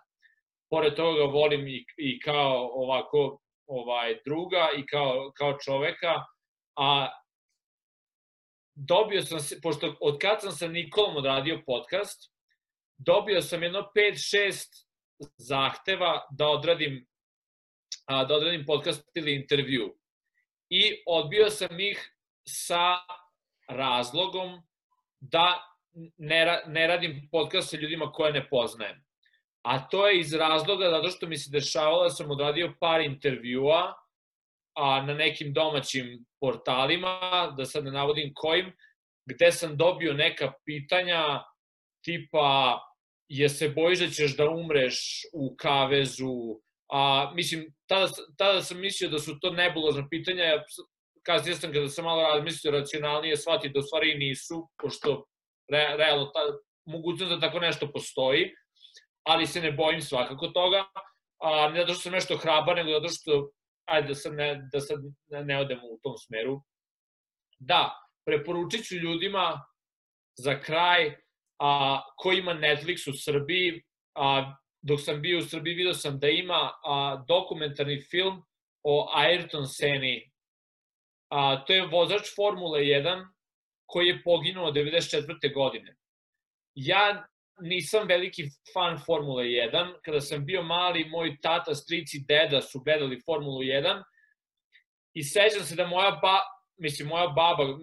pored 0.70 0.94
toga 0.94 1.18
ga 1.18 1.24
volim 1.24 1.68
i, 1.68 1.84
i 1.96 2.20
kao 2.20 2.70
ovako 2.74 3.38
ovaj 3.66 4.16
druga 4.24 4.68
i 4.76 4.86
kao, 4.86 5.32
kao 5.36 5.58
čoveka, 5.58 6.14
a 6.76 7.08
dobio 8.74 9.22
sam 9.22 9.40
se, 9.40 9.60
pošto 9.60 9.96
od 10.00 10.18
kad 10.18 10.40
sam 10.40 10.52
sa 10.52 10.68
Nikolom 10.68 11.16
odradio 11.16 11.62
podcast, 11.66 12.32
dobio 12.98 13.42
sam 13.42 13.62
jedno 13.62 13.90
5-6 13.96 14.86
zahteva 15.36 16.26
da 16.30 16.48
odradim 16.48 17.06
a, 18.06 18.24
da 18.24 18.34
odradim 18.34 18.64
podcast 18.66 19.10
ili 19.14 19.34
intervju. 19.34 19.98
I 20.68 20.82
odbio 21.06 21.50
sam 21.50 21.80
ih 21.80 22.16
sa 22.48 22.96
razlogom 23.68 24.62
da 25.20 25.76
ne, 26.18 26.62
ne 26.66 26.86
radim 26.86 27.28
podcast 27.32 27.70
sa 27.70 27.76
ljudima 27.76 28.12
koje 28.12 28.32
ne 28.32 28.48
poznajem. 28.48 29.04
A 29.62 29.88
to 29.88 30.06
je 30.08 30.20
iz 30.20 30.34
razloga 30.34 30.90
zato 30.90 31.08
što 31.10 31.26
mi 31.26 31.36
se 31.36 31.50
dešavalo 31.52 32.02
da 32.02 32.10
sam 32.10 32.30
odradio 32.30 32.72
par 32.80 33.00
intervjua 33.00 33.94
a, 34.76 35.02
na 35.06 35.14
nekim 35.14 35.52
domaćim 35.52 36.24
portalima, 36.40 37.54
da 37.56 37.64
sad 37.64 37.84
ne 37.84 37.90
navodim 37.90 38.32
kojim, 38.34 38.72
gde 39.26 39.52
sam 39.52 39.76
dobio 39.76 40.12
neka 40.12 40.52
pitanja 40.64 41.42
tipa 42.04 42.80
je 43.28 43.48
se 43.48 43.68
bojiš 43.68 43.98
da 43.98 44.08
ćeš 44.08 44.36
da 44.36 44.50
umreš 44.50 45.22
u 45.32 45.56
kavezu, 45.56 46.60
a, 46.92 47.32
mislim, 47.34 47.74
tada, 47.86 48.08
tada 48.38 48.62
sam 48.62 48.80
mislio 48.80 49.10
da 49.10 49.18
su 49.18 49.38
to 49.40 49.50
nebulozna 49.50 50.08
pitanja, 50.10 50.44
ja, 50.44 50.64
kasnije 51.22 51.56
sam 51.56 51.72
kada 51.72 51.88
sam 51.88 52.04
malo 52.04 52.22
razmislio 52.22 52.72
racionalnije 52.72 53.36
shvatio 53.36 53.70
da 53.74 53.80
u 53.80 53.82
stvari 53.82 54.14
nisu, 54.18 54.68
pošto 54.82 55.24
re, 55.70 55.96
realno 55.96 56.26
ta, 56.26 56.40
mogućnost 56.84 57.32
da 57.32 57.40
tako 57.40 57.60
nešto 57.60 57.92
postoji, 57.92 58.50
ali 59.22 59.46
se 59.46 59.60
ne 59.60 59.72
bojim 59.72 60.02
svakako 60.02 60.48
toga, 60.48 60.84
a, 61.40 61.68
ne 61.68 61.80
zato 61.80 61.92
što 61.92 62.02
sam 62.02 62.12
nešto 62.12 62.36
hrabar, 62.36 62.76
nego 62.76 62.90
zato 62.90 63.08
što, 63.08 63.50
ajde 63.84 64.08
da 64.08 64.14
sad 64.14 64.34
ne, 64.34 64.68
da 64.72 64.80
sad 64.80 64.98
ne 65.28 65.58
odemo 65.58 65.86
u 65.86 65.98
tom 66.02 66.18
smeru. 66.18 66.62
Da, 67.58 67.90
preporučit 68.24 68.86
ću 68.86 68.96
ljudima 68.96 69.64
za 70.38 70.60
kraj 70.60 71.16
a, 71.58 72.00
ko 72.16 72.32
ima 72.32 72.54
Netflix 72.54 73.10
u 73.10 73.12
Srbiji, 73.16 73.82
a, 74.14 74.54
dok 74.82 75.00
sam 75.00 75.22
bio 75.22 75.38
u 75.38 75.42
Srbiji 75.42 75.74
vidio 75.74 75.94
sam 75.94 76.18
da 76.18 76.28
ima 76.28 76.72
a, 76.84 77.24
dokumentarni 77.28 78.00
film 78.10 78.42
o 78.82 79.12
Ayrton 79.16 79.66
Seni. 79.66 80.32
A, 81.30 81.64
to 81.64 81.72
je 81.72 81.86
vozač 81.86 82.34
Formule 82.36 82.80
1 82.80 83.26
koji 83.86 84.06
je 84.06 84.22
poginuo 84.22 84.72
94. 84.72 85.54
godine. 85.54 85.96
Ja 86.74 87.26
nisam 87.62 88.08
veliki 88.08 88.44
fan 88.72 88.98
Formule 89.06 89.44
1. 89.44 89.94
Kada 90.04 90.20
sam 90.20 90.46
bio 90.46 90.62
mali, 90.62 91.04
moj 91.04 91.36
tata, 91.42 91.74
strici, 91.74 92.24
deda 92.28 92.62
su 92.62 92.80
gledali 92.80 93.20
Formulu 93.24 93.60
1 93.60 94.02
i 95.14 95.22
sećam 95.22 95.64
se 95.64 95.74
da 95.74 95.86
moja 95.86 96.10
ba, 96.10 96.38
mislim, 96.76 97.08
moja 97.08 97.26
baba, 97.28 97.78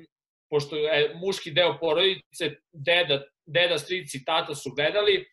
pošto 0.49 0.75
je 0.75 1.15
muški 1.15 1.51
deo 1.51 1.77
porodice, 1.79 2.55
deda, 2.71 3.23
deda, 3.45 3.77
strici, 3.77 4.25
tata 4.25 4.55
su 4.55 4.71
gledali, 4.75 5.25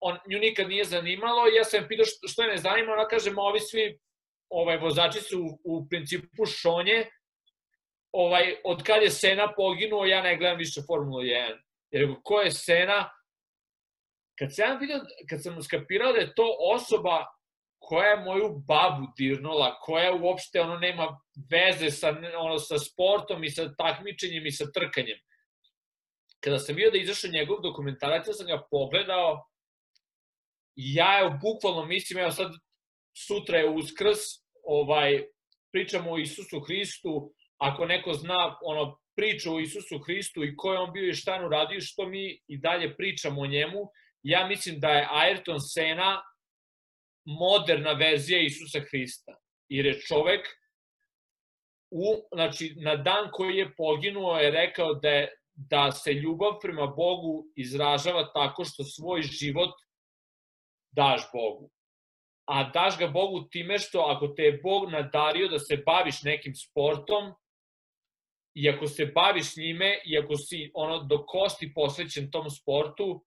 on, 0.00 0.18
nju 0.30 0.38
nikad 0.38 0.68
nije 0.68 0.84
zanimalo 0.84 1.46
ja 1.46 1.64
sam 1.64 1.84
pitao 1.88 2.04
što, 2.04 2.28
što 2.28 2.42
je 2.42 2.48
ne 2.48 2.56
zanima, 2.56 2.92
ona 2.92 3.08
kaže, 3.08 3.30
ma 3.30 3.42
ovi 3.42 3.60
svi 3.60 3.98
ovaj, 4.50 4.76
vozači 4.76 5.20
su 5.20 5.40
u, 5.42 5.76
u 5.76 5.88
principu 5.88 6.46
šonje, 6.46 7.06
ovaj, 8.12 8.56
od 8.64 8.82
kad 8.82 9.02
je 9.02 9.10
Sena 9.10 9.52
poginuo, 9.56 10.04
ja 10.04 10.22
ne 10.22 10.36
gledam 10.36 10.58
više 10.58 10.80
Formulu 10.86 11.22
1. 11.22 11.58
Jer 11.90 12.14
ko 12.22 12.40
je 12.40 12.50
Sena, 12.50 13.10
kad 14.38 14.54
sam 14.54 14.78
vidio, 14.80 15.00
kad 15.28 15.42
sam 15.42 15.62
skapirao 15.62 16.12
da 16.12 16.18
je 16.18 16.34
to 16.34 16.56
osoba 16.74 17.26
koja 17.78 18.10
je 18.10 18.24
moju 18.24 18.48
babu 18.68 19.06
dirnula, 19.18 19.78
koja 19.80 20.14
uopšte 20.14 20.60
ono 20.60 20.78
nema 20.78 21.20
veze 21.50 21.90
sa, 21.90 22.16
ono, 22.38 22.58
sa 22.58 22.78
sportom 22.78 23.44
i 23.44 23.50
sa 23.50 23.74
takmičenjem 23.74 24.46
i 24.46 24.52
sa 24.52 24.64
trkanjem. 24.74 25.18
Kada 26.40 26.58
sam 26.58 26.74
vidio 26.74 26.90
da 26.90 26.98
izašao 26.98 27.30
njegov 27.30 27.60
dokumentarac, 27.62 28.26
ja 28.26 28.32
sam 28.32 28.46
ga 28.46 28.66
pogledao 28.70 29.46
ja 30.76 31.18
je 31.18 31.38
bukvalno 31.42 31.84
mislim, 31.84 32.18
evo 32.18 32.30
sad 32.30 32.52
sutra 33.26 33.58
je 33.58 33.68
uskrs, 33.68 34.18
ovaj, 34.64 35.24
pričamo 35.72 36.10
o 36.10 36.18
Isusu 36.18 36.60
Hristu, 36.60 37.34
ako 37.58 37.86
neko 37.86 38.12
zna 38.12 38.58
ono, 38.62 38.98
priču 39.16 39.54
o 39.54 39.60
Isusu 39.60 39.98
Hristu 39.98 40.44
i 40.44 40.56
ko 40.56 40.72
je 40.72 40.78
on 40.78 40.92
bio 40.92 41.08
i 41.08 41.14
šta 41.14 41.34
on 41.34 41.44
uradio, 41.44 41.80
što 41.80 42.08
mi 42.08 42.40
i 42.48 42.58
dalje 42.58 42.96
pričamo 42.96 43.40
o 43.40 43.46
njemu, 43.46 43.90
ja 44.26 44.46
mislim 44.46 44.80
da 44.80 44.88
je 44.88 45.08
Ayrton 45.12 45.58
Sena 45.58 46.22
moderna 47.24 47.92
verzija 47.92 48.40
Isusa 48.40 48.80
Hrista. 48.90 49.32
Jer 49.68 49.86
je 49.86 50.00
čovek 50.00 50.46
u, 51.90 52.28
znači, 52.34 52.74
na 52.76 52.96
dan 52.96 53.30
koji 53.32 53.56
je 53.56 53.74
poginuo 53.76 54.38
je 54.38 54.50
rekao 54.50 54.94
da, 54.94 55.08
je, 55.08 55.28
da 55.54 55.92
se 55.92 56.12
ljubav 56.12 56.58
prema 56.62 56.86
Bogu 56.86 57.46
izražava 57.56 58.32
tako 58.32 58.64
što 58.64 58.84
svoj 58.84 59.22
život 59.22 59.74
daš 60.90 61.22
Bogu. 61.32 61.70
A 62.48 62.70
daš 62.70 62.98
ga 62.98 63.08
Bogu 63.08 63.48
time 63.50 63.78
što 63.78 64.00
ako 64.00 64.28
te 64.28 64.42
je 64.42 64.60
Bog 64.62 64.90
nadario 64.90 65.48
da 65.48 65.58
se 65.58 65.82
baviš 65.86 66.22
nekim 66.22 66.54
sportom, 66.54 67.34
i 68.54 68.70
ako 68.70 68.86
se 68.86 69.06
baviš 69.06 69.56
njime, 69.56 69.98
i 70.04 70.18
ako 70.18 70.36
si 70.36 70.70
ono 70.74 71.02
do 71.02 71.24
kosti 71.26 71.72
posvećen 71.74 72.30
tom 72.30 72.50
sportu, 72.50 73.24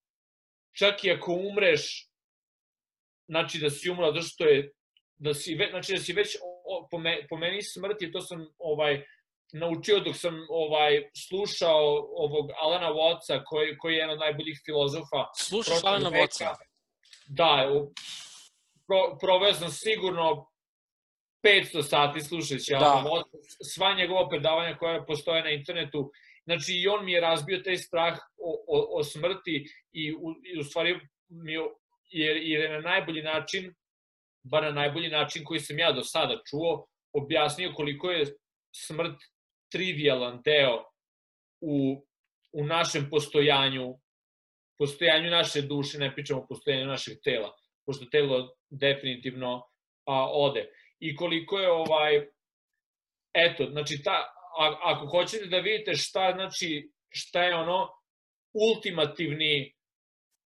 čak 0.77 1.03
i 1.03 1.11
ako 1.11 1.33
umreš, 1.33 2.09
znači 3.27 3.59
da 3.59 3.69
si 3.69 3.89
umro, 3.89 4.11
da 4.11 4.21
što 4.21 4.45
je, 4.45 4.71
da 5.17 5.33
si, 5.33 5.55
ve, 5.55 5.67
znači 5.69 5.93
da 5.93 5.99
si 5.99 6.13
već, 6.13 6.37
o, 6.65 6.87
po, 6.91 6.97
me, 6.97 7.27
po 7.29 7.37
meni 7.37 7.61
smrt 7.63 8.01
je, 8.01 8.11
to 8.11 8.21
sam 8.21 8.47
ovaj, 8.57 9.03
naučio 9.53 9.99
dok 9.99 10.15
sam 10.15 10.45
ovaj 10.49 11.09
slušao 11.27 12.09
ovog 12.15 12.51
Alana 12.61 12.89
Wattsa 12.89 13.43
koji 13.45 13.77
koji 13.77 13.93
je 13.93 13.97
jedan 13.97 14.13
od 14.13 14.19
najboljih 14.19 14.61
filozofa. 14.65 15.25
Slušaš 15.37 15.83
Alana 15.83 16.09
Wattsa? 16.09 16.55
Da, 17.27 17.69
pro, 18.87 19.17
proveo 19.21 19.53
sam 19.53 19.69
sigurno 19.69 20.49
500 21.43 21.83
sati 21.83 22.21
slušajući 22.21 22.71
da. 22.71 22.77
Alana 22.79 23.23
sva 23.73 23.93
njegova 23.93 24.29
predavanja 24.29 24.77
koja 24.77 25.03
postoje 25.03 25.43
na 25.43 25.49
internetu, 25.49 26.11
znači 26.49 26.73
i 26.73 26.87
on 26.87 27.05
mi 27.05 27.11
je 27.11 27.21
razbio 27.21 27.61
taj 27.65 27.77
strah 27.77 28.17
o, 28.37 28.51
o, 28.67 28.99
o 28.99 29.03
smrti 29.03 29.65
i 29.91 30.13
u, 30.13 30.33
i 30.43 30.59
u 30.59 30.63
stvari 30.63 30.99
mi 31.29 31.53
je, 31.53 31.59
jer, 32.09 32.37
jer 32.37 32.61
je 32.61 32.69
na 32.69 32.79
najbolji 32.79 33.21
način, 33.21 33.73
bar 34.43 34.63
na 34.63 34.71
najbolji 34.71 35.09
način 35.09 35.43
koji 35.45 35.59
sam 35.59 35.79
ja 35.79 35.91
do 35.91 36.03
sada 36.03 36.41
čuo, 36.49 36.87
objasnio 37.13 37.73
koliko 37.75 38.11
je 38.11 38.25
smrt 38.75 39.17
trivialan 39.71 40.41
deo 40.45 40.83
u, 41.61 42.05
u 42.53 42.65
našem 42.65 43.07
postojanju, 43.09 43.99
postojanju 44.77 45.29
naše 45.29 45.61
duše, 45.61 45.97
ne 45.97 46.13
pričamo 46.13 46.41
o 46.41 46.47
postojanju 46.49 46.87
našeg 46.87 47.17
tela, 47.23 47.53
pošto 47.85 48.05
telo 48.05 48.55
definitivno 48.69 49.67
a, 50.05 50.31
ode. 50.31 50.65
I 50.99 51.15
koliko 51.15 51.59
je 51.59 51.71
ovaj, 51.71 52.27
eto, 53.33 53.69
znači 53.71 54.01
ta, 54.03 54.38
a, 54.59 54.79
ako 54.83 55.05
hoćete 55.05 55.45
da 55.45 55.57
vidite 55.57 55.95
šta, 55.95 56.31
znači, 56.35 56.91
šta 57.09 57.43
je 57.43 57.55
ono 57.55 57.89
ultimativni, 58.53 59.75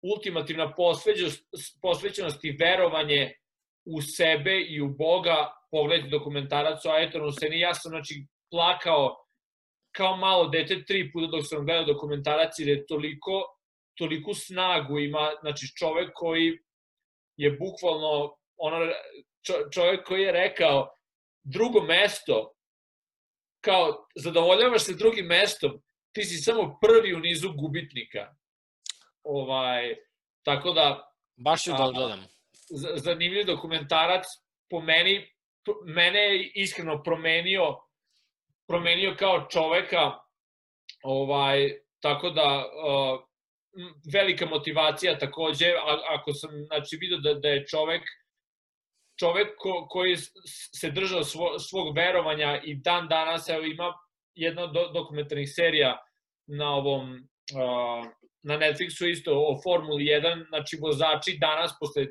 ultimativna 0.02 0.74
posvećenost, 0.74 1.48
posvećenost 1.82 2.44
i 2.44 2.56
verovanje 2.60 3.32
u 3.84 4.02
sebe 4.02 4.60
i 4.60 4.80
u 4.80 4.88
Boga, 4.88 5.52
pogledajte 5.70 6.10
dokumentarac 6.10 6.84
o 6.84 6.90
Aetonu 6.90 7.32
Seni, 7.32 7.60
ja 7.60 7.74
sam 7.74 7.90
znači 7.90 8.26
plakao 8.50 9.16
kao 9.96 10.16
malo 10.16 10.48
dete 10.48 10.84
tri 10.84 11.12
puta 11.12 11.26
dok 11.26 11.40
sam 11.44 11.66
gledao 11.66 11.84
dokumentarac 11.84 12.58
jer 12.58 12.68
je 12.68 12.86
toliko, 12.86 13.42
toliku 13.98 14.34
snagu 14.34 14.98
ima, 14.98 15.30
znači 15.40 15.66
čovek 15.78 16.10
koji 16.14 16.58
je 17.36 17.50
bukvalno 17.50 18.36
ono, 18.56 18.92
čovek 19.72 20.06
koji 20.06 20.22
je 20.22 20.32
rekao 20.32 20.88
drugo 21.44 21.80
mesto 21.80 22.52
kao 23.64 24.06
zadovoljavaš 24.16 24.82
se 24.82 24.94
drugim 24.94 25.26
mestom, 25.26 25.82
ti 26.12 26.24
si 26.24 26.36
samo 26.36 26.78
prvi 26.80 27.14
u 27.14 27.18
nizu 27.18 27.52
gubitnika. 27.52 28.34
Ovaj, 29.22 29.96
tako 30.42 30.72
da... 30.72 31.12
Baš 31.36 31.62
ću 31.62 31.70
da 31.70 31.84
odgledam. 31.84 32.26
Zanimljiv 32.96 33.46
dokumentarac, 33.46 34.24
po 34.70 34.80
meni, 34.80 35.32
mene 35.84 36.18
je 36.18 36.52
iskreno 36.54 37.02
promenio, 37.02 37.76
promenio 38.66 39.16
kao 39.18 39.46
čoveka, 39.50 40.12
ovaj, 41.02 41.78
tako 42.00 42.30
da 42.30 42.66
uh, 42.66 43.20
velika 44.12 44.46
motivacija 44.46 45.18
takođe, 45.18 45.66
a, 45.66 45.98
ako 46.18 46.32
sam 46.32 46.50
znači, 46.66 46.96
vidio 47.00 47.18
da, 47.18 47.34
da 47.34 47.48
je 47.48 47.66
čovek 47.66 48.02
čovek 49.22 49.56
ko, 49.58 49.86
koji 49.90 50.16
se 50.80 50.90
držao 50.90 51.24
svo, 51.24 51.58
svog 51.58 51.96
verovanja 51.96 52.60
i 52.64 52.74
dan 52.74 53.08
danas 53.08 53.48
evo, 53.48 53.62
ima 53.62 53.94
jedna 54.34 54.66
do, 54.66 54.88
dokumentarnih 54.94 55.48
serija 55.54 55.98
na 56.46 56.74
ovom 56.74 57.12
uh, 57.12 58.06
na 58.42 58.58
Netflixu 58.58 59.10
isto 59.10 59.32
o 59.34 59.60
Formuli 59.62 60.04
1, 60.04 60.48
znači 60.48 60.78
vozači 60.80 61.38
danas 61.40 61.72
posle 61.80 62.06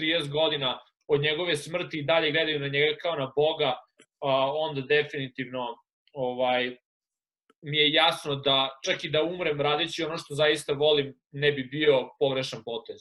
30 0.00 0.30
godina 0.30 0.78
od 1.08 1.20
njegove 1.20 1.56
smrti 1.56 1.98
i 1.98 2.02
dalje 2.02 2.32
gledaju 2.32 2.60
na 2.60 2.68
njega 2.68 2.96
kao 3.02 3.14
na 3.16 3.32
Boga, 3.36 3.68
uh, 3.68 4.30
onda 4.54 4.80
definitivno 4.80 5.66
ovaj 6.12 6.76
mi 7.62 7.76
je 7.76 7.92
jasno 7.92 8.34
da 8.34 8.78
čak 8.84 9.04
i 9.04 9.10
da 9.10 9.22
umrem 9.22 9.60
radeći 9.60 10.04
ono 10.04 10.18
što 10.18 10.34
zaista 10.34 10.72
volim 10.72 11.14
ne 11.30 11.52
bi 11.52 11.62
bio 11.62 12.08
pogrešan 12.18 12.62
potez. 12.64 13.00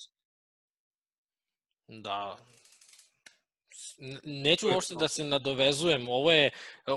Da, 1.87 2.37
neću 4.23 4.67
uopšte 4.67 4.95
da 4.95 5.07
se 5.07 5.23
nadovezujem, 5.23 6.09
ovo 6.09 6.31
je, 6.31 6.51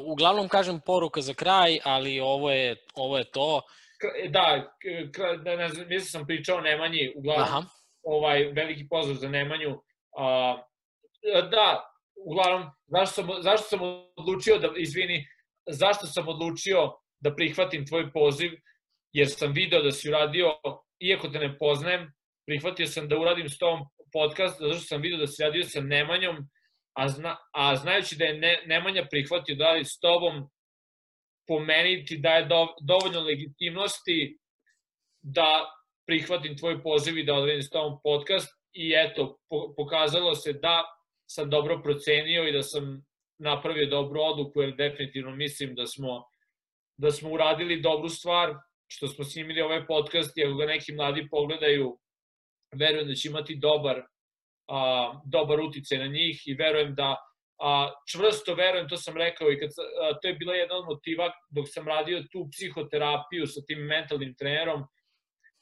uglavnom 0.04 0.48
kažem 0.48 0.80
poruka 0.86 1.20
za 1.20 1.34
kraj, 1.34 1.78
ali 1.84 2.20
ovo 2.20 2.50
je, 2.50 2.76
ovo 2.94 3.18
je 3.18 3.24
to. 3.24 3.62
Da, 4.28 4.74
da 5.44 5.56
ne 5.56 5.68
znam, 5.68 5.88
mislim 5.88 6.06
sam 6.06 6.26
pričao 6.26 6.58
o 6.58 6.60
Nemanji, 6.60 7.12
uglavnom, 7.16 7.48
Aha. 7.48 7.62
ovaj, 8.02 8.44
veliki 8.44 8.88
pozdrav 8.88 9.16
za 9.16 9.28
Nemanju. 9.28 9.82
A, 10.16 10.56
da, 11.50 11.94
uglavnom, 12.26 12.70
zašto 12.86 13.14
sam, 13.14 13.42
zašto 13.42 13.68
sam 13.68 13.80
odlučio 14.16 14.58
da, 14.58 14.68
izvini, 14.76 15.26
zašto 15.70 16.06
sam 16.06 16.28
odlučio 16.28 16.92
da 17.20 17.34
prihvatim 17.34 17.86
tvoj 17.86 18.12
poziv, 18.12 18.52
jer 19.12 19.28
sam 19.30 19.52
video 19.52 19.82
da 19.82 19.90
si 19.90 20.08
uradio, 20.08 20.46
iako 21.00 21.28
te 21.28 21.38
ne 21.38 21.58
poznajem, 21.58 22.12
prihvatio 22.46 22.86
sam 22.86 23.08
da 23.08 23.18
uradim 23.18 23.48
s 23.48 23.58
tobom 23.58 23.86
podcast, 24.12 24.60
zato 24.60 24.74
što 24.74 24.86
sam 24.86 25.02
video 25.02 25.18
da 25.18 25.26
si 25.26 25.42
radio 25.42 25.64
sa 25.64 25.80
Nemanjom, 25.80 26.36
a, 26.92 27.08
zna, 27.08 27.36
a 27.52 27.76
znajući 27.76 28.16
da 28.16 28.24
je 28.24 28.38
ne, 28.38 28.62
Nemanja 28.66 29.06
prihvatio 29.10 29.56
da 29.56 29.64
radi 29.64 29.84
s 29.84 29.98
tobom, 30.00 30.50
po 31.48 31.58
meni 31.58 32.04
ti 32.04 32.18
daje 32.18 32.44
do, 32.44 32.66
dovoljno 32.80 33.20
legitimnosti 33.20 34.38
da 35.22 35.70
prihvatim 36.06 36.56
tvoj 36.56 36.82
poziv 36.82 37.18
i 37.18 37.24
da 37.24 37.34
odredim 37.34 37.62
s 37.62 37.70
tobom 37.70 37.98
podcast 38.02 38.48
i 38.72 38.92
eto, 38.96 39.38
po, 39.48 39.74
pokazalo 39.76 40.34
se 40.34 40.52
da 40.52 40.84
sam 41.30 41.50
dobro 41.50 41.80
procenio 41.82 42.48
i 42.48 42.52
da 42.52 42.62
sam 42.62 43.04
napravio 43.38 43.86
dobru 43.86 44.20
odluku, 44.20 44.60
jer 44.60 44.76
definitivno 44.76 45.36
mislim 45.36 45.74
da 45.74 45.86
smo, 45.86 46.24
da 46.96 47.10
smo 47.10 47.30
uradili 47.30 47.80
dobru 47.80 48.08
stvar, 48.08 48.54
što 48.88 49.08
smo 49.08 49.24
snimili 49.24 49.60
ovaj 49.60 49.86
podcast 49.86 50.38
i 50.38 50.44
ako 50.44 50.54
ga 50.54 50.66
neki 50.66 50.92
mladi 50.92 51.28
pogledaju, 51.30 51.98
verujem 52.74 53.08
da 53.08 53.14
će 53.14 53.28
imati 53.28 53.56
dobar, 53.56 54.02
a, 54.70 55.20
dobar 55.24 55.60
utice 55.60 55.98
na 55.98 56.06
njih 56.06 56.42
i 56.46 56.54
verujem 56.54 56.94
da 56.94 57.16
a, 57.62 57.90
čvrsto 58.12 58.54
verujem, 58.54 58.88
to 58.88 58.96
sam 58.96 59.16
rekao 59.16 59.50
i 59.52 59.58
kad, 59.60 59.70
a, 59.70 60.18
to 60.22 60.28
je 60.28 60.34
bila 60.34 60.54
jedna 60.54 60.76
od 60.76 60.84
motiva 60.84 61.32
dok 61.50 61.66
sam 61.68 61.88
radio 61.88 62.22
tu 62.32 62.48
psihoterapiju 62.52 63.46
sa 63.46 63.60
tim 63.66 63.78
mentalnim 63.78 64.34
trenerom, 64.38 64.84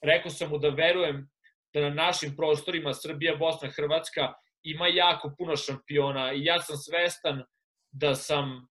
rekao 0.05 0.31
sam 0.31 0.51
mu 0.51 0.59
da 0.59 0.69
verujem 0.69 1.29
da 1.75 1.81
na 1.81 1.91
našim 1.91 2.37
prostorima 2.37 2.95
Srbija, 2.95 3.37
Bosna, 3.37 3.69
Hrvatska 3.69 4.33
ima 4.63 4.87
jako 4.87 5.35
puno 5.39 5.57
šampiona 5.57 6.33
i 6.33 6.45
ja 6.45 6.59
sam 6.59 6.77
svestan 6.77 7.43
da 7.91 8.15
sam 8.15 8.69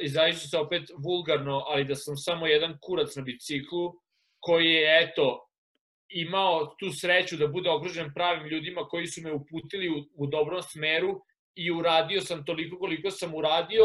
izražit 0.00 0.50
se 0.50 0.58
opet 0.58 0.82
vulgarno, 1.04 1.64
ali 1.66 1.84
da 1.84 1.94
sam 1.94 2.16
samo 2.16 2.46
jedan 2.46 2.78
kurac 2.80 3.16
na 3.16 3.22
biciklu 3.22 3.92
koji 4.40 4.66
je, 4.66 5.02
eto, 5.02 5.49
imao 6.10 6.74
tu 6.78 6.90
sreću 6.92 7.36
da 7.36 7.46
bude 7.46 7.70
okružen 7.70 8.12
pravim 8.14 8.46
ljudima 8.46 8.88
koji 8.88 9.06
su 9.06 9.20
me 9.22 9.32
uputili 9.32 9.88
u, 9.88 10.04
u 10.14 10.26
dobrom 10.26 10.62
smeru 10.62 11.20
i 11.54 11.70
uradio 11.70 12.20
sam 12.20 12.44
toliko 12.44 12.78
koliko 12.78 13.10
sam 13.10 13.34
uradio. 13.34 13.84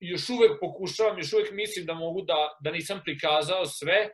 Još 0.00 0.28
uvek 0.28 0.60
pokušavam, 0.60 1.18
još 1.18 1.32
uvek 1.32 1.52
mislim 1.52 1.86
da 1.86 1.94
mogu 1.94 2.22
da, 2.22 2.58
da 2.60 2.70
nisam 2.70 3.00
prikazao 3.04 3.66
sve, 3.66 4.08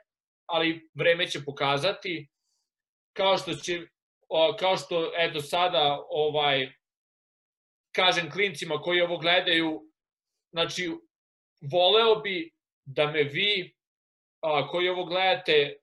ali 0.46 0.90
vreme 0.94 1.26
će 1.26 1.44
pokazati. 1.44 2.28
Kao 3.16 3.38
što 3.38 3.54
će 3.54 3.80
kao 4.58 4.76
što 4.76 5.12
eto 5.16 5.40
sada 5.40 6.04
ovaj 6.08 6.72
kažem 7.94 8.30
klincima 8.30 8.80
koji 8.80 9.00
ovo 9.00 9.18
gledaju 9.18 9.82
znači 10.52 10.90
voleo 11.72 12.14
bi 12.14 12.50
da 12.84 13.06
me 13.10 13.22
vi 13.22 13.74
a, 14.40 14.68
koji 14.68 14.88
ovo 14.88 15.04
gledate 15.04 15.76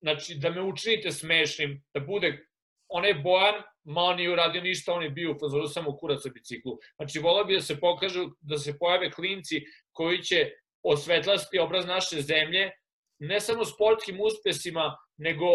znači 0.00 0.34
da 0.34 0.50
me 0.50 0.62
učinite 0.62 1.12
smešnim 1.12 1.82
da 1.94 2.00
bude 2.00 2.46
onaj 2.88 3.14
Bojan 3.14 3.54
ma 3.84 4.02
on 4.02 4.16
nije 4.16 4.32
uradio 4.32 4.62
ništa, 4.62 4.92
on 4.92 5.02
je 5.02 5.10
bio 5.10 5.32
u 5.32 5.38
fazoru 5.38 5.68
samo 5.68 5.96
kurac 5.96 6.22
sa 6.22 6.28
biciklu. 6.34 6.78
Znači, 6.96 7.18
volao 7.18 7.44
bi 7.44 7.54
da 7.54 7.60
se 7.60 7.80
pokažu, 7.80 8.30
da 8.40 8.58
se 8.58 8.78
pojave 8.78 9.10
klinci 9.10 9.62
koji 9.92 10.22
će 10.22 10.50
osvetlasti 10.82 11.58
obraz 11.58 11.86
naše 11.86 12.22
zemlje, 12.22 12.70
ne 13.18 13.40
samo 13.40 13.64
sportskim 13.64 14.20
uspesima, 14.20 14.96
nego 15.16 15.46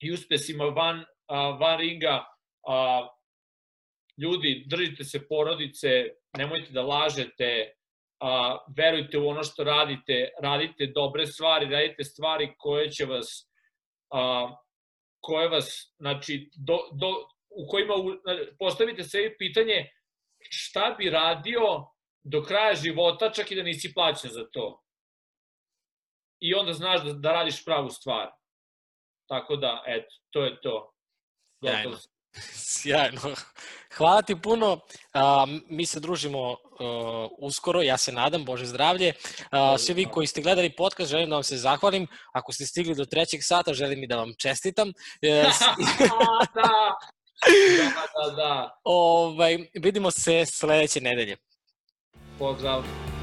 i 0.00 0.12
uspesima 0.12 0.64
van, 0.64 1.04
a, 1.26 1.50
van 1.50 1.78
ringa. 1.78 2.24
A, 2.68 3.08
ljudi, 4.22 4.64
držite 4.66 5.04
se 5.04 5.28
porodice, 5.28 5.88
nemojte 6.36 6.72
da 6.72 6.82
lažete, 6.82 7.72
a, 8.20 8.58
verujte 8.76 9.18
u 9.18 9.28
ono 9.28 9.42
što 9.42 9.64
radite, 9.64 10.28
radite 10.42 10.86
dobre 10.86 11.26
stvari, 11.26 11.66
radite 11.66 12.04
stvari 12.04 12.54
koje 12.58 12.90
će 12.90 13.04
vas 13.04 13.50
a, 14.14 14.56
koje 15.20 15.48
vas, 15.48 15.94
znači, 15.98 16.50
do, 16.56 16.78
do, 16.92 17.06
u 17.50 17.68
kojima 17.70 17.94
postavite 18.58 19.02
sebi 19.02 19.36
pitanje 19.38 19.90
šta 20.50 20.94
bi 20.98 21.10
radio 21.10 21.86
do 22.24 22.42
kraja 22.42 22.74
života, 22.74 23.32
čak 23.32 23.50
i 23.50 23.54
da 23.54 23.62
nisi 23.62 23.94
plaćen 23.94 24.30
za 24.30 24.44
to. 24.52 24.82
I 26.40 26.54
onda 26.54 26.72
znaš 26.72 27.04
da, 27.04 27.12
da 27.12 27.32
radiš 27.32 27.64
pravu 27.64 27.90
stvar. 27.90 28.30
Tako 29.28 29.56
da, 29.56 29.82
eto, 29.86 30.14
to 30.30 30.44
je 30.44 30.60
to. 30.60 30.92
Sjajno. 31.64 31.98
Sjajno. 32.80 33.20
Hvala 33.96 34.22
ti 34.22 34.36
puno. 34.42 34.72
Uh, 34.72 34.80
mi 35.68 35.86
se 35.86 36.00
družimo 36.00 36.56
uh, 36.80 37.30
uskoro, 37.38 37.82
ja 37.82 37.96
se 37.96 38.12
nadam, 38.12 38.44
Bože 38.44 38.66
zdravlje. 38.66 39.12
Uh, 39.12 39.78
svi 39.78 39.94
vi 39.94 40.04
koji 40.04 40.26
ste 40.26 40.42
gledali 40.42 40.76
podcast, 40.76 41.10
želim 41.10 41.30
da 41.30 41.36
vam 41.36 41.42
se 41.42 41.56
zahvalim. 41.56 42.06
Ako 42.32 42.52
ste 42.52 42.66
stigli 42.66 42.94
do 42.94 43.04
trećeg 43.04 43.40
sata, 43.42 43.74
želim 43.74 44.02
i 44.02 44.06
da 44.06 44.16
vam 44.16 44.32
čestitam. 44.38 44.88
da, 45.22 45.52
da, 46.54 46.94
da, 48.14 48.34
da. 48.36 48.80
Ovaj, 48.84 49.58
vidimo 49.74 50.10
se 50.10 50.46
sledeće 50.46 51.00
nedelje. 51.00 51.36
Pozdrav. 52.38 53.13